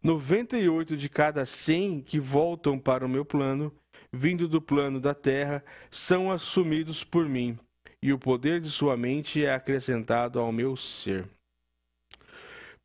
98 0.03 0.95
de 0.95 1.09
cada 1.09 1.47
100 1.47 2.01
que 2.01 2.19
voltam 2.19 2.77
para 2.77 3.03
o 3.03 3.09
meu 3.09 3.25
plano, 3.25 3.73
vindo 4.13 4.47
do 4.47 4.61
plano 4.61 4.99
da 4.99 5.15
terra, 5.15 5.63
são 5.89 6.31
assumidos 6.31 7.03
por 7.03 7.27
mim, 7.27 7.57
e 8.01 8.13
o 8.13 8.19
poder 8.19 8.61
de 8.61 8.69
sua 8.69 8.95
mente 8.95 9.43
é 9.43 9.53
acrescentado 9.53 10.39
ao 10.39 10.51
meu 10.51 10.75
ser. 10.75 11.27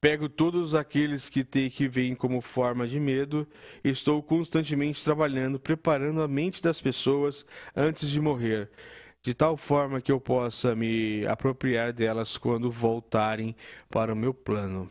Pego 0.01 0.29
todos 0.29 0.75
aqueles 0.75 1.31
que 1.31 1.43
te, 1.43 1.71
que 1.71 1.89
vêm 1.89 2.15
como 2.15 2.43
forma 2.43 2.87
de 2.87 3.01
medo, 3.01 3.49
estou 3.83 4.23
constantemente 4.23 5.03
trabalhando, 5.03 5.59
preparando 5.59 6.21
a 6.21 6.29
mente 6.29 6.63
das 6.63 6.79
pessoas 6.79 7.47
antes 7.75 8.11
de 8.11 8.21
morrer, 8.21 8.71
de 9.23 9.33
tal 9.33 9.57
forma 9.57 10.03
que 10.03 10.13
eu 10.13 10.21
possa 10.21 10.75
me 10.77 11.27
apropriar 11.27 11.91
delas 11.91 12.37
quando 12.37 12.71
voltarem 12.71 13.57
para 13.89 14.13
o 14.13 14.17
meu 14.17 14.35
plano. 14.35 14.91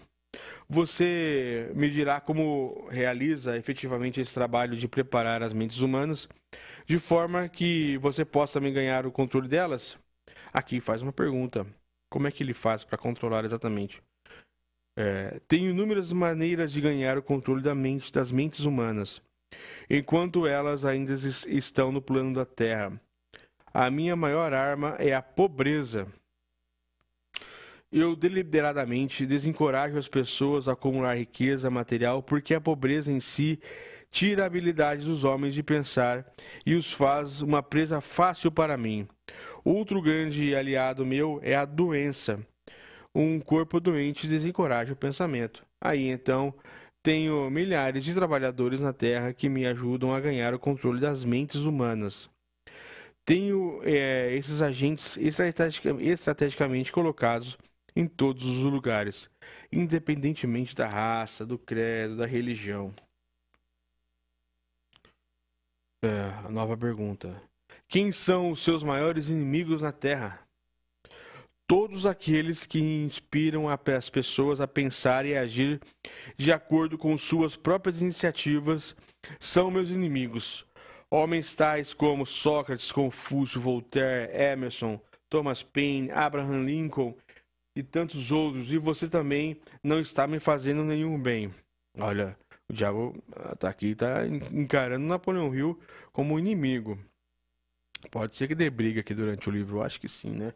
Você 0.68 1.72
me 1.76 1.92
dirá 1.92 2.20
como 2.20 2.88
realiza 2.90 3.56
efetivamente 3.56 4.20
esse 4.20 4.34
trabalho 4.34 4.76
de 4.76 4.88
preparar 4.88 5.44
as 5.44 5.54
mentes 5.54 5.80
humanas, 5.80 6.28
de 6.88 6.98
forma 6.98 7.48
que 7.48 8.00
você 8.00 8.26
possa 8.26 8.60
me 8.60 8.72
ganhar 8.72 9.06
o 9.06 9.12
controle 9.12 9.48
delas? 9.48 9.96
Aqui 10.54 10.80
faz 10.80 11.02
uma 11.02 11.12
pergunta: 11.12 11.66
como 12.12 12.28
é 12.28 12.32
que 12.32 12.44
ele 12.44 12.54
faz 12.54 12.86
para 12.86 12.98
controlar 12.98 13.44
exatamente? 13.44 14.02
É, 14.96 15.42
tenho 15.48 15.72
inúmeras 15.72 16.14
maneiras 16.14 16.72
de 16.72 16.80
ganhar 16.80 17.18
o 17.18 17.24
controle 17.24 17.64
da 17.64 17.74
mente 17.74 18.14
das 18.14 18.32
mentes 18.32 18.60
humanas, 18.60 19.20
enquanto 19.90 20.46
elas 20.46 20.86
ainda 20.86 21.14
estão 21.14 21.92
no 21.92 22.02
plano 22.02 22.36
da 22.36 22.46
Terra. 22.46 23.02
A 23.74 23.90
minha 23.90 24.16
maior 24.16 24.54
arma 24.54 24.96
é 25.00 25.16
a 25.16 25.22
pobreza. 25.22 26.08
Eu 27.92 28.16
deliberadamente 28.16 29.26
desencorajo 29.26 29.98
as 29.98 30.08
pessoas 30.08 30.68
a 30.68 30.74
acumular 30.74 31.18
riqueza 31.18 31.72
material 31.72 32.22
porque 32.22 32.54
a 32.54 32.62
pobreza 32.62 33.12
em 33.12 33.20
si 33.20 33.60
tira 34.14 34.44
a 34.44 34.46
habilidade 34.46 35.04
dos 35.06 35.26
homens 35.26 35.54
de 35.54 35.62
pensar 35.62 36.26
e 36.66 36.76
os 36.76 36.94
faz 36.94 37.42
uma 37.42 37.62
presa 37.62 38.00
fácil 38.00 38.50
para 38.50 38.78
mim. 38.78 39.06
Outro 39.66 40.02
grande 40.02 40.56
aliado 40.56 41.06
meu 41.06 41.42
é 41.44 41.56
a 41.56 41.66
doença 41.66 42.40
um 43.16 43.40
corpo 43.40 43.80
doente 43.80 44.28
desencoraja 44.28 44.94
o 44.94 44.96
pensamento. 44.96 45.66
Aí 45.82 46.08
então 46.08 46.54
tenho 47.04 47.50
milhares 47.50 48.04
de 48.04 48.14
trabalhadores 48.14 48.80
na 48.80 48.94
Terra 48.94 49.34
que 49.34 49.50
me 49.50 49.68
ajudam 49.68 50.14
a 50.14 50.20
ganhar 50.20 50.54
o 50.54 50.60
controle 50.60 51.00
das 51.00 51.24
mentes 51.24 51.62
humanas. 51.62 52.30
Tenho 53.26 53.82
é, 53.84 54.36
esses 54.36 54.62
agentes 54.62 55.18
estrategicamente 55.18 56.92
colocados 56.92 57.58
em 57.96 58.08
todos 58.08 58.46
os 58.46 58.58
lugares, 58.64 59.30
independentemente 59.72 60.76
da 60.76 60.88
raça, 60.88 61.46
do 61.46 61.58
credo, 61.58 62.18
da 62.18 62.26
religião. 62.26 62.94
É, 66.04 66.50
nova 66.50 66.78
pergunta. 66.78 67.42
Quem 67.88 68.12
são 68.12 68.52
os 68.52 68.64
seus 68.64 68.84
maiores 68.84 69.30
inimigos 69.30 69.82
na 69.82 69.92
Terra? 69.92 70.44
todos 71.68 72.06
aqueles 72.06 72.68
que 72.68 72.80
inspiram 72.80 73.68
as 73.68 74.10
pessoas 74.10 74.62
a 74.62 74.68
pensar 74.68 75.26
e 75.26 75.36
agir 75.36 75.82
de 76.38 76.52
acordo 76.52 77.00
com 77.00 77.18
suas 77.18 77.56
próprias 77.56 78.00
iniciativas 78.00 78.96
são 79.40 79.72
meus 79.72 79.90
inimigos. 79.90 80.68
Homens 81.10 81.56
tais 81.56 81.92
como 81.92 82.28
Sócrates, 82.28 82.92
Confúcio, 82.92 83.60
Voltaire, 83.60 84.32
Emerson, 84.36 85.00
Thomas 85.30 85.64
Paine, 85.64 86.12
Abraham 86.12 86.64
Lincoln 86.64 87.16
e 87.76 87.82
tantos 87.82 88.32
outros, 88.32 88.72
e 88.72 88.78
você 88.78 89.08
também 89.08 89.60
não 89.84 90.00
está 90.00 90.28
me 90.28 90.40
fazendo 90.40 90.84
nenhum 90.84 91.20
bem. 91.20 91.52
Olha, 91.98 92.38
o 92.70 92.74
diabo 92.74 93.16
está 93.54 93.70
aqui, 93.70 93.88
está 93.92 94.26
encarando 94.28 95.06
Napoleão 95.06 95.54
Hill 95.54 95.80
como 96.12 96.40
inimigo. 96.40 97.00
Pode 98.12 98.36
ser 98.36 98.48
que 98.48 98.56
dê 98.56 98.70
briga 98.70 99.02
aqui 99.02 99.14
durante 99.14 99.48
o 99.48 99.52
livro, 99.52 99.78
eu 99.78 99.84
acho 99.84 100.00
que 100.00 100.10
sim, 100.10 100.32
né? 100.32 100.54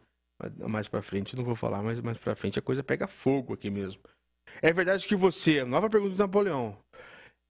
mais 0.68 0.86
para 0.86 1.02
frente, 1.02 1.36
não 1.36 1.44
vou 1.44 1.56
falar, 1.56 1.82
mas 1.82 2.00
mais 2.00 2.16
para 2.16 2.36
frente 2.36 2.58
a 2.58 2.62
coisa 2.62 2.82
pega 2.82 3.08
fogo 3.08 3.54
aqui 3.54 3.70
mesmo. 3.70 4.00
É 4.62 4.72
verdade 4.72 5.06
que 5.06 5.16
você, 5.16 5.64
nova 5.64 5.90
pergunta 5.90 6.14
do 6.14 6.18
Napoleão. 6.18 6.78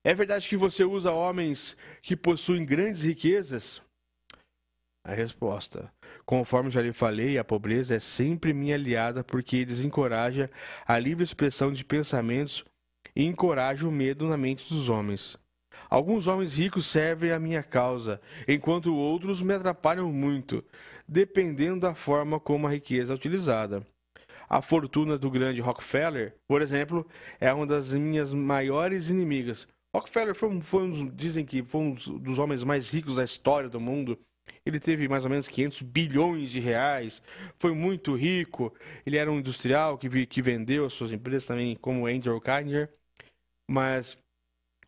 É 0.04 0.14
verdade 0.14 0.48
que 0.48 0.56
você 0.56 0.84
usa 0.84 1.12
homens 1.12 1.76
que 2.00 2.16
possuem 2.16 2.64
grandes 2.64 3.02
riquezas? 3.02 3.82
A 5.04 5.12
resposta: 5.12 5.92
Conforme 6.24 6.70
já 6.70 6.80
lhe 6.80 6.92
falei, 6.92 7.38
a 7.38 7.44
pobreza 7.44 7.94
é 7.94 7.98
sempre 7.98 8.52
minha 8.52 8.74
aliada 8.74 9.22
porque 9.22 9.64
desencoraja 9.64 10.50
a 10.86 10.98
livre 10.98 11.24
expressão 11.24 11.72
de 11.72 11.84
pensamentos 11.84 12.64
e 13.18 13.24
encoraja 13.24 13.86
o 13.86 13.90
medo 13.90 14.28
na 14.28 14.36
mente 14.36 14.72
dos 14.72 14.88
homens. 14.88 15.36
Alguns 15.90 16.28
homens 16.28 16.56
ricos 16.56 16.86
servem 16.86 17.32
à 17.32 17.38
minha 17.38 17.64
causa, 17.64 18.20
enquanto 18.46 18.94
outros 18.94 19.42
me 19.42 19.52
atrapalham 19.54 20.12
muito, 20.12 20.64
dependendo 21.06 21.80
da 21.80 21.94
forma 21.94 22.38
como 22.38 22.68
a 22.68 22.70
riqueza 22.70 23.12
é 23.12 23.16
utilizada. 23.16 23.84
A 24.48 24.62
fortuna 24.62 25.18
do 25.18 25.30
grande 25.30 25.60
Rockefeller, 25.60 26.36
por 26.46 26.62
exemplo, 26.62 27.04
é 27.40 27.52
uma 27.52 27.66
das 27.66 27.92
minhas 27.92 28.32
maiores 28.32 29.10
inimigas. 29.10 29.66
Rockefeller 29.94 30.34
foi 30.34 30.60
foi 30.62 30.82
um 30.84 31.08
dizem 31.08 31.44
que 31.44 31.62
foi 31.62 31.80
um 31.80 31.94
dos 31.94 32.38
homens 32.38 32.62
mais 32.62 32.94
ricos 32.94 33.16
da 33.16 33.24
história 33.24 33.68
do 33.68 33.80
mundo. 33.80 34.16
Ele 34.64 34.78
teve 34.78 35.08
mais 35.08 35.24
ou 35.24 35.30
menos 35.30 35.48
500 35.48 35.82
bilhões 35.82 36.50
de 36.50 36.60
reais, 36.60 37.20
foi 37.58 37.74
muito 37.74 38.14
rico. 38.14 38.72
Ele 39.04 39.16
era 39.16 39.30
um 39.30 39.38
industrial 39.38 39.98
que, 39.98 40.26
que 40.26 40.40
vendeu 40.40 40.86
as 40.86 40.92
suas 40.92 41.12
empresas 41.12 41.46
também, 41.46 41.76
como 41.76 42.06
Andrew 42.06 42.40
Carnegie. 42.40 42.88
Mas 43.70 44.16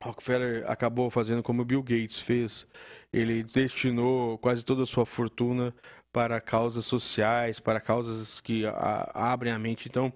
Rockefeller 0.03 0.65
acabou 0.71 1.11
fazendo 1.11 1.43
como 1.43 1.65
Bill 1.65 1.83
Gates 1.83 2.21
fez. 2.21 2.67
Ele 3.13 3.43
destinou 3.43 4.39
quase 4.39 4.65
toda 4.65 4.85
a 4.85 4.87
sua 4.87 5.05
fortuna 5.05 5.75
para 6.13 6.41
causas 6.41 6.87
sociais, 6.87 7.61
para 7.61 7.81
causas 7.81 8.41
que 8.41 8.65
a, 8.67 9.33
abrem 9.33 9.53
a 9.53 9.59
mente. 9.59 9.89
Então, 9.89 10.13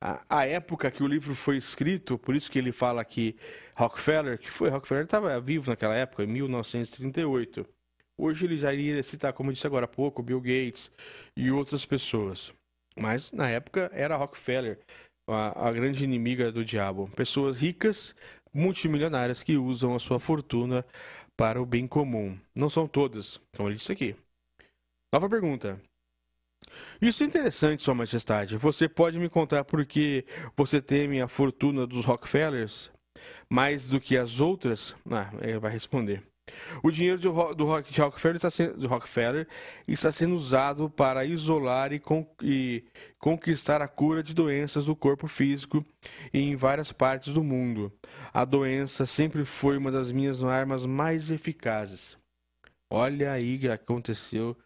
a, 0.00 0.22
a, 0.28 0.46
época 0.46 0.90
que 0.90 1.02
o 1.02 1.06
livro 1.06 1.34
foi 1.34 1.56
escrito, 1.56 2.18
por 2.18 2.36
isso 2.36 2.50
que 2.50 2.58
ele 2.58 2.72
fala 2.72 3.04
que 3.04 3.36
Rockefeller, 3.74 4.38
que 4.38 4.50
foi 4.50 4.68
Rockefeller 4.68 5.04
estava 5.04 5.40
vivo 5.40 5.70
naquela 5.70 5.94
época, 5.94 6.24
em 6.24 6.26
1938. 6.26 7.66
Hoje 8.16 8.44
ele 8.44 8.58
já 8.58 8.72
iria 8.72 9.02
citar, 9.02 9.32
como 9.32 9.50
eu 9.50 9.54
disse 9.54 9.66
agora 9.66 9.86
há 9.86 9.88
pouco, 9.88 10.22
Bill 10.22 10.40
Gates 10.40 10.90
e 11.36 11.50
outras 11.50 11.84
pessoas. 11.84 12.52
Mas 12.96 13.32
na 13.32 13.48
época 13.50 13.90
era 13.92 14.16
Rockefeller, 14.16 14.78
a, 15.26 15.68
a 15.68 15.72
grande 15.72 16.04
inimiga 16.04 16.52
do 16.52 16.64
diabo. 16.64 17.10
Pessoas 17.16 17.60
ricas 17.60 18.14
multimilionárias 18.52 19.42
que 19.42 19.56
usam 19.56 19.94
a 19.94 19.98
sua 19.98 20.18
fortuna 20.18 20.84
para 21.36 21.60
o 21.60 21.66
bem 21.66 21.86
comum. 21.86 22.38
Não 22.54 22.70
são 22.70 22.86
todas, 22.86 23.40
como 23.56 23.68
ele 23.68 23.76
disse 23.76 23.92
aqui. 23.92 24.16
Nova 25.12 25.28
pergunta. 25.28 25.80
Isso 27.00 27.22
é 27.22 27.26
interessante, 27.26 27.82
Sua 27.82 27.94
Majestade. 27.94 28.56
Você 28.56 28.88
pode 28.88 29.18
me 29.18 29.28
contar 29.28 29.64
por 29.64 29.84
que 29.84 30.24
você 30.56 30.80
teme 30.80 31.20
a 31.20 31.28
fortuna 31.28 31.86
dos 31.86 32.04
Rockefellers 32.04 32.90
mais 33.48 33.88
do 33.88 34.00
que 34.00 34.16
as 34.16 34.40
outras? 34.40 34.94
Ah, 35.10 35.30
ele 35.40 35.58
vai 35.58 35.70
responder. 35.70 36.22
O 36.82 36.90
dinheiro 36.90 37.18
do, 37.18 37.54
do 37.54 37.64
Rock- 37.64 37.98
Rockefeller, 37.98 38.36
está 38.36 38.50
sendo, 38.50 38.76
do 38.76 38.86
Rockefeller 38.86 39.48
está 39.88 40.12
sendo 40.12 40.34
usado 40.34 40.90
para 40.90 41.24
isolar 41.24 41.92
e, 41.92 41.98
con- 41.98 42.26
e 42.42 42.84
conquistar 43.18 43.80
a 43.80 43.88
cura 43.88 44.22
de 44.22 44.34
doenças 44.34 44.84
do 44.84 44.94
corpo 44.94 45.26
físico 45.26 45.84
em 46.32 46.54
várias 46.56 46.92
partes 46.92 47.32
do 47.32 47.42
mundo. 47.42 47.92
A 48.32 48.44
doença 48.44 49.06
sempre 49.06 49.44
foi 49.44 49.76
uma 49.78 49.90
das 49.90 50.12
minhas 50.12 50.42
armas 50.42 50.84
mais 50.84 51.30
eficazes. 51.30 52.18
Olha 52.92 53.32
aí 53.32 53.58
que 53.58 53.68
aconteceu 53.68 54.56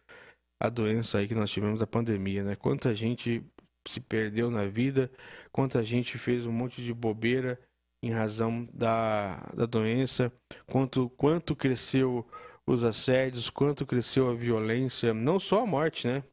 a 0.61 0.67
doença 0.67 1.19
aí 1.19 1.27
que 1.27 1.35
nós 1.35 1.49
tivemos 1.49 1.79
da 1.79 1.87
pandemia, 1.87 2.43
né? 2.43 2.55
Quanta 2.55 2.93
gente 2.93 3.41
se 3.87 4.01
perdeu 4.01 4.51
na 4.51 4.65
vida, 4.65 5.09
quanta 5.51 5.83
gente 5.83 6.17
fez 6.17 6.45
um 6.45 6.51
monte 6.51 6.83
de 6.83 6.93
bobeira 6.93 7.57
em 8.01 8.11
razão 8.11 8.67
da, 8.73 9.37
da 9.53 9.65
doença, 9.65 10.31
quanto, 10.65 11.09
quanto 11.11 11.55
cresceu 11.55 12.25
os 12.65 12.83
assédios, 12.83 13.49
quanto 13.49 13.85
cresceu 13.85 14.29
a 14.29 14.33
violência, 14.33 15.13
não 15.13 15.39
só 15.39 15.63
a 15.63 15.67
morte, 15.67 16.07
né? 16.07 16.23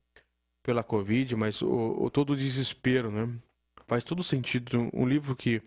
Pela 0.65 0.83
Covid, 0.83 1.35
mas 1.37 1.63
o, 1.63 1.69
o 2.05 2.11
todo 2.11 2.33
o 2.33 2.37
desespero, 2.37 3.11
né? 3.11 3.39
Faz 3.87 4.05
todo 4.05 4.23
sentido. 4.23 4.91
Um 4.93 5.07
livro 5.07 5.35
que, 5.35 5.63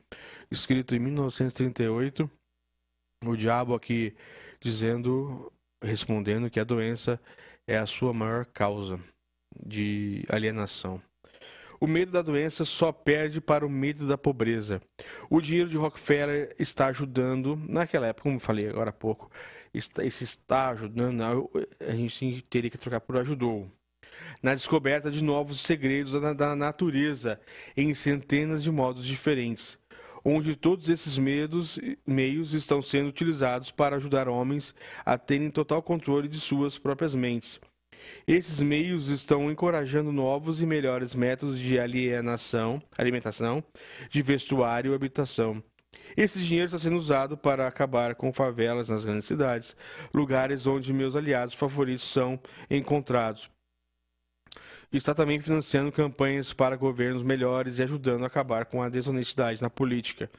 escrito 0.52 0.96
em 0.96 1.00
1938, 1.00 2.30
o 3.26 3.36
diabo 3.36 3.74
aqui 3.74 4.16
dizendo, 4.62 5.52
respondendo 5.82 6.50
que 6.50 6.60
a 6.60 6.66
doença 6.66 7.20
é 7.68 7.78
a 7.78 7.86
sua 7.86 8.14
maior 8.14 8.46
causa 8.46 9.00
de 9.66 10.26
alienação. 10.30 11.02
O 11.80 11.88
medo 11.88 12.12
da 12.12 12.22
doença 12.22 12.66
só 12.66 12.92
perde 12.92 13.40
para 13.40 13.66
o 13.66 13.70
medo 13.70 14.06
da 14.06 14.18
pobreza. 14.18 14.82
O 15.30 15.40
dinheiro 15.40 15.70
de 15.70 15.78
Rockefeller 15.78 16.54
está 16.60 16.88
ajudando, 16.88 17.56
naquela 17.68 18.08
época, 18.08 18.24
como 18.24 18.36
eu 18.36 18.40
falei 18.40 18.68
agora 18.68 18.90
há 18.90 18.94
pouco, 18.94 19.32
esse 19.74 20.24
está 20.24 20.70
ajudando, 20.70 21.50
a 21.80 21.94
gente 21.94 22.42
teria 22.50 22.70
que 22.70 22.78
trocar 22.78 23.00
por 23.00 23.18
ajudou. 23.18 23.72
Na 24.44 24.54
descoberta 24.54 25.10
de 25.10 25.24
novos 25.24 25.62
segredos 25.62 26.20
da, 26.20 26.34
da 26.34 26.56
natureza 26.56 27.40
em 27.78 27.94
centenas 27.94 28.62
de 28.62 28.72
modos 28.72 29.06
diferentes, 29.06 29.80
onde 30.24 30.56
todos 30.56 30.90
esses 30.90 31.18
medos, 31.18 31.80
meios 32.06 32.54
estão 32.54 32.82
sendo 32.82 33.10
utilizados 33.10 33.72
para 33.72 33.96
ajudar 33.96 34.28
homens 34.28 34.76
a 35.06 35.18
terem 35.18 35.50
total 35.50 35.82
controle 35.82 36.28
de 36.28 36.40
suas 36.40 36.78
próprias 36.78 37.14
mentes. 37.16 37.60
Esses 38.28 38.60
meios 38.60 39.10
estão 39.10 39.52
encorajando 39.52 40.12
novos 40.12 40.62
e 40.62 40.66
melhores 40.66 41.16
métodos 41.16 41.60
de 41.60 41.80
alienação, 41.80 42.82
alimentação, 42.98 43.64
de 44.10 44.22
vestuário 44.22 44.92
e 44.92 44.96
habitação. 44.96 45.64
Esse 46.16 46.40
dinheiro 46.42 46.68
está 46.68 46.80
sendo 46.80 46.98
usado 46.98 47.38
para 47.38 47.68
acabar 47.68 48.16
com 48.16 48.34
favelas 48.34 48.90
nas 48.90 49.06
grandes 49.06 49.26
cidades, 49.26 49.76
lugares 50.14 50.66
onde 50.66 50.94
meus 50.94 51.16
aliados 51.16 51.56
favoritos 51.56 52.10
são 52.12 52.40
encontrados. 52.70 53.50
Está 54.92 55.14
também 55.14 55.40
financiando 55.40 55.92
campanhas 55.92 56.52
para 56.52 56.76
governos 56.76 57.22
melhores 57.22 57.78
e 57.78 57.84
ajudando 57.84 58.24
a 58.24 58.28
acabar 58.28 58.66
com 58.66 58.82
a 58.82 58.90
desonestidade 58.90 59.62
na 59.62 59.70
política. 59.70 60.32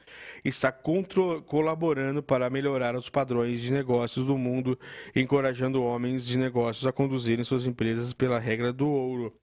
Está 0.43 0.71
colaborando 0.71 2.21
para 2.21 2.49
melhorar 2.49 2.95
os 2.97 3.09
padrões 3.09 3.61
de 3.61 3.71
negócios 3.71 4.25
do 4.25 4.37
mundo, 4.37 4.77
encorajando 5.15 5.81
homens 5.81 6.25
de 6.25 6.37
negócios 6.37 6.85
a 6.85 6.91
conduzirem 6.91 7.45
suas 7.45 7.65
empresas 7.65 8.11
pela 8.11 8.39
regra 8.39 8.73
do 8.73 8.89
ouro. 8.89 9.33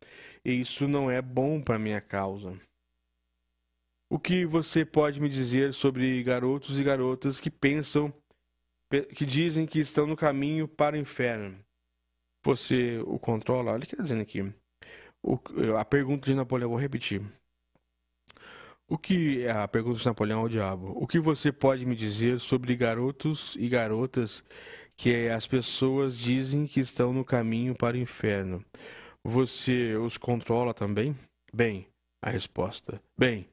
E 0.44 0.52
isso 0.60 0.86
não 0.86 1.10
é 1.10 1.22
bom 1.22 1.58
para 1.58 1.78
minha 1.78 2.02
causa. 2.02 2.60
O 4.10 4.18
que 4.18 4.44
você 4.44 4.84
pode 4.84 5.20
me 5.22 5.28
dizer 5.28 5.72
sobre 5.72 6.22
garotos 6.22 6.78
e 6.78 6.84
garotas 6.84 7.40
que 7.40 7.50
pensam, 7.50 8.12
pe- 8.90 9.06
que 9.06 9.24
dizem 9.24 9.66
que 9.66 9.80
estão 9.80 10.06
no 10.06 10.16
caminho 10.16 10.68
para 10.68 10.96
o 10.96 10.98
inferno? 10.98 11.58
Você 12.44 12.98
o 13.06 13.18
controla? 13.18 13.72
Olha 13.72 13.84
o 13.84 13.86
que 13.86 13.94
está 13.94 14.02
dizendo 14.02 14.22
aqui. 14.22 14.52
O- 15.22 15.38
a 15.78 15.84
pergunta 15.84 16.26
de 16.26 16.34
Napoleão, 16.34 16.70
vou 16.70 16.78
repetir. 16.78 17.22
O 18.88 18.96
que 18.96 19.42
é 19.42 19.50
a 19.50 19.68
pergunta 19.68 19.98
de 19.98 20.06
Napoleão 20.06 20.40
ao 20.40 20.48
diabo? 20.48 20.92
O 20.96 21.06
que 21.06 21.20
você 21.20 21.52
pode 21.52 21.84
me 21.84 21.94
dizer 21.94 22.40
sobre 22.40 22.74
garotos 22.74 23.54
e 23.58 23.68
garotas 23.68 24.42
que 24.96 25.28
as 25.28 25.46
pessoas 25.46 26.18
dizem 26.18 26.66
que 26.66 26.80
estão 26.80 27.12
no 27.12 27.24
caminho 27.24 27.74
para 27.74 27.96
o 27.96 28.00
inferno? 28.00 28.64
Você 29.24 29.94
os 29.96 30.16
controla 30.16 30.72
também? 30.72 31.14
Bem, 31.52 31.86
a 32.22 32.30
resposta. 32.30 33.00
Bem, 33.18 33.46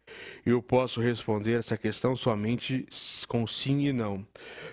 eu 0.46 0.62
posso 0.64 1.02
responder 1.02 1.60
essa 1.60 1.78
questão 1.78 2.16
somente 2.16 2.86
com 3.28 3.46
sim 3.46 3.88
e 3.88 3.94
não. 3.94 4.26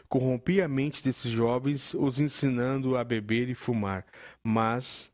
Corrompi 0.09 0.63
a 0.63 0.69
mente 0.69 1.03
desses 1.03 1.31
jovens, 1.31 1.93
os 1.95 2.21
ensinando 2.21 2.97
a 2.97 3.05
beber 3.05 3.49
e 3.49 3.55
fumar, 3.55 4.07
mas 4.45 5.11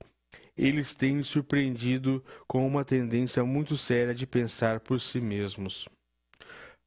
eles 0.58 0.94
têm 0.94 1.22
surpreendido 1.22 2.22
com 2.46 2.66
uma 2.66 2.84
tendência 2.84 3.44
muito 3.44 3.76
séria 3.76 4.14
de 4.14 4.26
pensar 4.26 4.80
por 4.80 5.00
si 5.00 5.20
mesmos. 5.20 5.88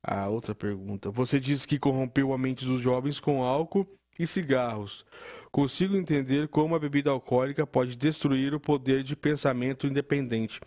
A 0.04 0.28
outra 0.28 0.54
pergunta. 0.54 1.10
Você 1.10 1.40
diz 1.40 1.66
que 1.66 1.80
corrompeu 1.80 2.34
a 2.34 2.38
mente 2.38 2.66
dos 2.66 2.82
jovens 2.82 3.20
com 3.20 3.44
álcool 3.44 3.88
e 4.20 4.28
cigarros. 4.28 5.06
Consigo 5.52 5.96
entender 5.96 6.48
como 6.48 6.76
a 6.76 6.80
bebida 6.80 7.10
alcoólica 7.12 7.66
pode 7.66 7.96
destruir 7.96 8.54
o 8.54 8.60
poder 8.60 9.04
de 9.04 9.16
pensamento 9.16 9.88
independente. 9.88 10.60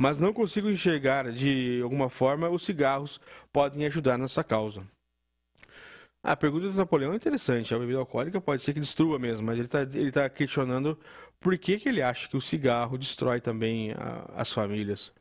Mas 0.00 0.18
não 0.18 0.32
consigo 0.32 0.70
enxergar 0.70 1.30
de 1.32 1.80
alguma 1.82 2.08
forma 2.08 2.48
os 2.48 2.62
cigarros 2.62 3.20
podem 3.52 3.84
ajudar 3.84 4.16
nessa 4.16 4.42
causa. 4.42 4.86
A 6.24 6.36
pergunta 6.36 6.68
do 6.68 6.74
Napoleão 6.76 7.12
é 7.12 7.16
interessante. 7.16 7.74
A 7.74 7.78
bebida 7.78 7.98
alcoólica 7.98 8.40
pode 8.40 8.62
ser 8.62 8.72
que 8.72 8.80
destrua 8.80 9.18
mesmo, 9.18 9.44
mas 9.44 9.58
ele 9.58 9.66
está 9.66 9.82
ele 9.82 10.12
tá 10.12 10.28
questionando 10.28 10.98
por 11.40 11.56
que, 11.58 11.78
que 11.78 11.88
ele 11.88 12.00
acha 12.00 12.28
que 12.28 12.36
o 12.36 12.40
cigarro 12.40 12.96
destrói 12.96 13.40
também 13.40 13.90
a- 13.92 14.30
as 14.36 14.52
famílias. 14.52 15.12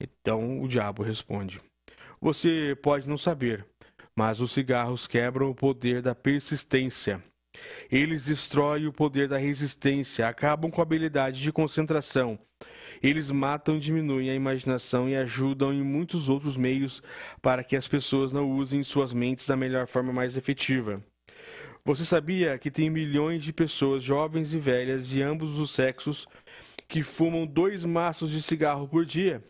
Então 0.00 0.60
o 0.60 0.66
diabo 0.68 1.02
responde: 1.02 1.60
Você 2.20 2.76
pode 2.82 3.08
não 3.08 3.16
saber, 3.16 3.64
mas 4.16 4.40
os 4.40 4.50
cigarros 4.52 5.06
quebram 5.06 5.48
o 5.50 5.54
poder 5.54 6.02
da 6.02 6.14
persistência. 6.14 7.22
Eles 7.90 8.24
destroem 8.24 8.86
o 8.86 8.92
poder 8.92 9.28
da 9.28 9.36
resistência, 9.36 10.26
acabam 10.26 10.70
com 10.70 10.80
a 10.80 10.84
habilidade 10.84 11.40
de 11.40 11.52
concentração. 11.52 12.38
Eles 13.02 13.30
matam, 13.30 13.78
diminuem 13.78 14.30
a 14.30 14.34
imaginação 14.34 15.08
e 15.08 15.16
ajudam 15.16 15.72
em 15.72 15.82
muitos 15.82 16.28
outros 16.28 16.56
meios 16.56 17.02
para 17.40 17.64
que 17.64 17.76
as 17.76 17.88
pessoas 17.88 18.32
não 18.32 18.50
usem 18.50 18.82
suas 18.82 19.12
mentes 19.12 19.46
da 19.46 19.56
melhor 19.56 19.86
forma 19.86 20.12
mais 20.12 20.36
efetiva. 20.36 21.02
Você 21.84 22.04
sabia 22.04 22.56
que 22.58 22.70
tem 22.70 22.88
milhões 22.88 23.42
de 23.42 23.52
pessoas, 23.52 24.04
jovens 24.04 24.54
e 24.54 24.58
velhas, 24.58 25.08
de 25.08 25.20
ambos 25.20 25.58
os 25.58 25.72
sexos, 25.72 26.28
que 26.86 27.02
fumam 27.02 27.44
dois 27.44 27.84
maços 27.84 28.30
de 28.30 28.40
cigarro 28.40 28.86
por 28.86 29.04
dia? 29.04 29.42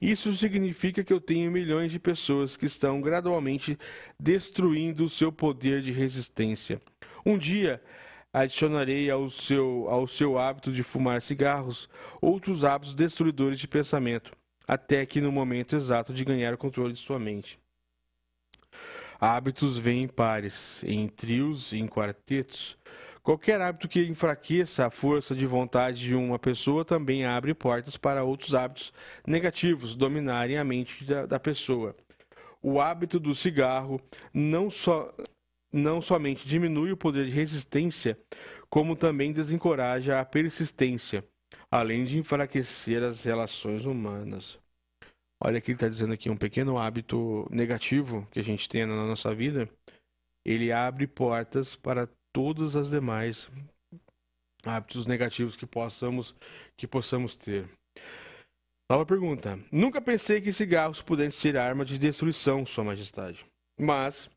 Isso 0.00 0.34
significa 0.34 1.04
que 1.04 1.12
eu 1.12 1.20
tenho 1.20 1.52
milhões 1.52 1.92
de 1.92 2.00
pessoas 2.00 2.56
que 2.56 2.66
estão 2.66 3.00
gradualmente 3.00 3.78
destruindo 4.18 5.04
o 5.04 5.08
seu 5.08 5.30
poder 5.30 5.80
de 5.80 5.92
resistência. 5.92 6.82
Um 7.24 7.38
dia, 7.38 7.80
adicionarei 8.32 9.10
ao 9.10 9.28
seu, 9.28 9.86
ao 9.88 10.06
seu 10.06 10.38
hábito 10.38 10.72
de 10.72 10.82
fumar 10.82 11.20
cigarros 11.20 11.88
outros 12.20 12.64
hábitos 12.64 12.94
destruidores 12.94 13.58
de 13.58 13.68
pensamento, 13.68 14.32
até 14.66 15.04
que 15.04 15.20
no 15.20 15.30
momento 15.30 15.76
exato 15.76 16.14
de 16.14 16.24
ganhar 16.24 16.54
o 16.54 16.58
controle 16.58 16.92
de 16.92 16.98
sua 16.98 17.18
mente. 17.18 17.58
Hábitos 19.20 19.78
vêm 19.78 20.02
em 20.02 20.08
pares, 20.08 20.82
em 20.84 21.06
trios 21.06 21.72
em 21.72 21.86
quartetos. 21.86 22.76
Qualquer 23.22 23.60
hábito 23.60 23.86
que 23.86 24.04
enfraqueça 24.04 24.86
a 24.86 24.90
força 24.90 25.32
de 25.32 25.46
vontade 25.46 26.00
de 26.00 26.14
uma 26.14 26.40
pessoa 26.40 26.84
também 26.84 27.24
abre 27.24 27.54
portas 27.54 27.96
para 27.96 28.24
outros 28.24 28.52
hábitos 28.52 28.92
negativos 29.24 29.94
dominarem 29.94 30.58
a 30.58 30.64
mente 30.64 31.04
da, 31.04 31.24
da 31.26 31.38
pessoa. 31.38 31.94
O 32.60 32.80
hábito 32.80 33.20
do 33.20 33.32
cigarro 33.32 34.00
não, 34.34 34.68
só, 34.68 35.14
não 35.72 36.02
somente 36.02 36.46
diminui 36.46 36.92
o 36.92 36.96
poder 36.96 37.24
de 37.24 37.30
resistência, 37.30 38.18
como 38.68 38.94
também 38.94 39.32
desencoraja 39.32 40.20
a 40.20 40.24
persistência, 40.24 41.24
além 41.70 42.04
de 42.04 42.18
enfraquecer 42.18 43.02
as 43.02 43.22
relações 43.22 43.84
humanas. 43.84 44.58
Olha 45.40 45.60
que 45.60 45.70
ele 45.70 45.76
está 45.76 45.88
dizendo 45.88 46.12
aqui, 46.12 46.30
um 46.30 46.36
pequeno 46.36 46.78
hábito 46.78 47.48
negativo 47.50 48.28
que 48.30 48.38
a 48.38 48.44
gente 48.44 48.68
tem 48.68 48.86
na 48.86 48.94
nossa 48.94 49.34
vida, 49.34 49.68
ele 50.44 50.70
abre 50.70 51.06
portas 51.06 51.74
para 51.74 52.08
todos 52.32 52.74
os 52.74 52.90
demais 52.90 53.50
hábitos 54.64 55.06
negativos 55.06 55.56
que 55.56 55.66
possamos, 55.66 56.34
que 56.76 56.86
possamos 56.86 57.36
ter. 57.36 57.68
Nova 58.88 59.06
pergunta. 59.06 59.58
Nunca 59.70 60.00
pensei 60.00 60.40
que 60.40 60.52
cigarros 60.52 61.00
pudessem 61.00 61.40
ser 61.40 61.56
arma 61.56 61.84
de 61.84 61.98
destruição, 61.98 62.66
Sua 62.66 62.84
Majestade. 62.84 63.44
Mas 63.80 64.28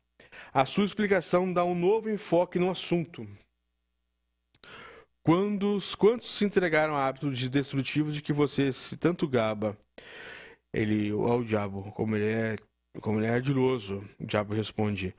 a 0.52 0.64
sua 0.64 0.84
explicação 0.84 1.52
dá 1.52 1.64
um 1.64 1.74
novo 1.74 2.10
enfoque 2.10 2.58
no 2.58 2.70
assunto. 2.70 3.26
Quantos, 5.22 5.94
quantos 5.94 6.30
se 6.30 6.44
entregaram 6.44 6.94
a 6.94 7.04
hábitos 7.06 7.36
de 7.36 7.48
destrutivos 7.48 8.14
de 8.14 8.22
que 8.22 8.32
você 8.32 8.72
se 8.72 8.96
tanto 8.96 9.26
gaba? 9.26 9.76
Ele, 10.72 11.10
ao 11.10 11.42
diabo, 11.42 11.90
como 11.92 12.14
ele 12.14 12.26
é, 12.26 12.56
como 13.00 13.18
ele 13.18 13.26
é 13.26 13.30
ardiloso, 13.30 14.08
o 14.20 14.24
diabo 14.24 14.54
responde: 14.54 15.14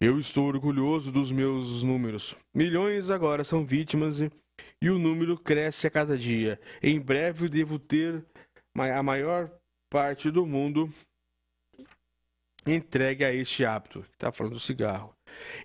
Eu 0.00 0.18
estou 0.18 0.46
orgulhoso 0.46 1.12
dos 1.12 1.30
meus 1.30 1.82
números. 1.82 2.34
Milhões 2.52 3.10
agora 3.10 3.44
são 3.44 3.64
vítimas 3.64 4.20
e, 4.20 4.30
e 4.82 4.90
o 4.90 4.98
número 4.98 5.38
cresce 5.38 5.86
a 5.86 5.90
cada 5.90 6.18
dia. 6.18 6.60
Em 6.82 6.98
breve 6.98 7.48
devo 7.48 7.78
ter 7.78 8.24
a 8.76 9.02
maior 9.04 9.50
parte 9.88 10.32
do 10.32 10.44
mundo 10.44 10.92
entregue 12.66 13.24
a 13.24 13.32
este 13.32 13.64
hábito. 13.64 14.04
Está 14.12 14.32
falando 14.32 14.54
do 14.54 14.60
cigarro. 14.60 15.14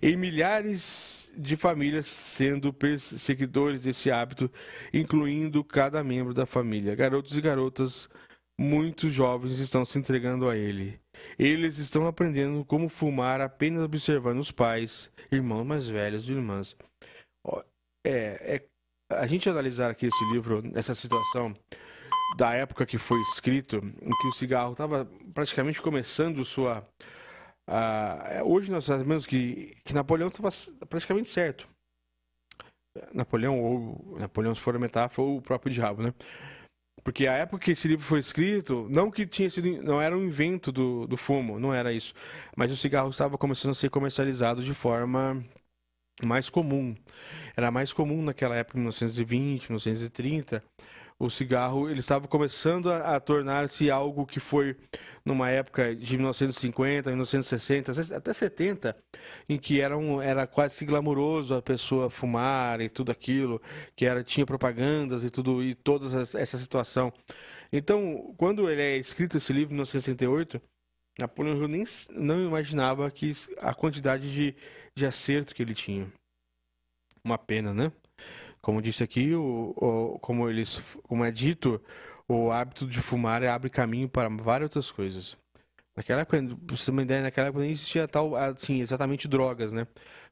Em 0.02 0.16
milhares 0.16 1.32
de 1.36 1.56
famílias 1.56 2.06
sendo 2.06 2.72
perseguidores 2.72 3.82
desse 3.82 4.10
hábito, 4.10 4.50
incluindo 4.92 5.62
cada 5.62 6.02
membro 6.02 6.34
da 6.34 6.46
família. 6.46 6.94
Garotos 6.94 7.36
e 7.36 7.40
garotas, 7.40 8.08
muitos 8.58 9.12
jovens 9.12 9.58
estão 9.58 9.84
se 9.84 9.98
entregando 9.98 10.48
a 10.48 10.56
ele. 10.56 11.00
Eles 11.38 11.78
estão 11.78 12.06
aprendendo 12.06 12.64
como 12.64 12.88
fumar 12.88 13.40
apenas 13.40 13.82
observando 13.82 14.38
os 14.38 14.50
pais, 14.50 15.10
irmãos 15.30 15.64
mais 15.64 15.88
velhos 15.88 16.28
e 16.28 16.32
irmãs. 16.32 16.76
É, 18.06 18.56
é, 18.56 18.66
a 19.10 19.26
gente 19.26 19.48
analisar 19.48 19.90
aqui 19.90 20.06
esse 20.06 20.24
livro, 20.32 20.62
essa 20.74 20.94
situação 20.94 21.54
da 22.36 22.52
época 22.54 22.86
que 22.86 22.98
foi 22.98 23.20
escrito, 23.22 23.76
em 23.76 24.10
que 24.10 24.28
o 24.28 24.32
cigarro 24.32 24.72
estava 24.72 25.08
praticamente 25.34 25.80
começando 25.80 26.44
sua. 26.44 26.86
Uh, 27.68 28.44
hoje 28.44 28.70
nós 28.70 28.84
sabemos 28.84 29.26
que, 29.26 29.76
que 29.84 29.94
Napoleão 29.94 30.28
estava 30.28 30.50
praticamente 30.88 31.30
certo. 31.30 31.68
Napoleão, 33.12 33.60
ou 33.60 34.18
Napoleão, 34.18 34.54
se 34.54 34.60
for 34.60 34.74
a 34.74 34.78
metáfora, 34.78 35.28
ou 35.28 35.38
o 35.38 35.42
próprio 35.42 35.72
diabo, 35.72 36.02
né? 36.02 36.12
Porque 37.02 37.26
a 37.26 37.34
época 37.34 37.64
que 37.64 37.70
esse 37.70 37.88
livro 37.88 38.04
foi 38.04 38.18
escrito, 38.18 38.86
não 38.90 39.10
que 39.10 39.26
tinha 39.26 39.48
sido, 39.48 39.82
não 39.82 40.00
era 40.00 40.16
um 40.16 40.22
invento 40.24 40.70
do, 40.70 41.06
do 41.06 41.16
fumo, 41.16 41.58
não 41.58 41.72
era 41.72 41.92
isso. 41.92 42.12
Mas 42.56 42.70
o 42.70 42.76
cigarro 42.76 43.08
estava 43.08 43.38
começando 43.38 43.70
a 43.70 43.74
ser 43.74 43.88
comercializado 43.88 44.62
de 44.62 44.74
forma 44.74 45.42
mais 46.22 46.50
comum. 46.50 46.94
Era 47.56 47.70
mais 47.70 47.92
comum 47.92 48.22
naquela 48.22 48.56
época, 48.56 48.78
1920, 48.78 49.70
1930. 49.70 50.62
O 51.20 51.28
cigarro 51.28 51.90
ele 51.90 52.00
estava 52.00 52.26
começando 52.26 52.90
a, 52.90 53.16
a 53.16 53.20
tornar-se 53.20 53.90
algo 53.90 54.24
que 54.24 54.40
foi 54.40 54.74
numa 55.22 55.50
época 55.50 55.94
de 55.94 56.16
1950, 56.16 57.10
1960, 57.10 58.16
até 58.16 58.32
70, 58.32 58.96
em 59.46 59.58
que 59.58 59.82
era, 59.82 59.98
um, 59.98 60.22
era 60.22 60.46
quase 60.46 60.82
glamuroso 60.86 61.54
a 61.54 61.60
pessoa 61.60 62.08
fumar 62.08 62.80
e 62.80 62.88
tudo 62.88 63.12
aquilo, 63.12 63.60
que 63.94 64.06
era 64.06 64.24
tinha 64.24 64.46
propagandas 64.46 65.22
e 65.22 65.28
tudo 65.28 65.62
e 65.62 65.74
toda 65.74 66.06
essa 66.06 66.56
situação. 66.56 67.12
Então, 67.70 68.34
quando 68.38 68.70
ele 68.70 68.80
é 68.80 68.96
escrito 68.96 69.36
esse 69.36 69.52
livro 69.52 69.74
em 69.74 69.76
1968, 69.76 70.58
Napoleão 71.18 71.58
Hill 71.58 71.68
nem 71.68 71.84
não 72.12 72.46
imaginava 72.46 73.10
que 73.10 73.36
a 73.58 73.74
quantidade 73.74 74.32
de, 74.32 74.56
de 74.96 75.04
acerto 75.04 75.54
que 75.54 75.62
ele 75.62 75.74
tinha. 75.74 76.10
Uma 77.22 77.36
pena, 77.36 77.74
né? 77.74 77.92
Como 78.62 78.82
disse 78.82 79.02
aqui, 79.02 79.34
o, 79.34 79.74
o, 79.76 80.18
como, 80.20 80.48
eles, 80.48 80.80
como 81.04 81.24
é 81.24 81.30
dito, 81.30 81.80
o 82.28 82.50
hábito 82.50 82.86
de 82.86 83.00
fumar 83.00 83.42
abre 83.44 83.70
caminho 83.70 84.08
para 84.08 84.28
várias 84.28 84.66
outras 84.70 84.92
coisas. 84.92 85.36
Naquela 85.96 86.22
época, 86.22 86.40
você 86.68 86.86
ter 86.86 86.90
uma 86.92 87.02
ideia, 87.02 87.22
naquela 87.22 87.48
época 87.48 87.62
nem 87.62 87.72
existia 87.72 88.06
tal, 88.08 88.36
assim, 88.36 88.80
exatamente 88.80 89.28
drogas, 89.28 89.72
né? 89.72 89.86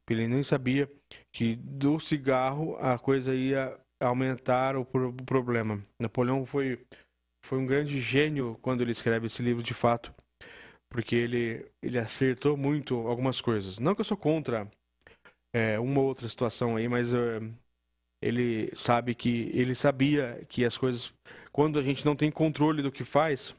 Ele 0.08 0.26
nem 0.26 0.42
sabia 0.42 0.90
que 1.32 1.56
do 1.56 2.00
cigarro 2.00 2.76
a 2.78 2.98
coisa 2.98 3.34
ia 3.34 3.78
aumentar 4.00 4.76
o, 4.76 4.84
problema. 4.84 5.84
Napoleão 6.00 6.46
foi, 6.46 6.84
foi 7.44 7.58
um 7.58 7.66
grande 7.66 8.00
gênio 8.00 8.58
quando 8.62 8.80
ele 8.82 8.92
escreve 8.92 9.26
esse 9.26 9.42
livro, 9.42 9.62
de 9.62 9.74
fato, 9.74 10.14
porque 10.88 11.14
ele, 11.16 11.70
ele 11.82 11.98
acertou 11.98 12.56
muito 12.56 12.94
algumas 13.06 13.40
coisas. 13.40 13.78
Não 13.78 13.94
que 13.94 14.00
eu 14.00 14.04
sou 14.04 14.16
contra 14.16 14.70
é, 15.52 15.78
uma 15.78 16.00
ou 16.00 16.06
outra 16.06 16.28
situação 16.28 16.76
aí, 16.76 16.88
mas 16.88 17.12
é, 17.12 17.40
ele 18.20 18.72
sabe 18.76 19.14
que 19.14 19.50
ele 19.54 19.74
sabia 19.74 20.44
que 20.48 20.64
as 20.64 20.76
coisas, 20.76 21.12
quando 21.52 21.78
a 21.78 21.82
gente 21.82 22.04
não 22.04 22.16
tem 22.16 22.30
controle 22.30 22.82
do 22.82 22.92
que 22.92 23.04
faz, 23.04 23.50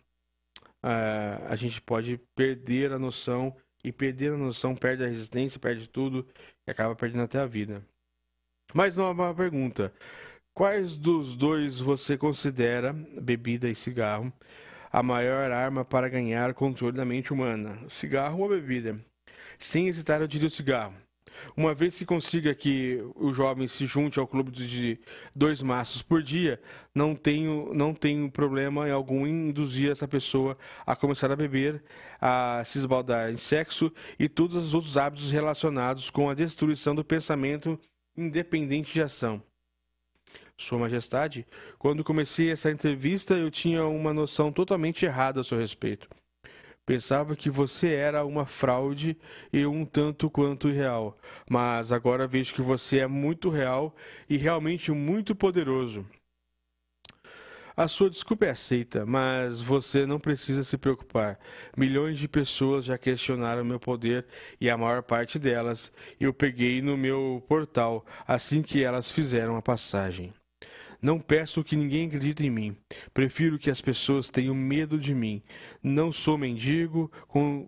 uh, 0.84 1.46
a 1.48 1.56
gente 1.56 1.82
pode 1.82 2.20
perder 2.36 2.92
a 2.92 3.00
noção 3.00 3.56
e 3.84 3.92
perder 3.92 4.34
a 4.34 4.38
noção 4.38 4.76
perde 4.76 5.04
a 5.04 5.08
resistência, 5.08 5.60
perde 5.60 5.88
tudo 5.88 6.28
e 6.68 6.72
acaba 6.72 6.96
perdendo 6.96 7.24
até 7.24 7.40
a 7.40 7.46
vida. 7.46 7.84
Mais 8.74 8.98
uma 8.98 9.34
pergunta: 9.34 9.94
quais 10.54 10.98
dos 10.98 11.36
dois 11.36 11.80
você 11.80 12.18
considera, 12.18 12.94
bebida 12.94 13.70
e 13.70 13.76
cigarro, 13.76 14.32
a 14.92 15.02
maior 15.02 15.52
arma 15.52 15.86
para 15.86 16.10
ganhar 16.10 16.54
controle 16.54 16.96
da 16.96 17.06
mente 17.06 17.32
humana? 17.32 17.80
Cigarro 17.90 18.42
ou 18.42 18.50
bebida? 18.50 19.00
Sem 19.58 19.88
hesitar, 19.88 20.22
eu 20.22 20.28
diria 20.28 20.48
o 20.48 20.52
cigarro. 20.52 20.94
Uma 21.56 21.74
vez 21.74 21.98
que 21.98 22.06
consiga 22.06 22.54
que 22.54 23.04
o 23.16 23.34
jovem 23.34 23.68
se 23.68 23.86
junte 23.86 24.20
ao 24.20 24.28
clube 24.28 24.52
de 24.52 25.00
dois 25.36 25.62
maços 25.62 26.02
por 26.02 26.22
dia, 26.22 26.62
não 26.94 27.16
tenho, 27.16 27.74
não 27.74 27.94
tenho 27.94 28.30
problema 28.32 28.90
algum 28.90 29.26
em 29.26 29.50
induzir 29.50 29.92
essa 29.92 30.08
pessoa 30.08 30.58
a 30.86 30.96
começar 30.96 31.32
a 31.32 31.36
beber, 31.36 31.84
a 32.20 32.64
se 32.66 32.80
esbaldar 32.80 33.32
em 33.32 33.38
sexo 33.38 33.92
e 34.18 34.28
todos 34.28 34.56
os 34.58 34.74
outros 34.74 34.98
hábitos 34.98 35.32
relacionados 35.32 36.10
com 36.10 36.30
a 36.30 36.34
destruição 36.34 36.96
do 36.96 37.04
pensamento 37.04 37.80
independente 38.18 38.94
de 38.94 39.02
ação. 39.02 39.42
Sua 40.58 40.78
Majestade, 40.78 41.48
quando 41.78 42.04
comecei 42.04 42.52
essa 42.52 42.70
entrevista, 42.70 43.34
eu 43.34 43.50
tinha 43.50 43.86
uma 43.86 44.14
noção 44.14 44.52
totalmente 44.52 45.06
errada 45.06 45.40
a 45.40 45.44
seu 45.44 45.58
respeito. 45.58 46.10
Pensava 46.90 47.36
que 47.36 47.52
você 47.52 47.94
era 47.94 48.26
uma 48.26 48.48
fraude 48.48 49.16
e 49.54 49.64
um 49.64 49.86
tanto 49.86 50.28
quanto 50.28 50.70
irreal, 50.70 51.16
mas 51.48 51.92
agora 51.92 52.26
vejo 52.26 52.56
que 52.56 52.64
você 52.64 52.98
é 52.98 53.06
muito 53.06 53.48
real 53.52 53.96
e 54.28 54.38
realmente 54.38 54.92
muito 54.92 55.36
poderoso. 55.36 56.04
A 57.78 57.88
sua 57.88 58.10
desculpa 58.10 58.48
é 58.48 58.50
aceita, 58.50 59.06
mas 59.06 59.62
você 59.62 60.04
não 60.08 60.20
precisa 60.20 60.64
se 60.64 60.80
preocupar. 60.80 61.40
Milhões 61.78 62.18
de 62.18 62.28
pessoas 62.28 62.86
já 62.86 62.98
questionaram 62.98 63.64
meu 63.64 63.80
poder 63.80 64.26
e 64.60 64.68
a 64.68 64.76
maior 64.76 65.04
parte 65.04 65.38
delas 65.38 65.92
eu 66.20 66.34
peguei 66.34 66.82
no 66.82 66.98
meu 66.98 67.46
portal 67.48 68.04
assim 68.28 68.64
que 68.64 68.84
elas 68.84 69.12
fizeram 69.12 69.56
a 69.56 69.62
passagem. 69.62 70.34
Não 71.02 71.20
peço 71.20 71.64
que 71.64 71.76
ninguém 71.76 72.08
acredite 72.08 72.46
em 72.46 72.50
mim. 72.50 72.78
Prefiro 73.14 73.58
que 73.58 73.70
as 73.70 73.82
pessoas 73.82 74.30
tenham 74.30 74.54
medo 74.54 74.98
de 74.98 75.16
mim. 75.16 75.42
Não 75.82 76.12
sou 76.12 76.38
mendigo, 76.38 77.12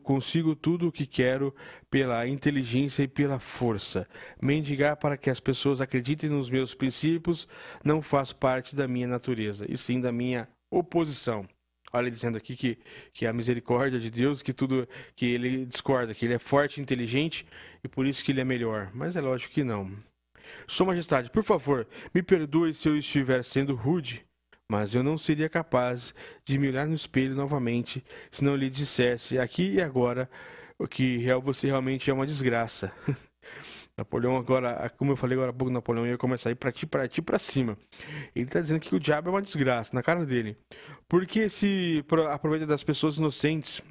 consigo 0.04 0.56
tudo 0.56 0.88
o 0.88 0.92
que 0.92 1.06
quero 1.06 1.56
pela 1.90 2.28
inteligência 2.28 3.04
e 3.04 3.08
pela 3.08 3.40
força. 3.40 4.08
Mendigar 4.42 4.98
para 4.98 5.18
que 5.18 5.30
as 5.30 5.40
pessoas 5.40 5.80
acreditem 5.80 6.30
nos 6.30 6.50
meus 6.50 6.74
princípios 6.74 7.48
não 7.84 8.02
faz 8.02 8.34
parte 8.34 8.76
da 8.76 8.88
minha 8.88 9.08
natureza, 9.08 9.66
e 9.70 9.78
sim 9.78 10.02
da 10.02 10.12
minha 10.12 10.48
oposição. 10.70 11.48
Olha 11.94 12.10
dizendo 12.10 12.38
aqui 12.38 12.56
que, 12.56 12.78
que 13.12 13.26
a 13.26 13.34
misericórdia 13.34 14.00
de 14.00 14.10
Deus, 14.10 14.42
que 14.42 14.54
tudo 14.54 14.88
que 15.16 15.26
ele 15.26 15.66
discorda, 15.66 16.14
que 16.16 16.26
ele 16.26 16.34
é 16.34 16.40
forte 16.40 16.80
e 16.80 16.82
inteligente 16.82 17.46
e 17.84 17.88
por 17.88 18.06
isso 18.06 18.24
que 18.24 18.32
ele 18.32 18.40
é 18.40 18.46
melhor. 18.46 18.90
Mas 18.94 19.16
é 19.16 19.22
lógico 19.22 19.54
que 19.54 19.64
não. 19.64 19.92
Sua 20.68 20.88
Majestade, 20.88 21.30
por 21.30 21.44
favor, 21.44 21.88
me 22.14 22.22
perdoe 22.22 22.74
se 22.74 22.88
eu 22.88 22.98
estiver 22.98 23.44
sendo 23.44 23.76
rude, 23.76 24.26
mas 24.70 24.96
eu 24.96 25.04
não 25.04 25.18
seria 25.18 25.50
capaz 25.50 26.14
de 26.46 26.58
me 26.58 26.70
olhar 26.70 26.88
no 26.88 26.94
espelho 26.94 27.36
novamente 27.36 28.04
se 28.32 28.44
não 28.44 28.56
lhe 28.56 28.70
dissesse 28.70 29.38
aqui 29.38 29.74
e 29.74 29.82
agora 29.82 30.30
que 30.90 31.26
você 31.44 31.68
realmente 31.68 32.10
é 32.10 32.14
uma 32.14 32.26
desgraça. 32.26 32.92
Napoleão 33.98 34.38
agora, 34.38 34.90
como 34.98 35.12
eu 35.12 35.18
falei 35.18 35.38
agora 35.38 35.52
há 35.52 35.54
pouco, 35.54 35.72
Napoleão 35.72 36.08
ia 36.08 36.18
começar 36.18 36.50
a 36.50 36.52
ir 36.54 36.56
pra 36.56 36.72
ti, 36.72 36.88
pra 36.88 37.08
ti, 37.08 37.22
pra 37.22 37.38
cima. 37.38 37.78
Ele 38.36 38.48
tá 38.48 38.60
dizendo 38.60 38.80
que 38.80 38.96
o 38.96 39.00
diabo 39.00 39.30
é 39.30 39.32
uma 39.34 39.42
desgraça, 39.42 39.92
na 39.94 40.02
cara 40.02 40.26
dele. 40.26 40.58
Porque 41.08 41.50
se 41.50 42.04
aproveita 42.30 42.66
das 42.66 42.84
pessoas 42.84 43.18
inocentes 43.18 43.82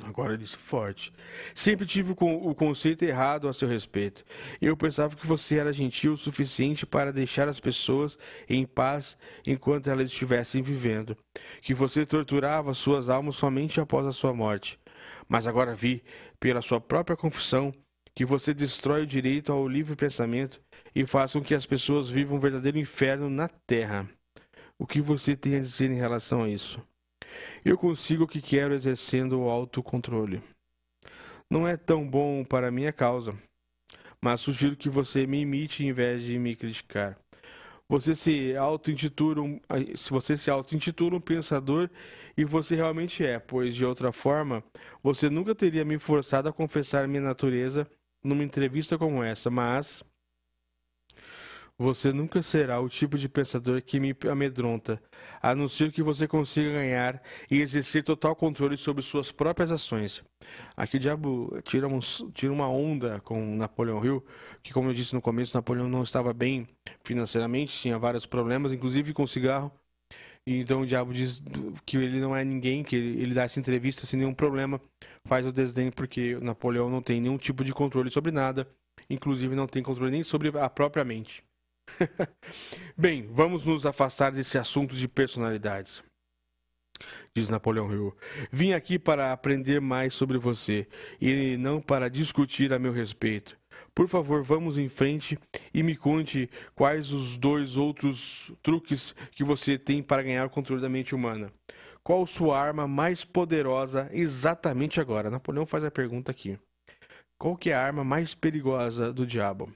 Agora 0.00 0.38
disse 0.38 0.56
forte. 0.56 1.12
Sempre 1.54 1.84
tive 1.84 2.14
o 2.18 2.54
conceito 2.54 3.02
errado 3.02 3.46
a 3.46 3.52
seu 3.52 3.68
respeito. 3.68 4.24
Eu 4.60 4.74
pensava 4.74 5.14
que 5.14 5.26
você 5.26 5.58
era 5.58 5.72
gentil 5.72 6.14
o 6.14 6.16
suficiente 6.16 6.86
para 6.86 7.12
deixar 7.12 7.46
as 7.46 7.60
pessoas 7.60 8.16
em 8.48 8.64
paz 8.64 9.18
enquanto 9.46 9.90
elas 9.90 10.06
estivessem 10.06 10.62
vivendo. 10.62 11.14
Que 11.60 11.74
você 11.74 12.06
torturava 12.06 12.72
suas 12.72 13.10
almas 13.10 13.36
somente 13.36 13.80
após 13.80 14.06
a 14.06 14.12
sua 14.12 14.32
morte. 14.32 14.80
Mas 15.28 15.46
agora 15.46 15.74
vi, 15.74 16.02
pela 16.40 16.62
sua 16.62 16.80
própria 16.80 17.16
confissão, 17.16 17.72
que 18.14 18.24
você 18.24 18.54
destrói 18.54 19.02
o 19.02 19.06
direito 19.06 19.52
ao 19.52 19.68
livre 19.68 19.94
pensamento 19.94 20.60
e 20.94 21.04
faz 21.04 21.32
com 21.32 21.42
que 21.42 21.54
as 21.54 21.66
pessoas 21.66 22.08
vivam 22.08 22.38
um 22.38 22.40
verdadeiro 22.40 22.78
inferno 22.78 23.28
na 23.28 23.48
terra. 23.66 24.08
O 24.78 24.86
que 24.86 25.02
você 25.02 25.36
tem 25.36 25.56
a 25.56 25.60
dizer 25.60 25.90
em 25.90 25.96
relação 25.96 26.44
a 26.44 26.48
isso? 26.48 26.82
Eu 27.64 27.76
consigo 27.78 28.24
o 28.24 28.28
que 28.28 28.40
quero 28.40 28.74
exercendo 28.74 29.40
o 29.40 29.48
autocontrole. 29.48 30.42
Não 31.50 31.68
é 31.68 31.76
tão 31.76 32.08
bom 32.08 32.44
para 32.44 32.70
minha 32.70 32.92
causa, 32.92 33.34
mas 34.20 34.40
sugiro 34.40 34.76
que 34.76 34.88
você 34.88 35.26
me 35.26 35.40
imite 35.40 35.84
em 35.84 35.92
vez 35.92 36.22
de 36.22 36.38
me 36.38 36.56
criticar. 36.56 37.18
você 37.88 38.14
se 38.14 38.56
auto-intitula 38.56 39.42
um, 39.42 39.60
você 40.10 40.36
se 40.36 40.50
auto-intitula 40.50 41.16
um 41.16 41.20
pensador 41.20 41.90
e 42.36 42.44
você 42.44 42.74
realmente 42.74 43.24
é, 43.24 43.38
pois 43.38 43.74
de 43.74 43.84
outra 43.84 44.12
forma, 44.12 44.64
você 45.02 45.28
nunca 45.28 45.54
teria 45.54 45.84
me 45.84 45.98
forçado 45.98 46.48
a 46.48 46.52
confessar 46.52 47.06
minha 47.06 47.22
natureza 47.22 47.86
numa 48.24 48.44
entrevista 48.44 48.96
como 48.96 49.22
essa, 49.22 49.50
mas 49.50 50.02
você 51.82 52.12
nunca 52.12 52.42
será 52.42 52.80
o 52.80 52.88
tipo 52.88 53.18
de 53.18 53.28
pensador 53.28 53.82
que 53.82 53.98
me 53.98 54.14
amedronta, 54.30 55.02
a 55.42 55.54
não 55.54 55.66
ser 55.66 55.90
que 55.90 56.02
você 56.02 56.28
consiga 56.28 56.70
ganhar 56.72 57.20
e 57.50 57.60
exercer 57.60 58.04
total 58.04 58.36
controle 58.36 58.76
sobre 58.76 59.02
suas 59.02 59.32
próprias 59.32 59.72
ações. 59.72 60.22
Aqui 60.76 60.96
o 60.96 61.00
diabo 61.00 61.60
tira, 61.64 61.88
um, 61.88 61.98
tira 62.32 62.52
uma 62.52 62.68
onda 62.68 63.20
com 63.20 63.56
Napoleão 63.56 64.04
Hill, 64.04 64.24
que, 64.62 64.72
como 64.72 64.90
eu 64.90 64.94
disse 64.94 65.12
no 65.12 65.20
começo, 65.20 65.56
Napoleão 65.56 65.88
não 65.88 66.04
estava 66.04 66.32
bem 66.32 66.68
financeiramente, 67.04 67.80
tinha 67.80 67.98
vários 67.98 68.26
problemas, 68.26 68.72
inclusive 68.72 69.12
com 69.12 69.26
cigarro. 69.26 69.72
E 70.46 70.60
então 70.60 70.82
o 70.82 70.86
diabo 70.86 71.12
diz 71.12 71.42
que 71.84 71.96
ele 71.96 72.20
não 72.20 72.34
é 72.34 72.44
ninguém, 72.44 72.82
que 72.82 72.96
ele, 72.96 73.22
ele 73.22 73.34
dá 73.34 73.42
essa 73.42 73.60
entrevista 73.60 74.06
sem 74.06 74.18
nenhum 74.18 74.34
problema, 74.34 74.80
faz 75.24 75.46
o 75.46 75.52
desdém 75.52 75.90
porque 75.90 76.36
Napoleão 76.40 76.88
não 76.88 77.02
tem 77.02 77.20
nenhum 77.20 77.38
tipo 77.38 77.64
de 77.64 77.72
controle 77.72 78.10
sobre 78.10 78.32
nada, 78.32 78.68
inclusive 79.08 79.54
não 79.54 79.66
tem 79.66 79.82
controle 79.82 80.10
nem 80.10 80.22
sobre 80.22 80.48
a 80.58 80.68
própria 80.68 81.04
mente. 81.04 81.44
Bem, 82.96 83.26
vamos 83.30 83.64
nos 83.64 83.86
afastar 83.86 84.32
desse 84.32 84.58
assunto 84.58 84.94
de 84.94 85.08
personalidades. 85.08 86.02
Diz 87.34 87.48
Napoleão 87.48 87.92
Hill. 87.92 88.16
Vim 88.50 88.72
aqui 88.72 88.98
para 88.98 89.32
aprender 89.32 89.80
mais 89.80 90.14
sobre 90.14 90.38
você 90.38 90.86
e 91.20 91.56
não 91.56 91.80
para 91.80 92.08
discutir 92.08 92.72
a 92.72 92.78
meu 92.78 92.92
respeito. 92.92 93.58
Por 93.94 94.08
favor, 94.08 94.42
vamos 94.42 94.76
em 94.76 94.88
frente 94.88 95.38
e 95.72 95.82
me 95.82 95.96
conte 95.96 96.48
quais 96.74 97.10
os 97.10 97.36
dois 97.36 97.76
outros 97.76 98.52
truques 98.62 99.14
que 99.32 99.44
você 99.44 99.78
tem 99.78 100.02
para 100.02 100.22
ganhar 100.22 100.46
o 100.46 100.50
controle 100.50 100.80
da 100.80 100.88
mente 100.88 101.14
humana. 101.14 101.52
Qual 102.02 102.26
sua 102.26 102.58
arma 102.58 102.88
mais 102.88 103.24
poderosa 103.24 104.08
exatamente 104.12 105.00
agora? 105.00 105.30
Napoleão 105.30 105.66
faz 105.66 105.84
a 105.84 105.90
pergunta 105.90 106.30
aqui. 106.30 106.58
Qual 107.38 107.56
que 107.56 107.70
é 107.70 107.74
a 107.74 107.82
arma 107.82 108.04
mais 108.04 108.34
perigosa 108.34 109.12
do 109.12 109.26
diabo? 109.26 109.72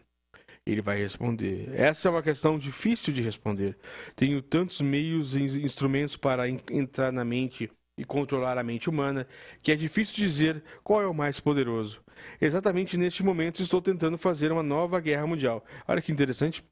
Ele 0.67 0.83
vai 0.83 0.99
responder. 0.99 1.71
Essa 1.75 2.09
é 2.09 2.11
uma 2.11 2.23
questão 2.23 2.59
difícil 2.59 3.13
de 3.13 3.23
responder. 3.23 3.79
Tenho 4.17 4.43
tantos 4.43 4.81
meios 4.81 5.35
e 5.35 5.43
instrumentos 5.65 6.17
para 6.17 6.49
entrar 6.49 7.13
na 7.13 7.25
mente 7.25 7.71
e 7.99 8.05
controlar 8.05 8.59
a 8.59 8.63
mente 8.63 8.91
humana 8.91 9.27
que 9.63 9.73
é 9.73 9.77
difícil 9.77 10.15
dizer 10.15 10.63
qual 10.83 11.01
é 11.01 11.07
o 11.07 11.15
mais 11.15 11.41
poderoso. 11.41 12.03
Exatamente 12.41 12.97
neste 12.97 13.23
momento 13.23 13.63
estou 13.63 13.81
tentando 13.81 14.19
fazer 14.19 14.51
uma 14.53 14.63
nova 14.63 15.01
guerra 15.01 15.27
mundial. 15.27 15.65
Olha 15.87 16.03
que 16.03 16.13
interessante. 16.13 16.65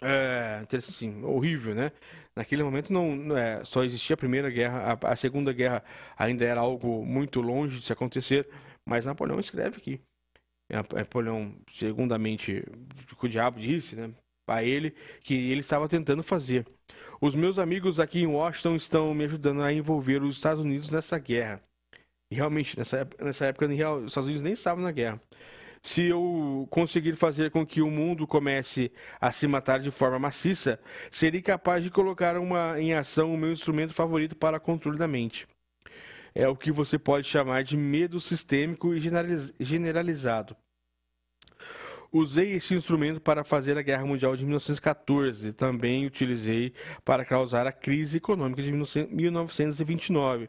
É, 0.00 0.60
interessante 0.62 0.96
sim, 0.96 1.24
horrível, 1.24 1.74
né? 1.74 1.90
Naquele 2.36 2.62
momento 2.62 2.92
não 2.92 3.36
é, 3.36 3.64
só 3.64 3.82
existia 3.82 4.14
a 4.14 4.16
primeira 4.16 4.48
guerra, 4.48 4.96
a, 5.02 5.12
a 5.12 5.16
segunda 5.16 5.52
guerra 5.52 5.82
ainda 6.16 6.44
era 6.44 6.60
algo 6.60 7.04
muito 7.04 7.40
longe 7.40 7.78
de 7.80 7.84
se 7.84 7.92
acontecer, 7.92 8.48
mas 8.86 9.06
Napoleão 9.06 9.40
escreve 9.40 9.76
aqui. 9.78 10.00
Napoleão, 10.68 11.54
segundamente, 11.70 12.62
o 13.20 13.28
diabo 13.28 13.58
disse, 13.58 13.96
né, 13.96 14.10
a 14.46 14.62
ele, 14.62 14.94
que 15.20 15.34
ele 15.50 15.60
estava 15.60 15.88
tentando 15.88 16.22
fazer. 16.22 16.66
Os 17.20 17.34
meus 17.34 17.58
amigos 17.58 17.98
aqui 18.00 18.20
em 18.20 18.26
Washington 18.26 18.76
estão 18.76 19.14
me 19.14 19.24
ajudando 19.24 19.62
a 19.62 19.72
envolver 19.72 20.22
os 20.22 20.36
Estados 20.36 20.62
Unidos 20.62 20.90
nessa 20.90 21.18
guerra. 21.18 21.62
E 22.30 22.34
realmente, 22.34 22.78
nessa, 22.78 23.08
nessa 23.20 23.46
época, 23.46 23.66
os 23.66 24.06
Estados 24.06 24.28
Unidos 24.28 24.42
nem 24.42 24.52
estavam 24.52 24.82
na 24.82 24.92
guerra. 24.92 25.20
Se 25.82 26.02
eu 26.04 26.66
conseguir 26.70 27.16
fazer 27.16 27.50
com 27.50 27.64
que 27.64 27.80
o 27.80 27.90
mundo 27.90 28.26
comece 28.26 28.92
a 29.20 29.30
se 29.30 29.46
matar 29.46 29.80
de 29.80 29.90
forma 29.90 30.18
maciça, 30.18 30.78
serei 31.10 31.40
capaz 31.40 31.84
de 31.84 31.90
colocar 31.90 32.36
uma, 32.36 32.80
em 32.80 32.94
ação 32.94 33.32
o 33.32 33.38
meu 33.38 33.52
instrumento 33.52 33.94
favorito 33.94 34.36
para 34.36 34.60
controle 34.60 34.98
da 34.98 35.08
mente 35.08 35.46
é 36.38 36.46
o 36.46 36.54
que 36.54 36.70
você 36.70 36.96
pode 36.96 37.26
chamar 37.26 37.64
de 37.64 37.76
medo 37.76 38.20
sistêmico 38.20 38.94
e 38.94 39.00
generalizado. 39.58 40.56
Usei 42.12 42.52
esse 42.52 42.74
instrumento 42.74 43.20
para 43.20 43.42
fazer 43.42 43.76
a 43.76 43.82
Guerra 43.82 44.06
Mundial 44.06 44.36
de 44.36 44.44
1914. 44.44 45.52
Também 45.52 46.06
utilizei 46.06 46.72
para 47.04 47.24
causar 47.24 47.66
a 47.66 47.72
crise 47.72 48.18
econômica 48.18 48.62
de 48.62 48.72
1929. 48.72 50.48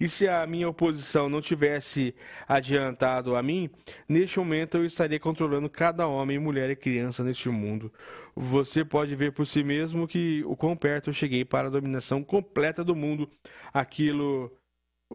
E 0.00 0.08
se 0.08 0.28
a 0.28 0.44
minha 0.44 0.68
oposição 0.68 1.28
não 1.28 1.40
tivesse 1.40 2.16
adiantado 2.48 3.36
a 3.36 3.42
mim, 3.42 3.70
neste 4.08 4.40
momento 4.40 4.76
eu 4.76 4.84
estaria 4.84 5.20
controlando 5.20 5.70
cada 5.70 6.08
homem, 6.08 6.36
mulher 6.38 6.68
e 6.68 6.76
criança 6.76 7.22
neste 7.22 7.48
mundo. 7.48 7.92
Você 8.34 8.84
pode 8.84 9.14
ver 9.14 9.32
por 9.32 9.46
si 9.46 9.62
mesmo 9.62 10.08
que 10.08 10.42
o 10.44 10.56
quão 10.56 10.76
perto 10.76 11.10
eu 11.10 11.14
cheguei 11.14 11.44
para 11.44 11.68
a 11.68 11.70
dominação 11.70 12.24
completa 12.24 12.82
do 12.82 12.96
mundo. 12.96 13.30
Aquilo 13.72 14.52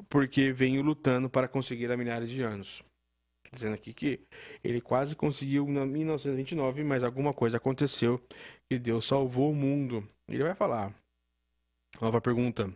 porque 0.10 0.52
venho 0.52 0.82
lutando 0.82 1.30
para 1.30 1.48
conseguir 1.48 1.92
há 1.92 1.98
milhares 1.98 2.30
de 2.30 2.42
anos. 2.42 2.84
Dizendo 3.52 3.76
aqui 3.76 3.94
que 3.94 4.20
ele 4.64 4.82
quase 4.82 5.16
conseguiu 5.16 5.68
em 5.68 5.88
1929, 5.88 6.84
mas 6.84 7.04
alguma 7.04 7.34
coisa 7.34 7.58
aconteceu 7.58 8.20
e 8.70 8.80
Deus 8.80 9.06
salvou 9.06 9.52
o 9.52 9.56
mundo. 9.56 10.08
Ele 10.28 10.44
vai 10.44 10.56
falar. 10.56 10.94
Nova 12.02 12.20
pergunta. 12.20 12.74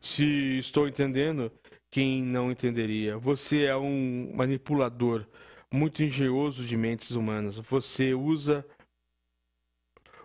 Se 0.00 0.58
estou 0.58 0.86
entendendo, 0.86 1.50
quem 1.90 2.22
não 2.22 2.50
entenderia? 2.50 3.16
Você 3.16 3.64
é 3.64 3.76
um 3.76 4.32
manipulador 4.34 5.26
muito 5.72 6.02
engenhoso 6.02 6.64
de 6.64 6.76
mentes 6.76 7.12
humanas. 7.12 7.56
Você 7.56 8.12
usa 8.12 8.66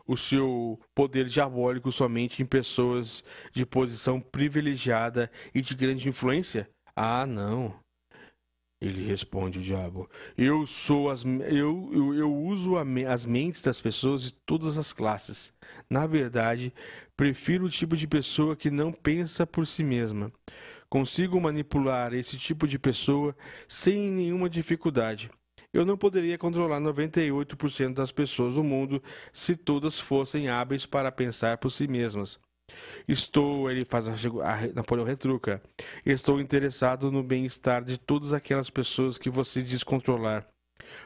o 0.08 0.16
seu 0.16 0.80
poder 0.96 1.26
diabólico 1.26 1.92
somente 1.92 2.42
em 2.42 2.46
pessoas 2.46 3.24
de 3.52 3.66
posição 3.66 4.20
privilegiada 4.20 5.30
e 5.54 5.62
de 5.62 5.76
grande 5.76 6.08
influência? 6.08 6.70
Ah, 6.96 7.26
não. 7.26 7.76
Ele 8.80 9.04
responde 9.06 9.58
o 9.58 9.62
diabo. 9.62 10.08
Eu 10.38 10.68
sou 10.68 11.10
as 11.10 11.26
eu, 11.26 11.90
eu, 11.92 12.14
eu 12.14 12.34
uso 12.34 12.76
as 12.78 13.26
mentes 13.26 13.64
das 13.64 13.82
pessoas 13.82 14.22
de 14.22 14.34
todas 14.46 14.78
as 14.78 14.94
classes. 14.94 15.52
Na 15.90 16.06
verdade, 16.06 16.72
prefiro 17.16 17.66
o 17.66 17.70
tipo 17.70 17.96
de 17.96 18.08
pessoa 18.08 18.56
que 18.56 18.70
não 18.70 18.94
pensa 18.94 19.48
por 19.48 19.66
si 19.66 19.84
mesma. 19.84 20.32
Consigo 20.90 21.42
manipular 21.42 22.14
esse 22.14 22.38
tipo 22.38 22.68
de 22.68 22.78
pessoa 22.78 23.36
sem 23.68 24.12
nenhuma 24.12 24.50
dificuldade. 24.50 25.30
Eu 25.78 25.86
não 25.86 25.96
poderia 25.96 26.40
controlar 26.40 26.80
98% 26.82 27.94
das 27.94 28.12
pessoas 28.12 28.56
do 28.56 28.64
mundo 28.64 29.00
se 29.32 29.56
todas 29.56 30.00
fossem 30.00 30.50
hábeis 30.50 30.88
para 30.88 31.12
pensar 31.12 31.60
por 31.60 31.70
si 31.70 31.88
mesmas. 31.88 32.40
Estou, 33.08 33.70
ele 33.70 33.86
faz 33.86 34.08
a, 34.08 34.14
a 34.14 34.68
Napoleão 34.74 35.06
retruca. 35.06 35.62
Estou 36.04 36.42
interessado 36.42 37.12
no 37.12 37.22
bem-estar 37.22 37.84
de 37.84 38.00
todas 38.00 38.34
aquelas 38.34 38.72
pessoas 38.72 39.20
que 39.20 39.30
você 39.30 39.62
diz 39.62 39.84
controlar. 39.84 40.48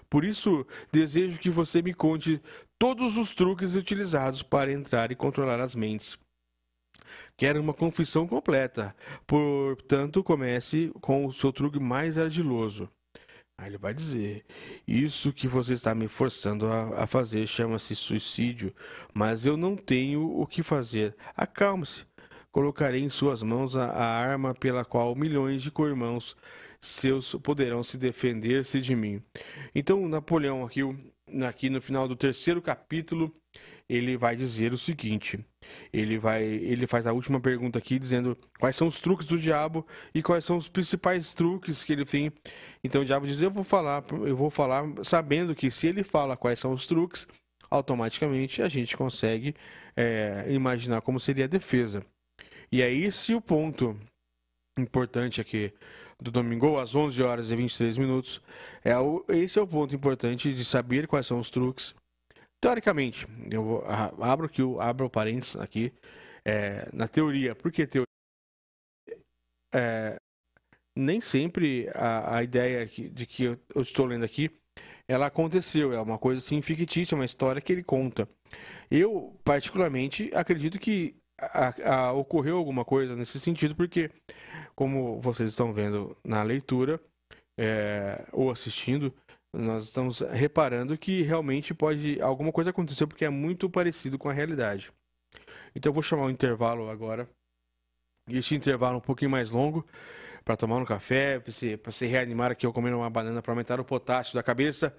Por 0.09 0.24
isso, 0.24 0.65
desejo 0.89 1.38
que 1.38 1.49
você 1.49 1.82
me 1.82 1.93
conte 1.93 2.41
todos 2.80 3.17
os 3.17 3.34
truques 3.34 3.76
utilizados 3.76 4.41
para 4.41 4.72
entrar 4.72 5.11
e 5.11 5.17
controlar 5.17 5.59
as 5.59 5.76
mentes. 5.76 6.17
Quero 7.36 7.59
uma 7.59 7.74
confissão 7.74 8.26
completa. 8.26 8.95
Portanto, 9.28 10.24
comece 10.24 10.93
com 11.01 11.26
o 11.26 11.34
seu 11.34 11.51
truque 11.51 11.78
mais 11.78 12.17
ardiloso. 12.17 12.89
Aí 13.62 13.70
ele 13.70 13.78
vai 13.78 13.93
dizer: 13.93 14.43
Isso 14.88 15.32
que 15.32 15.47
você 15.47 15.74
está 15.74 15.93
me 15.93 16.07
forçando 16.07 16.66
a, 16.66 17.03
a 17.03 17.07
fazer 17.07 17.45
chama-se 17.45 17.95
suicídio, 17.95 18.74
mas 19.14 19.45
eu 19.45 19.55
não 19.55 19.76
tenho 19.76 20.24
o 20.39 20.47
que 20.47 20.64
fazer. 20.64 21.16
Acalme-se. 21.38 22.03
Colocarei 22.51 23.01
em 23.01 23.09
suas 23.09 23.43
mãos 23.43 23.78
a, 23.78 23.86
a 23.86 24.03
arma 24.03 24.55
pela 24.55 24.84
qual 24.84 25.16
milhões 25.16 25.62
de 25.62 25.70
co-irmãos 25.70 26.36
seus 26.80 27.36
poderão 27.36 27.84
se 27.84 27.99
defender-se 27.99 28.82
de 28.82 28.95
mim. 28.95 29.22
Então, 29.76 30.09
Napoleão, 30.09 30.66
aqui, 30.66 30.82
aqui 31.47 31.70
no 31.70 31.80
final 31.80 32.07
do 32.07 32.16
terceiro 32.16 32.64
capítulo, 32.64 33.32
ele 33.91 34.15
vai 34.15 34.37
dizer 34.37 34.71
o 34.71 34.77
seguinte: 34.77 35.37
ele 35.91 36.17
vai, 36.17 36.43
ele 36.43 36.87
faz 36.87 37.05
a 37.05 37.11
última 37.11 37.41
pergunta 37.41 37.77
aqui 37.77 37.99
dizendo 37.99 38.37
quais 38.57 38.75
são 38.77 38.87
os 38.87 39.01
truques 39.01 39.27
do 39.27 39.37
diabo 39.37 39.85
e 40.15 40.23
quais 40.23 40.45
são 40.45 40.55
os 40.55 40.69
principais 40.69 41.33
truques 41.33 41.83
que 41.83 41.91
ele 41.91 42.05
tem. 42.05 42.31
Então 42.81 43.01
o 43.01 43.05
diabo 43.05 43.27
diz: 43.27 43.39
"Eu 43.41 43.51
vou 43.51 43.65
falar, 43.65 44.03
eu 44.25 44.35
vou 44.35 44.49
falar 44.49 44.85
sabendo 45.03 45.53
que 45.53 45.69
se 45.69 45.87
ele 45.87 46.03
fala 46.03 46.37
quais 46.37 46.57
são 46.57 46.71
os 46.71 46.87
truques, 46.87 47.27
automaticamente 47.69 48.61
a 48.61 48.69
gente 48.69 48.95
consegue 48.95 49.53
é, 49.95 50.45
imaginar 50.49 51.01
como 51.01 51.19
seria 51.19 51.45
a 51.45 51.49
defesa. 51.49 52.05
E 52.71 52.81
é 52.81 52.91
esse 52.93 53.33
o 53.35 53.41
ponto 53.41 53.99
importante 54.79 55.41
aqui 55.41 55.73
do 56.21 56.31
domingo 56.31 56.79
às 56.79 56.95
11 56.95 57.21
horas 57.21 57.51
e 57.51 57.55
23 57.57 57.97
minutos. 57.97 58.41
É 58.85 58.97
o, 58.97 59.25
esse 59.27 59.59
é 59.59 59.61
o 59.61 59.67
ponto 59.67 59.93
importante 59.93 60.53
de 60.53 60.63
saber 60.63 61.07
quais 61.07 61.27
são 61.27 61.39
os 61.39 61.49
truques 61.49 61.93
Teoricamente, 62.62 63.26
eu 63.51 63.64
vou, 63.64 63.84
abro 63.88 64.45
aqui, 64.45 64.62
abro 64.80 65.09
parênteses 65.09 65.55
aqui, 65.55 65.91
é, 66.45 66.88
na 66.93 67.07
teoria, 67.07 67.55
por 67.55 67.72
que 67.72 67.88
teoria? 67.88 68.05
É, 69.74 70.18
nem 70.95 71.20
sempre 71.22 71.89
a, 71.95 72.38
a 72.38 72.43
ideia 72.43 72.86
que, 72.86 73.09
de 73.09 73.26
que 73.26 73.45
eu, 73.45 73.59
eu, 73.74 73.82
estou 73.82 74.05
lendo 74.05 74.26
aqui 74.26 74.51
ela 75.07 75.26
aconteceu, 75.26 75.91
é 75.91 75.99
uma 75.99 76.18
coisa 76.18 76.39
assim 76.39 76.62
fictícia, 76.62 77.16
uma 77.16 77.26
história 77.26 77.62
que 77.62 77.74
ele 77.74 77.84
conta. 77.84 78.30
Eu, 78.89 79.38
particularmente, 79.43 80.32
acredito 80.34 80.80
que 80.80 81.16
a, 81.38 81.95
a, 81.95 82.14
ocorreu 82.14 82.57
alguma 82.57 82.86
coisa 82.86 83.16
nesse 83.16 83.39
sentido, 83.39 83.76
porque, 83.76 84.09
como 84.74 85.20
vocês 85.20 85.49
estão 85.49 85.74
vendo 85.74 86.16
na 86.24 86.43
leitura 86.43 86.99
é, 87.59 88.26
ou 88.32 88.51
assistindo, 88.51 89.14
nós 89.54 89.86
estamos 89.86 90.20
reparando 90.20 90.97
que 90.97 91.22
realmente 91.24 91.74
pode 91.74 92.22
alguma 92.22 92.52
coisa 92.52 92.70
acontecer 92.70 93.06
porque 93.06 93.26
é 93.26 93.30
muito 93.30 93.70
parecido 93.70 94.18
com 94.18 94.30
a 94.30 94.34
realidade. 94.34 94.91
Então 95.76 95.89
eu 95.89 95.93
vou 95.93 96.04
chamar 96.04 96.26
um 96.26 96.30
intervalo 96.30 96.89
agora. 96.89 97.30
Esse 98.30 98.56
intervalo 98.56 98.97
um 98.97 99.02
pouquinho 99.02 99.32
mais 99.32 99.49
longo 99.49 99.86
para 100.43 100.56
tomar 100.56 100.78
um 100.78 100.86
café, 100.86 101.39
para 101.39 101.52
se, 101.52 101.80
se 101.91 102.06
reanimar 102.06 102.52
aqui 102.52 102.66
ou 102.66 102.74
comer 102.74 102.93
uma 102.93 103.10
banana 103.10 103.41
para 103.41 103.52
aumentar 103.52 103.80
o 103.80 103.86
potássio 103.86 104.36
da 104.36 104.43
cabeça. 104.43 104.95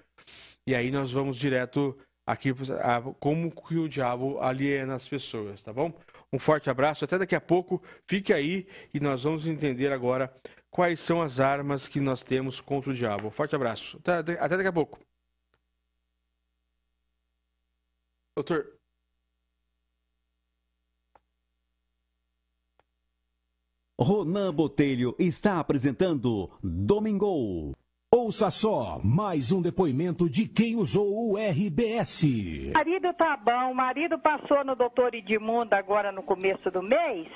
E 0.67 0.75
aí 0.75 0.91
nós 0.91 1.11
vamos 1.11 1.37
direto 1.37 1.97
aqui 2.25 2.49
a 2.81 3.01
como 3.19 3.51
que 3.51 3.75
o 3.75 3.89
diabo 3.89 4.39
aliena 4.39 4.95
as 4.95 5.07
pessoas, 5.07 5.61
tá 5.61 5.73
bom? 5.73 5.93
Um 6.31 6.39
forte 6.39 6.69
abraço, 6.69 7.03
até 7.05 7.17
daqui 7.17 7.35
a 7.35 7.41
pouco. 7.41 7.81
Fique 8.07 8.31
aí 8.31 8.67
e 8.93 8.99
nós 8.99 9.23
vamos 9.23 9.45
entender 9.45 9.91
agora 9.91 10.33
quais 10.73 10.99
são 10.99 11.21
as 11.21 11.39
armas 11.39 11.87
que 11.87 11.99
nós 11.99 12.23
temos 12.23 12.59
contra 12.59 12.89
o 12.89 12.93
diabo. 12.95 13.29
Forte 13.29 13.55
abraço. 13.55 13.97
Até, 13.99 14.33
até 14.39 14.57
daqui 14.57 14.67
a 14.67 14.73
pouco. 14.73 14.99
Doutor. 18.35 18.79
Ronan 23.99 24.51
Botelho 24.53 25.15
está 25.19 25.59
apresentando 25.59 26.49
Domingo. 26.63 27.73
Ouça 28.23 28.49
só 28.49 29.01
mais 29.03 29.51
um 29.51 29.61
depoimento 29.61 30.29
de 30.29 30.47
quem 30.47 30.77
usou 30.77 31.33
o 31.33 31.35
RBS. 31.35 32.71
Marido 32.73 33.11
tá 33.15 33.35
bom, 33.35 33.73
marido 33.73 34.17
passou 34.17 34.63
no 34.63 34.77
doutor 34.77 35.13
Edmundo 35.13 35.75
agora 35.75 36.09
no 36.09 36.23
começo 36.23 36.71
do 36.71 36.81
mês. 36.81 37.27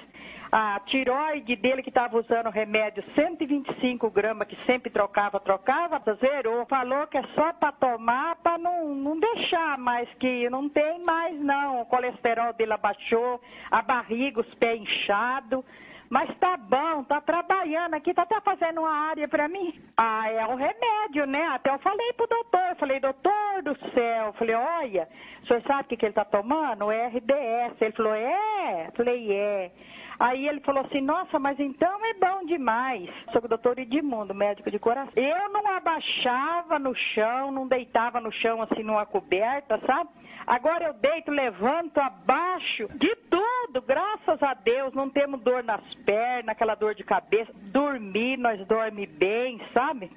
A 0.49 0.79
tiroide 0.85 1.57
dele 1.57 1.83
que 1.83 1.89
estava 1.89 2.17
usando 2.17 2.49
remédio 2.49 3.03
125 3.15 4.09
gramas, 4.09 4.47
que 4.47 4.55
sempre 4.65 4.89
trocava, 4.89 5.41
trocava, 5.41 6.01
zerou. 6.21 6.65
Falou 6.67 7.05
que 7.07 7.17
é 7.17 7.23
só 7.35 7.51
para 7.51 7.73
tomar, 7.73 8.37
para 8.37 8.57
não, 8.57 8.95
não 8.95 9.19
deixar 9.19 9.77
mais, 9.77 10.07
que 10.13 10.49
não 10.49 10.69
tem 10.69 11.03
mais 11.03 11.37
não. 11.41 11.81
O 11.81 11.85
colesterol 11.85 12.53
dele 12.53 12.71
abaixou, 12.71 13.41
a 13.69 13.81
barriga, 13.81 14.39
os 14.39 14.55
pés 14.55 14.79
inchados. 14.79 15.65
Mas 16.09 16.33
tá 16.37 16.55
bom, 16.55 17.03
tá 17.03 17.19
trabalhando 17.19 17.95
aqui, 17.95 18.13
tá 18.13 18.23
até 18.23 18.39
fazendo 18.41 18.79
uma 18.81 19.09
área 19.09 19.27
para 19.27 19.47
mim. 19.47 19.73
Ah, 19.97 20.29
é 20.31 20.45
um 20.47 20.55
remédio, 20.55 21.25
né? 21.25 21.43
Até 21.47 21.69
eu 21.69 21.79
falei 21.79 22.13
pro 22.13 22.27
doutor, 22.27 22.75
falei, 22.79 22.99
doutor 22.99 23.61
do 23.63 23.75
céu, 23.91 24.33
falei, 24.33 24.55
olha, 24.55 25.07
o 25.43 25.47
senhor 25.47 25.61
sabe 25.63 25.81
o 25.81 25.85
que, 25.85 25.97
que 25.97 26.05
ele 26.05 26.13
tá 26.13 26.23
tomando? 26.23 26.89
É 26.91 27.07
RDS. 27.07 27.81
Ele 27.81 27.91
falou, 27.91 28.13
é? 28.13 28.91
Falei, 28.95 29.31
é. 29.33 29.71
Aí 30.19 30.47
ele 30.47 30.59
falou 30.61 30.83
assim, 30.83 31.01
nossa, 31.01 31.37
mas 31.37 31.59
então 31.59 32.03
é 32.05 32.13
bom 32.15 32.45
demais. 32.45 33.09
Sou 33.31 33.43
o 33.43 33.47
doutor 33.47 33.77
Edmundo, 33.77 34.33
médico 34.33 34.71
de 34.71 34.79
coração. 34.79 35.13
Eu 35.15 35.49
não 35.49 35.67
abaixava 35.75 36.79
no 36.79 36.95
chão, 36.95 37.51
não 37.51 37.67
deitava 37.67 38.19
no 38.19 38.31
chão 38.31 38.61
assim 38.61 38.81
numa 38.81 39.05
coberta, 39.05 39.79
sabe? 39.85 40.09
Agora 40.47 40.85
eu 40.85 40.93
deito, 40.93 41.29
levanto, 41.29 41.99
abaixo, 41.99 42.87
de 42.95 43.15
tudo, 43.29 43.81
graças 43.81 44.41
a 44.41 44.53
Deus. 44.53 44.93
Não 44.93 45.09
temos 45.09 45.41
dor 45.41 45.63
nas 45.63 45.83
pernas, 46.05 46.49
aquela 46.49 46.73
dor 46.73 46.95
de 46.95 47.03
cabeça. 47.03 47.51
Dormir, 47.53 48.37
nós 48.37 48.65
dorme 48.65 49.05
bem, 49.05 49.61
sabe? 49.73 50.09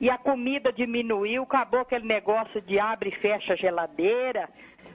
E 0.00 0.10
a 0.10 0.18
comida 0.18 0.72
diminuiu, 0.72 1.44
acabou 1.44 1.80
aquele 1.80 2.06
negócio 2.06 2.60
de 2.62 2.78
abre 2.78 3.10
e 3.10 3.20
fecha 3.20 3.52
a 3.52 3.56
geladeira. 3.56 4.48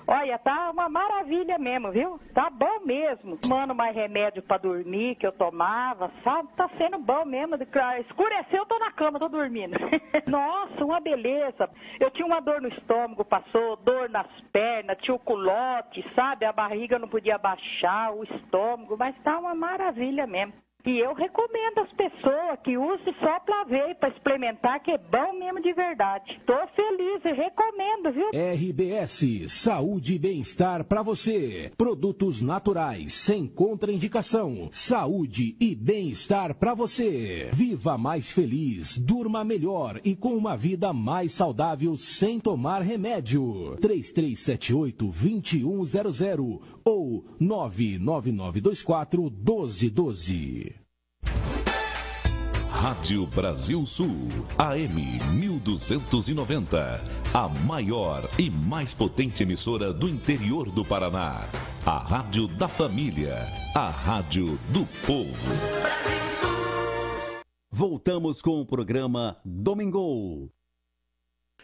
Olha, 0.09 0.39
tá 0.39 0.71
uma 0.71 0.87
maravilha 0.87 1.57
mesmo, 1.57 1.91
viu? 1.91 2.17
Tá 2.33 2.49
bom 2.49 2.79
mesmo. 2.85 3.35
Tomando 3.37 3.75
mais 3.75 3.93
remédio 3.93 4.41
para 4.41 4.57
dormir 4.57 5.15
que 5.15 5.27
eu 5.27 5.33
tomava, 5.33 6.09
sabe? 6.23 6.47
Tá 6.55 6.69
sendo 6.77 6.97
bom 6.97 7.25
mesmo. 7.25 7.55
Escureceu, 7.55 8.59
eu 8.59 8.65
tô 8.65 8.79
na 8.79 8.89
cama, 8.91 9.19
tô 9.19 9.27
dormindo. 9.27 9.77
Nossa, 10.25 10.85
uma 10.85 11.01
beleza. 11.01 11.69
Eu 11.99 12.09
tinha 12.11 12.25
uma 12.25 12.39
dor 12.39 12.61
no 12.61 12.69
estômago, 12.69 13.25
passou, 13.25 13.75
dor 13.75 14.09
nas 14.09 14.27
pernas, 14.53 14.97
tinha 15.01 15.13
o 15.13 15.19
culote, 15.19 16.05
sabe? 16.15 16.45
A 16.45 16.53
barriga 16.53 16.97
não 16.97 17.09
podia 17.09 17.37
baixar, 17.37 18.13
o 18.13 18.23
estômago, 18.23 18.95
mas 18.97 19.13
tá 19.23 19.37
uma 19.37 19.53
maravilha 19.53 20.25
mesmo. 20.25 20.53
E 20.87 20.99
eu 20.99 21.13
recomendo 21.13 21.79
às 21.79 21.91
pessoas 21.91 22.59
que 22.63 22.77
usem 22.77 23.13
só 23.19 23.41
para 23.41 23.65
ver, 23.65 23.95
para 23.95 24.07
experimentar, 24.07 24.81
que 24.81 24.91
é 24.91 24.97
bom 24.97 25.33
mesmo 25.37 25.61
de 25.61 25.73
verdade. 25.73 26.39
Tô 26.45 26.55
feliz 26.67 27.25
e 27.25 27.33
recomendo, 27.33 28.13
viu? 28.13 28.29
RBS, 28.31 29.51
saúde 29.51 30.15
e 30.15 30.19
bem-estar 30.19 30.85
para 30.85 31.01
você. 31.01 31.73
Produtos 31.77 32.41
naturais, 32.41 33.11
sem 33.11 33.45
contraindicação. 33.47 34.69
Saúde 34.71 35.57
e 35.59 35.75
bem-estar 35.75 36.55
para 36.55 36.73
você. 36.73 37.49
Viva 37.51 37.97
mais 37.97 38.31
feliz, 38.31 38.97
durma 38.97 39.43
melhor 39.43 39.99
e 40.05 40.15
com 40.15 40.37
uma 40.37 40.55
vida 40.55 40.93
mais 40.93 41.33
saudável 41.33 41.97
sem 41.97 42.39
tomar 42.39 42.81
remédio. 42.81 43.75
3378-2100 43.81 46.61
ou 46.85 47.25
99924 47.41 49.23
1212. 49.23 50.76
Rádio 52.87 53.25
Brasil 53.25 53.83
Sul, 53.87 54.27
AM 54.55 55.19
1290. 55.33 57.01
A 57.33 57.49
maior 57.65 58.29
e 58.37 58.51
mais 58.51 58.93
potente 58.93 59.41
emissora 59.41 59.91
do 59.91 60.07
interior 60.07 60.69
do 60.69 60.85
Paraná. 60.85 61.49
A 61.83 61.97
Rádio 61.97 62.47
da 62.47 62.67
Família. 62.67 63.47
A 63.73 63.89
Rádio 63.89 64.59
do 64.71 64.85
Povo. 65.07 65.51
Voltamos 67.71 68.43
com 68.43 68.61
o 68.61 68.65
programa 68.65 69.41
Domingo. 69.43 70.51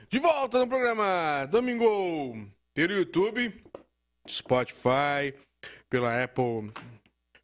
De 0.09 0.17
volta 0.17 0.57
no 0.57 0.67
programa 0.67 1.45
Domingo. 1.45 2.49
Pelo 2.73 2.91
YouTube, 2.91 3.53
Spotify, 4.27 5.31
pela 5.91 6.23
Apple 6.23 6.71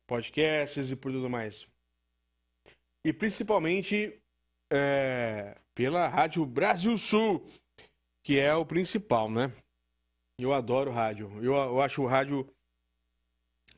Podcasts 0.07 0.89
e 0.89 0.95
por 0.95 1.12
tudo 1.12 1.30
mais 1.30 1.68
e 3.10 3.14
principalmente 3.14 4.22
é, 4.72 5.57
pela 5.74 6.07
Rádio 6.07 6.45
Brasil 6.45 6.95
Sul, 6.95 7.43
que 8.24 8.38
é 8.38 8.53
o 8.53 8.64
principal, 8.64 9.32
né? 9.32 9.51
Eu 10.39 10.53
adoro 10.53 10.91
rádio. 10.91 11.28
Eu, 11.43 11.55
eu 11.55 11.82
acho 11.82 12.03
o 12.03 12.05
rádio 12.05 12.47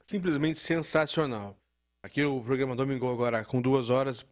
simplesmente 0.05 0.59
sensacional. 0.59 1.55
Aqui 2.03 2.21
o 2.25 2.43
programa 2.43 2.75
Domingo 2.75 3.09
agora 3.09 3.45
com 3.45 3.61
duas 3.61 3.89
horas 3.89 4.25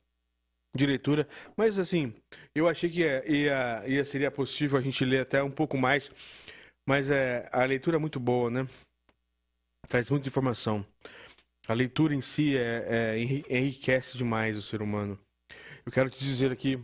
de 0.75 0.85
leitura, 0.85 1.27
mas 1.55 1.79
assim, 1.79 2.13
eu 2.53 2.67
achei 2.67 2.89
que 2.89 2.99
ia, 2.99 3.25
ia, 3.31 3.87
ia, 3.87 4.05
seria 4.05 4.29
possível 4.29 4.77
a 4.77 4.81
gente 4.81 5.03
ler 5.05 5.21
até 5.21 5.41
um 5.41 5.49
pouco 5.49 5.77
mais, 5.77 6.11
mas 6.87 7.09
é, 7.09 7.49
a 7.53 7.63
leitura 7.63 7.95
é 7.95 7.99
muito 7.99 8.19
boa, 8.19 8.51
né? 8.51 8.67
Traz 9.87 10.09
muita 10.09 10.27
informação. 10.27 10.85
A 11.69 11.73
leitura 11.75 12.15
em 12.15 12.21
si 12.21 12.57
é, 12.57 13.13
é, 13.15 13.19
enriquece 13.19 14.17
demais 14.17 14.57
o 14.57 14.61
ser 14.61 14.81
humano. 14.81 15.19
Eu 15.85 15.91
quero 15.91 16.09
te 16.09 16.17
dizer 16.17 16.51
aqui, 16.51 16.83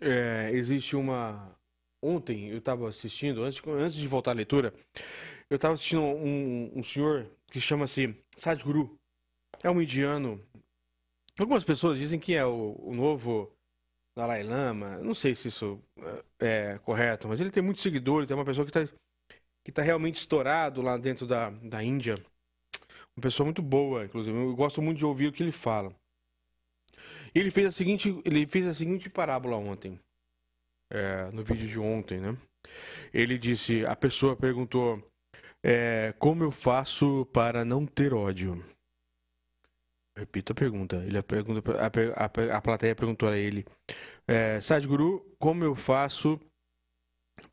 é, 0.00 0.52
existe 0.52 0.94
uma. 0.94 1.52
Ontem 2.00 2.48
eu 2.48 2.58
estava 2.58 2.88
assistindo, 2.88 3.42
antes, 3.42 3.60
antes 3.66 3.96
de 3.96 4.06
voltar 4.06 4.30
à 4.30 4.34
leitura, 4.34 4.72
eu 5.50 5.56
estava 5.56 5.74
assistindo 5.74 6.00
um, 6.00 6.78
um 6.78 6.82
senhor 6.84 7.28
que 7.48 7.60
chama-se 7.60 8.16
Sadhguru. 8.36 8.96
É 9.60 9.68
um 9.68 9.82
indiano. 9.82 10.40
Algumas 11.36 11.64
pessoas 11.64 11.98
dizem 11.98 12.20
que 12.20 12.34
é 12.34 12.46
o, 12.46 12.76
o 12.78 12.94
novo 12.94 13.52
Dalai 14.16 14.44
Lama. 14.44 14.98
Não 14.98 15.12
sei 15.12 15.34
se 15.34 15.48
isso 15.48 15.82
é, 16.38 16.74
é 16.74 16.78
correto, 16.78 17.26
mas 17.26 17.40
ele 17.40 17.50
tem 17.50 17.64
muitos 17.64 17.82
seguidores. 17.82 18.30
É 18.30 18.34
uma 18.36 18.44
pessoa 18.44 18.64
que 18.64 18.78
está 18.78 18.94
que 19.64 19.72
tá 19.72 19.82
realmente 19.82 20.20
estourado 20.20 20.80
lá 20.80 20.96
dentro 20.96 21.26
da, 21.26 21.50
da 21.50 21.82
Índia. 21.82 22.14
Uma 23.16 23.22
pessoa 23.22 23.44
muito 23.46 23.62
boa, 23.62 24.04
inclusive. 24.04 24.36
Eu 24.36 24.54
gosto 24.54 24.82
muito 24.82 24.98
de 24.98 25.06
ouvir 25.06 25.28
o 25.28 25.32
que 25.32 25.42
ele 25.42 25.52
fala. 25.52 25.94
Ele 27.34 27.50
fez 27.50 27.66
a 27.66 27.72
seguinte, 27.72 28.20
ele 28.24 28.46
fez 28.46 28.66
a 28.66 28.74
seguinte 28.74 29.08
parábola 29.08 29.56
ontem, 29.56 29.98
é, 30.90 31.30
no 31.32 31.42
vídeo 31.42 31.66
de 31.66 31.78
ontem, 31.78 32.20
né? 32.20 32.36
Ele 33.12 33.38
disse, 33.38 33.84
a 33.86 33.94
pessoa 33.94 34.36
perguntou, 34.36 35.02
é, 35.62 36.14
como 36.18 36.42
eu 36.44 36.50
faço 36.50 37.26
para 37.32 37.64
não 37.64 37.86
ter 37.86 38.12
ódio? 38.14 38.64
Repito 40.16 40.52
a 40.52 40.54
pergunta. 40.54 40.96
Ele 40.96 41.18
a 41.18 41.22
pergunta, 41.22 41.72
a, 41.72 41.86
a, 42.24 42.56
a 42.56 42.62
plateia 42.62 42.94
perguntou 42.94 43.28
a 43.28 43.36
ele, 43.36 43.66
é, 44.26 44.60
Sadhguru, 44.60 45.36
como 45.38 45.62
eu 45.62 45.74
faço 45.74 46.40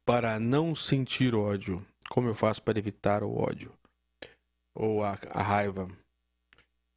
para 0.06 0.40
não 0.40 0.76
sentir 0.76 1.36
ódio? 1.36 1.86
Como 2.10 2.28
eu 2.28 2.36
faço 2.36 2.64
para 2.64 2.80
evitar 2.80 3.24
o 3.24 3.36
ódio? 3.36 3.72
Ou 4.76 5.04
a, 5.04 5.18
a 5.32 5.42
raiva. 5.42 5.88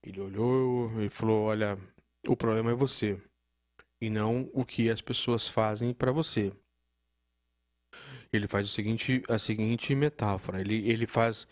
Ele 0.03 0.21
olhou 0.21 1.03
e 1.03 1.11
falou: 1.11 1.45
Olha, 1.45 1.79
o 2.27 2.35
problema 2.37 2.71
é 2.71 2.75
você 2.75 3.21
e 4.01 4.11
não 4.11 4.51
o 4.55 4.65
que 4.65 4.91
as 4.91 5.03
pessoas 5.03 5.49
fazem 5.49 5.95
para 5.95 6.13
você. 6.13 6.53
ele 8.33 8.49
faz 8.49 8.69
o 8.69 8.73
seguinte, 8.73 9.23
a 9.29 9.39
seguinte 9.39 9.95
metáfora. 9.95 10.61
Ele, 10.61 10.89
ele 10.89 11.07
faz, 11.07 11.47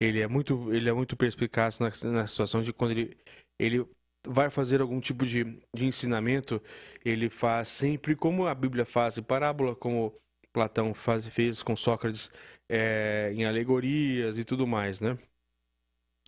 ele 0.00 0.20
é 0.20 0.26
muito, 0.28 0.72
ele 0.74 0.88
é 0.88 0.92
muito 0.92 1.16
perspicaz 1.16 1.78
na, 1.78 1.90
na 2.10 2.26
situação 2.26 2.62
de 2.62 2.72
quando 2.72 2.92
ele, 2.92 3.16
ele 3.58 3.86
vai 4.26 4.50
fazer 4.50 4.80
algum 4.80 5.00
tipo 5.00 5.24
de, 5.26 5.44
de 5.74 5.84
ensinamento, 5.86 6.60
ele 7.04 7.30
faz 7.30 7.68
sempre 7.68 8.16
como 8.16 8.46
a 8.46 8.54
Bíblia 8.54 8.84
faz 8.84 9.16
em 9.18 9.22
parábola, 9.22 9.74
como 9.76 10.12
Platão 10.52 10.94
faz, 10.94 11.26
fez 11.28 11.62
com 11.62 11.76
Sócrates 11.76 12.30
é, 12.68 13.30
em 13.34 13.44
alegorias 13.44 14.36
e 14.38 14.44
tudo 14.44 14.66
mais, 14.66 15.00
né? 15.00 15.16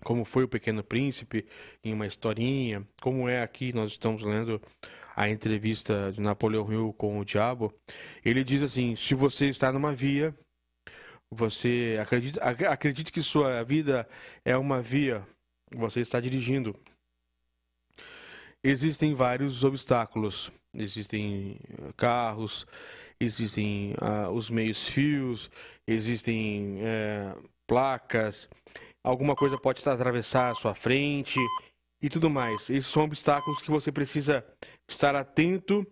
Como 0.05 0.25
foi 0.25 0.45
o 0.45 0.49
Pequeno 0.49 0.83
Príncipe 0.83 1.45
em 1.85 1.93
uma 1.93 2.07
historinha, 2.07 2.87
como 3.01 3.29
é 3.29 3.43
aqui 3.43 3.73
nós 3.73 3.91
estamos 3.91 4.23
lendo 4.23 4.61
a 5.17 5.29
entrevista 5.29 6.13
de 6.13 6.21
Napoleão 6.21 6.73
Hill 6.73 6.95
com 6.97 7.19
o 7.19 7.25
diabo, 7.25 7.75
ele 8.25 8.45
diz 8.45 8.63
assim: 8.63 8.95
se 8.95 9.15
você 9.15 9.47
está 9.47 9.73
numa 9.73 9.93
via, 9.93 10.33
você 11.31 11.99
acredita, 12.01 12.41
acredite 12.71 13.11
que 13.13 13.23
sua 13.23 13.63
vida 13.65 14.09
é 14.45 14.57
uma 14.57 14.81
via, 14.81 15.27
você 15.75 16.01
está 16.01 16.21
dirigindo. 16.21 16.75
Existem 18.63 19.15
vários 19.15 19.65
obstáculos, 19.65 20.51
existem 20.75 21.59
eh, 21.69 21.93
carros, 21.97 22.67
existem 23.21 23.95
uh, 23.95 24.31
os 24.31 24.51
meios 24.51 24.89
fios, 24.89 25.51
existem 25.87 26.79
uh, 26.79 27.49
placas, 27.67 28.49
alguma 29.09 29.35
coisa 29.35 29.57
pode 29.57 29.87
atravessar 29.89 30.51
a 30.51 30.55
sua 30.55 30.75
frente 30.75 31.41
e 32.01 32.11
tudo 32.11 32.29
mais. 32.29 32.69
Esses 32.69 32.87
são 32.87 33.05
obstáculos 33.05 33.63
que 33.63 33.71
você 33.71 33.91
precisa 33.91 34.45
estar 34.87 35.17
atento 35.17 35.87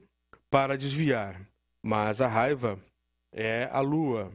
para 0.51 0.77
desviar. 0.77 1.41
Mas 1.83 2.21
a 2.21 2.27
raiva 2.27 2.79
é 3.33 3.71
a 3.73 3.81
lua. 3.81 4.31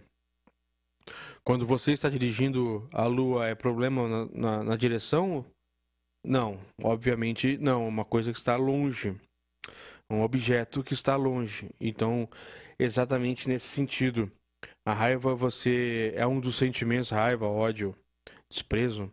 Quando 1.44 1.66
você 1.66 1.92
está 1.92 2.10
dirigindo 2.10 2.88
a 2.92 3.06
lua, 3.06 3.48
é 3.48 3.56
problema 3.56 4.08
na, 4.08 4.26
na, 4.34 4.64
na 4.64 4.76
direção? 4.76 5.46
Não, 6.26 6.60
obviamente 6.82 7.58
não. 7.58 7.88
Uma 7.88 8.06
coisa 8.06 8.32
que 8.32 8.40
está 8.40 8.56
longe. 8.56 9.16
Um 10.10 10.24
objeto 10.24 10.84
que 10.84 10.94
está 10.94 11.16
longe. 11.16 11.70
Então, 11.80 12.28
exatamente 12.80 13.48
nesse 13.48 13.68
sentido. 13.68 14.32
A 14.86 14.94
raiva 14.94 15.36
você 15.36 16.14
é 16.16 16.26
um 16.26 16.40
dos 16.40 16.56
sentimentos, 16.56 17.10
raiva, 17.10 17.48
ódio, 17.48 17.96
desprezo, 18.52 19.12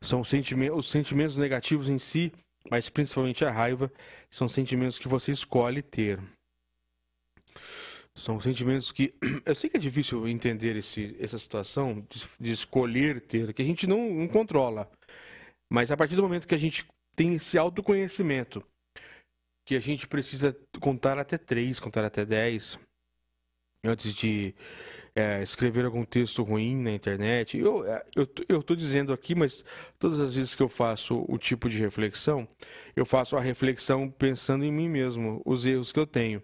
são 0.00 0.20
os 0.20 0.28
sentimentos 0.28 1.36
negativos 1.36 1.88
em 1.88 1.98
si, 1.98 2.32
mas 2.70 2.88
principalmente 2.88 3.44
a 3.44 3.50
raiva, 3.50 3.92
são 4.30 4.48
sentimentos 4.48 4.98
que 4.98 5.08
você 5.08 5.32
escolhe 5.32 5.82
ter. 5.82 6.20
São 8.14 8.40
sentimentos 8.40 8.90
que. 8.90 9.14
Eu 9.44 9.54
sei 9.54 9.68
que 9.68 9.76
é 9.76 9.80
difícil 9.80 10.26
entender 10.26 10.76
esse, 10.76 11.16
essa 11.20 11.38
situação 11.38 12.06
de, 12.08 12.26
de 12.40 12.52
escolher 12.52 13.20
ter, 13.20 13.52
que 13.52 13.62
a 13.62 13.64
gente 13.64 13.86
não, 13.86 14.10
não 14.10 14.28
controla. 14.28 14.90
Mas 15.70 15.90
a 15.90 15.96
partir 15.96 16.16
do 16.16 16.22
momento 16.22 16.46
que 16.46 16.54
a 16.54 16.58
gente 16.58 16.86
tem 17.14 17.34
esse 17.34 17.58
autoconhecimento, 17.58 18.64
que 19.66 19.74
a 19.74 19.80
gente 19.80 20.06
precisa 20.06 20.56
contar 20.80 21.18
até 21.18 21.36
três, 21.36 21.80
contar 21.80 22.04
até 22.04 22.24
dez, 22.24 22.78
antes 23.84 24.14
de 24.14 24.54
é, 25.16 25.42
escrever 25.42 25.86
algum 25.86 26.04
texto 26.04 26.42
ruim 26.42 26.76
na 26.76 26.92
internet. 26.92 27.58
Eu, 27.58 27.86
é, 27.86 28.04
eu, 28.14 28.28
eu 28.48 28.62
tô 28.62 28.76
dizendo 28.76 29.14
aqui, 29.14 29.34
mas 29.34 29.64
todas 29.98 30.20
as 30.20 30.34
vezes 30.34 30.54
que 30.54 30.62
eu 30.62 30.68
faço 30.68 31.24
o 31.26 31.38
tipo 31.38 31.70
de 31.70 31.78
reflexão, 31.78 32.46
eu 32.94 33.06
faço 33.06 33.34
a 33.34 33.40
reflexão 33.40 34.10
pensando 34.10 34.62
em 34.62 34.70
mim 34.70 34.90
mesmo, 34.90 35.40
os 35.46 35.64
erros 35.64 35.90
que 35.90 35.98
eu 35.98 36.06
tenho. 36.06 36.42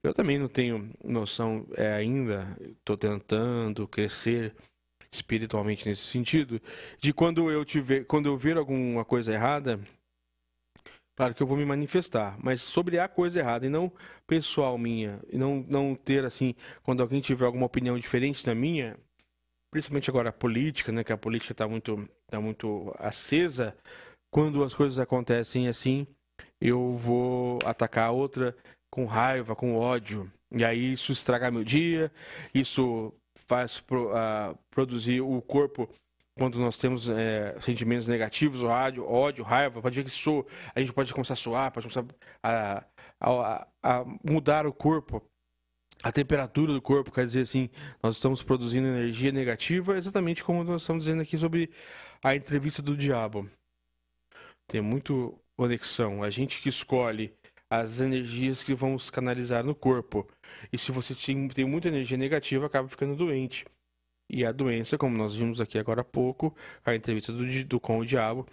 Eu 0.00 0.14
também 0.14 0.38
não 0.38 0.48
tenho 0.48 0.90
noção 1.02 1.66
é, 1.76 1.92
ainda, 1.92 2.56
estou 2.78 2.96
tentando 2.96 3.88
crescer 3.88 4.54
espiritualmente 5.12 5.88
nesse 5.88 6.02
sentido, 6.02 6.60
de 7.00 7.12
quando 7.12 7.50
eu 7.50 7.64
tiver, 7.64 8.04
quando 8.04 8.26
eu 8.26 8.36
ver 8.36 8.56
alguma 8.56 9.04
coisa 9.04 9.32
errada, 9.32 9.80
Claro 11.16 11.32
que 11.32 11.42
eu 11.42 11.46
vou 11.46 11.56
me 11.56 11.64
manifestar, 11.64 12.36
mas 12.42 12.60
sobre 12.60 12.98
a 12.98 13.06
coisa 13.06 13.38
errada 13.38 13.64
e 13.64 13.68
não 13.68 13.92
pessoal 14.26 14.76
minha, 14.76 15.20
e 15.30 15.38
não, 15.38 15.64
não 15.68 15.94
ter 15.94 16.24
assim, 16.24 16.56
quando 16.82 17.02
alguém 17.02 17.20
tiver 17.20 17.44
alguma 17.44 17.66
opinião 17.66 17.96
diferente 17.96 18.44
da 18.44 18.52
minha, 18.52 18.96
principalmente 19.70 20.10
agora 20.10 20.30
a 20.30 20.32
política, 20.32 20.90
né, 20.90 21.04
que 21.04 21.12
a 21.12 21.16
política 21.16 21.52
está 21.52 21.68
muito, 21.68 22.08
tá 22.26 22.40
muito 22.40 22.92
acesa, 22.98 23.76
quando 24.28 24.64
as 24.64 24.74
coisas 24.74 24.98
acontecem 24.98 25.68
assim, 25.68 26.04
eu 26.60 26.90
vou 26.90 27.60
atacar 27.64 28.08
a 28.08 28.12
outra 28.12 28.56
com 28.90 29.04
raiva, 29.04 29.54
com 29.54 29.76
ódio, 29.76 30.28
e 30.50 30.64
aí 30.64 30.94
isso 30.94 31.12
estraga 31.12 31.48
meu 31.48 31.62
dia, 31.62 32.10
isso 32.52 33.14
faz 33.46 33.78
pro, 33.78 34.10
uh, 34.10 34.58
produzir 34.70 35.20
o 35.20 35.40
corpo 35.42 35.88
quando 36.36 36.58
nós 36.58 36.78
temos 36.78 37.08
é, 37.08 37.58
sentimentos 37.60 38.08
negativos, 38.08 38.62
ódio, 38.62 39.06
ódio, 39.06 39.44
raiva, 39.44 39.80
pode 39.80 39.94
ver 39.94 40.08
que 40.08 40.14
sou, 40.14 40.46
a 40.74 40.80
gente 40.80 40.92
pode 40.92 41.12
começar 41.12 41.34
a 41.34 41.36
suar, 41.36 41.70
pode 41.70 41.88
começar 41.88 42.04
a, 42.42 42.84
a, 43.20 43.68
a, 43.82 44.04
mudar 44.24 44.66
o 44.66 44.72
corpo, 44.72 45.22
a 46.02 46.10
temperatura 46.10 46.72
do 46.72 46.82
corpo, 46.82 47.12
quer 47.12 47.24
dizer 47.24 47.42
assim, 47.42 47.70
nós 48.02 48.16
estamos 48.16 48.42
produzindo 48.42 48.88
energia 48.88 49.30
negativa, 49.30 49.96
exatamente 49.96 50.42
como 50.42 50.64
nós 50.64 50.82
estamos 50.82 51.04
dizendo 51.04 51.22
aqui 51.22 51.38
sobre 51.38 51.70
a 52.22 52.34
entrevista 52.34 52.82
do 52.82 52.96
diabo. 52.96 53.48
Tem 54.66 54.80
muito 54.80 55.38
conexão, 55.56 56.22
a 56.22 56.30
gente 56.30 56.60
que 56.60 56.68
escolhe 56.68 57.32
as 57.70 58.00
energias 58.00 58.62
que 58.62 58.74
vamos 58.74 59.10
canalizar 59.10 59.64
no 59.64 59.74
corpo. 59.74 60.28
E 60.72 60.78
se 60.78 60.92
você 60.92 61.14
tem, 61.14 61.48
tem 61.48 61.64
muita 61.64 61.88
energia 61.88 62.16
negativa, 62.16 62.66
acaba 62.66 62.88
ficando 62.88 63.16
doente. 63.16 63.64
E 64.28 64.44
a 64.44 64.52
doença, 64.52 64.96
como 64.96 65.16
nós 65.16 65.34
vimos 65.34 65.60
aqui 65.60 65.78
agora 65.78 66.00
há 66.00 66.04
pouco, 66.04 66.56
a 66.84 66.94
entrevista 66.94 67.32
do, 67.32 67.64
do 67.64 67.80
com 67.80 67.98
o 67.98 68.06
diabo, 68.06 68.46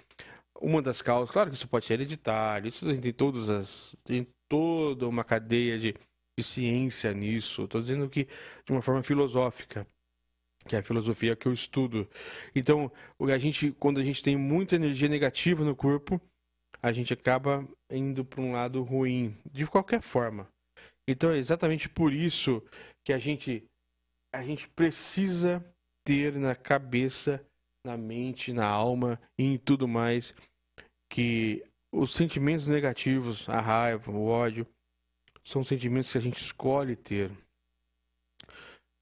uma 0.61 0.81
das 0.81 1.01
causas, 1.01 1.31
claro 1.31 1.49
que 1.49 1.55
isso 1.55 1.67
pode 1.67 1.85
ser 1.85 1.95
hereditário, 1.95 2.69
isso 2.69 2.85
tem 2.99 3.13
todas 3.13 3.49
as. 3.49 3.95
tem 4.03 4.27
toda 4.47 5.07
uma 5.07 5.23
cadeia 5.23 5.79
de, 5.79 5.95
de 6.37 6.43
ciência 6.43 7.13
nisso. 7.13 7.63
Estou 7.63 7.81
dizendo 7.81 8.07
que 8.09 8.25
de 8.65 8.71
uma 8.71 8.81
forma 8.81 9.01
filosófica, 9.01 9.87
que 10.67 10.75
é 10.75 10.79
a 10.79 10.83
filosofia 10.83 11.35
que 11.35 11.47
eu 11.47 11.53
estudo. 11.53 12.07
Então, 12.53 12.91
a 13.19 13.37
gente, 13.37 13.71
quando 13.79 13.99
a 13.99 14.03
gente 14.03 14.21
tem 14.21 14.37
muita 14.37 14.75
energia 14.75 15.07
negativa 15.07 15.63
no 15.63 15.75
corpo, 15.75 16.21
a 16.81 16.91
gente 16.91 17.13
acaba 17.13 17.67
indo 17.89 18.23
para 18.25 18.41
um 18.41 18.51
lado 18.53 18.83
ruim, 18.83 19.35
de 19.51 19.65
qualquer 19.65 20.01
forma. 20.01 20.47
Então, 21.07 21.31
é 21.31 21.37
exatamente 21.37 21.89
por 21.89 22.13
isso 22.13 22.63
que 23.03 23.13
a 23.13 23.19
gente 23.19 23.63
a 24.33 24.41
gente 24.43 24.67
precisa 24.69 25.63
ter 26.05 26.33
na 26.33 26.55
cabeça, 26.55 27.45
na 27.85 27.97
mente, 27.97 28.53
na 28.53 28.65
alma 28.65 29.19
e 29.37 29.43
em 29.43 29.57
tudo 29.57 29.87
mais 29.87 30.33
que 31.09 31.63
os 31.91 32.13
sentimentos 32.13 32.67
negativos, 32.67 33.47
a 33.49 33.59
raiva, 33.59 34.11
o 34.11 34.25
ódio, 34.25 34.65
são 35.43 35.63
sentimentos 35.63 36.09
que 36.09 36.17
a 36.17 36.21
gente 36.21 36.41
escolhe 36.41 36.95
ter. 36.95 37.31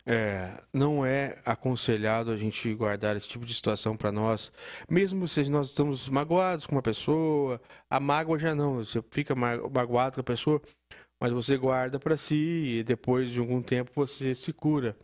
É, 0.06 0.60
não 0.74 1.06
é 1.06 1.40
aconselhado 1.46 2.32
a 2.32 2.38
gente 2.38 2.74
guardar 2.74 3.16
esse 3.16 3.28
tipo 3.28 3.46
de 3.46 3.54
situação 3.54 3.96
para 3.96 4.12
nós, 4.12 4.52
mesmo 4.90 5.28
se 5.28 5.48
nós 5.50 5.70
estamos 5.70 6.10
magoados 6.10 6.66
com 6.66 6.74
uma 6.74 6.82
pessoa, 6.82 7.62
a 7.88 8.00
mágoa 8.00 8.40
já 8.40 8.56
não, 8.56 8.78
você 8.78 9.04
fica 9.12 9.36
magoado 9.36 10.16
com 10.16 10.22
a 10.22 10.24
pessoa, 10.24 10.60
mas 11.22 11.32
você 11.32 11.58
guarda 11.58 12.00
para 12.00 12.18
si 12.18 12.80
e 12.80 12.84
depois 12.84 13.30
de 13.30 13.40
algum 13.40 13.62
tempo 13.62 13.92
você 13.94 14.34
se 14.34 14.54
cura. 14.54 14.98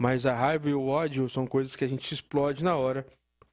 Mas 0.00 0.26
a 0.26 0.34
raiva 0.34 0.68
e 0.68 0.74
o 0.74 0.86
ódio 0.86 1.28
são 1.28 1.46
coisas 1.46 1.74
que 1.74 1.84
a 1.84 1.88
gente 1.88 2.12
explode 2.12 2.62
na 2.62 2.76
hora, 2.76 3.06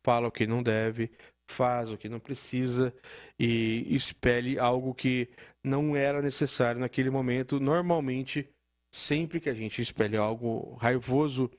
fala 0.05 0.27
o 0.27 0.31
que 0.31 0.45
não 0.45 0.61
deve, 0.61 1.11
faz 1.49 1.89
o 1.89 1.97
que 1.97 2.09
não 2.09 2.19
precisa 2.19 2.93
e 3.39 3.85
expele 3.89 4.59
algo 4.59 4.93
que 4.93 5.29
não 5.63 5.95
era 5.95 6.21
necessário 6.21 6.79
naquele 6.79 7.09
momento. 7.09 7.59
Normalmente, 7.59 8.47
sempre 8.93 9.39
que 9.39 9.49
a 9.49 9.53
gente 9.53 9.81
expele 9.81 10.17
algo 10.17 10.75
raivoso 10.75 11.49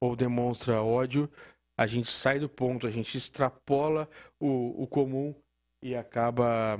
ou 0.00 0.16
demonstra 0.16 0.82
ódio, 0.82 1.30
a 1.78 1.86
gente 1.86 2.10
sai 2.10 2.38
do 2.38 2.48
ponto, 2.48 2.86
a 2.86 2.90
gente 2.90 3.16
extrapola 3.16 4.08
o, 4.40 4.82
o 4.82 4.86
comum 4.86 5.34
e 5.82 5.94
acaba 5.94 6.78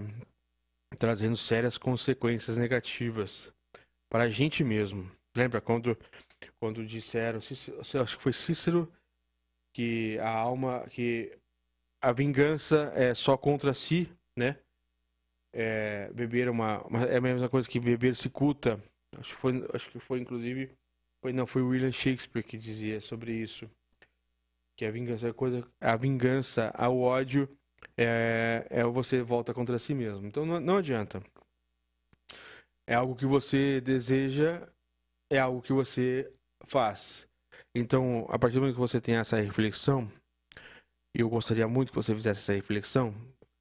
trazendo 0.98 1.36
sérias 1.36 1.78
consequências 1.78 2.56
negativas 2.56 3.52
para 4.08 4.24
a 4.24 4.30
gente 4.30 4.62
mesmo. 4.62 5.10
Lembra 5.36 5.60
quando, 5.60 5.96
quando 6.60 6.84
disseram, 6.84 7.38
acho 7.38 8.16
que 8.16 8.22
foi 8.22 8.32
Cícero, 8.32 8.92
que 9.74 10.18
a 10.18 10.28
alma, 10.28 10.86
que 10.90 11.36
a 12.02 12.12
vingança 12.12 12.92
é 12.94 13.14
só 13.14 13.36
contra 13.36 13.72
si, 13.72 14.10
né? 14.36 14.58
É, 15.54 16.10
beber 16.12 16.48
uma, 16.48 16.84
é 17.08 17.16
a 17.16 17.20
mesma 17.20 17.48
coisa 17.48 17.68
que 17.68 17.78
beber 17.80 18.16
cicuta. 18.16 18.82
Acho 19.18 19.34
que 19.34 19.40
foi, 19.40 19.68
acho 19.74 19.90
que 19.90 19.98
foi 19.98 20.20
inclusive, 20.20 20.70
foi 21.22 21.32
não 21.32 21.46
foi 21.46 21.62
William 21.62 21.92
Shakespeare 21.92 22.42
que 22.42 22.56
dizia 22.56 23.00
sobre 23.00 23.32
isso, 23.32 23.70
que 24.76 24.84
a 24.84 24.90
vingança 24.90 25.28
é 25.28 25.32
coisa, 25.32 25.66
a 25.80 25.96
vingança, 25.96 26.70
ao 26.74 26.98
ódio 26.98 27.48
é, 27.96 28.66
é 28.70 28.84
você 28.84 29.22
volta 29.22 29.54
contra 29.54 29.78
si 29.78 29.94
mesmo. 29.94 30.26
Então 30.26 30.44
não, 30.46 30.60
não 30.60 30.76
adianta. 30.78 31.22
É 32.86 32.94
algo 32.94 33.14
que 33.14 33.26
você 33.26 33.80
deseja, 33.80 34.68
é 35.30 35.38
algo 35.38 35.62
que 35.62 35.72
você 35.72 36.30
faz. 36.66 37.26
Então, 37.74 38.26
a 38.28 38.38
partir 38.38 38.54
do 38.54 38.60
momento 38.60 38.74
que 38.74 38.80
você 38.80 39.00
tem 39.00 39.16
essa 39.16 39.40
reflexão, 39.40 40.10
eu 41.14 41.28
gostaria 41.28 41.66
muito 41.68 41.90
que 41.90 41.96
você 41.96 42.14
fizesse 42.14 42.40
essa 42.40 42.52
reflexão, 42.52 43.14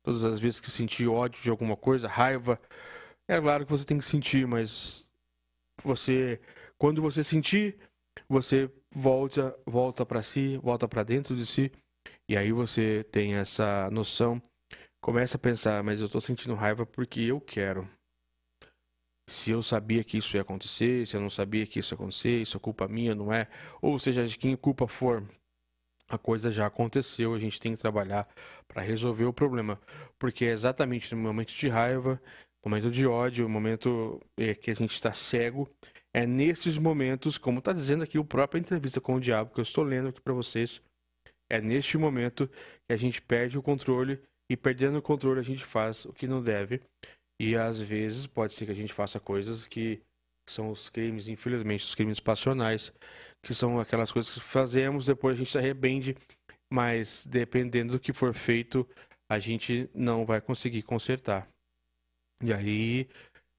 todas 0.03 0.23
as 0.23 0.39
vezes 0.39 0.60
que 0.60 0.72
sentir 0.72 1.07
ódio 1.07 1.41
de 1.41 1.49
alguma 1.49 1.77
coisa, 1.77 2.07
raiva, 2.07 2.60
é 3.27 3.39
claro 3.39 3.65
que 3.65 3.72
você 3.72 3.85
tem 3.85 3.98
que 3.98 4.06
sentir, 4.06 4.45
mas 4.48 5.07
você, 5.84 6.39
quando 6.77 7.02
você 7.02 7.23
sentir, 7.23 7.77
você 8.27 8.69
volta, 8.93 9.57
volta 9.65 10.06
para 10.06 10.22
si, 10.22 10.57
volta 10.57 10.88
para 10.88 11.03
dentro 11.03 11.35
de 11.35 11.45
si, 11.45 11.72
e 12.32 12.38
aí 12.38 12.53
você 12.53 13.03
tem 13.12 13.34
essa 13.34 13.90
noção, 13.91 14.41
começa 15.02 15.36
a 15.36 15.40
pensar, 15.40 15.84
mas 15.84 15.99
eu 15.99 16.06
estou 16.06 16.22
sentindo 16.22 16.56
raiva 16.56 16.86
porque 16.86 17.20
eu 17.20 17.41
quero. 17.41 17.86
Se 19.30 19.52
eu 19.52 19.62
sabia 19.62 20.02
que 20.02 20.18
isso 20.18 20.38
ia 20.38 20.41
acontecer, 20.41 21.06
se 21.06 21.18
eu 21.18 21.20
não 21.20 21.30
sabia 21.30 21.68
que 21.68 21.80
isso 21.80 21.94
ia 21.94 21.95
acontecer, 21.98 22.41
isso 22.41 22.56
é 22.56 22.60
culpa 22.62 22.88
minha, 22.88 23.14
não 23.14 23.34
é? 23.34 23.49
Ou 23.82 23.99
seja, 23.99 24.26
de 24.26 24.38
quem 24.38 24.56
culpa 24.56 24.88
for, 24.88 25.30
a 26.08 26.18
coisa 26.18 26.49
já 26.49 26.68
aconteceu, 26.68 27.34
a 27.34 27.38
gente 27.38 27.60
tem 27.60 27.76
que 27.76 27.82
trabalhar 27.82 28.26
para 28.66 28.82
resolver 28.82 29.26
o 29.26 29.34
problema. 29.34 29.78
Porque 30.18 30.45
é 30.45 30.52
exatamente 30.52 31.14
no 31.14 31.22
momento 31.22 31.53
de 31.53 31.68
raiva, 31.68 32.18
momento 32.64 32.90
de 32.90 33.06
ódio, 33.06 33.49
momento 33.49 34.22
é, 34.38 34.56
que 34.56 34.72
a 34.72 34.74
gente 34.74 34.94
está 34.94 35.12
cego, 35.12 35.70
é 36.14 36.26
nesses 36.26 36.78
momentos, 36.78 37.38
como 37.38 37.60
está 37.60 37.74
dizendo 37.74 38.06
aqui 38.06 38.18
o 38.18 38.24
próprio 38.24 38.58
entrevista 38.58 39.02
com 39.02 39.16
o 39.16 39.20
diabo, 39.20 39.53
que 39.53 39.60
eu 39.60 39.64
estou 39.64 39.84
lendo 39.84 40.08
aqui 40.08 40.22
para 40.22 40.34
vocês, 40.34 40.82
é 41.52 41.60
neste 41.60 41.98
momento 41.98 42.48
que 42.48 42.94
a 42.94 42.98
gente 42.98 43.22
perde 43.22 43.57
o 43.57 43.61
controle 43.61 44.22
e 44.49 44.56
perdendo 44.56 44.99
o 44.99 45.02
controle 45.02 45.41
a 45.41 45.44
gente 45.44 45.65
faz 45.65 46.06
o 46.06 46.14
que 46.14 46.26
não 46.26 46.41
deve. 46.41 46.82
E 47.41 47.57
às 47.57 47.82
vezes 47.82 48.26
pode 48.26 48.53
ser 48.53 48.65
que 48.65 48.72
a 48.72 48.76
gente 48.76 48.94
faça 48.94 49.19
coisas 49.19 49.68
que 49.68 50.02
são 50.49 50.69
os 50.72 50.90
crimes, 50.90 51.28
infelizmente, 51.28 51.84
os 51.84 51.94
crimes 51.94 52.22
passionais, 52.22 52.94
que 53.44 53.53
são 53.53 53.80
aquelas 53.80 54.11
coisas 54.11 54.34
que 54.34 54.40
fazemos, 54.40 55.06
depois 55.06 55.36
a 55.36 55.38
gente 55.38 55.52
se 55.52 55.57
arrepende, 55.57 56.15
mas 56.72 57.26
dependendo 57.26 57.94
do 57.94 57.99
que 57.99 58.14
for 58.14 58.34
feito, 58.34 58.88
a 59.30 59.38
gente 59.38 59.90
não 59.94 60.26
vai 60.26 60.40
conseguir 60.40 60.84
consertar. 60.84 61.49
E 62.41 62.53
aí 62.53 63.10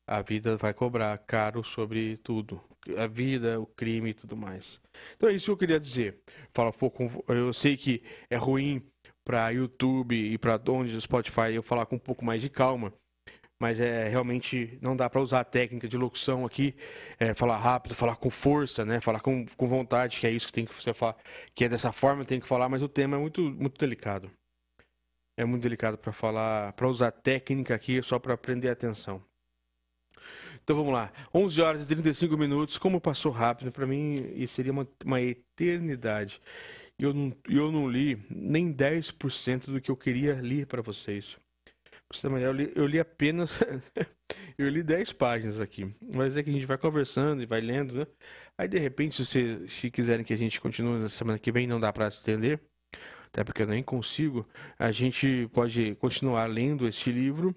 a 0.06 0.22
vida 0.22 0.56
vai 0.56 0.74
cobrar 0.74 1.16
caro 1.18 1.62
sobre 1.62 2.16
tudo. 2.18 2.60
A 2.96 3.06
vida, 3.06 3.60
o 3.60 3.66
crime 3.66 4.10
e 4.10 4.14
tudo 4.14 4.36
mais. 4.36 4.80
Então 5.16 5.28
é 5.28 5.32
isso 5.32 5.46
que 5.46 5.50
eu 5.52 5.56
queria 5.56 5.78
dizer. 5.78 6.20
Fala 6.52 6.70
um 6.70 6.72
pouco, 6.72 7.24
eu 7.28 7.52
sei 7.52 7.76
que 7.76 8.02
é 8.28 8.36
ruim 8.36 8.82
para 9.24 9.50
YouTube 9.50 10.16
e 10.16 10.36
para 10.36 10.60
onde 10.68 11.00
Spotify 11.00 11.54
eu 11.54 11.62
falar 11.62 11.86
com 11.86 11.96
um 11.96 12.00
pouco 12.00 12.24
mais 12.24 12.42
de 12.42 12.50
calma, 12.50 12.92
mas 13.60 13.78
é 13.78 14.08
realmente 14.08 14.76
não 14.82 14.96
dá 14.96 15.08
para 15.08 15.20
usar 15.20 15.40
a 15.40 15.44
técnica 15.44 15.86
de 15.86 15.96
locução 15.96 16.44
aqui, 16.44 16.74
é, 17.20 17.32
falar 17.34 17.58
rápido, 17.58 17.94
falar 17.94 18.16
com 18.16 18.30
força, 18.30 18.84
né? 18.84 19.00
Falar 19.00 19.20
com, 19.20 19.46
com 19.56 19.66
vontade, 19.68 20.18
que 20.18 20.26
é 20.26 20.30
isso 20.30 20.48
que 20.48 20.52
tem 20.52 20.64
que 20.64 20.74
você 20.74 20.92
falar, 20.92 21.16
que 21.54 21.64
é 21.64 21.68
dessa 21.68 21.92
forma 21.92 22.24
tem 22.24 22.40
que 22.40 22.48
falar, 22.48 22.68
mas 22.68 22.82
o 22.82 22.88
tema 22.88 23.16
é 23.16 23.20
muito 23.20 23.40
muito 23.42 23.78
delicado. 23.78 24.30
É 25.38 25.44
muito 25.44 25.62
delicado 25.62 25.96
para 25.96 26.12
falar, 26.12 26.72
para 26.74 26.88
usar 26.88 27.10
técnica 27.10 27.74
aqui 27.74 28.02
só 28.02 28.18
para 28.18 28.36
prender 28.36 28.68
a 28.68 28.72
atenção. 28.74 29.22
Então 30.62 30.76
vamos 30.76 30.92
lá. 30.92 31.12
11 31.34 31.60
horas 31.60 31.82
e 31.82 31.86
35 31.86 32.36
minutos. 32.36 32.78
Como 32.78 33.00
passou 33.00 33.32
rápido, 33.32 33.72
para 33.72 33.86
mim 33.86 34.32
isso 34.36 34.54
seria 34.54 34.72
uma, 34.72 34.86
uma 35.04 35.20
eternidade. 35.20 36.40
Eu 36.98 37.12
não, 37.12 37.32
eu 37.48 37.72
não 37.72 37.88
li 37.90 38.24
nem 38.30 38.72
10% 38.72 39.66
do 39.66 39.80
que 39.80 39.90
eu 39.90 39.96
queria 39.96 40.40
ler 40.40 40.66
para 40.66 40.82
vocês. 40.82 41.36
Eu 42.22 42.52
li, 42.52 42.72
eu 42.76 42.86
li 42.86 43.00
apenas. 43.00 43.60
eu 44.58 44.68
li 44.68 44.82
10 44.82 45.12
páginas 45.14 45.58
aqui. 45.58 45.92
Mas 46.12 46.36
é 46.36 46.42
que 46.42 46.50
a 46.50 46.52
gente 46.52 46.66
vai 46.66 46.78
conversando 46.78 47.42
e 47.42 47.46
vai 47.46 47.60
lendo, 47.60 47.94
né? 47.94 48.06
Aí 48.56 48.68
de 48.68 48.78
repente, 48.78 49.24
se, 49.24 49.68
se 49.68 49.90
quiserem 49.90 50.24
que 50.24 50.32
a 50.32 50.36
gente 50.36 50.60
continue 50.60 51.00
na 51.00 51.08
semana 51.08 51.38
que 51.38 51.50
vem, 51.50 51.66
não 51.66 51.80
dá 51.80 51.92
para 51.92 52.08
estender. 52.08 52.60
Até 53.26 53.42
porque 53.42 53.62
eu 53.62 53.66
nem 53.66 53.82
consigo. 53.82 54.46
A 54.78 54.92
gente 54.92 55.48
pode 55.52 55.94
continuar 55.96 56.46
lendo 56.46 56.86
este 56.86 57.10
livro 57.10 57.56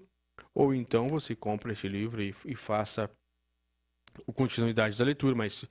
ou 0.56 0.74
então 0.74 1.06
você 1.08 1.36
compra 1.36 1.70
este 1.74 1.86
livro 1.86 2.22
e, 2.22 2.34
e 2.46 2.54
faça 2.56 3.10
a 4.26 4.32
continuidade 4.32 4.96
da 4.96 5.04
leitura, 5.04 5.34
mas 5.34 5.66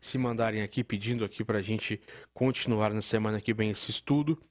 se 0.00 0.16
mandarem 0.16 0.62
aqui 0.62 0.82
pedindo 0.82 1.26
aqui 1.26 1.44
para 1.44 1.58
a 1.58 1.62
gente 1.62 2.00
continuar 2.32 2.94
na 2.94 3.02
semana 3.02 3.38
que 3.38 3.52
vem 3.52 3.68
esse 3.68 3.90
estudo, 3.90 4.42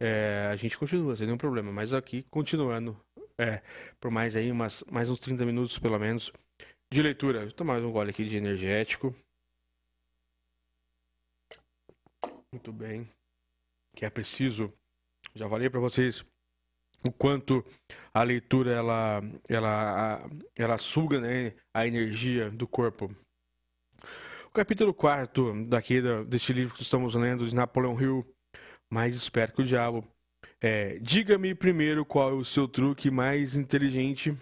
é, 0.00 0.48
a 0.50 0.56
gente 0.56 0.78
continua, 0.78 1.14
sem 1.14 1.26
nenhum 1.26 1.36
problema. 1.36 1.70
Mas 1.70 1.92
aqui, 1.92 2.22
continuando, 2.30 2.98
é, 3.38 3.62
por 4.00 4.10
mais 4.10 4.34
aí, 4.36 4.50
umas, 4.50 4.82
mais 4.90 5.10
uns 5.10 5.20
30 5.20 5.44
minutos 5.44 5.78
pelo 5.78 5.98
menos, 5.98 6.32
de 6.90 7.02
leitura. 7.02 7.40
Vou 7.40 7.52
tomar 7.52 7.74
mais 7.74 7.84
um 7.84 7.92
gole 7.92 8.08
aqui 8.08 8.24
de 8.26 8.36
energético. 8.36 9.14
Muito 12.50 12.72
bem. 12.72 13.06
Que 13.94 14.06
é 14.06 14.10
preciso, 14.10 14.72
já 15.34 15.46
falei 15.46 15.68
para 15.68 15.80
vocês, 15.80 16.24
o 17.04 17.12
quanto 17.12 17.64
a 18.12 18.22
leitura 18.22 18.72
ela 18.72 19.22
ela 19.48 20.30
ela 20.54 20.78
suga 20.78 21.20
né, 21.20 21.54
a 21.74 21.86
energia 21.86 22.50
do 22.50 22.66
corpo. 22.66 23.14
O 24.46 24.50
capítulo 24.50 24.94
4 24.94 25.66
daqui 25.66 26.00
deste 26.26 26.52
livro 26.52 26.74
que 26.74 26.82
estamos 26.82 27.14
lendo 27.14 27.46
de 27.46 27.54
Napoleão 27.54 28.00
Hill, 28.00 28.26
mais 28.90 29.14
esperto 29.14 29.56
que 29.56 29.62
o 29.62 29.66
diabo. 29.66 30.06
É, 30.62 30.96
Diga-me 30.98 31.54
primeiro 31.54 32.04
qual 32.04 32.30
é 32.30 32.32
o 32.32 32.44
seu 32.44 32.66
truque 32.66 33.10
mais 33.10 33.54
inteligente, 33.54 34.34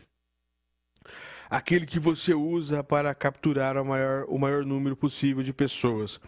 aquele 1.51 1.87
que 1.87 1.99
você 1.99 2.35
usa 2.35 2.85
para 2.85 3.15
capturar 3.15 3.77
o 3.77 3.85
maior, 3.85 4.25
o 4.29 4.39
maior 4.39 4.65
número 4.65 4.97
possível 4.97 5.43
de 5.43 5.53
pessoas. 5.53 6.21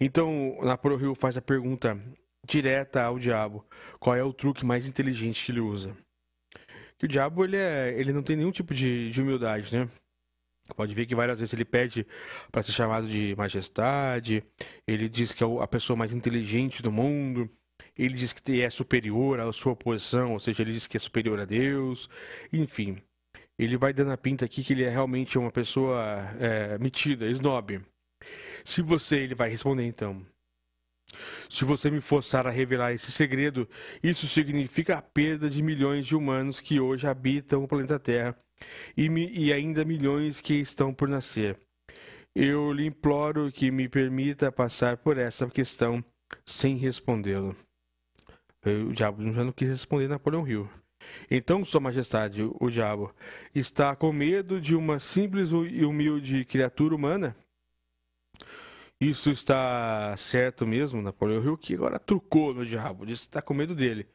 Então, 0.00 0.58
Napoleão 0.62 1.00
Hill 1.00 1.14
faz 1.14 1.36
a 1.36 1.42
pergunta: 1.42 2.00
direta 2.50 3.02
ao 3.02 3.18
diabo. 3.18 3.64
Qual 3.98 4.16
é 4.16 4.22
o 4.22 4.32
truque 4.32 4.66
mais 4.66 4.88
inteligente 4.88 5.44
que 5.44 5.52
ele 5.52 5.60
usa? 5.60 5.96
Que 6.98 7.06
o 7.06 7.08
diabo 7.08 7.44
ele, 7.44 7.56
é, 7.56 7.94
ele 7.98 8.12
não 8.12 8.22
tem 8.22 8.36
nenhum 8.36 8.50
tipo 8.50 8.74
de, 8.74 9.10
de 9.10 9.22
humildade, 9.22 9.74
né? 9.74 9.88
Pode 10.76 10.94
ver 10.94 11.06
que 11.06 11.14
várias 11.14 11.38
vezes 11.38 11.52
ele 11.52 11.64
pede 11.64 12.06
para 12.52 12.62
ser 12.62 12.72
chamado 12.72 13.08
de 13.08 13.34
majestade, 13.36 14.44
ele 14.86 15.08
diz 15.08 15.32
que 15.32 15.42
é 15.42 15.46
a 15.60 15.66
pessoa 15.66 15.96
mais 15.96 16.12
inteligente 16.12 16.82
do 16.82 16.92
mundo, 16.92 17.50
ele 17.96 18.14
diz 18.14 18.32
que 18.32 18.62
é 18.62 18.70
superior 18.70 19.40
à 19.40 19.52
sua 19.52 19.74
posição, 19.74 20.32
ou 20.32 20.40
seja, 20.40 20.62
ele 20.62 20.72
diz 20.72 20.86
que 20.86 20.96
é 20.96 21.00
superior 21.00 21.40
a 21.40 21.44
Deus, 21.44 22.08
enfim. 22.52 23.02
Ele 23.58 23.76
vai 23.76 23.92
dando 23.92 24.12
a 24.12 24.16
pinta 24.16 24.44
aqui 24.44 24.62
que 24.62 24.72
ele 24.72 24.84
é 24.84 24.88
realmente 24.88 25.38
uma 25.38 25.50
pessoa 25.50 26.02
é, 26.38 26.78
metida, 26.78 27.26
snob. 27.26 27.80
Se 28.64 28.80
você, 28.80 29.16
ele 29.16 29.34
vai 29.34 29.50
responder 29.50 29.84
então, 29.84 30.24
se 31.48 31.64
você 31.64 31.90
me 31.90 32.00
forçar 32.00 32.46
a 32.46 32.50
revelar 32.50 32.92
esse 32.92 33.10
segredo, 33.10 33.68
isso 34.02 34.26
significa 34.26 34.98
a 34.98 35.02
perda 35.02 35.48
de 35.48 35.62
milhões 35.62 36.06
de 36.06 36.16
humanos 36.16 36.60
que 36.60 36.80
hoje 36.80 37.06
habitam 37.06 37.64
o 37.64 37.68
planeta 37.68 37.98
Terra 37.98 38.36
e, 38.96 39.06
e 39.06 39.52
ainda 39.52 39.84
milhões 39.84 40.40
que 40.40 40.54
estão 40.54 40.92
por 40.92 41.08
nascer. 41.08 41.58
Eu 42.34 42.72
lhe 42.72 42.86
imploro 42.86 43.50
que 43.50 43.70
me 43.70 43.88
permita 43.88 44.52
passar 44.52 44.96
por 44.96 45.18
essa 45.18 45.48
questão 45.48 46.04
sem 46.46 46.76
respondê-lo. 46.76 47.56
O 48.64 48.92
diabo 48.92 49.22
já 49.32 49.42
não 49.42 49.52
quis 49.52 49.68
responder 49.68 50.06
Napoleão 50.06 50.46
Hill. 50.46 50.68
Então, 51.30 51.64
Sua 51.64 51.80
Majestade, 51.80 52.42
o 52.42 52.70
diabo, 52.70 53.12
está 53.54 53.96
com 53.96 54.12
medo 54.12 54.60
de 54.60 54.76
uma 54.76 55.00
simples 55.00 55.50
e 55.50 55.84
humilde 55.84 56.44
criatura 56.44 56.94
humana? 56.94 57.34
Isso 59.00 59.30
está 59.30 60.14
certo 60.18 60.66
mesmo, 60.66 61.00
Napoleão 61.00 61.42
Hill, 61.42 61.56
que 61.56 61.74
agora 61.74 61.98
trucou 61.98 62.52
no 62.52 62.66
diabo, 62.66 63.06
disse 63.06 63.22
que 63.22 63.28
está 63.28 63.40
com 63.40 63.54
medo 63.54 63.74
dele. 63.74 64.06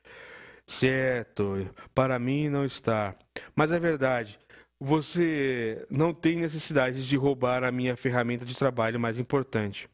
Certo, 0.68 1.68
para 1.94 2.20
mim 2.20 2.49
não 2.49 2.64
está. 2.64 3.16
Mas 3.56 3.72
é 3.72 3.80
verdade, 3.80 4.38
você 4.80 5.86
não 5.90 6.14
tem 6.14 6.38
necessidade 6.38 7.07
de 7.07 7.16
roubar 7.16 7.64
a 7.64 7.72
minha 7.72 7.95
ferramenta 7.95 8.45
de 8.45 8.56
trabalho 8.56 8.99
mais 8.99 9.18
importante. 9.18 9.90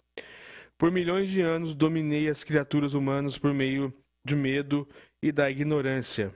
Por 0.77 0.91
milhões 0.91 1.29
de 1.29 1.41
anos 1.41 1.73
dominei 1.73 2.27
as 2.27 2.43
criaturas 2.43 2.93
humanas 2.93 3.37
por 3.37 3.53
meio 3.53 3.93
do 4.25 4.35
medo 4.35 4.87
e 5.21 5.31
da 5.31 5.49
ignorância. 5.49 6.33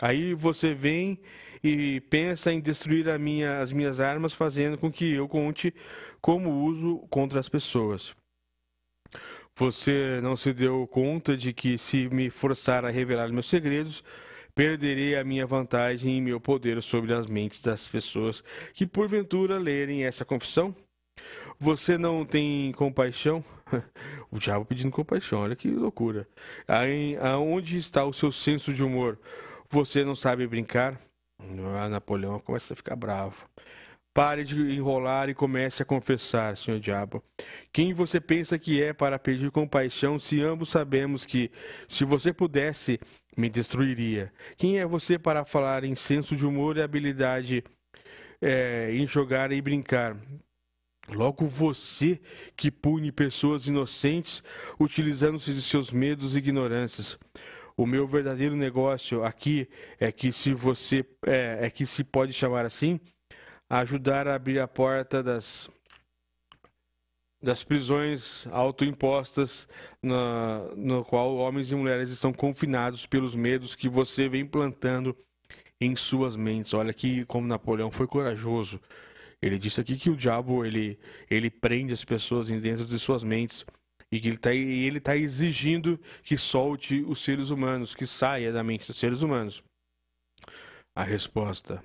Aí 0.00 0.32
você 0.32 0.72
vem 0.72 1.20
e 1.62 2.00
pensa 2.02 2.52
em 2.52 2.60
destruir 2.60 3.06
minha, 3.18 3.60
as 3.60 3.72
minhas 3.72 4.00
armas, 4.00 4.32
fazendo 4.32 4.78
com 4.78 4.90
que 4.90 5.14
eu 5.14 5.28
conte 5.28 5.74
como 6.20 6.64
uso 6.64 6.98
contra 7.10 7.40
as 7.40 7.48
pessoas. 7.48 8.14
Você 9.56 10.20
não 10.22 10.36
se 10.36 10.52
deu 10.52 10.86
conta 10.86 11.36
de 11.36 11.52
que, 11.52 11.76
se 11.78 12.08
me 12.08 12.30
forçar 12.30 12.84
a 12.84 12.90
revelar 12.90 13.28
meus 13.32 13.48
segredos, 13.48 14.04
perderei 14.54 15.16
a 15.16 15.24
minha 15.24 15.46
vantagem 15.46 16.16
e 16.16 16.20
meu 16.20 16.40
poder 16.40 16.80
sobre 16.82 17.12
as 17.12 17.26
mentes 17.26 17.60
das 17.60 17.88
pessoas 17.88 18.42
que, 18.72 18.86
porventura, 18.86 19.58
lerem 19.58 20.04
essa 20.04 20.24
confissão? 20.24 20.74
Você 21.58 21.98
não 21.98 22.24
tem 22.24 22.70
compaixão? 22.72 23.44
o 24.30 24.38
diabo 24.38 24.64
pedindo 24.64 24.92
compaixão, 24.92 25.40
olha 25.40 25.56
que 25.56 25.68
loucura. 25.68 26.28
Aonde 27.20 27.78
está 27.78 28.04
o 28.04 28.12
seu 28.12 28.30
senso 28.30 28.72
de 28.72 28.84
humor? 28.84 29.18
Você 29.68 30.04
não 30.04 30.14
sabe 30.14 30.46
brincar? 30.46 31.00
Ah, 31.40 31.88
Napoleão 31.88 32.40
começa 32.40 32.72
a 32.72 32.76
ficar 32.76 32.96
bravo. 32.96 33.48
Pare 34.12 34.42
de 34.44 34.56
enrolar 34.72 35.28
e 35.28 35.34
comece 35.34 35.82
a 35.82 35.86
confessar, 35.86 36.56
senhor 36.56 36.80
diabo. 36.80 37.22
Quem 37.72 37.94
você 37.94 38.20
pensa 38.20 38.58
que 38.58 38.82
é 38.82 38.92
para 38.92 39.18
pedir 39.18 39.50
compaixão, 39.50 40.18
se 40.18 40.40
ambos 40.42 40.70
sabemos 40.70 41.24
que, 41.24 41.52
se 41.88 42.04
você 42.04 42.32
pudesse, 42.32 42.98
me 43.36 43.48
destruiria? 43.48 44.32
Quem 44.56 44.78
é 44.80 44.86
você 44.86 45.18
para 45.18 45.44
falar 45.44 45.84
em 45.84 45.94
senso 45.94 46.34
de 46.34 46.44
humor 46.44 46.76
e 46.76 46.82
habilidade 46.82 47.62
é, 48.40 48.90
em 48.92 49.06
jogar 49.06 49.52
e 49.52 49.62
brincar? 49.62 50.16
Logo 51.08 51.46
você 51.46 52.20
que 52.56 52.70
pune 52.70 53.12
pessoas 53.12 53.66
inocentes 53.66 54.42
utilizando-se 54.78 55.54
de 55.54 55.62
seus 55.62 55.92
medos 55.92 56.34
e 56.34 56.38
ignorâncias. 56.38 57.18
O 57.78 57.86
meu 57.86 58.08
verdadeiro 58.08 58.56
negócio 58.56 59.22
aqui 59.22 59.68
é 60.00 60.10
que 60.10 60.32
se 60.32 60.52
você 60.52 61.06
é, 61.24 61.66
é 61.66 61.70
que 61.70 61.86
se 61.86 62.02
pode 62.02 62.32
chamar 62.32 62.66
assim, 62.66 62.98
ajudar 63.70 64.26
a 64.26 64.34
abrir 64.34 64.58
a 64.58 64.66
porta 64.66 65.22
das 65.22 65.70
das 67.40 67.62
prisões 67.62 68.48
autoimpostas 68.48 69.68
na, 70.02 70.64
no 70.74 71.04
qual 71.04 71.36
homens 71.36 71.70
e 71.70 71.76
mulheres 71.76 72.10
estão 72.10 72.32
confinados 72.32 73.06
pelos 73.06 73.36
medos 73.36 73.76
que 73.76 73.88
você 73.88 74.28
vem 74.28 74.44
plantando 74.44 75.16
em 75.80 75.94
suas 75.94 76.34
mentes. 76.34 76.74
Olha 76.74 76.90
aqui 76.90 77.24
como 77.26 77.46
Napoleão 77.46 77.92
foi 77.92 78.08
corajoso. 78.08 78.80
Ele 79.40 79.56
disse 79.56 79.80
aqui 79.80 79.96
que 79.96 80.10
o 80.10 80.16
diabo 80.16 80.64
ele, 80.64 80.98
ele 81.30 81.48
prende 81.48 81.92
as 81.92 82.04
pessoas 82.04 82.48
dentro 82.48 82.84
de 82.84 82.98
suas 82.98 83.22
mentes 83.22 83.64
e 84.10 84.20
que 84.20 84.28
ele 84.28 84.36
está 84.36 84.54
ele 84.54 85.00
tá 85.00 85.16
exigindo 85.16 86.00
que 86.22 86.36
solte 86.36 87.02
os 87.06 87.22
seres 87.22 87.50
humanos, 87.50 87.94
que 87.94 88.06
saia 88.06 88.52
da 88.52 88.62
mente 88.62 88.86
dos 88.86 88.96
seres 88.96 89.22
humanos. 89.22 89.62
A 90.96 91.04
resposta: 91.04 91.82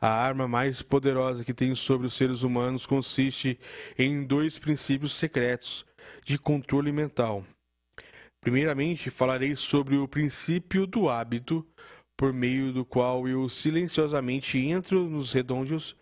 a 0.00 0.08
arma 0.08 0.46
mais 0.46 0.82
poderosa 0.82 1.44
que 1.44 1.54
tenho 1.54 1.76
sobre 1.76 2.06
os 2.06 2.14
seres 2.14 2.42
humanos 2.42 2.86
consiste 2.86 3.58
em 3.98 4.24
dois 4.24 4.58
princípios 4.58 5.12
secretos 5.12 5.84
de 6.24 6.38
controle 6.38 6.92
mental. 6.92 7.44
Primeiramente, 8.40 9.10
falarei 9.10 9.56
sobre 9.56 9.96
o 9.96 10.06
princípio 10.06 10.86
do 10.86 11.08
hábito, 11.08 11.66
por 12.16 12.32
meio 12.32 12.72
do 12.72 12.84
qual 12.84 13.26
eu 13.26 13.48
silenciosamente 13.48 14.58
entro 14.58 15.08
nos 15.08 15.32
redondos, 15.32 15.96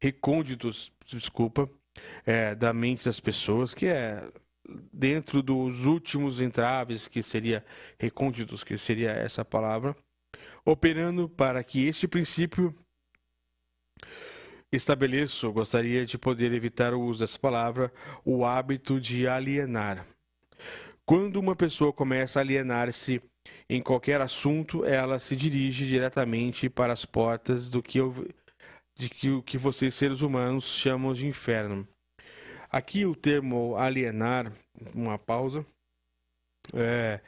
recônditos, 0.00 0.92
desculpa, 1.04 1.68
é, 2.24 2.54
da 2.54 2.72
mente 2.72 3.04
das 3.04 3.18
pessoas, 3.18 3.74
que 3.74 3.86
é 3.86 4.30
dentro 4.92 5.42
dos 5.42 5.86
últimos 5.86 6.40
entraves, 6.40 7.08
que 7.08 7.22
seria 7.22 7.64
recônditos, 7.98 8.64
que 8.64 8.76
seria 8.78 9.10
essa 9.10 9.44
palavra, 9.44 9.96
operando 10.64 11.28
para 11.28 11.62
que 11.62 11.86
este 11.86 12.06
princípio 12.06 12.74
estabeleço, 14.72 15.52
gostaria 15.52 16.06
de 16.06 16.16
poder 16.16 16.52
evitar 16.52 16.94
o 16.94 17.00
uso 17.00 17.20
dessa 17.20 17.38
palavra, 17.38 17.92
o 18.24 18.44
hábito 18.44 19.00
de 19.00 19.28
alienar. 19.28 20.06
Quando 21.04 21.36
uma 21.36 21.54
pessoa 21.54 21.92
começa 21.92 22.38
a 22.38 22.42
alienar-se 22.42 23.20
em 23.68 23.82
qualquer 23.82 24.20
assunto, 24.20 24.84
ela 24.84 25.18
se 25.18 25.36
dirige 25.36 25.86
diretamente 25.86 26.70
para 26.70 26.92
as 26.92 27.04
portas 27.04 27.68
do 27.68 27.82
que 27.82 27.98
eu, 27.98 28.26
de 28.94 29.10
que 29.10 29.30
o 29.30 29.42
que 29.42 29.58
vocês 29.58 29.94
seres 29.94 30.22
humanos 30.22 30.64
chamam 30.64 31.12
de 31.12 31.26
inferno. 31.26 31.86
Aqui 32.70 33.04
o 33.04 33.14
termo 33.14 33.76
alienar, 33.76 34.52
uma 34.94 35.18
pausa, 35.18 35.64
é, 36.74 37.20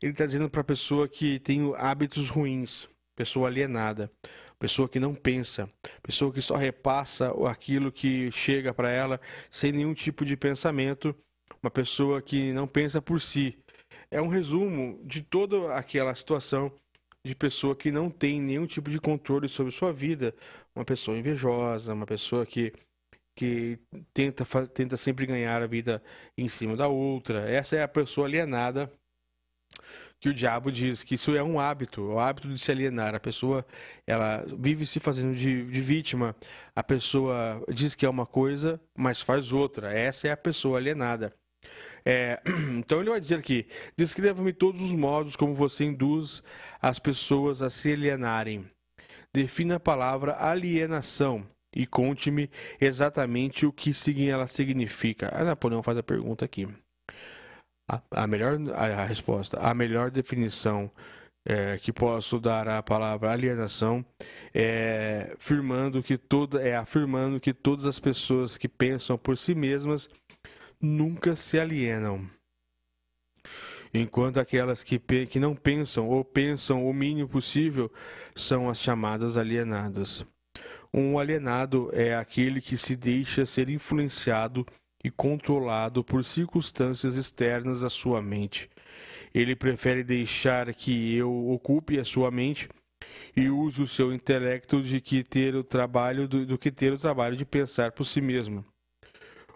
ele 0.00 0.12
está 0.12 0.24
dizendo 0.24 0.48
para 0.48 0.62
a 0.62 0.64
pessoa 0.64 1.08
que 1.08 1.38
tem 1.40 1.74
hábitos 1.76 2.30
ruins, 2.30 2.88
pessoa 3.14 3.48
alienada, 3.48 4.10
pessoa 4.58 4.88
que 4.88 4.98
não 4.98 5.14
pensa, 5.14 5.70
pessoa 6.02 6.32
que 6.32 6.40
só 6.40 6.56
repassa 6.56 7.32
aquilo 7.48 7.92
que 7.92 8.30
chega 8.30 8.72
para 8.72 8.90
ela 8.90 9.20
sem 9.50 9.72
nenhum 9.72 9.94
tipo 9.94 10.24
de 10.24 10.36
pensamento, 10.36 11.14
uma 11.62 11.70
pessoa 11.70 12.22
que 12.22 12.52
não 12.52 12.66
pensa 12.66 13.02
por 13.02 13.20
si. 13.20 13.58
É 14.10 14.20
um 14.20 14.28
resumo 14.28 15.00
de 15.04 15.22
toda 15.22 15.74
aquela 15.74 16.14
situação 16.14 16.72
de 17.24 17.34
pessoa 17.34 17.76
que 17.76 17.90
não 17.90 18.10
tem 18.10 18.40
nenhum 18.40 18.66
tipo 18.66 18.90
de 18.90 18.98
controle 18.98 19.48
sobre 19.48 19.72
sua 19.72 19.92
vida, 19.92 20.34
uma 20.74 20.84
pessoa 20.84 21.18
invejosa, 21.18 21.92
uma 21.92 22.06
pessoa 22.06 22.46
que 22.46 22.72
que 23.40 23.78
tenta, 24.12 24.44
tenta 24.66 24.98
sempre 24.98 25.24
ganhar 25.24 25.62
a 25.62 25.66
vida 25.66 26.02
em 26.36 26.46
cima 26.46 26.76
da 26.76 26.88
outra. 26.88 27.50
Essa 27.50 27.76
é 27.76 27.82
a 27.82 27.88
pessoa 27.88 28.26
alienada 28.26 28.92
que 30.20 30.28
o 30.28 30.34
diabo 30.34 30.70
diz 30.70 31.02
que 31.02 31.14
isso 31.14 31.34
é 31.34 31.42
um 31.42 31.58
hábito, 31.58 32.02
o 32.02 32.18
hábito 32.18 32.48
de 32.48 32.58
se 32.58 32.70
alienar. 32.70 33.14
A 33.14 33.20
pessoa 33.20 33.64
ela 34.06 34.44
vive 34.58 34.84
se 34.84 35.00
fazendo 35.00 35.34
de, 35.34 35.64
de, 35.64 35.80
vítima. 35.80 36.36
A 36.76 36.82
pessoa 36.82 37.64
diz 37.72 37.94
que 37.94 38.04
é 38.04 38.10
uma 38.10 38.26
coisa, 38.26 38.78
mas 38.94 39.22
faz 39.22 39.54
outra. 39.54 39.90
Essa 39.90 40.28
é 40.28 40.32
a 40.32 40.36
pessoa 40.36 40.76
alienada. 40.76 41.32
É, 42.04 42.42
então 42.76 43.00
ele 43.00 43.08
vai 43.08 43.20
dizer 43.20 43.36
aqui: 43.36 43.66
descreva-me 43.96 44.52
todos 44.52 44.82
os 44.82 44.92
modos 44.92 45.34
como 45.34 45.54
você 45.54 45.84
induz 45.84 46.42
as 46.82 46.98
pessoas 46.98 47.62
a 47.62 47.70
se 47.70 47.90
alienarem. 47.90 48.70
Defina 49.32 49.76
a 49.76 49.80
palavra 49.80 50.36
alienação 50.38 51.46
e 51.74 51.86
conte-me 51.86 52.50
exatamente 52.80 53.66
o 53.66 53.72
que 53.72 53.92
ela 54.28 54.46
significa. 54.46 55.30
A 55.32 55.44
Napoleão 55.44 55.82
faz 55.82 55.98
a 55.98 56.02
pergunta 56.02 56.44
aqui. 56.44 56.68
A, 57.88 58.02
a 58.10 58.26
melhor 58.26 58.58
a, 58.74 59.02
a, 59.02 59.04
resposta, 59.04 59.58
a 59.58 59.74
melhor 59.74 60.10
definição 60.10 60.90
é, 61.44 61.78
que 61.78 61.92
posso 61.92 62.38
dar 62.38 62.68
à 62.68 62.82
palavra 62.82 63.32
alienação 63.32 64.04
é 64.54 65.32
afirmando 65.36 66.02
que 66.02 66.18
toda 66.18 66.62
é 66.62 66.76
afirmando 66.76 67.40
que 67.40 67.52
todas 67.52 67.86
as 67.86 67.98
pessoas 67.98 68.58
que 68.58 68.68
pensam 68.68 69.16
por 69.16 69.36
si 69.36 69.54
mesmas 69.54 70.08
nunca 70.80 71.34
se 71.34 71.58
alienam 71.58 72.28
enquanto 73.92 74.38
aquelas 74.38 74.82
que, 74.82 74.98
que 74.98 75.40
não 75.40 75.54
pensam 75.54 76.08
ou 76.08 76.24
pensam 76.24 76.86
o 76.86 76.92
mínimo 76.92 77.28
possível 77.28 77.90
são 78.34 78.68
as 78.68 78.78
chamadas 78.78 79.36
alienadas. 79.36 80.24
Um 80.92 81.20
alienado 81.20 81.88
é 81.92 82.16
aquele 82.16 82.60
que 82.60 82.76
se 82.76 82.96
deixa 82.96 83.46
ser 83.46 83.68
influenciado 83.68 84.66
e 85.04 85.10
controlado 85.10 86.02
por 86.02 86.24
circunstâncias 86.24 87.14
externas 87.14 87.84
à 87.84 87.88
sua 87.88 88.20
mente. 88.20 88.68
Ele 89.32 89.54
prefere 89.54 90.02
deixar 90.02 90.74
que 90.74 91.14
eu 91.14 91.50
ocupe 91.50 92.00
a 92.00 92.04
sua 92.04 92.28
mente 92.32 92.68
e 93.36 93.48
use 93.48 93.80
o 93.80 93.86
seu 93.86 94.12
intelecto 94.12 94.82
de 94.82 95.00
que 95.00 95.22
ter 95.22 95.54
o 95.54 95.62
trabalho 95.62 96.26
do, 96.26 96.44
do 96.44 96.58
que 96.58 96.72
ter 96.72 96.92
o 96.92 96.98
trabalho 96.98 97.36
de 97.36 97.44
pensar 97.44 97.92
por 97.92 98.04
si 98.04 98.20
mesmo. 98.20 98.64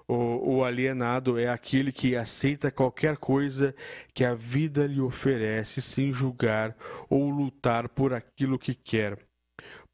O, 0.06 0.58
o, 0.58 0.64
alienado 0.64 1.36
é 1.36 1.48
aquele 1.48 1.90
que 1.90 2.14
aceita 2.14 2.70
qualquer 2.70 3.16
coisa 3.16 3.74
que 4.12 4.22
a 4.22 4.34
vida 4.34 4.86
lhe 4.86 5.00
oferece 5.00 5.82
sem 5.82 6.12
julgar 6.12 6.76
ou 7.08 7.28
lutar 7.28 7.88
por 7.88 8.12
aquilo 8.12 8.58
que 8.58 8.74
quer 8.74 9.18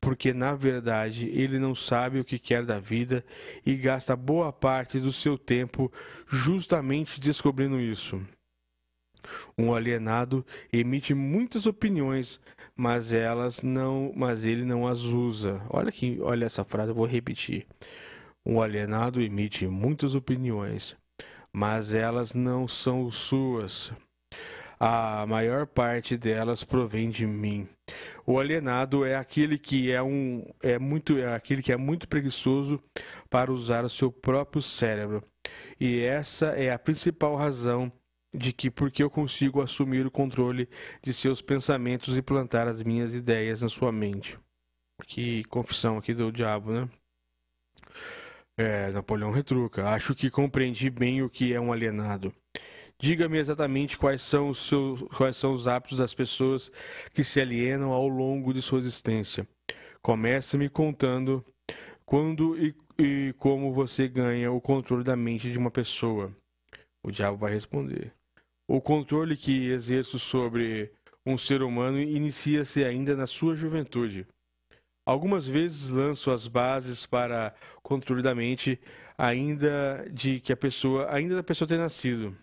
porque 0.00 0.32
na 0.32 0.54
verdade 0.54 1.28
ele 1.28 1.58
não 1.58 1.74
sabe 1.74 2.18
o 2.18 2.24
que 2.24 2.38
quer 2.38 2.64
da 2.64 2.80
vida 2.80 3.24
e 3.64 3.74
gasta 3.76 4.16
boa 4.16 4.52
parte 4.52 4.98
do 4.98 5.12
seu 5.12 5.36
tempo 5.36 5.92
justamente 6.26 7.20
descobrindo 7.20 7.78
isso. 7.78 8.20
Um 9.56 9.74
alienado 9.74 10.44
emite 10.72 11.12
muitas 11.12 11.66
opiniões, 11.66 12.40
mas 12.74 13.12
elas 13.12 13.62
não, 13.62 14.12
mas 14.16 14.46
ele 14.46 14.64
não 14.64 14.86
as 14.86 15.02
usa. 15.02 15.60
Olha 15.68 15.90
aqui, 15.90 16.18
olha 16.22 16.46
essa 16.46 16.64
frase, 16.64 16.90
eu 16.90 16.94
vou 16.94 17.06
repetir. 17.06 17.66
Um 18.44 18.62
alienado 18.62 19.20
emite 19.20 19.66
muitas 19.66 20.14
opiniões, 20.14 20.96
mas 21.52 21.92
elas 21.92 22.32
não 22.32 22.66
são 22.66 23.10
suas. 23.10 23.92
A 24.82 25.26
maior 25.26 25.66
parte 25.66 26.16
delas 26.16 26.64
provém 26.64 27.10
de 27.10 27.26
mim. 27.26 27.68
O 28.26 28.38
alienado 28.38 29.04
é 29.04 29.14
aquele 29.14 29.58
que 29.58 29.92
é 29.92 30.02
um 30.02 30.42
é 30.62 30.78
muito 30.78 31.18
é 31.18 31.34
aquele 31.34 31.62
que 31.62 31.70
é 31.70 31.76
muito 31.76 32.08
preguiçoso 32.08 32.82
para 33.28 33.52
usar 33.52 33.84
o 33.84 33.90
seu 33.90 34.10
próprio 34.10 34.62
cérebro. 34.62 35.22
E 35.78 36.00
essa 36.00 36.46
é 36.56 36.72
a 36.72 36.78
principal 36.78 37.36
razão 37.36 37.92
de 38.32 38.54
que 38.54 38.70
porque 38.70 39.02
eu 39.02 39.10
consigo 39.10 39.60
assumir 39.60 40.06
o 40.06 40.10
controle 40.10 40.66
de 41.02 41.12
seus 41.12 41.42
pensamentos 41.42 42.16
e 42.16 42.22
plantar 42.22 42.66
as 42.66 42.82
minhas 42.82 43.12
ideias 43.12 43.60
na 43.60 43.68
sua 43.68 43.92
mente. 43.92 44.38
Que 45.06 45.44
confissão 45.44 45.98
aqui 45.98 46.14
do 46.14 46.32
diabo, 46.32 46.72
né? 46.72 46.88
É, 48.56 48.90
Napoleão 48.90 49.30
retruca. 49.30 49.88
Acho 49.90 50.14
que 50.14 50.30
compreendi 50.30 50.90
bem 50.90 51.22
o 51.22 51.30
que 51.30 51.52
é 51.52 51.60
um 51.60 51.72
alienado. 51.72 52.32
Diga-me 53.00 53.38
exatamente 53.38 53.96
quais 53.96 54.20
são, 54.20 54.50
os 54.50 54.58
seus, 54.58 55.00
quais 55.16 55.34
são 55.34 55.54
os 55.54 55.66
hábitos 55.66 55.96
das 55.96 56.12
pessoas 56.12 56.70
que 57.14 57.24
se 57.24 57.40
alienam 57.40 57.92
ao 57.92 58.06
longo 58.06 58.52
de 58.52 58.60
sua 58.60 58.78
existência. 58.78 59.48
Comece 60.02 60.58
me 60.58 60.68
contando 60.68 61.42
quando 62.04 62.58
e, 62.58 62.74
e 62.98 63.32
como 63.38 63.72
você 63.72 64.06
ganha 64.06 64.52
o 64.52 64.60
controle 64.60 65.02
da 65.02 65.16
mente 65.16 65.50
de 65.50 65.56
uma 65.56 65.70
pessoa. 65.70 66.30
O 67.02 67.10
diabo 67.10 67.38
vai 67.38 67.50
responder. 67.52 68.12
O 68.68 68.82
controle 68.82 69.34
que 69.34 69.70
exerço 69.70 70.18
sobre 70.18 70.92
um 71.24 71.38
ser 71.38 71.62
humano 71.62 71.98
inicia-se 71.98 72.84
ainda 72.84 73.16
na 73.16 73.26
sua 73.26 73.56
juventude. 73.56 74.26
Algumas 75.06 75.46
vezes 75.46 75.88
lanço 75.88 76.30
as 76.30 76.46
bases 76.46 77.06
para 77.06 77.54
controle 77.82 78.22
da 78.22 78.34
mente, 78.34 78.78
ainda 79.16 80.06
de 80.12 80.38
que 80.38 80.52
a 80.52 80.56
pessoa, 80.56 81.10
ainda 81.10 81.36
da 81.36 81.42
pessoa 81.42 81.66
ter 81.66 81.78
nascido, 81.78 82.36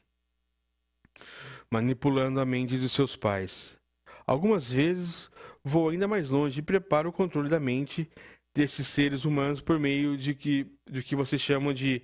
manipulando 1.71 2.39
a 2.39 2.45
mente 2.45 2.77
de 2.77 2.89
seus 2.89 3.15
pais. 3.15 3.77
Algumas 4.25 4.71
vezes 4.71 5.29
vou 5.63 5.89
ainda 5.89 6.07
mais 6.07 6.29
longe 6.29 6.59
e 6.59 6.63
preparo 6.63 7.09
o 7.09 7.13
controle 7.13 7.49
da 7.49 7.59
mente 7.59 8.09
desses 8.53 8.87
seres 8.87 9.25
humanos 9.25 9.61
por 9.61 9.79
meio 9.79 10.17
de 10.17 10.33
que, 10.33 10.65
do 10.85 11.01
que 11.03 11.15
vocês 11.15 11.41
chamam 11.41 11.73
de 11.73 12.01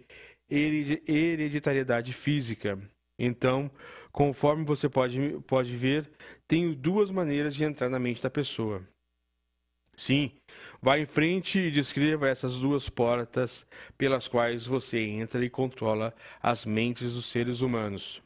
hereditariedade 0.49 2.13
física. 2.13 2.79
Então, 3.17 3.69
conforme 4.11 4.63
você 4.63 4.89
pode, 4.89 5.39
pode 5.47 5.75
ver, 5.75 6.09
tenho 6.47 6.75
duas 6.75 7.11
maneiras 7.11 7.55
de 7.55 7.63
entrar 7.63 7.89
na 7.89 7.99
mente 7.99 8.21
da 8.21 8.29
pessoa. 8.29 8.87
Sim, 9.95 10.31
vá 10.81 10.97
em 10.97 11.05
frente 11.05 11.59
e 11.59 11.71
descreva 11.71 12.27
essas 12.27 12.55
duas 12.55 12.89
portas 12.89 13.65
pelas 13.97 14.27
quais 14.27 14.65
você 14.65 14.99
entra 14.99 15.43
e 15.45 15.49
controla 15.49 16.15
as 16.41 16.65
mentes 16.65 17.13
dos 17.13 17.27
seres 17.27 17.61
humanos. 17.61 18.22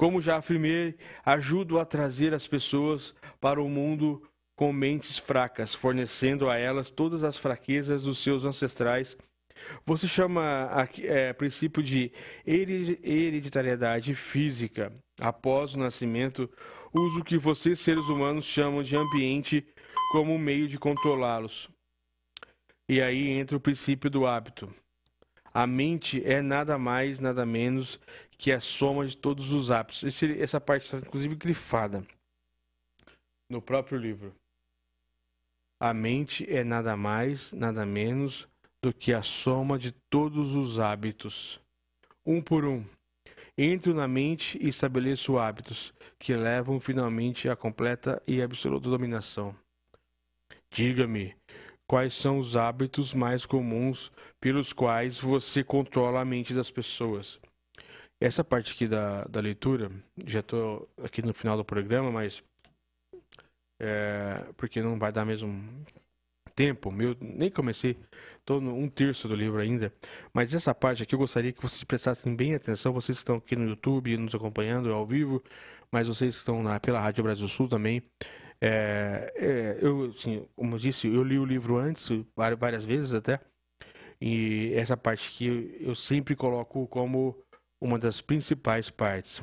Como 0.00 0.18
já 0.18 0.38
afirmei, 0.38 0.96
ajudo 1.26 1.78
a 1.78 1.84
trazer 1.84 2.32
as 2.32 2.48
pessoas 2.48 3.14
para 3.38 3.60
o 3.60 3.68
mundo 3.68 4.26
com 4.56 4.72
mentes 4.72 5.18
fracas, 5.18 5.74
fornecendo 5.74 6.48
a 6.48 6.56
elas 6.56 6.90
todas 6.90 7.22
as 7.22 7.36
fraquezas 7.36 8.04
dos 8.04 8.16
seus 8.16 8.46
ancestrais. 8.46 9.14
Você 9.84 10.08
chama 10.08 10.70
é, 11.02 11.34
princípio 11.34 11.82
de 11.82 12.10
hereditariedade 12.46 14.14
física. 14.14 14.90
Após 15.20 15.74
o 15.74 15.78
nascimento, 15.78 16.48
uso 16.94 17.20
o 17.20 17.24
que 17.24 17.36
vocês, 17.36 17.78
seres 17.78 18.04
humanos, 18.04 18.46
chamam 18.46 18.82
de 18.82 18.96
ambiente 18.96 19.66
como 20.12 20.38
meio 20.38 20.66
de 20.66 20.78
controlá-los. 20.78 21.68
E 22.88 23.02
aí 23.02 23.28
entra 23.28 23.54
o 23.54 23.60
princípio 23.60 24.08
do 24.08 24.26
hábito. 24.26 24.74
A 25.52 25.66
mente 25.66 26.22
é 26.24 26.40
nada 26.40 26.78
mais, 26.78 27.20
nada 27.20 27.44
menos 27.44 28.00
que 28.40 28.50
a 28.50 28.58
soma 28.58 29.06
de 29.06 29.14
todos 29.14 29.52
os 29.52 29.70
hábitos. 29.70 30.02
Esse, 30.02 30.40
essa 30.40 30.58
parte 30.58 30.86
está 30.86 30.96
inclusive 30.96 31.34
grifada 31.34 32.02
no 33.50 33.60
próprio 33.60 33.98
livro. 33.98 34.34
A 35.78 35.92
mente 35.92 36.50
é 36.50 36.64
nada 36.64 36.96
mais, 36.96 37.52
nada 37.52 37.84
menos 37.84 38.48
do 38.82 38.94
que 38.94 39.12
a 39.12 39.22
soma 39.22 39.78
de 39.78 39.92
todos 40.08 40.54
os 40.54 40.78
hábitos. 40.78 41.60
Um 42.24 42.40
por 42.40 42.64
um. 42.64 42.82
Entro 43.58 43.92
na 43.92 44.08
mente 44.08 44.58
e 44.58 44.70
estabeleço 44.70 45.38
hábitos 45.38 45.92
que 46.18 46.32
levam 46.32 46.80
finalmente 46.80 47.46
à 47.46 47.54
completa 47.54 48.22
e 48.26 48.40
absoluta 48.40 48.88
dominação. 48.88 49.54
Diga-me, 50.70 51.36
quais 51.86 52.14
são 52.14 52.38
os 52.38 52.56
hábitos 52.56 53.12
mais 53.12 53.44
comuns 53.44 54.10
pelos 54.40 54.72
quais 54.72 55.18
você 55.18 55.62
controla 55.62 56.22
a 56.22 56.24
mente 56.24 56.54
das 56.54 56.70
pessoas. 56.70 57.38
Essa 58.20 58.44
parte 58.44 58.74
aqui 58.74 58.86
da, 58.86 59.24
da 59.24 59.40
leitura, 59.40 59.90
já 60.26 60.40
estou 60.40 60.86
aqui 61.02 61.22
no 61.22 61.32
final 61.32 61.56
do 61.56 61.64
programa, 61.64 62.12
mas 62.12 62.44
é, 63.80 64.44
porque 64.58 64.82
não 64.82 64.98
vai 64.98 65.10
dar 65.10 65.24
mesmo 65.24 65.48
tempo, 66.54 66.90
meu, 66.92 67.16
nem 67.18 67.50
comecei, 67.50 67.96
estou 68.38 68.60
um 68.60 68.88
terço 68.90 69.26
do 69.26 69.34
livro 69.34 69.58
ainda, 69.58 69.90
mas 70.34 70.52
essa 70.52 70.74
parte 70.74 71.02
aqui 71.02 71.14
eu 71.14 71.18
gostaria 71.18 71.50
que 71.50 71.62
vocês 71.62 71.82
prestassem 71.82 72.36
bem 72.36 72.54
atenção, 72.54 72.92
vocês 72.92 73.16
que 73.16 73.22
estão 73.22 73.36
aqui 73.36 73.56
no 73.56 73.64
YouTube 73.64 74.14
nos 74.18 74.34
acompanhando 74.34 74.92
ao 74.92 75.06
vivo, 75.06 75.42
mas 75.90 76.06
vocês 76.06 76.34
que 76.34 76.40
estão 76.40 76.62
na, 76.62 76.78
pela 76.78 77.00
Rádio 77.00 77.24
Brasil 77.24 77.48
Sul 77.48 77.68
também, 77.68 78.02
é, 78.60 79.32
é, 79.34 79.78
eu, 79.80 80.10
assim, 80.14 80.46
como 80.54 80.74
eu 80.74 80.78
disse, 80.78 81.06
eu 81.08 81.22
li 81.22 81.38
o 81.38 81.46
livro 81.46 81.78
antes, 81.78 82.10
várias 82.36 82.84
vezes 82.84 83.14
até, 83.14 83.40
e 84.20 84.72
essa 84.74 84.94
parte 84.94 85.30
aqui 85.30 85.78
eu 85.80 85.94
sempre 85.94 86.36
coloco 86.36 86.86
como 86.88 87.34
uma 87.80 87.98
das 87.98 88.20
principais 88.20 88.90
partes. 88.90 89.42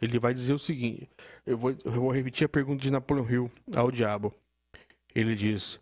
Ele 0.00 0.18
vai 0.18 0.34
dizer 0.34 0.52
o 0.52 0.58
seguinte: 0.58 1.08
eu 1.46 1.56
vou, 1.56 1.70
eu 1.84 1.92
vou 1.92 2.10
repetir 2.10 2.44
a 2.44 2.48
pergunta 2.48 2.82
de 2.82 2.90
Napoleão 2.90 3.30
Hill 3.30 3.50
ao 3.74 3.90
diabo. 3.90 4.34
Ele 5.14 5.34
diz: 5.34 5.80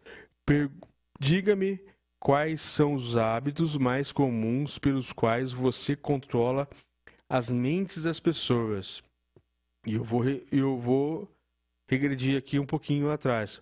Diga-me 1.19 1.81
quais 2.21 2.61
são 2.61 2.95
os 2.95 3.17
hábitos 3.17 3.77
mais 3.77 4.13
comuns 4.13 4.79
pelos 4.79 5.13
quais 5.13 5.53
você 5.53 5.97
controla 5.97 6.69
as 7.29 7.51
mentes 7.51 8.03
das 8.03 8.21
pessoas. 8.21 9.03
E 9.87 9.95
eu 9.95 10.05
vou, 10.05 10.23
eu 10.53 10.79
vou 10.79 11.29
regredir 11.89 12.37
aqui 12.37 12.59
um 12.59 12.67
pouquinho 12.67 13.11
atrás. 13.11 13.61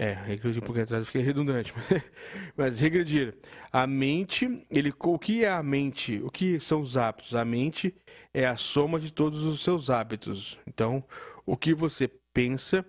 É, 0.00 0.12
regredir 0.12 0.62
um 0.62 0.66
pouquinho 0.66 0.84
atrás 0.84 1.06
fica 1.08 1.18
redundante. 1.18 1.74
Mas 2.56 2.80
regredir. 2.80 3.36
A 3.72 3.84
mente, 3.84 4.64
ele, 4.70 4.94
o 4.96 5.18
que 5.18 5.44
é 5.44 5.50
a 5.50 5.60
mente? 5.60 6.20
O 6.22 6.30
que 6.30 6.60
são 6.60 6.80
os 6.80 6.96
hábitos? 6.96 7.34
A 7.34 7.44
mente 7.44 7.92
é 8.32 8.46
a 8.46 8.56
soma 8.56 9.00
de 9.00 9.10
todos 9.12 9.42
os 9.42 9.60
seus 9.60 9.90
hábitos. 9.90 10.56
Então, 10.68 11.02
o 11.44 11.56
que 11.56 11.74
você 11.74 12.08
pensa 12.32 12.86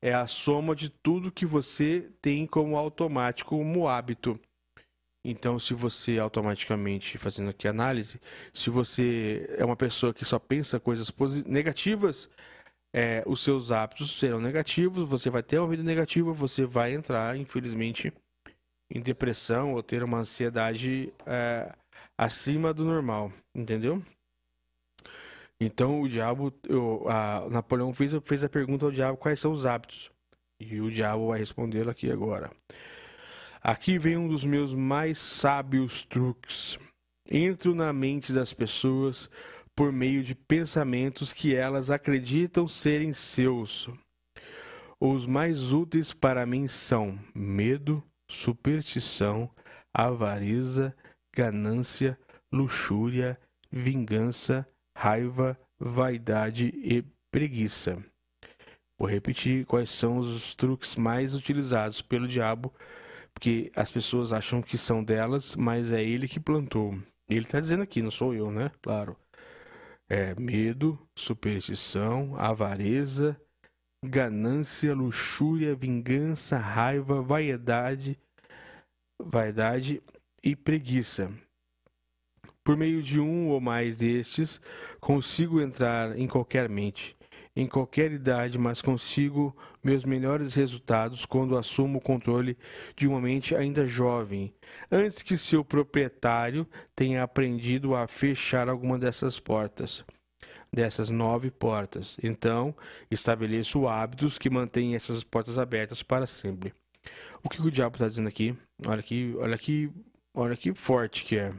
é 0.00 0.14
a 0.14 0.28
soma 0.28 0.76
de 0.76 0.90
tudo 0.90 1.32
que 1.32 1.44
você 1.44 2.08
tem 2.22 2.46
como 2.46 2.76
automático, 2.76 3.56
como 3.56 3.88
hábito. 3.88 4.38
Então, 5.24 5.58
se 5.58 5.74
você 5.74 6.18
automaticamente, 6.18 7.18
fazendo 7.18 7.48
aqui 7.50 7.66
análise, 7.66 8.20
se 8.52 8.70
você 8.70 9.46
é 9.56 9.64
uma 9.64 9.74
pessoa 9.74 10.12
que 10.14 10.24
só 10.24 10.38
pensa 10.38 10.78
coisas 10.78 11.10
negativas, 11.46 12.28
é, 12.94 13.24
os 13.26 13.40
seus 13.40 13.72
hábitos 13.72 14.16
serão 14.16 14.40
negativos, 14.40 15.08
você 15.08 15.28
vai 15.28 15.42
ter 15.42 15.58
uma 15.58 15.66
vida 15.66 15.82
negativa, 15.82 16.32
você 16.32 16.64
vai 16.64 16.94
entrar, 16.94 17.36
infelizmente, 17.36 18.12
em 18.88 19.00
depressão 19.00 19.74
ou 19.74 19.82
ter 19.82 20.04
uma 20.04 20.18
ansiedade 20.18 21.12
é, 21.26 21.74
acima 22.16 22.72
do 22.72 22.84
normal, 22.84 23.32
entendeu? 23.52 24.00
Então 25.60 26.02
o 26.02 26.08
diabo, 26.08 26.54
eu, 26.68 27.04
a, 27.08 27.48
Napoleão 27.50 27.92
fez, 27.92 28.12
fez 28.22 28.44
a 28.44 28.48
pergunta 28.48 28.84
ao 28.84 28.92
diabo 28.92 29.18
quais 29.18 29.40
são 29.40 29.50
os 29.50 29.66
hábitos. 29.66 30.12
E 30.60 30.80
o 30.80 30.88
diabo 30.88 31.28
vai 31.28 31.40
respondê-lo 31.40 31.90
aqui 31.90 32.12
agora. 32.12 32.48
Aqui 33.60 33.98
vem 33.98 34.16
um 34.16 34.28
dos 34.28 34.44
meus 34.44 34.72
mais 34.72 35.18
sábios 35.18 36.04
truques. 36.04 36.78
Entro 37.28 37.74
na 37.74 37.92
mente 37.92 38.32
das 38.32 38.54
pessoas 38.54 39.28
por 39.76 39.92
meio 39.92 40.22
de 40.22 40.34
pensamentos 40.34 41.32
que 41.32 41.54
elas 41.54 41.90
acreditam 41.90 42.68
serem 42.68 43.12
seus. 43.12 43.88
Os 45.00 45.26
mais 45.26 45.72
úteis 45.72 46.14
para 46.14 46.46
mim 46.46 46.68
são 46.68 47.18
medo, 47.34 48.02
superstição, 48.30 49.50
avareza, 49.92 50.94
ganância, 51.34 52.18
luxúria, 52.52 53.38
vingança, 53.70 54.66
raiva, 54.96 55.58
vaidade 55.78 56.72
e 56.76 57.04
preguiça. 57.30 58.02
Vou 58.96 59.08
repetir 59.08 59.66
quais 59.66 59.90
são 59.90 60.18
os 60.18 60.54
truques 60.54 60.94
mais 60.94 61.34
utilizados 61.34 62.00
pelo 62.00 62.28
diabo, 62.28 62.72
porque 63.32 63.72
as 63.74 63.90
pessoas 63.90 64.32
acham 64.32 64.62
que 64.62 64.78
são 64.78 65.02
delas, 65.02 65.56
mas 65.56 65.90
é 65.90 66.02
ele 66.02 66.28
que 66.28 66.38
plantou. 66.38 66.96
Ele 67.28 67.40
está 67.40 67.58
dizendo 67.58 67.82
aqui, 67.82 68.00
não 68.00 68.12
sou 68.12 68.32
eu, 68.32 68.52
né? 68.52 68.70
Claro 68.80 69.16
é 70.08 70.34
medo, 70.34 70.98
superstição, 71.16 72.36
avareza, 72.36 73.40
ganância, 74.04 74.94
luxúria, 74.94 75.74
vingança, 75.74 76.58
raiva, 76.58 77.22
vaidade, 77.22 78.18
vaidade 79.20 80.02
e 80.42 80.54
preguiça. 80.54 81.32
Por 82.62 82.76
meio 82.76 83.02
de 83.02 83.20
um 83.20 83.48
ou 83.48 83.60
mais 83.60 83.96
destes, 83.98 84.60
consigo 85.00 85.60
entrar 85.60 86.18
em 86.18 86.26
qualquer 86.26 86.68
mente 86.68 87.16
em 87.56 87.68
qualquer 87.68 88.10
idade, 88.10 88.58
mas 88.58 88.82
consigo 88.82 89.56
meus 89.82 90.04
melhores 90.04 90.54
resultados 90.54 91.24
quando 91.24 91.56
assumo 91.56 91.98
o 91.98 92.02
controle 92.02 92.58
de 92.96 93.06
uma 93.06 93.20
mente 93.20 93.54
ainda 93.54 93.86
jovem, 93.86 94.52
antes 94.90 95.22
que 95.22 95.36
seu 95.36 95.64
proprietário 95.64 96.66
tenha 96.96 97.22
aprendido 97.22 97.94
a 97.94 98.08
fechar 98.08 98.68
alguma 98.68 98.98
dessas 98.98 99.38
portas, 99.38 100.04
dessas 100.72 101.10
nove 101.10 101.50
portas. 101.50 102.16
Então, 102.22 102.74
estabeleço 103.08 103.86
hábitos 103.86 104.36
que 104.36 104.50
mantêm 104.50 104.96
essas 104.96 105.22
portas 105.22 105.56
abertas 105.56 106.02
para 106.02 106.26
sempre. 106.26 106.74
O 107.42 107.48
que 107.48 107.62
o 107.62 107.70
diabo 107.70 107.96
está 107.96 108.08
dizendo 108.08 108.28
aqui? 108.28 108.56
Olha 108.86 109.00
aqui, 109.00 109.34
olha 109.38 109.54
aqui, 109.54 109.92
olha 110.34 110.56
que 110.56 110.74
forte 110.74 111.24
que 111.24 111.36
é. 111.36 111.52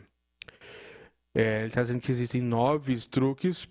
é 1.34 1.59
ele 1.59 1.67
está 1.67 1.81
dizendo 1.81 2.01
que 2.01 2.11
existem 2.11 2.41
nove 2.41 2.97
truques 3.07 3.69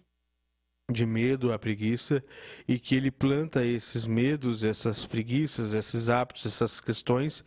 de 0.91 1.07
medo 1.07 1.53
à 1.53 1.59
preguiça 1.59 2.23
e 2.69 2.79
que 2.79 2.95
ele 2.95 3.11
planta 3.11 3.65
esses 3.65 4.07
medos, 4.07 4.65
essas 4.65 5.07
preguiças, 5.07 5.73
esses 5.73 6.11
hábitos, 6.11 6.45
essas 6.45 6.81
questões 6.81 7.43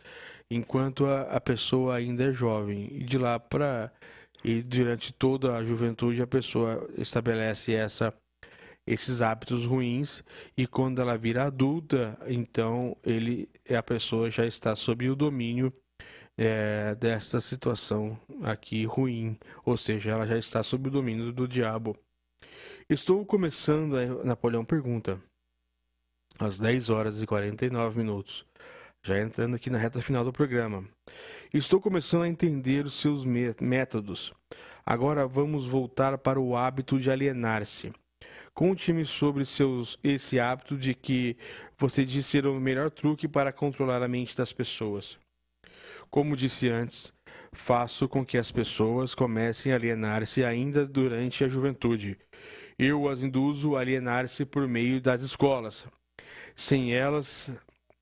enquanto 0.50 1.06
a, 1.06 1.22
a 1.22 1.40
pessoa 1.40 1.96
ainda 1.96 2.24
é 2.24 2.32
jovem 2.32 2.88
e 2.92 3.04
de 3.04 3.18
lá 3.18 3.38
para 3.38 3.92
e 4.44 4.62
durante 4.62 5.12
toda 5.12 5.56
a 5.56 5.64
juventude 5.64 6.22
a 6.22 6.26
pessoa 6.26 6.88
estabelece 6.96 7.74
essa 7.74 8.12
esses 8.86 9.20
hábitos 9.20 9.66
ruins 9.66 10.24
e 10.56 10.66
quando 10.66 11.00
ela 11.00 11.16
vira 11.18 11.44
adulta, 11.44 12.18
então 12.26 12.96
ele 13.04 13.48
a 13.70 13.82
pessoa 13.82 14.30
já 14.30 14.46
está 14.46 14.74
sob 14.74 15.08
o 15.10 15.14
domínio 15.16 15.72
é, 16.36 16.94
dessa 16.94 17.40
situação 17.40 18.18
aqui 18.42 18.84
ruim, 18.86 19.38
ou 19.64 19.76
seja, 19.76 20.12
ela 20.12 20.26
já 20.26 20.38
está 20.38 20.62
sob 20.62 20.88
o 20.88 20.92
domínio 20.92 21.32
do 21.32 21.46
diabo. 21.46 21.96
Estou 22.90 23.22
começando, 23.22 23.98
a... 23.98 24.24
Napoleão 24.24 24.64
pergunta, 24.64 25.20
às 26.38 26.58
10 26.58 26.88
horas 26.88 27.20
e 27.20 27.26
49 27.26 27.98
minutos, 27.98 28.46
já 29.02 29.20
entrando 29.20 29.56
aqui 29.56 29.68
na 29.68 29.76
reta 29.76 30.00
final 30.00 30.24
do 30.24 30.32
programa. 30.32 30.88
Estou 31.52 31.82
começando 31.82 32.22
a 32.22 32.28
entender 32.28 32.86
os 32.86 32.94
seus 32.94 33.26
métodos. 33.26 34.32
Agora 34.86 35.26
vamos 35.26 35.66
voltar 35.66 36.16
para 36.16 36.40
o 36.40 36.56
hábito 36.56 36.98
de 36.98 37.10
alienar-se. 37.10 37.92
Conte-me 38.54 39.04
sobre 39.04 39.44
seus, 39.44 39.98
esse 40.02 40.40
hábito 40.40 40.74
de 40.74 40.94
que 40.94 41.36
você 41.76 42.06
diz 42.06 42.24
ser 42.24 42.46
o 42.46 42.58
melhor 42.58 42.90
truque 42.90 43.28
para 43.28 43.52
controlar 43.52 44.02
a 44.02 44.08
mente 44.08 44.34
das 44.34 44.54
pessoas. 44.54 45.18
Como 46.08 46.34
disse 46.34 46.70
antes, 46.70 47.12
faço 47.52 48.08
com 48.08 48.24
que 48.24 48.38
as 48.38 48.50
pessoas 48.50 49.14
comecem 49.14 49.72
a 49.72 49.76
alienar-se 49.76 50.42
ainda 50.42 50.86
durante 50.86 51.44
a 51.44 51.50
juventude. 51.50 52.16
Eu 52.78 53.08
as 53.08 53.24
induzo 53.24 53.76
a 53.76 53.80
alienar-se 53.80 54.44
por 54.44 54.68
meio 54.68 55.00
das 55.00 55.22
escolas, 55.22 55.84
sem 56.54 56.94
elas, 56.94 57.50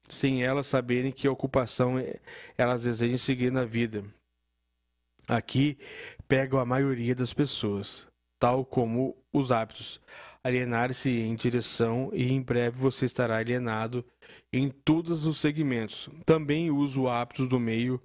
sem 0.07 0.45
elas 0.45 0.67
saberem 0.67 1.11
que 1.11 1.27
ocupação 1.27 1.95
elas 2.59 2.83
desejam 2.83 3.17
seguir 3.17 3.51
na 3.51 3.65
vida. 3.65 4.05
Aqui 5.27 5.79
pego 6.29 6.59
a 6.59 6.67
maioria 6.67 7.15
das 7.15 7.33
pessoas, 7.33 8.07
tal 8.39 8.65
como 8.67 9.17
os 9.33 9.51
hábitos. 9.51 10.01
Alienar-se 10.45 11.11
em 11.11 11.35
direção 11.35 12.11
e 12.13 12.31
em 12.31 12.41
breve 12.41 12.79
você 12.79 13.07
estará 13.07 13.39
alienado 13.39 14.05
em 14.53 14.69
todos 14.69 15.27
os 15.27 15.39
segmentos. 15.39 16.09
Também 16.25 16.71
uso 16.71 17.09
hábitos 17.09 17.49
do 17.49 17.59
meio 17.59 18.01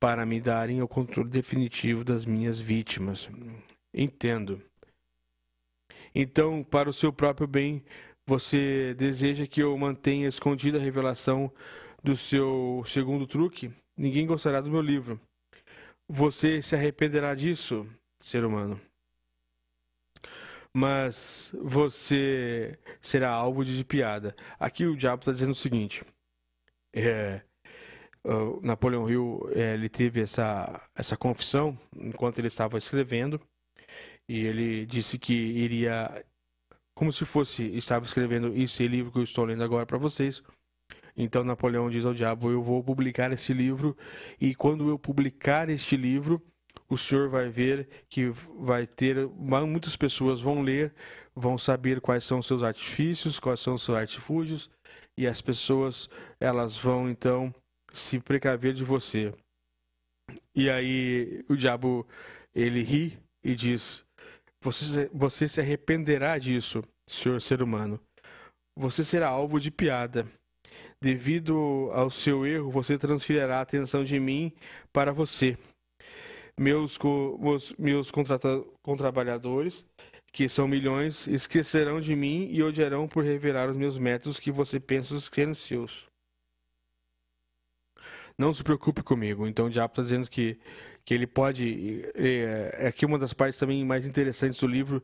para 0.00 0.24
me 0.24 0.40
darem 0.40 0.80
o 0.80 0.88
controle 0.88 1.28
definitivo 1.28 2.04
das 2.04 2.24
minhas 2.24 2.60
vítimas. 2.60 3.28
Entendo. 3.92 4.62
Então, 6.20 6.64
para 6.64 6.90
o 6.90 6.92
seu 6.92 7.12
próprio 7.12 7.46
bem, 7.46 7.84
você 8.26 8.92
deseja 8.94 9.46
que 9.46 9.62
eu 9.62 9.78
mantenha 9.78 10.28
escondida 10.28 10.76
a 10.76 10.80
revelação 10.80 11.48
do 12.02 12.16
seu 12.16 12.82
segundo 12.84 13.24
truque? 13.24 13.70
Ninguém 13.96 14.26
gostará 14.26 14.60
do 14.60 14.68
meu 14.68 14.80
livro. 14.80 15.20
Você 16.08 16.60
se 16.60 16.74
arrependerá 16.74 17.36
disso, 17.36 17.86
ser 18.18 18.44
humano. 18.44 18.80
Mas 20.72 21.52
você 21.54 22.76
será 23.00 23.30
alvo 23.30 23.64
de 23.64 23.84
piada. 23.84 24.34
Aqui 24.58 24.86
o 24.86 24.96
diabo 24.96 25.20
está 25.20 25.30
dizendo 25.30 25.52
o 25.52 25.54
seguinte: 25.54 26.04
é, 26.92 27.42
Napoleão 28.60 29.08
Hill 29.08 29.48
é, 29.54 29.74
ele 29.74 29.88
teve 29.88 30.20
essa, 30.20 30.84
essa 30.96 31.16
confissão 31.16 31.78
enquanto 31.96 32.40
ele 32.40 32.48
estava 32.48 32.76
escrevendo 32.76 33.40
e 34.28 34.44
ele 34.44 34.86
disse 34.86 35.18
que 35.18 35.32
iria 35.32 36.24
como 36.94 37.12
se 37.12 37.24
fosse 37.24 37.64
estava 37.76 38.04
escrevendo 38.04 38.52
esse 38.56 38.86
livro 38.86 39.12
que 39.12 39.18
eu 39.18 39.24
estou 39.24 39.44
lendo 39.44 39.62
agora 39.62 39.86
para 39.86 39.98
vocês. 39.98 40.42
Então 41.16 41.42
Napoleão 41.42 41.88
diz 41.88 42.04
ao 42.04 42.14
diabo: 42.14 42.50
Eu 42.50 42.62
vou 42.62 42.82
publicar 42.82 43.32
esse 43.32 43.52
livro 43.52 43.96
e 44.40 44.54
quando 44.54 44.88
eu 44.88 44.98
publicar 44.98 45.68
este 45.68 45.96
livro, 45.96 46.42
o 46.88 46.96
senhor 46.96 47.28
vai 47.28 47.48
ver 47.48 47.88
que 48.08 48.28
vai 48.58 48.86
ter 48.86 49.26
muitas 49.28 49.96
pessoas 49.96 50.40
vão 50.40 50.62
ler, 50.62 50.94
vão 51.34 51.56
saber 51.56 52.00
quais 52.00 52.24
são 52.24 52.38
os 52.38 52.46
seus 52.46 52.62
artifícios, 52.62 53.38
quais 53.38 53.60
são 53.60 53.74
os 53.74 53.82
seus 53.82 53.96
artifúgios 53.96 54.70
e 55.16 55.26
as 55.26 55.40
pessoas 55.40 56.08
elas 56.40 56.78
vão 56.78 57.10
então 57.10 57.54
se 57.92 58.20
precaver 58.20 58.74
de 58.74 58.84
você. 58.84 59.34
E 60.54 60.68
aí 60.70 61.44
o 61.48 61.56
diabo 61.56 62.06
ele 62.54 62.82
ri 62.82 63.18
e 63.42 63.54
diz: 63.54 64.04
você, 64.70 65.10
você 65.12 65.48
se 65.48 65.60
arrependerá 65.60 66.36
disso, 66.36 66.82
senhor 67.08 67.40
ser 67.40 67.62
humano. 67.62 67.98
Você 68.76 69.02
será 69.02 69.28
alvo 69.28 69.58
de 69.58 69.70
piada. 69.70 70.26
Devido 71.00 71.90
ao 71.92 72.10
seu 72.10 72.46
erro, 72.46 72.70
você 72.70 72.98
transferirá 72.98 73.58
a 73.58 73.62
atenção 73.62 74.04
de 74.04 74.18
mim 74.20 74.52
para 74.92 75.12
você. 75.12 75.56
Meus, 76.58 76.98
meus, 77.38 77.72
meus 77.78 78.10
contrabalhadores, 78.82 79.84
que 80.32 80.48
são 80.48 80.68
milhões, 80.68 81.26
esquecerão 81.28 82.00
de 82.00 82.14
mim 82.14 82.48
e 82.50 82.62
odiarão 82.62 83.08
por 83.08 83.24
revelar 83.24 83.70
os 83.70 83.76
meus 83.76 83.96
métodos 83.96 84.38
que 84.38 84.50
você 84.50 84.78
pensa 84.78 85.18
serem 85.20 85.54
seus. 85.54 86.06
Não 88.36 88.52
se 88.52 88.62
preocupe 88.62 89.02
comigo. 89.02 89.46
Então 89.46 89.66
o 89.66 89.70
diabo 89.70 89.92
está 89.92 90.02
dizendo 90.02 90.28
que 90.28 90.58
que 91.08 91.14
ele 91.14 91.26
pode. 91.26 92.04
É, 92.14 92.80
é 92.80 92.86
aqui 92.88 93.06
uma 93.06 93.18
das 93.18 93.32
partes 93.32 93.58
também 93.58 93.82
mais 93.82 94.06
interessantes 94.06 94.60
do 94.60 94.66
livro, 94.66 95.02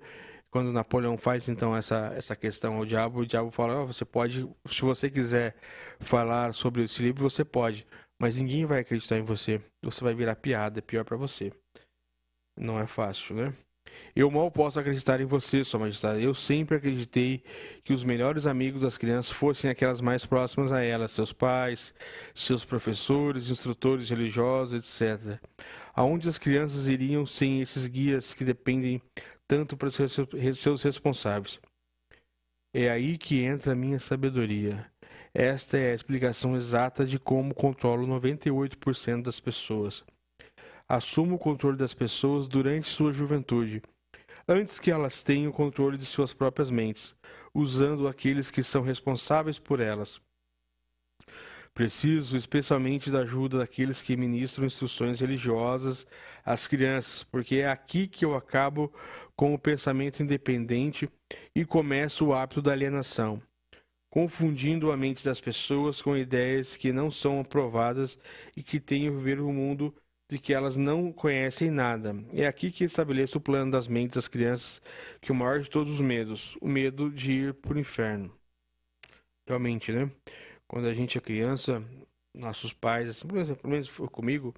quando 0.50 0.70
Napoleão 0.70 1.16
faz 1.16 1.48
então 1.48 1.74
essa, 1.74 2.12
essa 2.14 2.36
questão 2.36 2.76
ao 2.76 2.84
diabo, 2.84 3.20
o 3.20 3.26
diabo 3.26 3.50
fala: 3.50 3.80
oh, 3.80 3.86
você 3.86 4.04
pode, 4.04 4.46
se 4.66 4.82
você 4.82 5.08
quiser 5.08 5.56
falar 5.98 6.52
sobre 6.52 6.84
esse 6.84 7.02
livro, 7.02 7.22
você 7.22 7.42
pode, 7.42 7.86
mas 8.20 8.38
ninguém 8.38 8.66
vai 8.66 8.80
acreditar 8.80 9.16
em 9.16 9.22
você. 9.22 9.62
Você 9.82 10.04
vai 10.04 10.14
virar 10.14 10.36
piada, 10.36 10.78
é 10.78 10.82
pior 10.82 11.06
para 11.06 11.16
você. 11.16 11.50
Não 12.54 12.78
é 12.78 12.86
fácil, 12.86 13.34
né? 13.36 13.54
Eu 14.14 14.30
mal 14.30 14.50
posso 14.50 14.78
acreditar 14.78 15.20
em 15.20 15.24
você, 15.24 15.64
Sua 15.64 15.80
Majestade. 15.80 16.22
Eu 16.22 16.34
sempre 16.34 16.76
acreditei 16.76 17.42
que 17.82 17.92
os 17.92 18.04
melhores 18.04 18.46
amigos 18.46 18.82
das 18.82 18.96
crianças 18.96 19.32
fossem 19.32 19.70
aquelas 19.70 20.00
mais 20.00 20.24
próximas 20.24 20.72
a 20.72 20.82
elas, 20.82 21.10
seus 21.10 21.32
pais, 21.32 21.94
seus 22.34 22.64
professores, 22.64 23.50
instrutores 23.50 24.08
religiosos, 24.08 24.74
etc. 24.74 25.38
Aonde 25.94 26.28
as 26.28 26.38
crianças 26.38 26.86
iriam 26.86 27.26
sem 27.26 27.60
esses 27.60 27.86
guias 27.86 28.32
que 28.32 28.44
dependem 28.44 29.02
tanto 29.46 29.76
para 29.76 29.90
seus 29.90 30.82
responsáveis? 30.82 31.60
É 32.72 32.90
aí 32.90 33.18
que 33.18 33.42
entra 33.42 33.72
a 33.72 33.76
minha 33.76 34.00
sabedoria. 34.00 34.86
Esta 35.32 35.76
é 35.76 35.92
a 35.92 35.94
explicação 35.94 36.54
exata 36.56 37.04
de 37.04 37.18
como 37.18 37.54
controlo 37.54 38.06
98% 38.06 39.22
das 39.22 39.40
pessoas 39.40 40.04
assuma 40.88 41.34
o 41.34 41.38
controle 41.38 41.76
das 41.76 41.94
pessoas 41.94 42.46
durante 42.46 42.88
sua 42.88 43.12
juventude, 43.12 43.82
antes 44.46 44.78
que 44.78 44.90
elas 44.90 45.22
tenham 45.22 45.50
o 45.50 45.54
controle 45.54 45.96
de 45.96 46.04
suas 46.04 46.32
próprias 46.32 46.70
mentes, 46.70 47.14
usando 47.54 48.06
aqueles 48.08 48.50
que 48.50 48.62
são 48.62 48.82
responsáveis 48.82 49.58
por 49.58 49.80
elas. 49.80 50.20
Preciso 51.72 52.36
especialmente 52.36 53.10
da 53.10 53.20
ajuda 53.20 53.58
daqueles 53.58 54.00
que 54.00 54.16
ministram 54.16 54.64
instruções 54.64 55.20
religiosas 55.20 56.06
às 56.44 56.68
crianças, 56.68 57.24
porque 57.24 57.56
é 57.56 57.68
aqui 57.68 58.06
que 58.06 58.24
eu 58.24 58.36
acabo 58.36 58.92
com 59.34 59.52
o 59.52 59.58
pensamento 59.58 60.22
independente 60.22 61.10
e 61.52 61.64
começo 61.64 62.26
o 62.26 62.32
hábito 62.32 62.62
da 62.62 62.70
alienação, 62.70 63.42
confundindo 64.08 64.92
a 64.92 64.96
mente 64.96 65.24
das 65.24 65.40
pessoas 65.40 66.00
com 66.00 66.16
ideias 66.16 66.76
que 66.76 66.92
não 66.92 67.10
são 67.10 67.40
aprovadas 67.40 68.16
e 68.56 68.62
que 68.62 68.78
têm 68.78 69.08
a 69.08 69.10
ver 69.10 69.40
o 69.40 69.52
mundo 69.52 69.92
de 70.34 70.40
que 70.40 70.52
elas 70.52 70.76
não 70.76 71.12
conhecem 71.12 71.70
nada. 71.70 72.16
É 72.32 72.44
aqui 72.44 72.68
que 72.72 72.82
estabeleço 72.82 73.38
o 73.38 73.40
plano 73.40 73.70
das 73.70 73.86
mentes 73.86 74.16
das 74.16 74.26
crianças, 74.26 74.82
que 75.20 75.30
o 75.30 75.34
maior 75.34 75.60
de 75.60 75.70
todos 75.70 75.94
os 75.94 76.00
medos, 76.00 76.58
o 76.60 76.66
medo 76.66 77.08
de 77.08 77.32
ir 77.32 77.54
para 77.54 77.74
o 77.74 77.78
inferno. 77.78 78.36
Realmente, 79.46 79.92
né? 79.92 80.10
Quando 80.66 80.88
a 80.88 80.92
gente 80.92 81.16
é 81.16 81.20
criança, 81.20 81.84
nossos 82.34 82.72
pais, 82.72 83.08
assim, 83.08 83.28
pelo 83.28 83.70
menos 83.70 83.86
foi 83.86 84.08
comigo, 84.08 84.52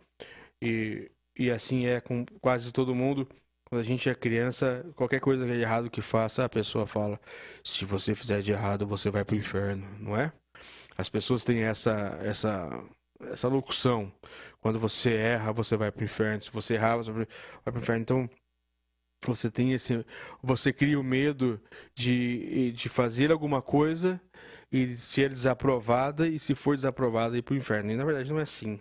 e, 0.62 1.10
e 1.38 1.50
assim 1.50 1.84
é 1.84 2.00
com 2.00 2.24
quase 2.40 2.72
todo 2.72 2.94
mundo, 2.94 3.28
quando 3.68 3.80
a 3.82 3.84
gente 3.84 4.08
é 4.08 4.14
criança, 4.14 4.82
qualquer 4.94 5.20
coisa 5.20 5.44
de 5.44 5.60
errado 5.60 5.90
que 5.90 6.00
faça, 6.00 6.42
a 6.42 6.48
pessoa 6.48 6.86
fala: 6.86 7.20
se 7.62 7.84
você 7.84 8.14
fizer 8.14 8.40
de 8.40 8.52
errado, 8.52 8.86
você 8.86 9.10
vai 9.10 9.26
para 9.26 9.34
o 9.34 9.38
inferno, 9.38 9.86
não 10.00 10.16
é? 10.16 10.32
As 10.96 11.10
pessoas 11.10 11.44
têm 11.44 11.64
essa, 11.64 12.18
essa, 12.22 12.82
essa 13.30 13.48
locução. 13.48 14.12
Quando 14.60 14.78
você 14.78 15.14
erra, 15.14 15.52
você 15.52 15.76
vai 15.76 15.90
para 15.90 16.02
o 16.02 16.04
inferno. 16.04 16.42
Se 16.42 16.50
você 16.50 16.74
errar, 16.74 16.96
você 16.96 17.12
vai 17.12 17.26
para 17.64 17.74
o 17.74 17.78
inferno. 17.78 18.02
Então, 18.02 18.30
você 19.24 19.50
tem 19.50 19.72
esse. 19.72 20.04
Você 20.42 20.72
cria 20.72 20.98
o 20.98 21.04
medo 21.04 21.60
de, 21.94 22.72
de 22.72 22.88
fazer 22.88 23.30
alguma 23.30 23.62
coisa 23.62 24.20
e 24.70 24.94
ser 24.96 25.30
desaprovada, 25.30 26.26
e 26.28 26.38
se 26.38 26.54
for 26.54 26.74
desaprovada, 26.74 27.38
ir 27.38 27.42
para 27.42 27.54
o 27.54 27.56
inferno. 27.56 27.90
E 27.90 27.96
na 27.96 28.04
verdade 28.04 28.30
não 28.30 28.38
é 28.38 28.42
assim. 28.42 28.80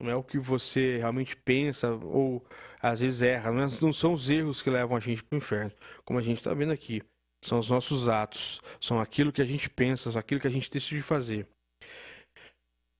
Não 0.00 0.10
é 0.10 0.16
o 0.16 0.24
que 0.24 0.38
você 0.38 0.98
realmente 0.98 1.36
pensa 1.36 1.90
ou 1.90 2.44
às 2.80 3.00
vezes 3.00 3.22
erra. 3.22 3.52
Não, 3.52 3.62
é, 3.62 3.66
não 3.80 3.92
são 3.92 4.12
os 4.12 4.28
erros 4.28 4.60
que 4.60 4.70
levam 4.70 4.96
a 4.96 5.00
gente 5.00 5.22
para 5.22 5.36
o 5.36 5.38
inferno, 5.38 5.72
como 6.04 6.18
a 6.18 6.22
gente 6.22 6.38
está 6.38 6.52
vendo 6.52 6.72
aqui. 6.72 7.02
São 7.42 7.58
os 7.58 7.70
nossos 7.70 8.08
atos, 8.08 8.60
são 8.80 9.00
aquilo 9.00 9.30
que 9.32 9.42
a 9.42 9.44
gente 9.44 9.68
pensa, 9.68 10.10
são 10.10 10.18
aquilo 10.18 10.40
que 10.40 10.46
a 10.46 10.50
gente 10.50 10.70
decide 10.70 11.02
fazer. 11.02 11.46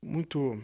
Muito 0.05 0.63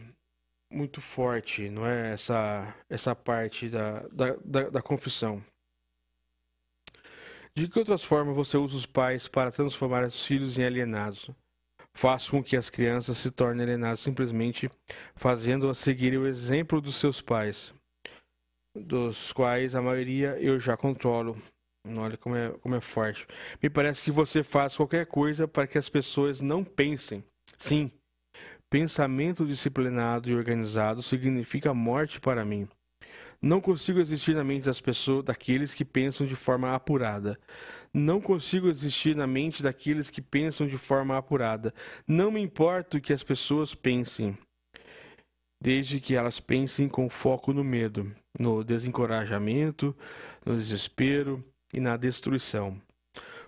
muito 0.70 1.00
forte, 1.00 1.68
não 1.68 1.84
é? 1.84 2.12
Essa, 2.12 2.74
essa 2.88 3.14
parte 3.14 3.68
da, 3.68 4.06
da, 4.12 4.36
da, 4.44 4.70
da 4.70 4.82
confissão. 4.82 5.42
De 7.54 7.66
que 7.66 7.78
outras 7.78 8.04
formas 8.04 8.36
você 8.36 8.56
usa 8.56 8.76
os 8.76 8.86
pais 8.86 9.26
para 9.26 9.50
transformar 9.50 10.04
os 10.04 10.24
filhos 10.24 10.56
em 10.56 10.62
alienados? 10.62 11.30
Faz 11.92 12.30
com 12.30 12.42
que 12.42 12.56
as 12.56 12.70
crianças 12.70 13.18
se 13.18 13.30
tornem 13.32 13.64
alienadas 13.64 13.98
simplesmente 13.98 14.70
fazendo-as 15.16 15.78
seguir 15.78 16.16
o 16.16 16.26
exemplo 16.26 16.80
dos 16.80 16.94
seus 16.94 17.20
pais, 17.20 17.74
dos 18.76 19.32
quais 19.32 19.74
a 19.74 19.82
maioria 19.82 20.36
eu 20.38 20.60
já 20.60 20.76
controlo. 20.76 21.36
Olha 21.84 22.16
como 22.16 22.36
é, 22.36 22.50
como 22.60 22.76
é 22.76 22.80
forte. 22.80 23.26
Me 23.60 23.68
parece 23.68 24.02
que 24.02 24.12
você 24.12 24.44
faz 24.44 24.76
qualquer 24.76 25.06
coisa 25.06 25.48
para 25.48 25.66
que 25.66 25.78
as 25.78 25.88
pessoas 25.88 26.40
não 26.40 26.62
pensem. 26.62 27.24
Sim, 27.58 27.90
pensamento 28.70 29.44
disciplinado 29.44 30.30
e 30.30 30.34
organizado 30.34 31.02
significa 31.02 31.74
morte 31.74 32.20
para 32.20 32.44
mim. 32.44 32.68
Não 33.42 33.60
consigo 33.60 33.98
existir 33.98 34.34
na 34.34 34.44
mente 34.44 34.66
das 34.66 34.80
pessoas, 34.80 35.24
daqueles 35.24 35.74
que 35.74 35.84
pensam 35.84 36.26
de 36.26 36.36
forma 36.36 36.74
apurada. 36.74 37.38
Não 37.92 38.20
consigo 38.20 38.68
existir 38.68 39.16
na 39.16 39.26
mente 39.26 39.62
daqueles 39.62 40.10
que 40.10 40.22
pensam 40.22 40.68
de 40.68 40.76
forma 40.76 41.16
apurada. 41.16 41.74
Não 42.06 42.30
me 42.30 42.40
importa 42.40 42.98
o 42.98 43.00
que 43.00 43.14
as 43.14 43.24
pessoas 43.24 43.74
pensem, 43.74 44.36
desde 45.60 46.00
que 46.00 46.14
elas 46.14 46.38
pensem 46.38 46.86
com 46.86 47.08
foco 47.08 47.52
no 47.52 47.64
medo, 47.64 48.14
no 48.38 48.62
desencorajamento, 48.62 49.96
no 50.44 50.54
desespero 50.54 51.42
e 51.72 51.80
na 51.80 51.96
destruição. 51.96 52.80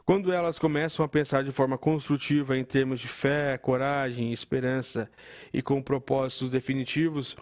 Quando 0.04 0.32
elas 0.32 0.58
começam 0.58 1.04
a 1.04 1.08
pensar 1.08 1.44
de 1.44 1.52
forma 1.52 1.78
construtiva 1.78 2.56
em 2.56 2.64
termos 2.64 3.00
de 3.00 3.08
fé, 3.08 3.56
coragem, 3.56 4.32
esperança 4.32 5.10
e 5.52 5.62
com 5.62 5.80
propósitos 5.82 6.50
definitivos, 6.50 7.36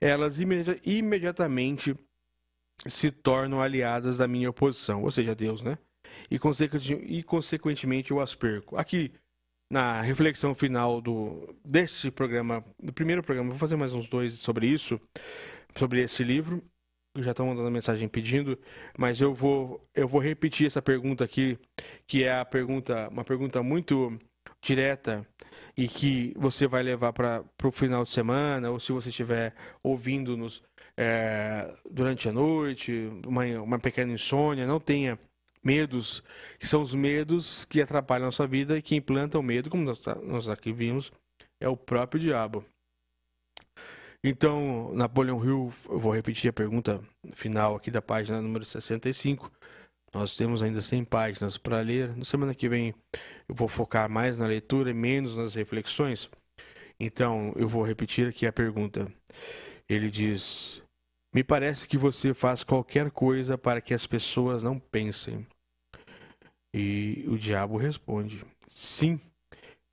elas 0.00 0.38
imedi 0.38 0.80
imediatamente 0.84 1.96
se 2.86 3.10
tornam 3.10 3.62
aliadas 3.62 4.18
da 4.18 4.28
minha 4.28 4.50
oposição, 4.50 5.02
ou 5.02 5.10
seja, 5.10 5.34
Deus, 5.34 5.62
né? 5.62 5.78
E, 6.30 6.38
e 7.06 7.22
consequentemente 7.22 8.10
eu 8.10 8.20
as 8.20 8.34
perco. 8.34 8.76
Aqui, 8.76 9.12
na 9.70 10.00
reflexão 10.00 10.54
final 10.54 11.00
do 11.00 11.54
deste 11.64 12.10
programa, 12.10 12.64
do 12.78 12.92
primeiro 12.92 13.22
programa, 13.22 13.50
vou 13.50 13.58
fazer 13.58 13.76
mais 13.76 13.94
uns 13.94 14.08
dois 14.08 14.34
sobre 14.34 14.66
isso, 14.66 15.00
sobre 15.74 16.02
esse 16.02 16.22
livro. 16.22 16.62
Já 17.16 17.30
estão 17.30 17.46
mandando 17.46 17.70
mensagem 17.70 18.08
pedindo, 18.08 18.58
mas 18.98 19.20
eu 19.20 19.32
vou 19.32 19.80
eu 19.94 20.08
vou 20.08 20.20
repetir 20.20 20.66
essa 20.66 20.82
pergunta 20.82 21.24
aqui, 21.24 21.56
que 22.06 22.24
é 22.24 22.40
a 22.40 22.44
pergunta, 22.44 23.08
uma 23.08 23.24
pergunta 23.24 23.62
muito 23.62 24.18
direta 24.60 25.26
e 25.76 25.86
que 25.86 26.32
você 26.36 26.66
vai 26.66 26.82
levar 26.82 27.12
para 27.12 27.44
o 27.62 27.70
final 27.70 28.02
de 28.02 28.10
semana, 28.10 28.70
ou 28.70 28.80
se 28.80 28.92
você 28.92 29.10
estiver 29.10 29.54
ouvindo-nos 29.82 30.62
é, 30.96 31.72
durante 31.88 32.28
a 32.28 32.32
noite, 32.32 33.10
uma, 33.26 33.44
uma 33.60 33.78
pequena 33.78 34.12
insônia, 34.12 34.66
não 34.66 34.80
tenha 34.80 35.18
medos, 35.62 36.22
que 36.58 36.66
são 36.66 36.82
os 36.82 36.94
medos 36.94 37.64
que 37.64 37.80
atrapalham 37.80 38.28
a 38.28 38.32
sua 38.32 38.46
vida 38.46 38.76
e 38.76 38.82
que 38.82 38.94
implantam 38.96 39.42
medo, 39.42 39.70
como 39.70 39.82
nós, 39.82 40.04
nós 40.22 40.48
aqui 40.48 40.72
vimos, 40.72 41.12
é 41.60 41.68
o 41.68 41.76
próprio 41.76 42.20
diabo. 42.20 42.64
Então, 44.26 44.90
Napoleão 44.94 45.44
Hill, 45.44 45.70
eu 45.90 45.98
vou 45.98 46.14
repetir 46.14 46.48
a 46.48 46.52
pergunta 46.52 46.98
final 47.34 47.76
aqui 47.76 47.90
da 47.90 48.00
página 48.00 48.40
número 48.40 48.64
65. 48.64 49.52
Nós 50.14 50.34
temos 50.34 50.62
ainda 50.62 50.80
100 50.80 51.04
páginas 51.04 51.58
para 51.58 51.82
ler. 51.82 52.16
Na 52.16 52.24
semana 52.24 52.54
que 52.54 52.66
vem 52.66 52.94
eu 53.46 53.54
vou 53.54 53.68
focar 53.68 54.08
mais 54.08 54.38
na 54.38 54.46
leitura 54.46 54.88
e 54.88 54.94
menos 54.94 55.36
nas 55.36 55.54
reflexões. 55.54 56.30
Então 56.98 57.52
eu 57.54 57.68
vou 57.68 57.84
repetir 57.84 58.26
aqui 58.26 58.46
a 58.46 58.52
pergunta. 58.52 59.12
Ele 59.86 60.08
diz: 60.10 60.82
Me 61.30 61.44
parece 61.44 61.86
que 61.86 61.98
você 61.98 62.32
faz 62.32 62.64
qualquer 62.64 63.10
coisa 63.10 63.58
para 63.58 63.82
que 63.82 63.92
as 63.92 64.06
pessoas 64.06 64.62
não 64.62 64.78
pensem. 64.78 65.46
E 66.72 67.26
o 67.28 67.36
diabo 67.36 67.76
responde: 67.76 68.42
Sim. 68.68 69.20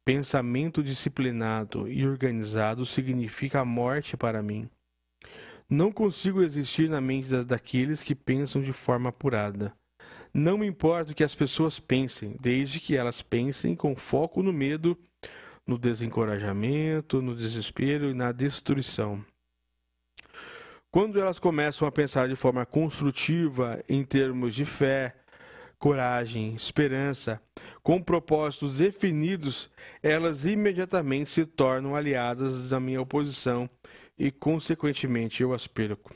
Pensamento 0.04 0.82
disciplinado 0.82 1.88
e 1.88 2.08
organizado 2.08 2.86
significa 2.86 3.60
a 3.60 3.66
morte 3.66 4.18
para 4.18 4.42
mim. 4.42 4.68
Não 5.70 5.92
consigo 5.92 6.42
existir 6.42 6.90
na 6.90 7.00
mente 7.00 7.44
daqueles 7.44 8.04
que 8.04 8.16
pensam 8.16 8.62
de 8.62 8.74
forma 8.74 9.10
apurada. 9.10 9.74
Não 10.34 10.58
me 10.58 10.66
importa 10.66 11.12
o 11.12 11.16
que 11.16 11.24
as 11.24 11.36
pessoas 11.36 11.80
pensem, 11.80 12.36
desde 12.40 12.80
que 12.80 12.96
elas 12.96 13.22
pensem 13.22 13.76
com 13.76 13.96
foco 13.96 14.42
no 14.42 14.52
medo, 14.52 14.98
no 15.68 15.78
desencorajamento, 15.78 17.22
no 17.22 17.36
desespero 17.36 18.10
e 18.10 18.14
na 18.14 18.32
destruição. 18.32 19.24
Quando 20.90 21.22
elas 21.22 21.40
começam 21.40 21.88
a 21.88 21.92
pensar 21.92 22.28
de 22.28 22.36
forma 22.36 22.66
construtiva 22.66 23.84
em 23.88 24.04
termos 24.04 24.56
de 24.56 24.66
fé, 24.66 25.16
coragem, 25.82 26.54
esperança, 26.54 27.42
com 27.82 28.00
propósitos 28.00 28.78
definidos, 28.78 29.68
elas 30.04 30.46
imediatamente 30.46 31.32
se 31.32 31.44
tornam 31.44 31.96
aliadas 31.96 32.70
da 32.70 32.80
minha 32.80 33.02
oposição 33.02 33.68
e, 34.16 34.30
consequentemente, 34.30 35.42
eu 35.42 35.54
as 35.54 35.66
perco. 35.66 36.14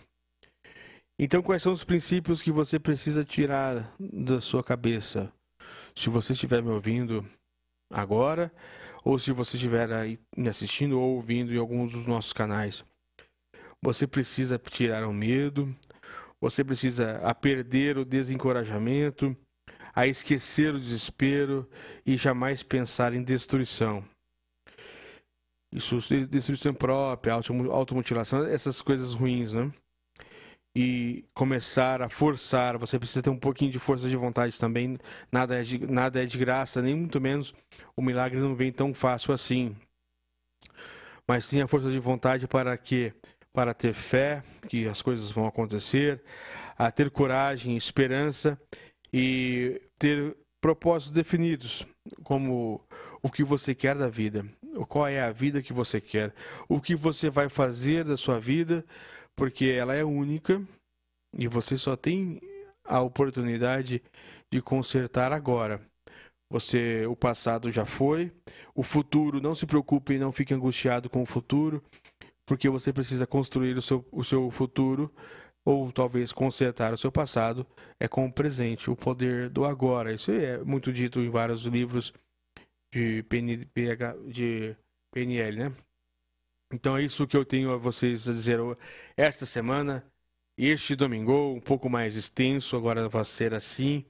Então, 1.17 1.41
quais 1.41 1.63
são 1.63 1.73
os 1.73 1.83
princípios 1.83 2.43
que 2.43 2.51
você 2.51 2.77
precisa 2.77 3.25
tirar 3.25 3.91
da 3.99 4.39
sua 4.39 4.63
cabeça? 4.63 5.33
Se 5.95 6.11
você 6.11 6.33
estiver 6.33 6.61
me 6.61 6.69
ouvindo 6.69 7.27
agora, 7.91 8.53
ou 9.03 9.17
se 9.17 9.31
você 9.31 9.57
estiver 9.57 9.91
aí 9.91 10.19
me 10.37 10.47
assistindo 10.47 10.99
ou 10.99 11.15
ouvindo 11.15 11.51
em 11.51 11.57
alguns 11.57 11.91
dos 11.91 12.05
nossos 12.05 12.33
canais, 12.33 12.85
você 13.81 14.05
precisa 14.05 14.59
tirar 14.59 15.07
o 15.07 15.13
medo, 15.13 15.75
você 16.39 16.63
precisa 16.63 17.17
a 17.23 17.33
perder 17.33 17.97
o 17.97 18.05
desencorajamento, 18.05 19.35
a 19.95 20.05
esquecer 20.05 20.75
o 20.75 20.79
desespero 20.79 21.67
e 22.05 22.17
jamais 22.17 22.61
pensar 22.61 23.13
em 23.13 23.23
destruição. 23.23 24.03
Isso, 25.71 25.97
destruição 26.27 26.73
própria, 26.73 27.33
automutilação, 27.33 28.45
essas 28.45 28.81
coisas 28.81 29.13
ruins, 29.13 29.53
né? 29.53 29.71
e 30.75 31.23
começar 31.33 32.01
a 32.01 32.09
forçar, 32.09 32.77
você 32.77 32.99
precisa 32.99 33.21
ter 33.21 33.29
um 33.29 33.37
pouquinho 33.37 33.71
de 33.71 33.79
força 33.79 34.09
de 34.09 34.15
vontade 34.17 34.59
também. 34.59 34.97
Nada 35.31 35.61
é 35.61 35.63
de, 35.63 35.87
nada 35.87 36.21
é 36.21 36.25
de 36.25 36.37
graça, 36.37 36.81
nem 36.81 36.93
muito 36.93 37.21
menos 37.21 37.53
o 37.95 38.01
milagre 38.01 38.39
não 38.39 38.53
vem 38.53 38.73
tão 38.73 38.93
fácil 38.93 39.33
assim. 39.33 39.73
Mas 41.25 41.45
sim 41.45 41.61
a 41.61 41.67
força 41.67 41.89
de 41.89 41.97
vontade 41.97 42.45
para 42.45 42.77
que 42.77 43.13
para 43.53 43.73
ter 43.73 43.93
fé 43.93 44.43
que 44.67 44.85
as 44.85 45.01
coisas 45.01 45.31
vão 45.31 45.47
acontecer, 45.47 46.21
a 46.77 46.91
ter 46.91 47.09
coragem, 47.09 47.77
esperança 47.77 48.59
e 49.17 49.81
ter 49.97 50.35
propósitos 50.61 51.13
definidos, 51.13 51.87
como 52.21 52.81
o 53.23 53.31
que 53.31 53.45
você 53.45 53.73
quer 53.73 53.95
da 53.95 54.09
vida, 54.09 54.45
qual 54.89 55.07
é 55.07 55.21
a 55.21 55.31
vida 55.31 55.61
que 55.61 55.71
você 55.71 56.01
quer, 56.01 56.33
o 56.67 56.81
que 56.81 56.95
você 56.95 57.29
vai 57.29 57.47
fazer 57.47 58.03
da 58.03 58.17
sua 58.17 58.41
vida 58.41 58.83
porque 59.33 59.67
ela 59.67 59.95
é 59.95 60.03
única 60.03 60.61
e 61.37 61.47
você 61.47 61.77
só 61.77 61.95
tem 61.95 62.41
a 62.83 62.99
oportunidade 62.99 64.03
de 64.51 64.61
consertar 64.61 65.31
agora. 65.31 65.79
Você, 66.51 67.05
o 67.05 67.15
passado 67.15 67.71
já 67.71 67.85
foi, 67.85 68.33
o 68.75 68.83
futuro, 68.83 69.39
não 69.39 69.55
se 69.55 69.65
preocupe 69.65 70.15
e 70.15 70.19
não 70.19 70.33
fique 70.33 70.53
angustiado 70.53 71.09
com 71.09 71.21
o 71.21 71.25
futuro, 71.25 71.81
porque 72.45 72.69
você 72.69 72.91
precisa 72.91 73.25
construir 73.25 73.77
o 73.77 73.81
seu, 73.81 74.05
o 74.11 74.25
seu 74.25 74.51
futuro 74.51 75.09
ou 75.65 75.91
talvez 75.91 76.31
consertar 76.31 76.93
o 76.93 76.97
seu 76.97 77.11
passado 77.11 77.65
é 77.99 78.07
com 78.07 78.27
o 78.27 78.31
presente, 78.31 78.89
o 78.89 78.95
poder 78.95 79.49
do 79.49 79.65
agora. 79.65 80.13
Isso 80.13 80.31
é 80.31 80.59
muito 80.63 80.93
dito 80.93 81.19
em 81.19 81.29
vários 81.29 81.65
livros 81.65 82.13
de, 82.93 83.23
de 83.23 84.75
PNL, 85.11 85.57
né? 85.57 85.73
Então 86.71 86.97
é 86.97 87.03
isso 87.03 87.27
que 87.27 87.35
eu 87.35 87.43
tenho 87.43 87.71
a 87.71 87.77
vocês 87.77 88.29
a 88.29 88.31
dizer 88.31 88.59
esta 89.17 89.45
semana. 89.45 90.05
Este 90.57 90.95
domingo, 90.95 91.53
um 91.53 91.59
pouco 91.59 91.89
mais 91.89 92.15
extenso, 92.15 92.77
agora 92.77 93.09
vai 93.09 93.25
ser 93.25 93.53
assim. 93.53 94.05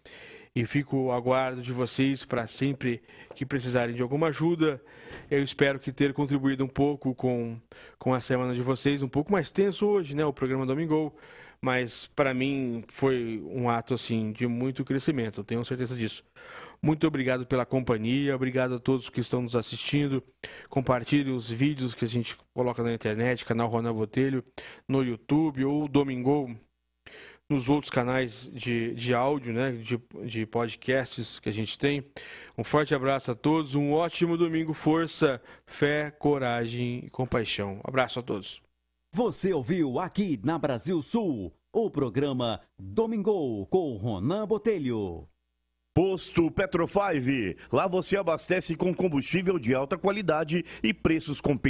E 0.55 0.65
fico 0.65 1.11
aguardo 1.11 1.61
de 1.61 1.73
vocês 1.73 2.23
para 2.23 2.47
sempre 2.47 3.03
que 3.33 3.45
precisarem 3.45 3.95
de 3.95 4.01
alguma 4.01 4.27
ajuda. 4.27 4.81
Eu 5.29 5.43
espero 5.43 5.79
que 5.79 5.91
ter 5.91 6.13
contribuído 6.13 6.63
um 6.63 6.67
pouco 6.67 7.13
com, 7.13 7.59
com 7.97 8.13
a 8.13 8.21
semana 8.21 8.53
de 8.53 8.61
vocês, 8.61 9.01
um 9.01 9.07
pouco 9.09 9.31
mais 9.31 9.51
tenso 9.51 9.85
hoje, 9.85 10.15
né? 10.15 10.25
O 10.25 10.33
programa 10.33 10.65
Domingo. 10.65 11.13
Mas 11.65 12.05
para 12.15 12.31
mim 12.31 12.83
foi 12.87 13.41
um 13.43 13.67
ato 13.67 13.95
assim 13.95 14.31
de 14.31 14.45
muito 14.45 14.85
crescimento, 14.85 15.43
tenho 15.43 15.65
certeza 15.65 15.95
disso. 15.95 16.23
Muito 16.79 17.07
obrigado 17.07 17.47
pela 17.47 17.65
companhia, 17.65 18.35
obrigado 18.35 18.75
a 18.75 18.79
todos 18.79 19.09
que 19.09 19.19
estão 19.19 19.41
nos 19.41 19.55
assistindo. 19.55 20.23
Compartilhe 20.69 21.31
os 21.31 21.49
vídeos 21.49 21.95
que 21.95 22.05
a 22.05 22.07
gente 22.07 22.37
coloca 22.53 22.83
na 22.83 22.93
internet, 22.93 23.43
canal 23.43 23.67
Ronan 23.67 23.95
Botelho, 23.95 24.43
no 24.87 25.01
YouTube 25.03 25.65
ou 25.65 25.87
Domingo, 25.87 26.55
nos 27.49 27.67
outros 27.67 27.89
canais 27.89 28.47
de, 28.53 28.93
de 28.93 29.15
áudio, 29.15 29.51
né, 29.51 29.71
de, 29.71 29.99
de 30.23 30.45
podcasts 30.45 31.39
que 31.39 31.49
a 31.49 31.51
gente 31.51 31.79
tem. 31.79 32.05
Um 32.55 32.63
forte 32.63 32.93
abraço 32.93 33.31
a 33.31 33.35
todos, 33.35 33.73
um 33.73 33.91
ótimo 33.91 34.37
domingo, 34.37 34.71
força, 34.71 35.41
fé, 35.65 36.11
coragem 36.11 37.05
e 37.05 37.09
compaixão. 37.09 37.81
abraço 37.83 38.19
a 38.19 38.21
todos. 38.21 38.64
Você 39.15 39.53
ouviu 39.53 39.97
aqui 39.97 40.37
na 40.43 40.59
Brasil 40.59 41.01
Sul 41.01 41.53
o 41.71 41.89
programa 41.89 42.59
Domingo 42.77 43.65
com 43.67 43.95
Ronan 43.95 44.45
Botelho. 44.45 45.25
Posto 45.93 46.51
Petro 46.51 46.85
5. 46.85 47.57
Lá 47.71 47.87
você 47.87 48.17
abastece 48.17 48.75
com 48.75 48.93
combustível 48.93 49.57
de 49.57 49.73
alta 49.73 49.97
qualidade 49.97 50.65
e 50.83 50.93
preços 50.93 51.39
competitivos. 51.39 51.63